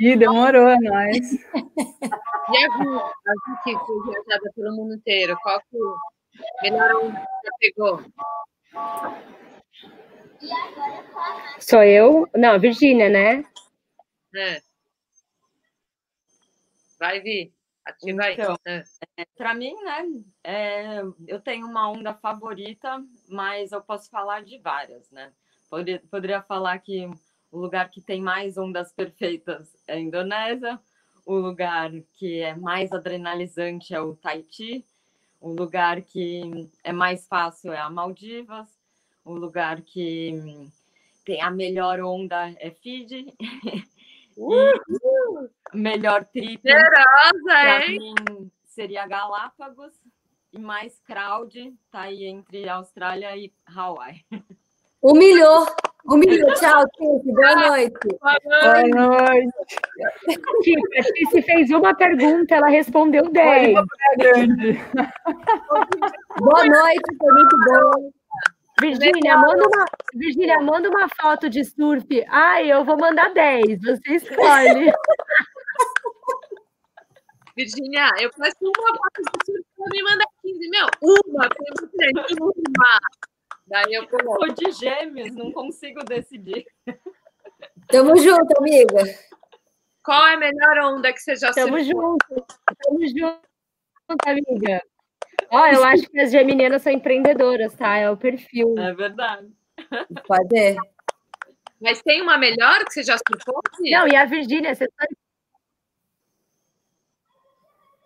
Ih, 0.00 0.16
demorou, 0.16 0.68
é 0.68 0.76
nóis. 0.76 1.32
e 1.32 2.56
a 2.56 2.82
Ju, 2.82 2.98
a 2.98 3.32
Ju 3.34 3.56
que 3.64 3.72
foi 3.72 4.02
viajada 4.04 4.52
pelo 4.54 4.76
mundo 4.76 4.94
inteiro, 4.94 5.36
qual 5.42 5.60
que 5.60 5.76
o 5.76 5.96
melhor 6.62 7.04
um 7.04 7.12
já 7.12 7.50
pegou? 7.60 8.00
Sou 11.60 11.82
eu? 11.82 12.28
Não, 12.34 12.58
Virgínia, 12.58 13.08
né? 13.08 13.44
É. 14.34 14.62
Vai, 16.98 17.20
vir. 17.20 17.52
Ativa 17.84 18.30
então, 18.30 18.56
aí. 18.64 18.84
É. 19.16 19.24
Para 19.36 19.54
mim, 19.54 19.74
né, 19.82 20.06
é, 20.44 21.02
eu 21.26 21.40
tenho 21.40 21.66
uma 21.66 21.90
onda 21.90 22.14
favorita, 22.14 23.02
mas 23.28 23.72
eu 23.72 23.82
posso 23.82 24.08
falar 24.08 24.42
de 24.42 24.58
várias, 24.58 25.10
né? 25.10 25.32
Poderia, 25.68 26.02
poderia 26.10 26.42
falar 26.42 26.78
que 26.78 27.10
o 27.50 27.58
lugar 27.58 27.90
que 27.90 28.00
tem 28.00 28.20
mais 28.20 28.56
ondas 28.56 28.92
perfeitas 28.92 29.76
é 29.86 29.94
a 29.94 29.98
Indonésia, 29.98 30.78
o 31.26 31.34
lugar 31.34 31.90
que 32.14 32.40
é 32.40 32.54
mais 32.54 32.92
adrenalizante 32.92 33.94
é 33.94 34.00
o 34.00 34.14
Tahiti, 34.14 34.84
o 35.40 35.50
lugar 35.50 36.00
que 36.02 36.70
é 36.84 36.92
mais 36.92 37.26
fácil 37.26 37.72
é 37.72 37.78
a 37.78 37.90
Maldivas, 37.90 38.68
o 39.24 39.34
lugar 39.34 39.82
que 39.82 40.70
tem 41.24 41.40
a 41.40 41.50
melhor 41.50 42.00
onda 42.00 42.54
é 42.58 42.70
Fiji. 42.70 43.26
Melhor 45.74 46.24
trip 46.24 46.62
para 46.62 47.88
mim 47.88 48.14
seria 48.64 49.06
Galápagos 49.06 49.92
e 50.52 50.58
mais 50.58 50.98
crowd 51.00 51.74
tá 51.90 52.02
aí 52.02 52.24
entre 52.24 52.68
Austrália 52.68 53.36
e 53.36 53.52
Hawaii. 53.66 54.24
Humilhou, 55.02 55.66
humilhou. 56.06 56.54
Tchau, 56.54 56.84
Tiff. 56.90 57.32
Boa 57.34 57.56
noite. 57.56 58.08
Boa 58.20 58.82
noite. 58.86 59.52
A 59.98 61.02
Tiff 61.02 61.42
fez 61.42 61.70
uma 61.70 61.92
pergunta, 61.92 62.54
ela 62.54 62.68
respondeu 62.68 63.28
10. 63.28 63.74
Boa 66.38 66.66
noite, 66.66 67.16
foi 67.18 67.32
muito 67.32 67.56
bom. 67.66 68.12
Virgínia, 68.80 69.36
manda 69.36 69.68
uma, 69.68 69.84
Virgínia, 70.14 70.60
manda 70.60 70.88
uma 70.88 71.08
foto 71.20 71.48
de 71.48 71.64
surf. 71.64 72.06
Ai, 72.28 72.72
eu 72.72 72.84
vou 72.84 72.96
mandar 72.98 73.32
10, 73.32 73.80
você 73.80 74.14
escolhe. 74.14 74.92
Virgínia, 77.56 78.08
eu 78.18 78.32
faço 78.32 78.56
uma 78.62 78.96
foto 78.96 79.22
de 79.22 79.44
surf, 79.44 79.64
você 79.76 79.90
me 79.90 80.02
manda 80.02 80.24
15. 80.42 80.70
Meu, 80.70 80.86
uma, 81.02 81.48
uma. 82.40 82.98
Daí 83.66 83.94
eu 83.94 84.08
coloco. 84.08 84.46
Sou 84.46 84.54
de 84.54 84.70
gêmeos, 84.72 85.34
não 85.34 85.52
consigo 85.52 86.02
decidir. 86.04 86.66
Tamo 87.88 88.16
junto, 88.16 88.58
amiga. 88.58 89.04
Qual 90.02 90.26
é 90.26 90.34
a 90.34 90.36
melhor 90.36 90.78
onda 90.94 91.12
que 91.12 91.20
você 91.20 91.36
já 91.36 91.52
Tamo 91.52 91.78
surfou? 91.78 92.18
junto, 92.18 92.46
tamo 92.82 93.06
junto, 93.06 93.42
amiga. 94.26 94.82
Ó, 95.52 95.66
eu 95.66 95.84
acho 95.84 96.08
que 96.08 96.18
as 96.18 96.32
geminianas 96.32 96.80
são 96.80 96.90
empreendedoras, 96.90 97.74
tá? 97.74 97.96
É 97.98 98.10
o 98.10 98.16
perfil. 98.16 98.74
É 98.78 98.94
verdade. 98.94 99.48
Pode. 100.26 100.76
Mas 101.78 102.00
tem 102.00 102.22
uma 102.22 102.38
melhor 102.38 102.82
que 102.86 102.92
você 102.92 103.02
já 103.02 103.18
surfou? 103.18 103.60
Não, 103.80 104.08
e 104.08 104.16
a 104.16 104.24
Virgínia, 104.24 104.74
você 104.74 104.88
tá... 104.88 105.06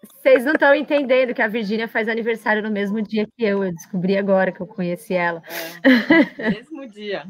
Vocês 0.03 0.45
não 0.45 0.55
estão 0.55 0.75
entendendo 0.75 1.33
que 1.33 1.43
a 1.43 1.47
Virgínia 1.47 1.87
faz 1.87 2.09
aniversário 2.09 2.61
no 2.65 2.71
mesmo 2.71 3.01
dia 3.01 3.27
que 3.27 3.45
eu. 3.45 3.63
Eu 3.63 3.73
descobri 3.73 4.19
agora 4.19 4.51
que 4.51 4.61
eu 4.61 4.67
conheci 4.67 5.15
ela. 5.15 5.41
É, 6.37 6.51
mesmo 6.51 6.85
dia. 6.89 7.25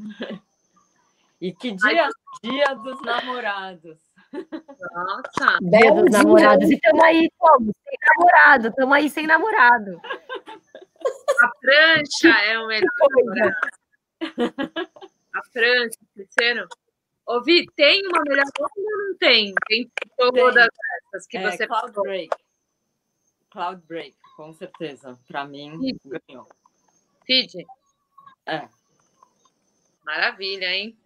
E 1.39 1.53
que 1.53 1.73
dia? 1.73 2.09
Dia 2.43 2.75
dos 2.75 3.03
namorados. 3.03 3.99
Nossa! 4.93 5.59
Dia 5.61 5.93
dos 5.93 6.11
namorados. 6.11 6.71
E 6.71 6.75
estamos 6.75 7.05
aí 7.05 7.31
como? 7.39 7.73
Sem 7.85 7.99
namorado. 8.17 8.69
Estamos 8.69 8.97
aí 8.97 9.11
sem 9.11 9.27
namorado. 9.27 10.01
A 11.41 11.49
prancha 11.61 12.39
é 12.45 12.59
o 12.59 12.67
melhor. 12.67 13.53
A 15.35 15.41
prancha, 15.53 15.99
terceiro. 16.15 16.69
Ouvi, 17.27 17.67
tem 17.75 18.07
uma 18.07 18.23
melhor 18.27 18.45
ou 18.59 18.69
não 18.77 19.17
tem? 19.19 19.53
Tem 19.67 19.91
todas 20.17 20.69
essas 21.09 21.27
que 21.27 21.37
é, 21.37 21.51
você 21.51 21.67
Cloud 21.67 21.93
Break. 21.93 22.37
Cloud 23.51 23.83
Break, 23.87 24.17
com 24.37 24.53
certeza. 24.55 25.19
Para 25.27 25.45
mim, 25.45 25.77
Feed. 25.79 26.21
ganhou. 26.29 26.49
Feed? 27.27 27.67
É. 28.47 28.69
Maravilha, 30.05 30.67
hein? 30.67 30.97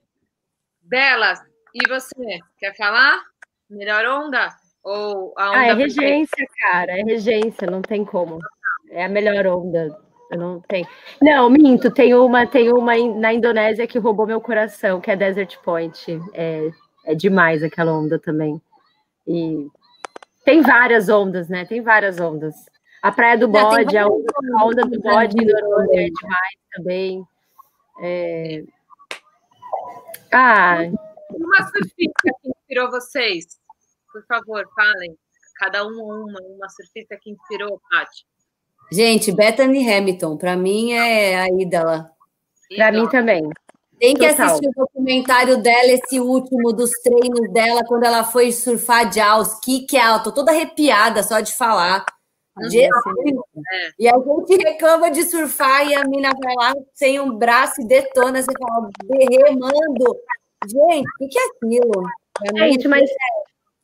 Bela, 0.83 1.47
e 1.75 1.89
você? 1.89 2.39
Quer 2.59 2.77
falar? 2.77 3.23
Melhor 3.69 4.05
onda? 4.05 4.49
Ou 4.83 5.35
a 5.37 5.51
onda 5.51 5.59
ah, 5.59 5.67
é 5.67 5.75
regência, 5.75 6.47
cara. 6.61 6.99
É 6.99 7.03
regência, 7.03 7.71
não 7.71 7.83
tem 7.83 8.05
como. 8.05 8.39
É 8.91 9.05
a 9.05 9.09
melhor 9.09 9.47
onda. 9.47 9.97
Eu 10.31 10.39
não 10.39 10.61
tem. 10.61 10.87
Não, 11.21 11.51
minto. 11.51 11.91
Tem 11.91 12.15
uma, 12.15 12.47
tem 12.47 12.73
uma 12.73 12.97
na 13.19 13.33
Indonésia 13.33 13.87
que 13.87 13.99
roubou 13.99 14.27
meu 14.27 14.41
coração, 14.41 15.01
que 15.01 15.11
é 15.11 15.17
Desert 15.17 15.59
Point. 15.59 16.21
É, 16.33 16.71
é 17.05 17.15
demais 17.15 17.63
aquela 17.63 17.93
onda 17.93 18.19
também. 18.19 18.61
E 19.27 19.69
tem 20.45 20.63
várias 20.63 21.09
ondas, 21.09 21.49
né? 21.49 21.65
Tem 21.65 21.81
várias 21.83 22.21
ondas. 22.21 22.55
A 23.03 23.11
Praia 23.11 23.39
do 23.39 23.49
Bode, 23.49 23.97
a 23.97 24.07
onda, 24.07 24.33
a 24.59 24.65
onda 24.65 24.83
do 24.83 25.01
Bode 25.01 25.37
em 25.37 25.49
é 25.99 26.11
demais 26.11 26.55
também. 26.73 27.25
É... 28.03 28.65
Ah. 30.33 30.79
Uma 31.51 31.67
surfista 31.67 32.31
que 32.41 32.49
inspirou 32.49 32.91
vocês? 32.91 33.47
Por 34.13 34.25
favor, 34.27 34.65
falem. 34.75 35.19
Cada 35.57 35.85
um 35.85 35.91
uma, 35.91 36.41
uma 36.41 36.69
surfista 36.69 37.19
que 37.21 37.31
inspirou, 37.31 37.81
Paty. 37.91 38.25
Gente, 38.93 39.33
Bethany 39.33 39.93
Hamilton, 39.93 40.37
para 40.37 40.57
mim 40.57 40.93
é 40.93 41.41
a 41.41 41.49
ídola. 41.49 42.11
Para 42.77 42.93
mim 42.93 43.09
também. 43.09 43.43
Tem 43.99 44.15
que 44.15 44.27
Total. 44.29 44.47
assistir 44.47 44.69
o 44.69 44.73
documentário 44.75 45.63
dela, 45.63 45.89
esse 45.89 46.19
último 46.19 46.73
dos 46.73 46.91
treinos 47.03 47.53
dela, 47.53 47.83
quando 47.87 48.05
ela 48.05 48.25
foi 48.25 48.51
surfar 48.53 49.11
de 49.11 49.21
alto. 49.21 49.61
Que 49.61 49.81
que 49.81 49.97
é? 49.97 50.19
Tô 50.21 50.33
toda 50.33 50.53
arrepiada 50.53 51.23
só 51.23 51.41
de 51.41 51.55
falar. 51.55 52.07
De... 52.69 52.83
É. 52.83 52.89
E 53.99 54.09
a 54.09 54.15
gente 54.15 54.65
reclama 54.65 55.11
de 55.11 55.25
surfar 55.25 55.87
e 55.87 55.95
a 55.95 56.05
mina 56.05 56.31
vai 56.43 56.55
lá 56.57 56.75
sem 56.95 57.21
um 57.21 57.37
braço 57.37 57.81
e 57.83 57.87
detona, 57.87 58.43
você 58.43 58.51
fala, 58.59 58.89
remando. 59.11 60.17
Gente, 60.69 61.09
o 61.21 61.29
que, 61.29 61.39
é 61.39 61.47
aquilo? 61.47 62.03
Gente, 62.57 62.89
mas 62.89 63.09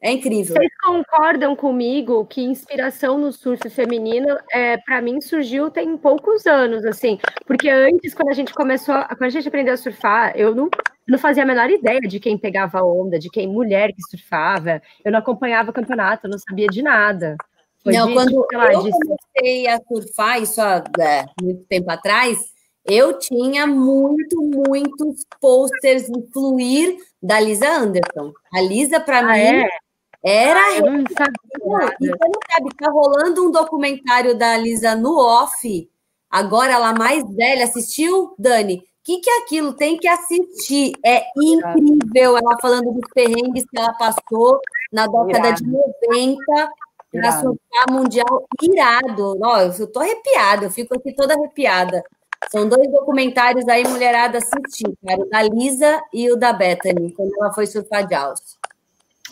é 0.03 0.13
incrível. 0.13 0.55
Vocês 0.55 0.73
concordam 0.85 1.57
comigo 1.57 2.27
que 2.27 2.43
inspiração 2.43 3.19
no 3.19 3.33
surf 3.33 3.69
feminino, 3.71 4.39
é, 4.53 4.77
para 4.77 5.01
mim, 5.01 5.21
surgiu 5.21 5.71
tem 5.71 5.97
poucos 5.97 6.47
anos, 6.47 6.85
assim, 6.85 7.19
porque 7.47 7.69
antes, 7.69 8.15
quando 8.15 8.29
a 8.29 8.35
gente 8.35 8.53
começou, 8.53 8.95
quando 9.09 9.25
a 9.25 9.31
gente 9.31 9.49
aprendeu 9.49 9.75
a 9.75 9.77
surfar, 9.79 10.33
eu 10.37 10.55
não, 10.55 10.69
não 11.09 11.19
fazia 11.19 11.45
a 11.45 11.47
menor 11.47 11.71
ideia 11.71 12.01
de 12.01 12.21
quem 12.21 12.37
pegava 12.37 12.85
onda, 12.85 13.19
de 13.19 13.31
quem 13.31 13.49
mulher 13.49 13.93
que 13.93 14.03
surfava, 14.03 14.83
eu 15.05 15.11
não 15.11 15.19
acompanhava 15.19 15.71
o 15.71 15.75
campeonato, 15.75 16.27
eu 16.27 16.31
não 16.31 16.39
sabia 16.39 16.67
de 16.67 16.83
nada. 16.83 17.37
Foi 17.83 17.95
não, 17.95 18.09
de, 18.09 18.15
quando 18.15 18.47
lá, 18.53 18.73
eu 18.73 18.83
comecei 18.83 19.67
a 19.67 19.81
surfar, 19.81 20.43
isso 20.43 20.61
há 20.61 20.85
é, 21.01 21.25
muito 21.41 21.65
tempo 21.65 21.91
atrás, 21.91 22.39
eu 22.89 23.19
tinha 23.19 23.67
muito, 23.67 24.41
muitos 24.43 25.25
posters 25.41 26.07
de 26.07 26.27
fluir 26.33 26.97
da 27.23 27.41
Lisa 27.41 27.69
Anderson. 27.69 28.33
A 28.53 28.61
Lisa, 28.61 29.01
para 29.01 29.21
ah, 29.21 29.33
mim, 29.33 29.39
é? 29.39 29.69
Era. 30.23 30.61
Ah, 30.61 30.77
eu 30.77 30.93
não 30.93 31.05
sabia. 31.07 31.97
E 32.01 32.09
você 32.09 32.25
não 32.25 32.41
sabe, 32.51 32.77
tá 32.77 32.91
rolando 32.91 33.47
um 33.47 33.51
documentário 33.51 34.37
da 34.37 34.57
Lisa 34.57 34.95
no 34.95 35.19
off. 35.19 35.91
Agora 36.31 36.73
ela 36.73 36.93
mais 36.93 37.23
velha. 37.35 37.65
Assistiu, 37.65 38.35
Dani? 38.39 38.79
O 38.79 38.83
que, 39.05 39.19
que 39.19 39.31
é 39.31 39.39
aquilo? 39.43 39.73
Tem 39.73 39.97
que 39.97 40.09
assistir. 40.09 40.93
É 41.05 41.23
incrível 41.37 42.37
ela 42.37 42.59
falando 42.61 42.93
dos 42.93 43.09
perrengues 43.15 43.65
que 43.65 43.79
ela 43.79 43.93
passou 43.95 44.61
na 44.93 45.07
década 45.07 45.49
Irado. 45.49 45.65
de 45.65 45.71
90 45.71 46.69
para 47.13 47.33
surfar 47.41 47.91
mundial 47.91 48.47
irado. 48.61 49.39
Ó, 49.43 49.61
eu 49.61 49.87
tô 49.87 50.01
arrepiada, 50.01 50.67
eu 50.67 50.71
fico 50.71 50.95
aqui 50.97 51.15
toda 51.15 51.35
arrepiada. 51.35 52.03
São 52.51 52.69
dois 52.69 52.91
documentários 52.91 53.67
aí, 53.69 53.87
mulherada 53.87 54.39
assistir, 54.39 54.93
cara, 55.07 55.21
o 55.21 55.29
da 55.29 55.43
Lisa 55.43 56.03
e 56.13 56.31
o 56.31 56.37
da 56.37 56.53
Bethany, 56.53 57.13
quando 57.13 57.33
ela 57.41 57.53
foi 57.53 57.67
surfar 57.67 58.07
de 58.07 58.15
alça. 58.15 58.57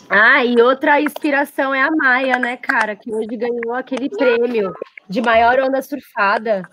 Ah, 0.09 0.43
e 0.43 0.61
outra 0.61 1.01
inspiração 1.01 1.73
é 1.73 1.81
a 1.81 1.91
Maia, 1.91 2.37
né, 2.37 2.57
cara, 2.57 2.95
que 2.95 3.13
hoje 3.13 3.37
ganhou 3.37 3.73
aquele 3.73 4.09
prêmio 4.09 4.73
de 5.07 5.21
maior 5.21 5.59
onda 5.59 5.81
surfada. 5.81 6.63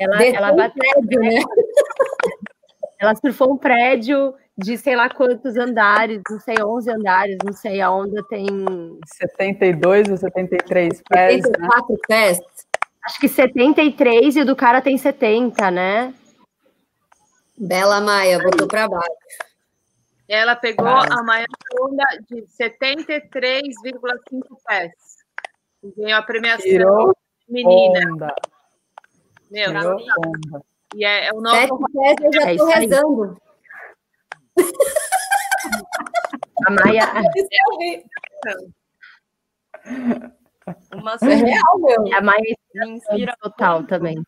Ela, 0.00 0.22
ela 0.22 0.52
bateu, 0.52 0.74
prédio, 0.76 1.20
né? 1.20 1.42
Ela 3.00 3.14
surfou 3.14 3.52
um 3.52 3.56
prédio 3.56 4.34
de 4.56 4.76
sei 4.76 4.96
lá 4.96 5.08
quantos 5.08 5.56
andares, 5.56 6.20
não 6.28 6.40
sei, 6.40 6.56
11 6.60 6.90
andares, 6.90 7.36
não 7.44 7.52
sei, 7.52 7.80
a 7.80 7.92
onda 7.92 8.24
tem 8.24 8.48
72 9.06 10.08
ou 10.08 10.16
73 10.16 11.02
pés, 11.08 11.42
74 11.44 11.92
né? 11.92 11.98
pés. 12.08 12.40
Acho 13.08 13.18
que 13.20 13.28
73 13.28 14.36
e 14.36 14.42
o 14.42 14.44
do 14.44 14.54
cara 14.54 14.82
tem 14.82 14.98
70, 14.98 15.70
né? 15.70 16.12
Bela 17.56 18.02
Maia, 18.02 18.38
botou 18.38 18.68
para 18.68 18.86
baixo. 18.86 19.08
Ela 20.28 20.54
pegou 20.54 20.86
ah. 20.86 21.06
a 21.10 21.22
maior 21.22 21.46
onda 21.80 22.04
de 22.28 22.42
73,5 22.42 24.42
pés. 24.62 24.92
Ganhou 25.96 26.18
a 26.18 26.22
premiação 26.22 26.68
Tirou 26.68 27.16
menina. 27.48 28.12
Onda. 28.12 28.34
Meu, 29.50 29.72
Tirou 29.72 29.96
onda. 29.96 30.62
E 30.94 31.02
é, 31.02 31.28
é 31.28 31.32
o 31.32 31.40
nosso. 31.40 31.56
Sete 31.56 31.72
pés 31.94 32.16
eu 32.20 32.30
já 32.34 32.52
estou 32.52 32.70
é 32.70 32.74
rezando. 32.74 33.40
A 36.66 36.70
Maia. 36.72 37.10
Uma 40.92 41.16
é 41.22 41.34
real, 41.34 41.78
meu. 41.78 42.16
A 42.16 42.20
Maia 42.20 42.56
me 42.74 42.90
inspira 42.90 43.36
total 43.40 43.84
também 43.84 44.22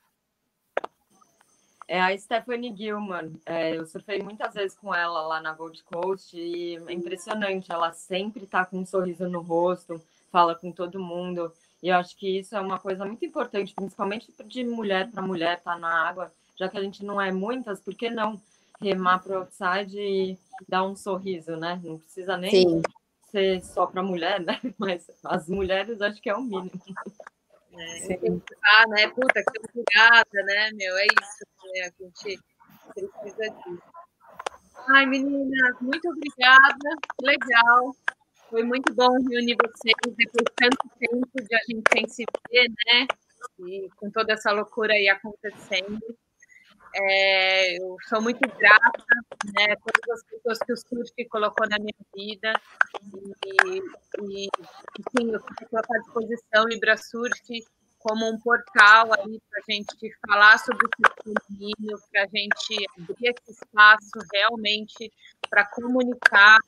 é 1.90 2.00
a 2.00 2.16
Stephanie 2.16 2.72
Gilman. 2.74 3.32
É, 3.44 3.76
eu 3.76 3.84
surfei 3.84 4.22
muitas 4.22 4.54
vezes 4.54 4.78
com 4.78 4.94
ela 4.94 5.26
lá 5.26 5.40
na 5.40 5.52
Gold 5.52 5.82
Coast 5.82 6.38
e 6.38 6.76
é 6.86 6.92
impressionante. 6.92 7.72
Ela 7.72 7.92
sempre 7.92 8.44
está 8.44 8.64
com 8.64 8.78
um 8.78 8.86
sorriso 8.86 9.28
no 9.28 9.40
rosto, 9.40 10.00
fala 10.30 10.54
com 10.54 10.70
todo 10.70 11.00
mundo. 11.00 11.52
E 11.82 11.88
eu 11.88 11.96
acho 11.96 12.16
que 12.16 12.38
isso 12.38 12.54
é 12.54 12.60
uma 12.60 12.78
coisa 12.78 13.04
muito 13.04 13.24
importante, 13.24 13.74
principalmente 13.74 14.32
de 14.44 14.62
mulher 14.62 15.10
para 15.10 15.20
mulher 15.20 15.58
estar 15.58 15.74
tá 15.74 15.80
na 15.80 16.08
água, 16.08 16.32
já 16.56 16.68
que 16.68 16.78
a 16.78 16.82
gente 16.82 17.04
não 17.04 17.20
é 17.20 17.32
muitas, 17.32 17.80
por 17.80 17.92
que 17.92 18.08
não 18.08 18.40
remar 18.80 19.18
para 19.18 19.32
o 19.32 19.40
outside 19.40 19.98
e 19.98 20.38
dar 20.68 20.84
um 20.84 20.94
sorriso, 20.94 21.56
né? 21.56 21.80
Não 21.82 21.98
precisa 21.98 22.36
nem 22.36 22.50
Sim. 22.52 22.82
Ser 23.30 23.64
só 23.64 23.86
para 23.86 24.02
mulher, 24.02 24.40
né? 24.40 24.60
Mas 24.78 25.10
as 25.24 25.48
mulheres 25.48 26.00
acho 26.00 26.20
que 26.20 26.30
é 26.30 26.34
o 26.34 26.42
mínimo. 26.42 26.70
É, 27.72 28.18
ah, 28.64 28.86
né? 28.88 29.08
Puta, 29.08 29.42
que 29.42 29.58
obrigada, 29.58 30.42
né, 30.44 30.70
meu? 30.72 30.96
É 30.98 31.06
isso, 31.06 31.44
né? 31.72 31.80
A 31.82 32.02
gente 32.02 32.40
precisa 32.94 33.50
disso. 33.50 33.82
Ai, 34.88 35.06
meninas, 35.06 35.80
muito 35.80 36.08
obrigada. 36.08 36.88
Legal. 37.22 37.94
Foi 38.48 38.64
muito 38.64 38.92
bom 38.94 39.12
reunir 39.28 39.56
vocês 39.62 39.94
depois 40.16 40.44
de 40.44 40.54
tanto 40.56 40.98
tempo 40.98 41.48
de 41.48 41.54
a 41.54 41.60
gente 41.68 41.82
sem 41.92 42.08
se 42.08 42.24
ver, 42.50 42.68
né? 42.68 43.06
E 43.60 43.88
com 43.96 44.10
toda 44.10 44.32
essa 44.32 44.50
loucura 44.50 44.92
aí 44.92 45.08
acontecendo. 45.08 46.00
É, 46.92 47.76
eu 47.78 47.96
sou 48.08 48.20
muito 48.20 48.40
grata, 48.40 49.04
né, 49.54 49.76
todas 49.76 50.18
as 50.18 50.24
pessoas 50.24 50.58
que 50.58 50.72
o 50.72 50.76
surf 50.76 51.28
colocou 51.28 51.68
na 51.68 51.78
minha 51.78 51.94
vida 52.14 52.52
e, 53.46 53.78
e 54.22 54.50
eu 55.32 55.40
colocar 55.68 55.96
à 55.96 55.98
disposição 56.00 56.68
Ibrasurf 56.68 57.64
como 58.00 58.28
um 58.28 58.40
portal 58.40 59.12
ali 59.12 59.40
para 59.48 59.60
a 59.60 59.72
gente 59.72 60.18
falar 60.26 60.58
sobre 60.58 60.86
o 60.86 61.22
feminino, 61.22 61.98
para 62.10 62.24
a 62.24 62.26
gente 62.26 62.86
abrir 62.98 63.28
esse 63.28 63.52
espaço 63.52 64.18
realmente 64.32 65.12
para 65.48 65.66
comunicar 65.66 66.58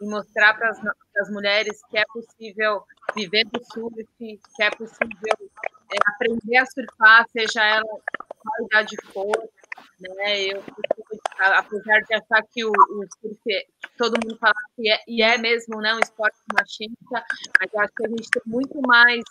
e 0.00 0.06
mostrar 0.06 0.54
para 0.54 0.70
as 0.70 1.30
mulheres 1.30 1.82
que 1.90 1.98
é 1.98 2.04
possível 2.06 2.82
viver 3.14 3.44
do 3.46 3.62
surf, 3.64 4.06
que 4.18 4.62
é 4.62 4.70
possível 4.70 5.50
é, 5.92 5.96
aprender 6.14 6.56
a 6.56 6.66
surfar, 6.66 7.26
seja 7.30 7.62
ela 7.62 8.00
qual 8.46 8.66
idade 8.66 8.96
for, 9.12 9.48
né? 10.00 10.42
Eu, 10.42 10.62
apesar 11.38 12.00
de 12.00 12.14
achar 12.14 12.42
que 12.52 12.64
o, 12.64 12.70
o 12.70 13.04
surf, 13.20 13.66
todo 13.96 14.18
mundo 14.22 14.38
fala 14.38 14.54
que 14.74 14.90
é, 14.90 14.98
e 15.06 15.22
é 15.22 15.38
mesmo 15.38 15.80
né, 15.80 15.94
um 15.94 16.00
esporte 16.00 16.38
machista, 16.52 17.24
mas 17.60 17.74
acho 17.74 17.92
que 17.94 18.06
a 18.06 18.08
gente 18.08 18.30
tem 18.30 18.42
muito 18.46 18.80
mais 18.86 19.22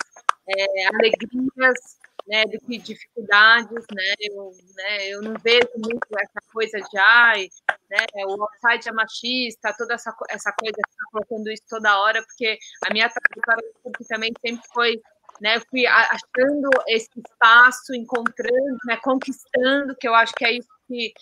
é, 0.48 0.88
alegrias 0.88 1.98
né, 2.28 2.44
do 2.46 2.60
que 2.60 2.78
dificuldades, 2.80 3.86
né, 3.94 4.14
eu, 4.20 4.52
né, 4.76 5.08
eu 5.10 5.22
não 5.22 5.34
vejo 5.44 5.70
muito 5.78 6.08
essa 6.20 6.42
coisa 6.52 6.78
de, 6.80 6.98
ai, 6.98 7.48
né, 7.90 8.06
o 8.26 8.44
offside 8.44 8.90
é 8.90 8.92
machista, 8.92 9.76
toda 9.78 9.94
essa, 9.94 10.16
essa 10.30 10.52
coisa 10.54 10.74
que 10.74 10.90
está 10.90 11.06
colocando 11.12 11.52
isso 11.52 11.64
toda 11.70 12.00
hora, 12.00 12.24
porque 12.24 12.58
a 12.88 12.94
minha 12.94 13.10
trajetória 13.10 13.64
também 14.08 14.32
sempre 14.44 14.68
foi, 14.74 15.02
né, 15.42 15.60
fui 15.70 15.86
achando 15.86 16.70
esse 16.88 17.10
espaço, 17.18 17.94
encontrando, 17.94 18.78
né, 18.86 18.98
conquistando, 18.98 19.96
que 20.00 20.08
eu 20.08 20.16
acho 20.16 20.34
que 20.34 20.46
é 20.46 20.54
isso 20.54 20.68
que 20.88 21.14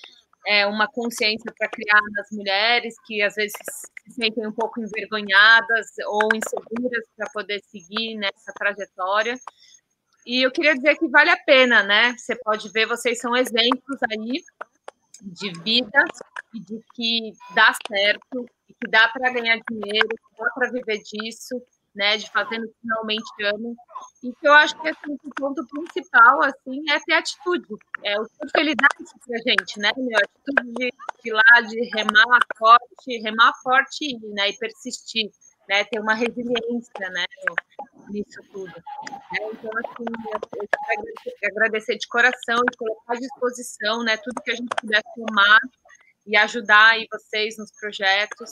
é 0.45 0.65
uma 0.65 0.87
consciência 0.87 1.51
para 1.57 1.69
criar 1.69 2.01
nas 2.11 2.29
mulheres 2.31 2.93
que 3.05 3.21
às 3.21 3.35
vezes 3.35 3.53
se 4.05 4.11
sentem 4.11 4.45
um 4.45 4.51
pouco 4.51 4.81
envergonhadas 4.81 5.87
ou 6.05 6.29
inseguras 6.33 7.05
para 7.15 7.29
poder 7.31 7.61
seguir 7.63 8.15
nessa 8.15 8.51
trajetória. 8.53 9.39
E 10.25 10.45
eu 10.45 10.51
queria 10.51 10.75
dizer 10.75 10.97
que 10.97 11.07
vale 11.07 11.29
a 11.29 11.37
pena, 11.37 11.83
né? 11.83 12.13
Você 12.17 12.35
pode 12.35 12.69
ver, 12.71 12.85
vocês 12.85 13.19
são 13.19 13.35
exemplos 13.35 13.99
aí 14.09 14.43
de 15.21 15.51
vida 15.61 16.03
e 16.53 16.59
de 16.59 16.81
que 16.93 17.33
dá 17.55 17.73
certo, 17.87 18.45
e 18.69 18.73
que 18.73 18.89
dá 18.89 19.07
para 19.09 19.31
ganhar 19.31 19.59
dinheiro, 19.69 20.09
dá 20.37 20.49
para 20.49 20.71
viver 20.71 21.01
disso, 21.01 21.61
né? 21.95 22.17
De 22.17 22.29
fazendo 22.31 22.67
que 22.67 22.87
realmente 22.87 23.43
amam. 23.43 23.75
E 24.23 24.33
que 24.33 24.47
eu 24.47 24.53
acho 24.53 24.79
que 24.81 24.89
assim, 24.89 25.17
o 25.23 25.29
ponto 25.35 25.65
principal 25.67 26.43
assim, 26.43 26.83
é 26.89 26.99
ter 26.99 27.13
atitude. 27.13 27.67
É 28.03 28.19
o 28.19 28.25
que 28.25 28.59
ele 28.59 28.75
dá 28.75 28.87
isso 28.99 29.15
pra 29.25 29.37
gente, 29.37 29.79
né? 29.79 29.91
Meu, 29.97 30.17
atitude 30.17 30.73
de, 30.73 30.93
de 31.23 31.31
lá, 31.31 31.61
de 31.61 31.89
remar 31.95 32.39
forte, 32.57 33.21
remar 33.21 33.53
forte 33.63 34.17
né, 34.33 34.49
e 34.49 34.57
persistir 34.57 35.29
né, 35.67 35.83
ter 35.85 35.99
uma 35.99 36.13
resiliência, 36.13 37.09
né, 37.09 37.25
nisso 38.09 38.41
tudo. 38.51 38.73
Né? 38.73 39.49
Então, 39.51 39.71
assim, 39.77 40.05
eu, 40.55 40.67
quero 41.39 41.55
agradecer 41.55 41.97
de 41.97 42.07
coração 42.07 42.57
e 42.71 42.77
colocar 42.77 43.13
à 43.13 43.19
disposição, 43.19 44.03
né, 44.03 44.17
tudo 44.17 44.41
que 44.43 44.51
a 44.51 44.55
gente 44.55 44.75
puder 44.79 45.01
tomar 45.15 45.59
e 46.25 46.37
ajudar 46.37 46.91
aí 46.91 47.07
vocês 47.11 47.57
nos 47.57 47.71
projetos. 47.71 48.49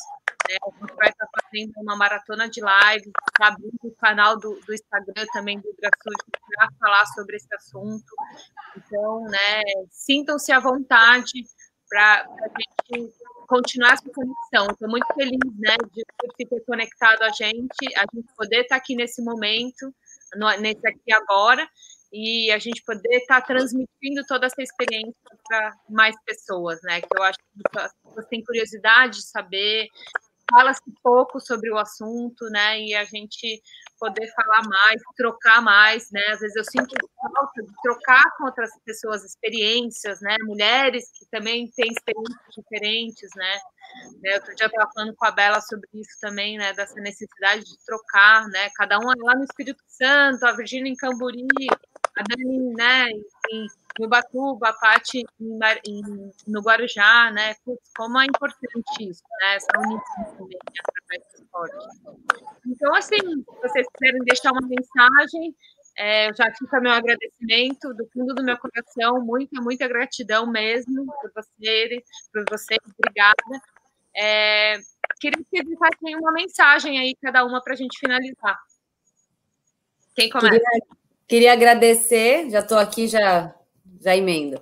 Né? 0.50 0.58
A 0.62 0.80
gente 0.80 0.96
vai 0.96 1.10
estar 1.10 1.28
fazendo 1.42 1.72
uma 1.78 1.96
maratona 1.96 2.50
de 2.50 2.62
lives, 2.62 3.08
está 3.08 3.48
abrindo 3.48 3.80
o 3.84 3.96
canal 3.96 4.38
do, 4.38 4.60
do 4.66 4.74
Instagram 4.74 5.26
também 5.34 5.60
do 5.60 5.74
Grassude 5.80 6.32
para 6.56 6.68
falar 6.80 7.06
sobre 7.08 7.38
esse 7.38 7.54
assunto. 7.56 8.14
Então, 8.78 9.24
né, 9.26 9.62
sintam-se 9.90 10.52
à 10.52 10.60
vontade 10.60 11.46
para 11.90 12.26
a 12.26 12.96
gente 12.96 13.14
continuar 13.48 13.94
essa 13.94 14.10
conexão. 14.10 14.72
Estou 14.72 14.90
muito 14.90 15.08
feliz, 15.14 15.40
né, 15.60 15.76
de 15.94 16.48
ter 16.48 16.62
conectado 16.62 17.22
a 17.24 17.30
gente, 17.30 17.98
a 17.98 18.06
gente 18.14 18.34
poder 18.36 18.62
estar 18.62 18.78
aqui 18.78 18.96
nesse 18.96 19.22
momento, 19.22 19.94
nesse 20.60 20.88
aqui 20.88 21.12
agora, 21.14 21.68
e 22.12 22.52
a 22.52 22.60
gente 22.60 22.84
poder 22.84 23.18
estar 23.18 23.42
transmitindo 23.42 24.26
toda 24.28 24.48
essa 24.48 24.62
experiência 24.62 25.14
para 25.48 25.74
mais 25.90 26.16
pessoas, 26.26 26.80
né? 26.84 27.02
Que 27.02 27.08
eu 27.18 27.24
acho 27.24 27.38
que 27.38 27.80
as 27.80 27.94
pessoas 27.94 28.26
têm 28.28 28.44
curiosidade 28.44 29.18
de 29.18 29.28
saber, 29.28 29.88
fala-se 30.52 30.82
pouco 31.02 31.40
sobre 31.40 31.72
o 31.72 31.78
assunto, 31.78 32.46
né? 32.50 32.82
E 32.82 32.94
a 32.94 33.06
gente 33.06 33.62
poder 33.98 34.28
falar 34.36 34.68
mais, 34.68 35.02
trocar 35.16 35.62
mais, 35.62 36.12
né? 36.12 36.22
Às 36.30 36.42
vezes 36.42 36.56
eu 36.56 36.64
sinto 36.66 36.96
falta 37.16 37.64
de 37.64 37.72
trocar 37.82 38.24
com 38.38 38.46
outras 38.46 38.72
pessoas 38.84 39.24
experiências, 39.24 40.20
né? 40.22 40.36
Mulheres 40.42 41.06
que 41.18 41.26
também 41.32 41.70
têm 41.72 41.92
experiências 41.92 42.56
diferentes, 42.56 43.30
né? 43.36 43.60
né 44.22 44.36
outro 44.36 44.54
eu 44.60 44.68
estava 44.68 44.92
falando 44.94 45.16
com 45.16 45.26
a 45.26 45.32
Bela 45.32 45.62
sobre 45.62 45.88
isso 45.94 46.20
também, 46.20 46.58
né? 46.58 46.74
Dessa 46.74 47.00
necessidade 47.00 47.64
de 47.64 47.86
trocar, 47.86 48.48
né? 48.50 48.70
Cada 48.76 49.00
um 49.00 49.06
lá 49.06 49.36
no 49.36 49.44
Espírito 49.44 49.84
Santo, 49.88 50.46
a 50.46 50.52
Virgínia 50.52 50.92
em 50.92 50.96
Camburi, 50.96 51.48
a 52.18 52.24
Dani, 52.24 52.74
né? 52.74 53.10
Em, 53.52 53.68
no 54.00 54.08
Batuba, 54.08 54.70
a 54.70 54.74
Paty 54.74 55.24
no 56.48 56.62
Guarujá, 56.62 57.32
né? 57.32 57.56
Putz, 57.66 57.92
como 57.96 58.20
é 58.20 58.26
importante 58.26 59.10
isso, 59.10 59.24
né? 59.42 59.56
Essa 59.56 59.68
união 59.78 60.02
também 60.38 60.58
através 60.80 61.24
do 61.32 61.44
esporte. 61.44 61.88
Então, 62.68 62.96
assim, 62.96 63.18
se 63.18 63.62
vocês 63.62 63.88
quiserem 63.94 64.24
deixar 64.24 64.52
uma 64.52 64.68
mensagem, 64.68 65.56
é, 65.98 66.34
já 66.34 66.52
fica 66.58 66.80
meu 66.80 66.92
agradecimento 66.92 67.94
do 67.94 68.08
fundo 68.14 68.34
do 68.34 68.44
meu 68.44 68.58
coração, 68.58 69.24
muita, 69.24 69.62
muita 69.62 69.88
gratidão 69.88 70.50
mesmo 70.50 71.06
por 71.06 71.32
vocês, 71.36 72.04
por 72.32 72.46
vocês, 72.50 72.80
obrigada. 72.98 73.62
É, 74.16 74.78
queria 75.20 75.38
que 75.38 75.50
vocês 75.50 75.66
deixassem 75.66 76.16
uma 76.16 76.32
mensagem 76.32 77.00
aí, 77.00 77.16
cada 77.22 77.46
uma, 77.46 77.62
para 77.62 77.74
a 77.74 77.78
gente 77.78 78.00
finalizar. 78.00 78.58
Quem 80.16 80.30
começa? 80.30 80.60
Queria, 80.60 81.01
queria 81.32 81.54
agradecer, 81.54 82.50
já 82.50 82.60
estou 82.60 82.78
aqui, 82.78 83.08
já 83.08 83.56
já 84.02 84.18
emendo. 84.18 84.60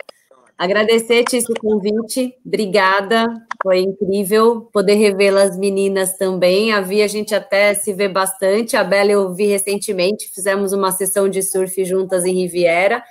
Agradecer, 0.55 1.23
Tício, 1.23 1.55
o 1.57 1.59
convite. 1.59 2.35
Obrigada. 2.45 3.25
Foi 3.63 3.79
incrível 3.79 4.69
poder 4.71 4.95
revê-la 4.95 5.43
as 5.43 5.57
meninas 5.57 6.15
também. 6.17 6.71
Havia 6.71 7.05
a 7.05 7.07
gente 7.07 7.33
até 7.33 7.73
se 7.73 7.91
vê 7.91 8.07
bastante. 8.07 8.77
A 8.77 8.83
Bela 8.83 9.11
eu 9.11 9.33
vi 9.33 9.45
recentemente. 9.45 10.29
Fizemos 10.31 10.71
uma 10.71 10.91
sessão 10.91 11.27
de 11.27 11.41
surf 11.41 11.83
juntas 11.85 12.23
em 12.23 12.33
Riviera. 12.33 13.03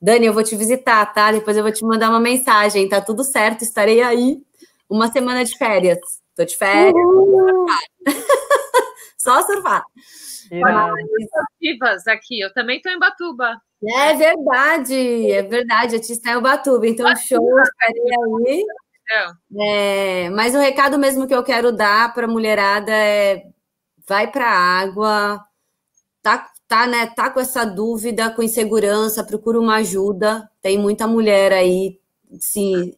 Dani, 0.00 0.26
eu 0.26 0.32
vou 0.32 0.42
te 0.42 0.56
visitar, 0.56 1.04
tá? 1.12 1.32
Depois 1.32 1.56
eu 1.56 1.62
vou 1.62 1.72
te 1.72 1.84
mandar 1.84 2.08
uma 2.08 2.20
mensagem. 2.20 2.88
Tá 2.88 3.00
tudo 3.00 3.24
certo, 3.24 3.62
estarei 3.62 4.00
aí. 4.00 4.38
Uma 4.88 5.12
semana 5.12 5.44
de 5.44 5.58
férias. 5.58 5.98
Tô 6.34 6.44
de 6.44 6.56
férias. 6.56 6.94
Só 9.18 9.42
surfar. 9.42 9.82
Mas, 10.60 12.06
aqui, 12.06 12.40
eu 12.40 12.52
também 12.52 12.76
estou 12.76 12.92
em 12.92 12.98
Batuba. 12.98 13.56
É 13.84 14.14
verdade, 14.14 15.30
é 15.30 15.42
verdade. 15.42 15.96
A 15.96 16.00
Tia 16.00 16.14
está 16.14 16.32
em 16.32 16.36
Ubatuba, 16.36 16.86
então 16.86 17.06
Batuba. 17.06 17.26
show, 17.26 17.60
estarei 17.60 18.02
aí. 18.48 18.64
É, 19.60 20.30
mas 20.30 20.54
o 20.54 20.58
recado 20.58 20.98
mesmo 20.98 21.26
que 21.26 21.34
eu 21.34 21.42
quero 21.42 21.72
dar 21.72 22.14
para 22.14 22.26
a 22.26 22.30
mulherada 22.30 22.92
é 22.92 23.44
vai 24.06 24.30
para 24.30 24.46
a 24.46 24.80
água, 24.80 25.40
tá, 26.22 26.50
tá, 26.66 26.86
né, 26.86 27.06
tá 27.06 27.30
com 27.30 27.40
essa 27.40 27.64
dúvida, 27.64 28.30
com 28.30 28.42
insegurança, 28.42 29.24
procura 29.24 29.58
uma 29.60 29.76
ajuda. 29.76 30.48
Tem 30.60 30.78
muita 30.78 31.06
mulher 31.06 31.52
aí 31.52 31.98
se, 32.40 32.96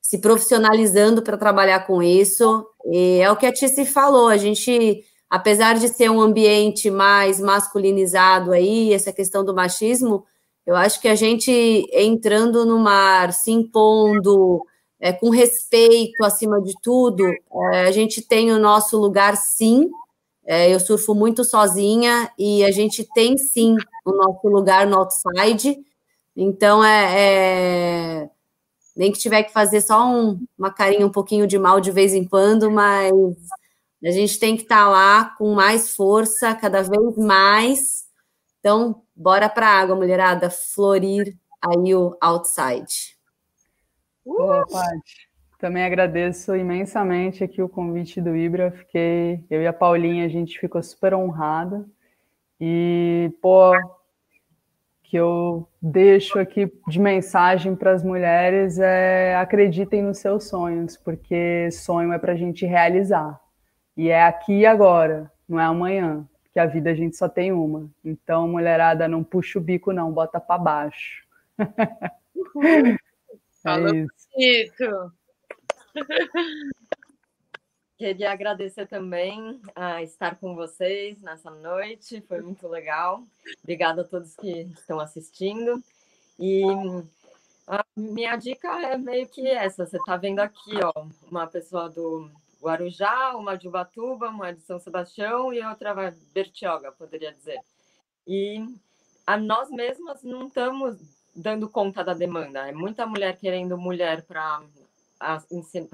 se 0.00 0.18
profissionalizando 0.18 1.22
para 1.22 1.36
trabalhar 1.36 1.86
com 1.86 2.02
isso. 2.02 2.66
E 2.86 3.20
é 3.20 3.30
o 3.30 3.36
que 3.36 3.46
a 3.46 3.52
Tice 3.52 3.86
falou, 3.86 4.28
a 4.28 4.36
gente 4.36 5.04
apesar 5.28 5.74
de 5.78 5.88
ser 5.88 6.10
um 6.10 6.20
ambiente 6.20 6.90
mais 6.90 7.40
masculinizado 7.40 8.52
aí, 8.52 8.92
essa 8.92 9.12
questão 9.12 9.44
do 9.44 9.54
machismo, 9.54 10.24
eu 10.66 10.76
acho 10.76 11.00
que 11.00 11.08
a 11.08 11.14
gente 11.14 11.50
entrando 11.92 12.64
no 12.64 12.78
mar, 12.78 13.32
se 13.32 13.50
impondo, 13.50 14.64
é, 14.98 15.12
com 15.12 15.28
respeito 15.30 16.24
acima 16.24 16.60
de 16.62 16.72
tudo, 16.82 17.24
é, 17.72 17.82
a 17.82 17.92
gente 17.92 18.22
tem 18.22 18.50
o 18.52 18.58
nosso 18.58 18.98
lugar 18.98 19.36
sim. 19.36 19.90
É, 20.46 20.72
eu 20.74 20.80
surfo 20.80 21.14
muito 21.14 21.44
sozinha 21.44 22.30
e 22.38 22.64
a 22.64 22.70
gente 22.70 23.06
tem 23.14 23.36
sim 23.36 23.76
o 24.04 24.12
nosso 24.12 24.48
lugar 24.48 24.86
no 24.86 24.96
outside. 24.98 25.78
Então 26.36 26.84
é, 26.84 28.24
é 28.24 28.30
nem 28.96 29.12
que 29.12 29.18
tiver 29.18 29.42
que 29.42 29.52
fazer 29.52 29.80
só 29.80 30.06
um, 30.06 30.40
uma 30.58 30.72
carinha 30.72 31.06
um 31.06 31.10
pouquinho 31.10 31.46
de 31.46 31.58
mal 31.58 31.80
de 31.80 31.90
vez 31.90 32.14
em 32.14 32.24
quando, 32.24 32.70
mas 32.70 33.12
a 34.06 34.10
gente 34.10 34.38
tem 34.38 34.56
que 34.56 34.62
estar 34.62 34.84
tá 34.84 34.88
lá 34.88 35.24
com 35.36 35.54
mais 35.54 35.94
força, 35.96 36.54
cada 36.54 36.82
vez 36.82 37.16
mais. 37.16 38.04
Então, 38.60 39.02
bora 39.14 39.48
para 39.48 39.68
a 39.68 39.80
água, 39.80 39.96
mulherada, 39.96 40.50
florir 40.50 41.36
aí 41.62 41.94
o 41.94 42.16
outside. 42.20 43.16
Boa, 44.24 44.66
Paty. 44.66 45.28
Também 45.58 45.84
agradeço 45.84 46.54
imensamente 46.54 47.42
aqui 47.42 47.62
o 47.62 47.68
convite 47.68 48.20
do 48.20 48.36
Ibra. 48.36 48.70
Fiquei, 48.70 49.44
eu 49.48 49.62
e 49.62 49.66
a 49.66 49.72
Paulinha, 49.72 50.26
a 50.26 50.28
gente 50.28 50.58
ficou 50.58 50.82
super 50.82 51.14
honrada. 51.14 51.86
E, 52.60 53.32
pô, 53.40 53.72
que 55.02 55.16
eu 55.16 55.68
deixo 55.80 56.38
aqui 56.38 56.70
de 56.88 57.00
mensagem 57.00 57.76
para 57.76 57.92
as 57.92 58.02
mulheres 58.02 58.78
é 58.78 59.36
acreditem 59.36 60.02
nos 60.02 60.18
seus 60.18 60.48
sonhos, 60.48 60.96
porque 60.96 61.70
sonho 61.70 62.12
é 62.12 62.18
para 62.18 62.32
a 62.32 62.36
gente 62.36 62.66
realizar. 62.66 63.40
E 63.96 64.08
é 64.08 64.24
aqui 64.24 64.60
e 64.60 64.66
agora, 64.66 65.30
não 65.48 65.60
é 65.60 65.64
amanhã, 65.64 66.28
que 66.52 66.58
a 66.58 66.66
vida 66.66 66.90
a 66.90 66.94
gente 66.94 67.16
só 67.16 67.28
tem 67.28 67.52
uma. 67.52 67.90
Então, 68.04 68.48
mulherada, 68.48 69.06
não 69.08 69.22
puxa 69.22 69.58
o 69.58 69.62
bico, 69.62 69.92
não, 69.92 70.12
bota 70.12 70.40
para 70.40 70.58
baixo. 70.58 71.24
é 71.58 72.96
Falou 73.62 73.94
isso. 73.94 74.28
bonito. 74.32 75.12
queria 77.96 78.32
agradecer 78.32 78.86
também 78.86 79.60
a 79.74 80.02
estar 80.02 80.36
com 80.36 80.54
vocês 80.54 81.18
nessa 81.22 81.50
noite, 81.50 82.20
foi 82.22 82.40
muito 82.42 82.68
legal. 82.68 83.22
Obrigada 83.62 84.02
a 84.02 84.04
todos 84.04 84.36
que 84.36 84.62
estão 84.78 85.00
assistindo. 85.00 85.82
E 86.38 86.62
a 87.66 87.84
minha 87.96 88.36
dica 88.36 88.68
é 88.82 88.98
meio 88.98 89.26
que 89.28 89.46
essa: 89.48 89.86
você 89.86 89.96
está 89.96 90.16
vendo 90.16 90.40
aqui, 90.40 90.72
ó, 90.82 91.06
uma 91.30 91.46
pessoa 91.46 91.88
do 91.88 92.30
Guarujá, 92.64 93.36
uma 93.36 93.56
de 93.56 93.68
Ubatuba, 93.68 94.28
uma 94.28 94.52
de 94.52 94.62
São 94.62 94.78
Sebastião 94.78 95.52
e 95.52 95.62
outra 95.62 95.94
Bertioga, 96.32 96.90
poderia 96.92 97.30
dizer. 97.30 97.60
E 98.26 98.64
a 99.26 99.36
nós 99.36 99.70
mesmas 99.70 100.22
não 100.22 100.48
estamos 100.48 100.96
dando 101.36 101.68
conta 101.68 102.02
da 102.02 102.14
demanda. 102.14 102.66
É 102.66 102.72
muita 102.72 103.06
mulher 103.06 103.36
querendo 103.36 103.76
mulher 103.76 104.22
para 104.22 104.62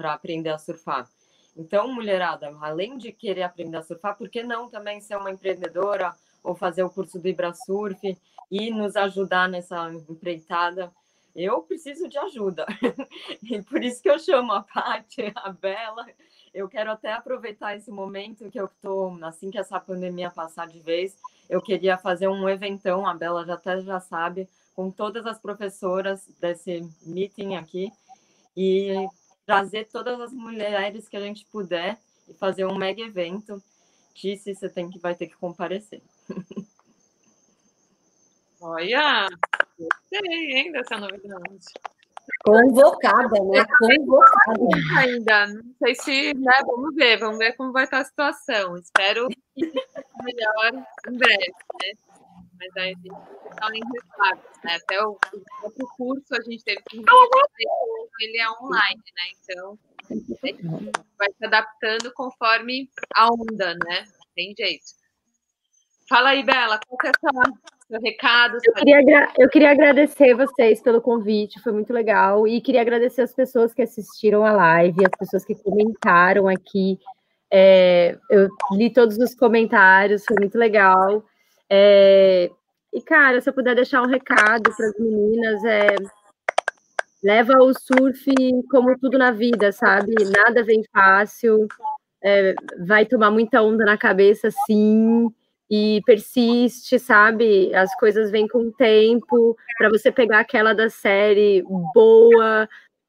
aprender 0.05 0.49
a 0.49 0.57
surfar. 0.57 1.09
Então, 1.57 1.93
mulherada, 1.93 2.55
além 2.61 2.97
de 2.97 3.11
querer 3.11 3.43
aprender 3.43 3.75
a 3.75 3.83
surfar, 3.83 4.17
por 4.17 4.29
que 4.29 4.41
não 4.41 4.69
também 4.69 5.01
ser 5.01 5.17
uma 5.17 5.31
empreendedora 5.31 6.15
ou 6.41 6.55
fazer 6.55 6.83
o 6.83 6.89
curso 6.89 7.19
do 7.19 7.27
Ibrasurf 7.27 8.17
e 8.49 8.71
nos 8.71 8.95
ajudar 8.95 9.49
nessa 9.49 9.91
empreitada? 10.09 10.89
Eu 11.35 11.61
preciso 11.63 12.07
de 12.07 12.17
ajuda. 12.17 12.65
e 13.43 13.61
por 13.61 13.83
isso 13.83 14.01
que 14.01 14.09
eu 14.09 14.19
chamo 14.19 14.53
a 14.53 14.61
Paty, 14.61 15.33
a 15.35 15.49
Bela 15.49 16.05
eu 16.53 16.67
quero 16.67 16.91
até 16.91 17.13
aproveitar 17.13 17.75
esse 17.75 17.89
momento 17.89 18.49
que 18.49 18.59
eu 18.59 18.65
estou, 18.65 19.17
assim 19.23 19.49
que 19.49 19.57
essa 19.57 19.79
pandemia 19.79 20.29
passar 20.29 20.67
de 20.67 20.79
vez, 20.79 21.17
eu 21.49 21.61
queria 21.61 21.97
fazer 21.97 22.27
um 22.27 22.47
eventão, 22.47 23.05
a 23.05 23.13
Bela 23.13 23.45
já 23.45 23.53
até 23.55 23.81
já 23.81 23.99
sabe, 23.99 24.47
com 24.75 24.89
todas 24.89 25.25
as 25.25 25.39
professoras 25.39 26.27
desse 26.39 26.87
meeting 27.05 27.55
aqui 27.55 27.91
e 28.55 29.07
trazer 29.45 29.87
todas 29.91 30.19
as 30.19 30.31
mulheres 30.31 31.07
que 31.07 31.17
a 31.17 31.21
gente 31.21 31.45
puder 31.45 31.97
e 32.27 32.33
fazer 32.33 32.65
um 32.65 32.75
mega 32.75 33.01
evento. 33.01 33.61
Disse, 34.13 34.53
você 34.53 34.69
tem 34.69 34.89
que 34.89 34.99
vai 34.99 35.15
ter 35.15 35.27
que 35.27 35.35
comparecer. 35.35 36.01
Olha, 38.59 39.27
gostei, 39.79 40.51
hein, 40.53 40.71
dessa 40.71 40.97
novidade. 40.97 41.65
Convocada, 42.43 43.43
né? 43.43 43.65
Convocada. 43.79 44.59
Ainda, 44.99 45.47
não 45.47 45.75
sei 45.83 45.95
se, 45.95 46.33
né? 46.33 46.53
Vamos 46.65 46.95
ver, 46.95 47.17
vamos 47.17 47.37
ver 47.37 47.53
como 47.55 47.71
vai 47.71 47.83
estar 47.83 47.99
a 47.99 48.03
situação. 48.03 48.77
Espero 48.77 49.27
que 49.55 49.71
melhor 50.23 50.85
em 51.07 51.17
breve, 51.17 51.53
né? 51.81 51.93
Mas 52.59 52.77
aí 52.77 52.93
a 52.93 52.95
gente 52.95 53.09
está 53.49 53.69
em 53.73 53.81
resultados, 53.93 54.43
né? 54.63 54.75
Até 54.75 55.03
o 55.03 55.17
próprio 55.59 55.87
curso 55.97 56.35
a 56.35 56.41
gente 56.41 56.63
teve 56.63 56.81
que 56.83 57.03
ele 58.21 58.37
é 58.37 58.49
online, 58.49 59.01
né? 59.15 59.23
Então 59.43 59.79
vai 61.17 61.29
se 61.37 61.45
adaptando 61.45 62.11
conforme 62.13 62.89
a 63.15 63.27
onda, 63.27 63.75
né? 63.85 64.07
Tem 64.35 64.53
jeito. 64.57 64.85
Fala 66.07 66.29
aí, 66.29 66.43
Bela, 66.43 66.79
qual 66.85 66.97
que 66.97 67.07
é 67.07 67.11
a 67.11 67.13
sua 67.19 67.31
seu 67.91 67.99
recado. 67.99 68.57
Eu 68.65 68.73
queria, 68.73 69.29
eu 69.37 69.49
queria 69.49 69.71
agradecer 69.71 70.33
vocês 70.33 70.81
pelo 70.81 71.01
convite, 71.01 71.61
foi 71.61 71.73
muito 71.73 71.91
legal. 71.91 72.47
E 72.47 72.61
queria 72.61 72.81
agradecer 72.81 73.21
as 73.21 73.33
pessoas 73.33 73.73
que 73.73 73.81
assistiram 73.81 74.45
a 74.45 74.53
live, 74.53 75.05
as 75.05 75.19
pessoas 75.19 75.43
que 75.43 75.55
comentaram 75.55 76.47
aqui. 76.47 76.97
É, 77.51 78.17
eu 78.29 78.47
li 78.71 78.89
todos 78.89 79.17
os 79.17 79.35
comentários, 79.35 80.23
foi 80.25 80.37
muito 80.39 80.57
legal. 80.57 81.23
É, 81.69 82.49
e, 82.93 83.01
cara, 83.01 83.41
se 83.41 83.49
eu 83.49 83.53
puder 83.53 83.75
deixar 83.75 84.01
um 84.01 84.07
recado 84.07 84.73
para 84.75 84.87
as 84.87 84.97
meninas, 84.97 85.63
é 85.65 85.87
leva 87.23 87.53
o 87.59 87.71
surf 87.71 88.25
como 88.71 88.97
tudo 88.97 89.17
na 89.17 89.31
vida, 89.31 89.71
sabe? 89.71 90.11
Nada 90.35 90.63
vem 90.63 90.81
fácil, 90.91 91.67
é, 92.23 92.55
vai 92.87 93.05
tomar 93.05 93.29
muita 93.29 93.61
onda 93.61 93.85
na 93.85 93.95
cabeça, 93.95 94.49
sim 94.65 95.31
e 95.71 96.01
persiste, 96.05 96.99
sabe? 96.99 97.73
As 97.73 97.95
coisas 97.95 98.29
vêm 98.29 98.45
com 98.45 98.59
o 98.59 98.73
tempo. 98.73 99.55
Para 99.77 99.89
você 99.89 100.11
pegar 100.11 100.39
aquela 100.39 100.73
da 100.73 100.89
série 100.89 101.63
boa, 101.93 102.67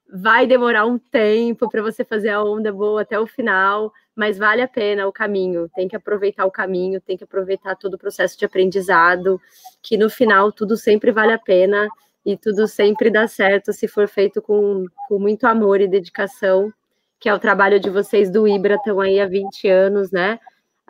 vai 0.09 0.47
demorar 0.47 0.87
um 0.87 0.97
tempo 0.97 1.69
para 1.69 1.83
você 1.83 2.05
fazer 2.05 2.29
a 2.29 2.41
onda 2.41 2.73
boa 2.73 3.03
até 3.03 3.19
o 3.19 3.27
final, 3.27 3.93
mas 4.15 4.39
vale 4.39 4.63
a 4.63 4.69
pena 4.69 5.09
o 5.09 5.13
caminho. 5.13 5.69
Tem 5.75 5.89
que 5.89 5.97
aproveitar 5.97 6.47
o 6.47 6.53
caminho, 6.53 7.01
tem 7.01 7.17
que 7.17 7.25
aproveitar 7.25 7.75
todo 7.75 7.95
o 7.95 7.99
processo 7.99 8.39
de 8.39 8.45
aprendizado, 8.45 9.41
que 9.83 9.97
no 9.99 10.09
final 10.09 10.53
tudo 10.53 10.77
sempre 10.77 11.11
vale 11.11 11.33
a 11.33 11.39
pena 11.39 11.89
e 12.25 12.37
tudo 12.37 12.69
sempre 12.69 13.11
dá 13.11 13.27
certo 13.27 13.73
se 13.73 13.89
for 13.89 14.07
feito 14.07 14.41
com, 14.41 14.87
com 15.09 15.19
muito 15.19 15.49
amor 15.49 15.81
e 15.81 15.89
dedicação, 15.89 16.73
que 17.19 17.29
é 17.29 17.35
o 17.35 17.41
trabalho 17.41 17.81
de 17.81 17.91
vocês 17.91 18.31
do 18.31 18.47
Ibra, 18.47 18.77
estão 18.77 19.01
aí 19.01 19.19
há 19.19 19.27
20 19.27 19.69
anos, 19.69 20.13
né? 20.13 20.39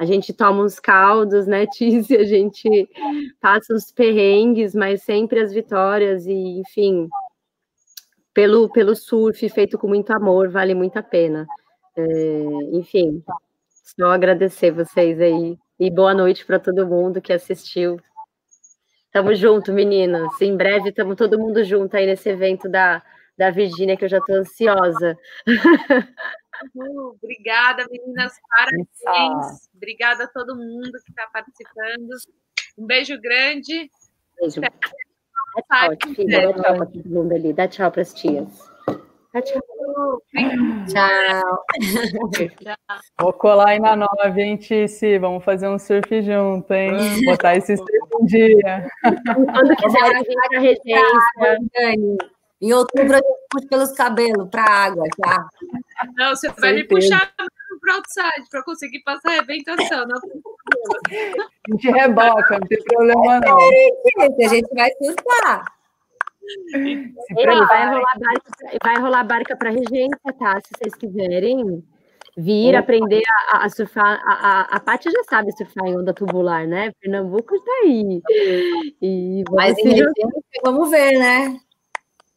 A 0.02 0.04
gente 0.04 0.32
toma 0.32 0.64
uns 0.64 0.80
caldos, 0.80 1.46
né, 1.46 1.64
Tícia? 1.70 2.20
A 2.20 2.24
gente 2.24 2.88
passa 3.40 3.72
uns 3.72 3.92
perrengues, 3.92 4.74
mas 4.74 5.04
sempre 5.04 5.40
as 5.40 5.52
vitórias 5.52 6.26
e, 6.26 6.58
enfim, 6.58 7.08
pelo, 8.34 8.68
pelo 8.68 8.96
surf 8.96 9.48
feito 9.48 9.78
com 9.78 9.86
muito 9.86 10.10
amor, 10.10 10.48
vale 10.48 10.74
muito 10.74 10.96
a 10.96 11.02
pena. 11.04 11.46
É, 11.96 12.02
enfim, 12.72 13.22
só 13.96 14.06
agradecer 14.06 14.72
vocês 14.72 15.20
aí 15.20 15.56
e 15.78 15.88
boa 15.88 16.12
noite 16.12 16.44
para 16.44 16.58
todo 16.58 16.86
mundo 16.86 17.22
que 17.22 17.32
assistiu. 17.32 17.96
Tamo 19.12 19.32
junto, 19.36 19.72
meninas. 19.72 20.40
Em 20.40 20.56
breve 20.56 20.88
estamos 20.88 21.14
todo 21.14 21.38
mundo 21.38 21.62
junto 21.62 21.96
aí 21.96 22.06
nesse 22.06 22.28
evento 22.28 22.68
da, 22.68 23.00
da 23.38 23.50
Virgínia, 23.50 23.96
que 23.96 24.04
eu 24.04 24.08
já 24.08 24.18
estou 24.18 24.34
ansiosa. 24.34 25.16
Obrigada, 27.22 27.86
meninas. 27.90 28.34
Parabéns. 28.48 29.68
Obrigada 29.74 30.24
a 30.24 30.28
todo 30.28 30.56
mundo 30.56 30.92
que 31.04 31.10
está 31.10 31.26
participando. 31.32 32.10
Um 32.78 32.86
beijo 32.86 33.20
grande. 33.20 33.90
Beijo. 34.38 34.60
Dá 34.60 34.70
tchau, 34.70 36.14
filha. 36.14 36.52
Dá 36.52 36.62
tchau 36.62 36.76
para 36.76 36.86
todo 36.86 37.08
mundo 37.08 37.32
ali. 37.32 37.52
Dá 37.52 37.68
tchau 37.68 37.90
para 37.90 38.02
as 38.02 38.14
tias. 38.14 38.70
Dá 39.32 39.42
tchau. 39.42 39.60
Tchau. 40.86 41.64
Vou 43.20 43.32
colar 43.32 43.68
aí 43.68 43.80
na 43.80 43.96
nove, 43.96 44.42
hein, 44.42 44.56
Tice? 44.56 45.18
Vamos 45.18 45.44
fazer 45.44 45.68
um 45.68 45.78
surf 45.78 46.22
junto, 46.22 46.72
hein? 46.72 47.24
Botar 47.24 47.56
esse 47.56 47.76
surf 47.76 48.08
um 48.20 48.26
dia. 48.26 48.88
Quando 49.02 49.76
quiser 49.76 50.22
vir 50.22 50.36
a 50.38 50.60
regência. 50.60 52.28
Em 52.62 52.72
outubro 52.72 53.12
a 53.12 53.16
gente 53.16 53.46
puxa 53.50 53.66
pelos 53.68 53.92
cabelos 53.92 54.48
para 54.48 54.62
a 54.62 54.84
água, 54.84 55.04
tá? 55.20 55.48
Não, 56.16 56.30
você 56.30 56.48
vai 56.52 56.72
me 56.74 56.84
puxar 56.84 57.34
para 57.36 57.46
o 57.46 57.96
outside 57.96 58.48
para 58.48 58.62
conseguir 58.62 59.00
passar 59.00 59.30
a 59.30 59.32
arrebentação. 59.32 60.06
Não 60.06 60.16
a 60.16 61.72
gente 61.72 61.90
reboca, 61.90 62.60
não 62.60 62.68
tem 62.68 62.82
problema 62.84 63.40
não. 63.40 63.58
É, 63.60 64.44
a 64.44 64.48
gente 64.48 64.74
vai 64.74 64.90
surfar. 64.92 65.64
Ele 67.36 67.66
vai 67.66 67.88
rolar 67.88 68.18
barca, 68.18 68.78
vai 68.84 69.00
rolar 69.00 69.24
barca 69.24 69.56
para 69.56 69.70
regência, 69.70 70.32
tá? 70.38 70.60
Se 70.60 70.70
vocês 70.76 70.94
quiserem 70.94 71.84
vir 72.36 72.70
Opa. 72.70 72.78
aprender 72.78 73.22
a, 73.50 73.64
a 73.64 73.68
surfar. 73.68 74.20
A, 74.24 74.32
a, 74.32 74.76
a 74.76 74.80
Paty 74.80 75.10
já 75.10 75.22
sabe 75.24 75.50
surfar 75.52 75.88
em 75.88 75.98
onda 75.98 76.14
tubular, 76.14 76.66
né? 76.66 76.92
Pernambuco 77.00 77.56
está 77.56 77.72
aí. 77.84 78.22
E 79.02 79.44
Mas 79.50 79.76
em 79.78 79.88
regência, 79.88 80.28
vamos 80.62 80.90
ver, 80.90 81.18
né? 81.18 81.60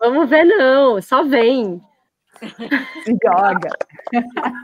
Vamos 0.06 0.30
ver, 0.30 0.46
não, 0.46 1.02
só 1.02 1.24
vem. 1.24 1.82
Joga. 3.24 3.70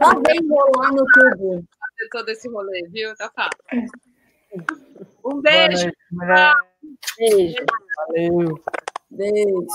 Só 0.03 0.19
vem 0.19 0.47
rolar 0.47 0.91
no 0.91 1.03
tubo. 1.03 1.65
Fazer 1.79 2.09
todo 2.11 2.29
esse 2.29 2.47
rolê, 2.47 2.87
viu? 2.89 3.15
Tá 3.15 3.31
fácil. 3.35 3.91
Um 5.25 5.41
beijo. 5.41 5.91
Noite, 6.11 6.75
beijo. 7.17 7.65
Valeu. 7.95 8.63
Beijo. 9.09 9.67